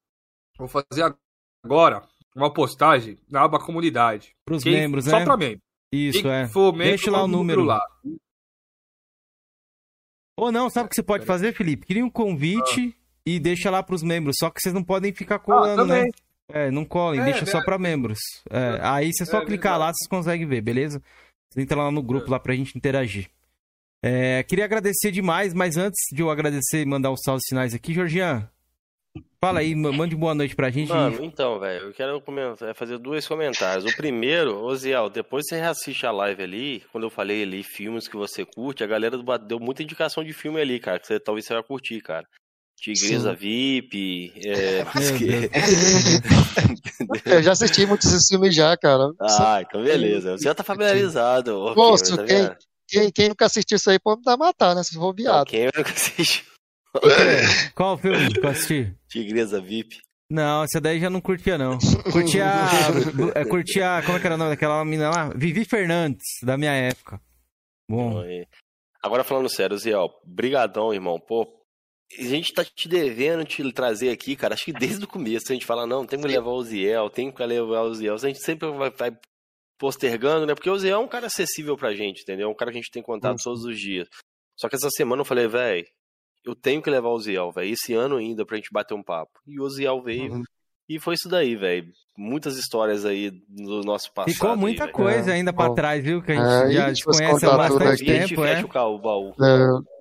[0.59, 1.17] Vou fazer
[1.65, 4.37] agora uma postagem na aba comunidade.
[4.45, 5.11] Para os membros, né?
[5.11, 5.63] Só para membros.
[5.91, 6.49] Isso, Quem é.
[6.49, 7.65] For membro, Deixa lá o número.
[7.65, 7.81] lá.
[10.37, 11.87] Ou não, sabe o que você pode fazer, Felipe?
[11.87, 13.21] Cria um convite ah.
[13.25, 14.37] e deixa lá para os membros.
[14.39, 16.05] Só que vocês não podem ficar colando, ah, né?
[16.51, 18.19] É, não colhem, é, deixa só para membros.
[18.51, 21.03] É, aí você só é, clicar lá, vocês conseguem ver, beleza?
[21.51, 23.29] Você entra lá no grupo lá pra gente interagir.
[24.03, 27.93] É, queria agradecer demais, mas antes de eu agradecer e mandar os salve sinais aqui,
[27.93, 28.49] Georgian,
[29.43, 30.89] fala aí, mande boa noite pra gente.
[30.89, 33.85] Mano, então, velho, eu quero comentar, fazer dois comentários.
[33.85, 38.17] O primeiro, Oziel, depois você reassiste a live ali, quando eu falei ali filmes que
[38.17, 41.55] você curte, a galera deu muita indicação de filme ali, cara, que você, talvez você
[41.55, 42.27] vai curtir, cara.
[42.81, 43.37] Tigresa Sim.
[43.37, 44.33] VIP.
[44.45, 44.85] É,
[47.37, 49.11] eu já assisti muitos esses filmes já, cara.
[49.21, 50.39] Ah, então beleza.
[50.39, 51.73] Você já tá familiarizado.
[51.75, 52.57] Poxa, okay, quem, tá
[52.89, 54.83] quem, quem, nunca assistiu isso aí pode me matar, né?
[54.85, 55.39] Se for viado.
[55.39, 56.45] Não, quem nunca assistiu?
[57.75, 58.95] Qual filme que eu assisti?
[59.09, 59.99] Tigresa VIP.
[60.31, 61.79] Não, essa daí já não curtia, não.
[62.13, 62.45] Curtia.
[63.35, 64.03] é, curtia.
[64.05, 65.31] Como é que era o nome daquela menina lá?
[65.35, 67.21] Vivi Fernandes, da minha época.
[67.91, 68.23] Bom.
[69.03, 71.19] Agora falando sério, Ziel, brigadão, irmão.
[71.19, 71.47] Pô,
[72.17, 74.55] a gente tá te devendo te trazer aqui, cara.
[74.55, 77.31] Acho que desde o começo a gente fala, não, tem que levar o Ziel, tem
[77.31, 78.15] que levar o Ziel.
[78.15, 79.11] A gente sempre vai, vai
[79.79, 80.55] postergando, né?
[80.55, 82.49] Porque o Ziel é um cara acessível pra gente, entendeu?
[82.49, 83.45] É um cara que a gente tem contato uhum.
[83.45, 84.09] todos os dias.
[84.57, 85.87] Só que essa semana eu falei, velho,
[86.45, 87.73] eu tenho que levar o Ziel, velho.
[87.73, 89.39] Esse ano ainda pra gente bater um papo.
[89.47, 90.33] E o Ziel veio.
[90.33, 90.43] Uhum.
[90.89, 91.87] E foi isso daí, velho.
[92.17, 94.33] Muitas histórias aí do nosso passado.
[94.33, 95.35] Ficou muita aí, coisa é.
[95.35, 96.23] ainda pra trás, viu?
[96.23, 98.11] Que a gente é, já te conhece há bastante tempo.
[98.11, 98.83] A gente fecha é?
[98.83, 99.35] o baú.
[99.39, 99.98] É.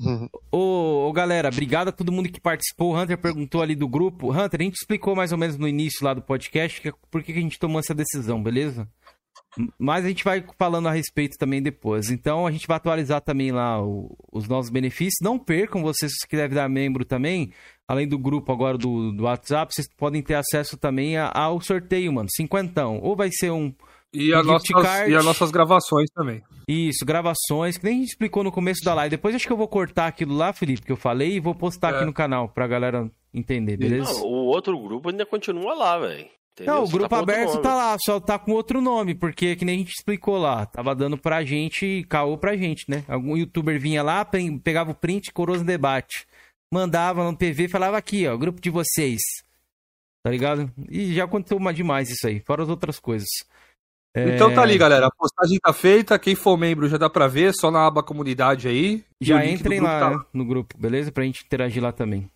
[0.00, 0.28] Uhum.
[0.52, 2.92] Ô, galera, obrigado a todo mundo que participou.
[2.92, 4.32] O Hunter perguntou ali do grupo.
[4.32, 7.32] Hunter, a gente explicou mais ou menos no início lá do podcast que, por que
[7.32, 8.88] a gente tomou essa decisão, beleza?
[9.78, 12.10] Mas a gente vai falando a respeito também depois.
[12.10, 15.18] Então a gente vai atualizar também lá o, os nossos benefícios.
[15.20, 17.52] Não percam, vocês que devem dar membro também,
[17.86, 22.28] além do grupo agora do, do WhatsApp, vocês podem ter acesso também ao sorteio, mano.
[22.30, 23.00] Cinquentão.
[23.00, 23.74] Ou vai ser um
[24.12, 26.42] e, a nossas, e as nossas gravações também.
[26.66, 29.16] Isso, gravações, que nem a gente explicou no começo da live.
[29.16, 31.92] Depois acho que eu vou cortar aquilo lá, Felipe, que eu falei, e vou postar
[31.92, 31.96] é.
[31.96, 34.12] aqui no canal pra galera entender, beleza?
[34.12, 36.26] Não, o outro grupo ainda continua lá, velho.
[36.66, 39.76] Não, o grupo tá aberto tá lá, só tá com outro nome, porque que nem
[39.76, 43.04] a gente explicou lá, tava dando pra gente, caô pra gente, né?
[43.06, 44.26] Algum youtuber vinha lá,
[44.62, 46.26] pegava o print, coroso debate,
[46.72, 49.20] mandava no PV e falava aqui, ó, grupo de vocês,
[50.24, 50.68] tá ligado?
[50.90, 53.28] E já aconteceu demais isso aí, fora as outras coisas.
[54.16, 54.78] Então tá ali, é.
[54.78, 55.06] galera.
[55.06, 56.18] A postagem tá feita.
[56.18, 59.04] Quem for membro já dá pra ver, só na aba comunidade aí.
[59.20, 60.26] Já entrem lá tá...
[60.32, 61.12] no grupo, beleza?
[61.12, 62.30] Pra gente interagir lá também.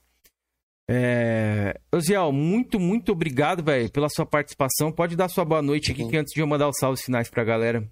[0.89, 1.79] É...
[1.93, 4.93] Oziel, muito, muito obrigado, velho, pela sua participação.
[4.93, 7.45] Pode dar sua boa noite aqui, que antes de eu mandar os salves finais pra
[7.45, 7.89] galera.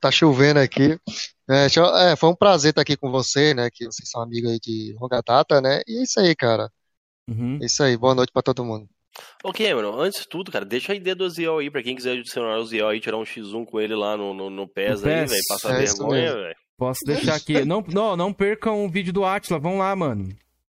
[0.00, 0.98] Tá chovendo aqui.
[1.48, 3.70] É, é, foi um prazer estar aqui com você, né?
[3.72, 5.80] Que vocês são amigos aí de longa data, né?
[5.86, 6.70] E é isso aí, cara.
[7.30, 7.58] Uhum.
[7.62, 7.96] É isso aí.
[7.96, 8.88] Boa noite pra todo mundo.
[9.42, 12.12] Ô Cameron, antes de tudo, cara, deixa a ideia do Ziel aí, pra quem quiser
[12.12, 15.26] adicionar o Ziel aí, tirar um X1 com ele lá no, no, no PES, aí,
[15.26, 16.56] velho, passar é vergonha, velho.
[16.76, 17.64] Posso deixar aqui.
[17.64, 20.28] não, não, não percam o vídeo do Atila, vão lá, mano.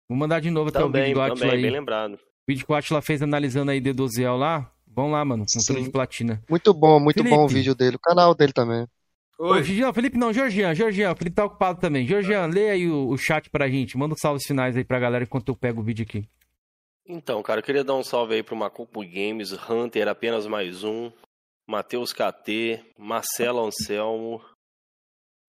[0.08, 1.62] Vou mandar de novo também, até o vídeo do Atila também, aí.
[1.64, 2.14] bem lembrado.
[2.14, 4.72] O vídeo que o Atila fez analisando aí D12L lá.
[4.88, 6.42] Vão lá, mano, com tudo de platina.
[6.50, 7.36] Muito bom, muito Felipe.
[7.36, 7.98] bom o vídeo dele.
[7.98, 8.88] O canal dele também.
[9.38, 9.62] Oi.
[9.84, 12.08] Ô, Felipe não, Georgian, Georgian, o Felipe tá ocupado também.
[12.08, 15.26] Georgian, lê aí o, o chat pra gente, manda os salves finais aí pra galera
[15.26, 16.26] enquanto eu pego o vídeo aqui.
[17.08, 21.12] Então, cara, eu queria dar um salve aí pro Macupo Games, Hunter, apenas mais um,
[21.68, 24.40] Matheus KT, Marcelo Anselmo.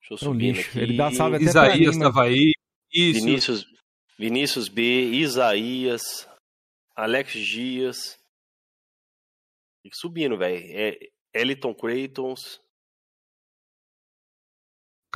[0.00, 0.78] Deixa eu subir aqui.
[0.78, 2.52] Ele dá salve até Isaías tava aí.
[2.92, 3.20] Isso.
[3.20, 3.66] Vinícius,
[4.18, 6.28] Vinícius B, Isaías,
[6.94, 8.18] Alex Dias.
[9.92, 10.62] Subindo, velho.
[10.72, 10.98] É,
[11.32, 12.60] Eliton Creightons,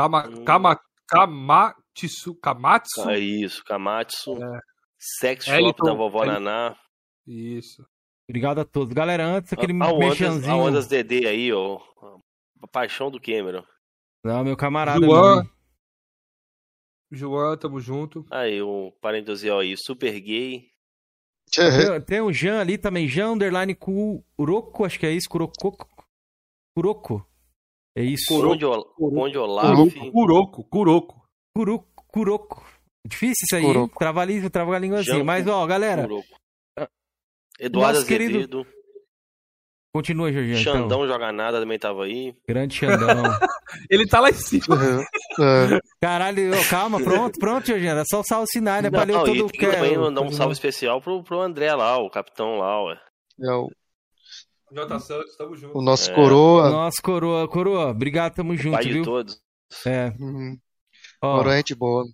[0.00, 0.44] Kama, hum.
[0.46, 2.34] Kama, Kamatsu.
[2.40, 3.02] Kamatsu?
[3.06, 4.42] Ah, isso, Kamatsu.
[4.42, 4.60] É.
[5.00, 6.40] Sex Shop Eliton, da Vovó Eliton.
[6.40, 6.76] Naná.
[7.26, 7.86] Isso.
[8.28, 8.92] Obrigado a todos.
[8.92, 10.52] Galera, antes aquele a, a mexanzinho...
[10.52, 11.80] A Ondas DD aí, ó.
[12.62, 13.64] A paixão do Cameron.
[14.24, 15.04] Não, meu camarada.
[15.04, 15.50] João.
[17.10, 18.24] João, tamo junto.
[18.30, 20.70] Aí, um parêntese aí, super gay.
[21.52, 25.52] Tem, tem um Jean ali também, Jean Underline Kuroko, acho que é isso, Kuroko.
[26.76, 27.26] Kuroko.
[27.96, 28.26] É isso.
[28.28, 28.64] Conde,
[28.96, 29.76] Conde Olaf.
[30.12, 30.64] Curoco,
[32.06, 32.64] Curoco.
[33.06, 33.98] Difícil isso aí, Curoco.
[33.98, 35.22] trava língua, trava a língua assim.
[35.22, 36.02] Mas, ó, galera.
[36.02, 36.40] Curoco.
[37.58, 38.30] Eduardo Azevedo.
[38.30, 38.66] Querido...
[39.92, 40.58] Continua, Jorginho.
[40.58, 40.72] Então.
[40.72, 41.06] Xandão então.
[41.08, 42.34] joga nada também tava aí.
[42.46, 43.08] Grande Xandão.
[43.90, 44.76] Ele tá lá em cima.
[44.76, 45.78] Uhum.
[46.00, 47.90] Caralho, calma, pronto, pronto, Jorginho.
[47.90, 48.90] Era só o salve sinais, né?
[48.90, 49.66] Valeu todo o que.
[49.66, 53.00] também mandar um salve especial pro, pro André lá, o capitão lá, ué.
[53.42, 53.68] É o
[54.72, 55.76] J Santos, tamo junto.
[55.76, 56.14] O nosso é.
[56.14, 56.68] coroa.
[56.68, 57.90] O nosso coroa, coroa.
[57.90, 59.02] Obrigado, tamo junto, Pai viu?
[59.02, 59.40] de todos.
[59.84, 60.12] É.
[60.20, 60.56] Uhum.
[61.22, 62.04] Ó, coroa é gente boa.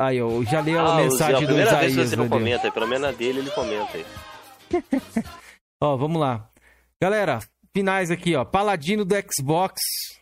[0.00, 1.94] Aí, ó, já li a ah, mensagem do Isaías.
[1.94, 4.06] Vez você não comenta, pelo menos a dele ele comenta aí.
[5.78, 6.48] ó, vamos lá.
[6.98, 7.38] Galera,
[7.74, 8.42] finais aqui, ó.
[8.42, 9.78] Paladino do Xbox.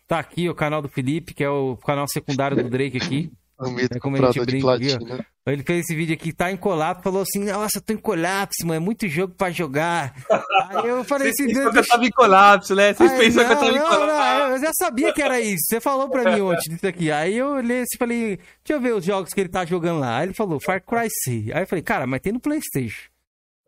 [0.08, 3.30] Tá aqui o canal do Felipe, que é o canal secundário do Drake aqui.
[3.60, 5.26] É como a gente brinca.
[5.46, 8.66] Ele fez esse vídeo aqui, tá em colapso, falou assim, nossa, eu tô em colapso,
[8.66, 10.14] mano, é muito jogo pra jogar.
[10.68, 11.52] Aí eu falei assim...
[11.52, 12.92] Vocês que eu tava em colapso, né?
[12.92, 14.06] Vocês pensam que eu tava em colapso.
[14.06, 17.10] Não, eu já sabia que era isso, você falou pra mim ontem disso aqui.
[17.10, 20.00] Aí eu olhei assim e falei, deixa eu ver os jogos que ele tá jogando
[20.00, 20.18] lá.
[20.18, 21.50] Aí ele falou, Far Cry 6.
[21.50, 23.08] Aí eu falei, cara, mas tem no Playstation.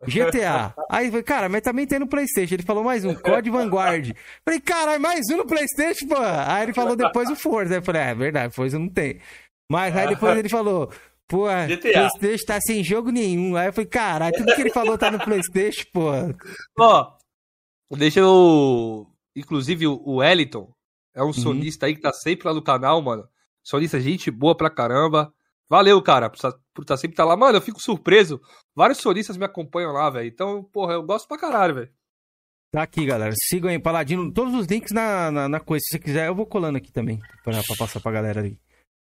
[0.07, 0.73] GTA.
[0.89, 2.55] Aí falei, cara, mas também tem no Playstation.
[2.55, 4.11] Ele falou mais um, Code Vanguard.
[4.43, 6.15] Falei, cara, mais um no Playstation, pô.
[6.17, 7.73] Aí ele falou depois o Forza.
[7.73, 9.19] Aí eu falei, é, é verdade, Forza não tem.
[9.71, 10.91] Mas aí depois ele falou,
[11.27, 11.45] pô,
[12.19, 13.55] Playstation tá sem jogo nenhum.
[13.55, 16.11] Aí eu falei, caralho, tudo que ele falou tá no Playstation, pô.
[16.77, 17.17] Ó,
[17.91, 19.07] deixa eu...
[19.33, 20.69] Inclusive o Eliton
[21.15, 21.33] é um uhum.
[21.33, 23.25] sonista aí que tá sempre lá no canal, mano.
[23.63, 25.33] Sonista, gente boa pra caramba.
[25.69, 27.37] Valeu, cara, por estar tá, tá sempre tá lá.
[27.37, 28.41] Mano, eu fico surpreso.
[28.75, 30.27] Vários sonistas me acompanham lá, velho.
[30.27, 31.89] Então, porra, eu gosto pra caralho, velho.
[32.71, 33.33] Tá aqui, galera.
[33.35, 34.33] Sigam aí, Paladino.
[34.33, 35.81] Todos os links na, na, na, coisa.
[35.83, 37.19] Se você quiser, eu vou colando aqui também.
[37.43, 38.59] Pra, pra passar pra galera ali.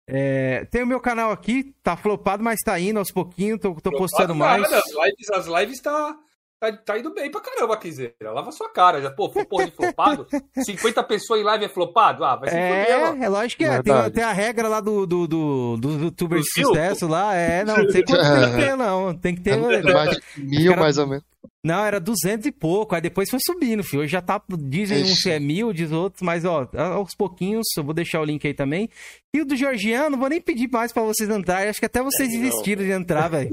[0.08, 3.92] É, tem o meu canal aqui, tá flopado, mas tá indo aos pouquinhos, tô, tô
[3.92, 4.62] postando mais.
[4.62, 6.16] Nada, as lives, as lives tá,
[6.60, 8.32] tá, tá, indo bem pra caramba, Kizeira.
[8.32, 9.02] Lava sua cara.
[9.02, 10.28] Já, pô, porra de flopado.
[10.64, 12.24] 50 pessoas em live é flopado?
[12.24, 13.82] Ah, vai ser É, é lógico que é.
[13.82, 17.34] Tem, tem, a regra lá do, do, do, do youtuber de sucesso lá.
[17.36, 19.18] É, não, não sei quanto tem que ter, não.
[19.18, 19.54] Tem que ter.
[19.58, 20.82] É, mais mil, cara...
[20.82, 21.26] mais ou menos.
[21.66, 24.04] Não, era 200 e pouco, aí depois foi subindo, filho.
[24.04, 27.84] Hoje já tá, dizem uns que é mil, diz outros, mas ó, aos pouquinhos, eu
[27.84, 28.88] vou deixar o link aí também.
[29.34, 32.04] E o do Georgiano, não vou nem pedir mais pra vocês entrarem, acho que até
[32.04, 33.50] vocês é, desistiram de entrar, velho.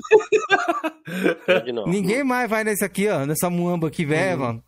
[1.87, 4.47] Ninguém mais vai nesse aqui, ó, nessa muamba aqui, velho, uhum.
[4.47, 4.65] mano.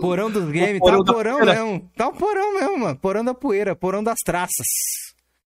[0.00, 2.98] Porão dos games, tá um porão mesmo, tá um porão mesmo, mano.
[2.98, 4.66] Porão da poeira, porão das traças.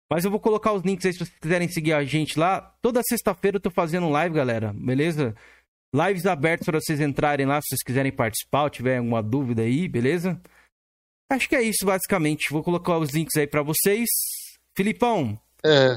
[0.07, 2.73] Mas eu vou colocar os links aí se vocês quiserem seguir a gente lá.
[2.79, 5.35] Toda sexta-feira eu tô fazendo live, galera, beleza?
[5.93, 9.87] Lives abertas para vocês entrarem lá se vocês quiserem participar ou tiver alguma dúvida aí,
[9.87, 10.39] beleza?
[11.31, 12.51] Acho que é isso, basicamente.
[12.51, 14.07] Vou colocar os links aí para vocês.
[14.75, 15.39] Filipão.
[15.65, 15.95] É.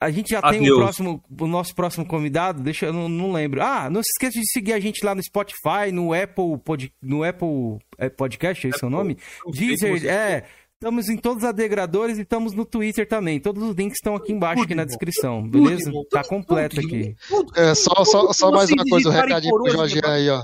[0.00, 0.62] A gente já Adeus.
[0.62, 3.62] tem o, próximo, o nosso próximo convidado, deixa eu não, não, lembro.
[3.62, 7.24] Ah, não se esqueça de seguir a gente lá no Spotify, no Apple, pod, no
[7.24, 9.16] Apple é, Podcast, esse é o nome?
[9.50, 10.44] Deezer, é.
[10.76, 13.40] Estamos em todos os agregadores e estamos no Twitter também.
[13.40, 15.90] Todos os links estão aqui embaixo, aqui na descrição, beleza?
[16.10, 17.16] Tá completo aqui.
[17.54, 20.42] É, só, só, só mais uma coisa, o um recadinho pro Jorge aí, ó.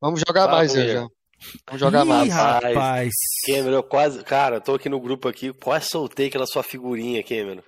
[0.00, 1.06] Vamos jogar mais, Jorge.
[1.66, 2.32] Vamos jogar Ih, mais.
[2.32, 3.14] rapaz.
[3.46, 4.24] Cameron, eu quase.
[4.24, 7.62] Cara, tô aqui no grupo aqui, quase soltei aquela sua figurinha, Cameron.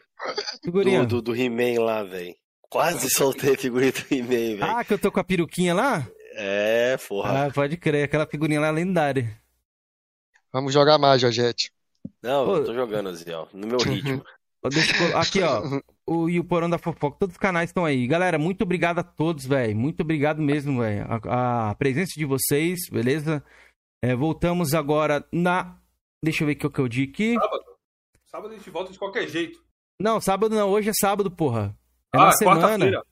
[0.64, 1.06] Figurinha?
[1.06, 2.34] Do, do, do He-Man lá, velho.
[2.68, 4.64] Quase soltei a figurinha do He-Man, velho.
[4.64, 6.04] Ah, que eu tô com a peruquinha lá?
[6.34, 7.46] É, porra.
[7.46, 9.40] Ah, pode crer, aquela figurinha lá é lendária.
[10.52, 11.70] Vamos jogar mais, Jorgette.
[12.22, 14.24] Não, Pô, eu tô jogando, Ziel, no meu ritmo.
[15.14, 15.80] Aqui, ó.
[16.06, 17.16] o, e o Porão da Fofoca.
[17.18, 18.06] Todos os canais estão aí.
[18.06, 19.74] Galera, muito obrigado a todos, velho.
[19.74, 21.06] Muito obrigado mesmo, velho.
[21.08, 23.42] A, a, presença de vocês, beleza?
[24.04, 25.78] É, voltamos agora na.
[26.22, 27.34] Deixa eu ver o que eu, que eu digo aqui.
[27.34, 27.64] Sábado.
[28.26, 29.64] Sábado a gente volta de qualquer jeito.
[30.00, 30.68] Não, sábado não.
[30.70, 31.76] Hoje é sábado, porra.
[32.14, 32.60] É ah, na semana.
[32.60, 33.02] Quarta-feira.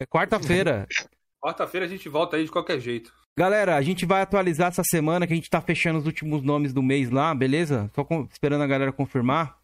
[0.00, 0.86] É quarta-feira.
[1.40, 3.12] quarta-feira a gente volta aí de qualquer jeito.
[3.36, 6.72] Galera, a gente vai atualizar essa semana que a gente tá fechando os últimos nomes
[6.72, 7.90] do mês lá, beleza?
[7.92, 8.28] Só com...
[8.30, 9.58] esperando a galera confirmar.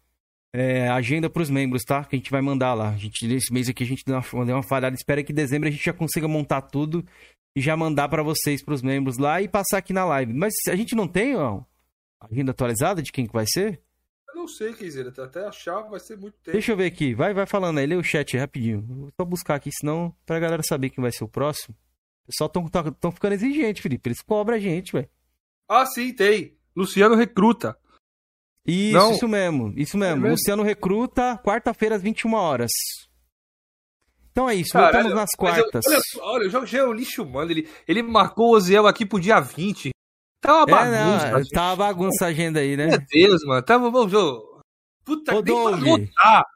[0.53, 2.03] É, agenda pros membros, tá?
[2.03, 2.89] Que a gente vai mandar lá.
[2.89, 4.93] A gente, nesse mês aqui a gente deu uma, deu uma falhada.
[4.93, 7.05] Espera que em dezembro a gente já consiga montar tudo
[7.55, 10.33] e já mandar para vocês, pros membros lá e passar aqui na live.
[10.33, 11.61] Mas a gente não tem, ó,
[12.19, 13.81] agenda atualizada de quem que vai ser?
[14.27, 15.13] Eu não sei, Keizeira.
[15.17, 16.51] Até achar vai ser muito tempo.
[16.51, 17.13] Deixa eu ver aqui.
[17.13, 17.85] Vai, vai falando aí.
[17.85, 18.81] Lê o chat rapidinho.
[18.81, 21.73] Vou só buscar aqui, senão, pra galera saber quem vai ser o próximo.
[22.23, 24.09] O pessoal tão, tão, tão ficando exigente, Felipe.
[24.09, 25.09] Eles cobram a gente, velho.
[25.67, 26.57] Ah, sim, tem.
[26.75, 27.77] Luciano recruta.
[28.65, 29.11] Isso, não.
[29.11, 29.73] isso mesmo.
[29.75, 30.13] Isso mesmo.
[30.13, 30.31] É mesmo?
[30.31, 32.71] Luciano recruta, quarta-feira às 21 horas.
[34.31, 35.85] Então é isso, Caralho, voltamos nas quartas.
[35.85, 37.51] Eu, olha, olha, o já é o lixo, mano.
[37.51, 39.91] Ele, ele marcou o Oziel aqui pro dia 20.
[40.39, 41.27] Tá uma bagunça.
[41.27, 42.87] É, não, tá uma bagunça a agenda aí, né?
[42.87, 43.61] Meu Deus, mano.
[43.61, 44.61] Tava bom jogo.
[45.03, 46.09] Puta, Ô, nem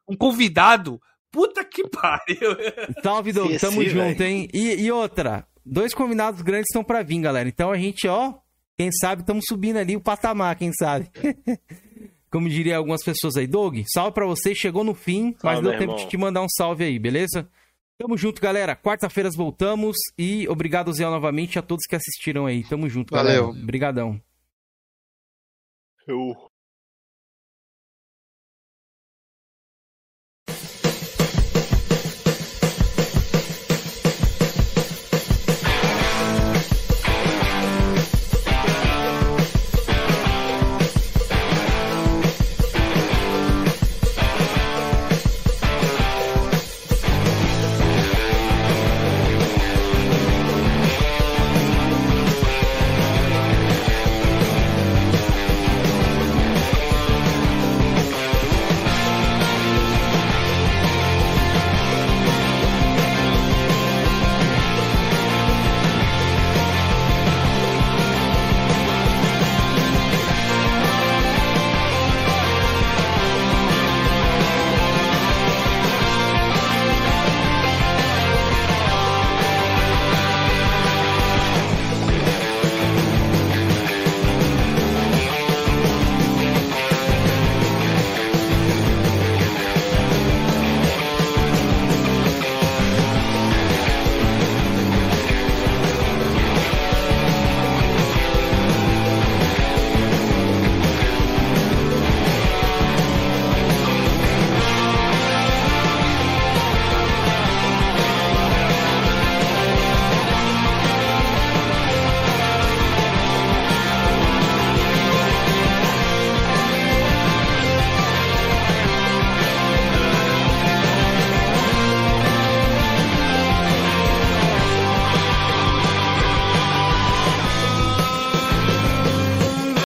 [0.08, 1.00] um convidado.
[1.32, 2.56] Puta que pariu.
[3.03, 3.52] Salve, Doug.
[3.60, 4.24] Tamo sim, junto, véio.
[4.24, 4.50] hein?
[4.53, 7.50] E, e, outra, dois convidados grandes estão pra vir, galera.
[7.50, 8.34] Então a gente, ó,
[8.77, 11.10] quem sabe estamos subindo ali o patamar, quem sabe.
[12.30, 13.48] Como diria algumas pessoas aí.
[13.48, 14.53] Doug, salve pra você.
[14.53, 15.95] Chegou no fim, mas deu tempo irmão.
[15.95, 17.48] de te mandar um salve aí, beleza?
[17.98, 18.76] Tamo junto, galera.
[18.76, 22.61] Quarta-feiras voltamos e obrigado, Zé, novamente a todos que assistiram aí.
[22.64, 23.48] Tamo junto, Valeu.
[23.48, 23.64] galera.
[23.64, 24.22] Obrigadão.
[26.06, 26.44] Eu...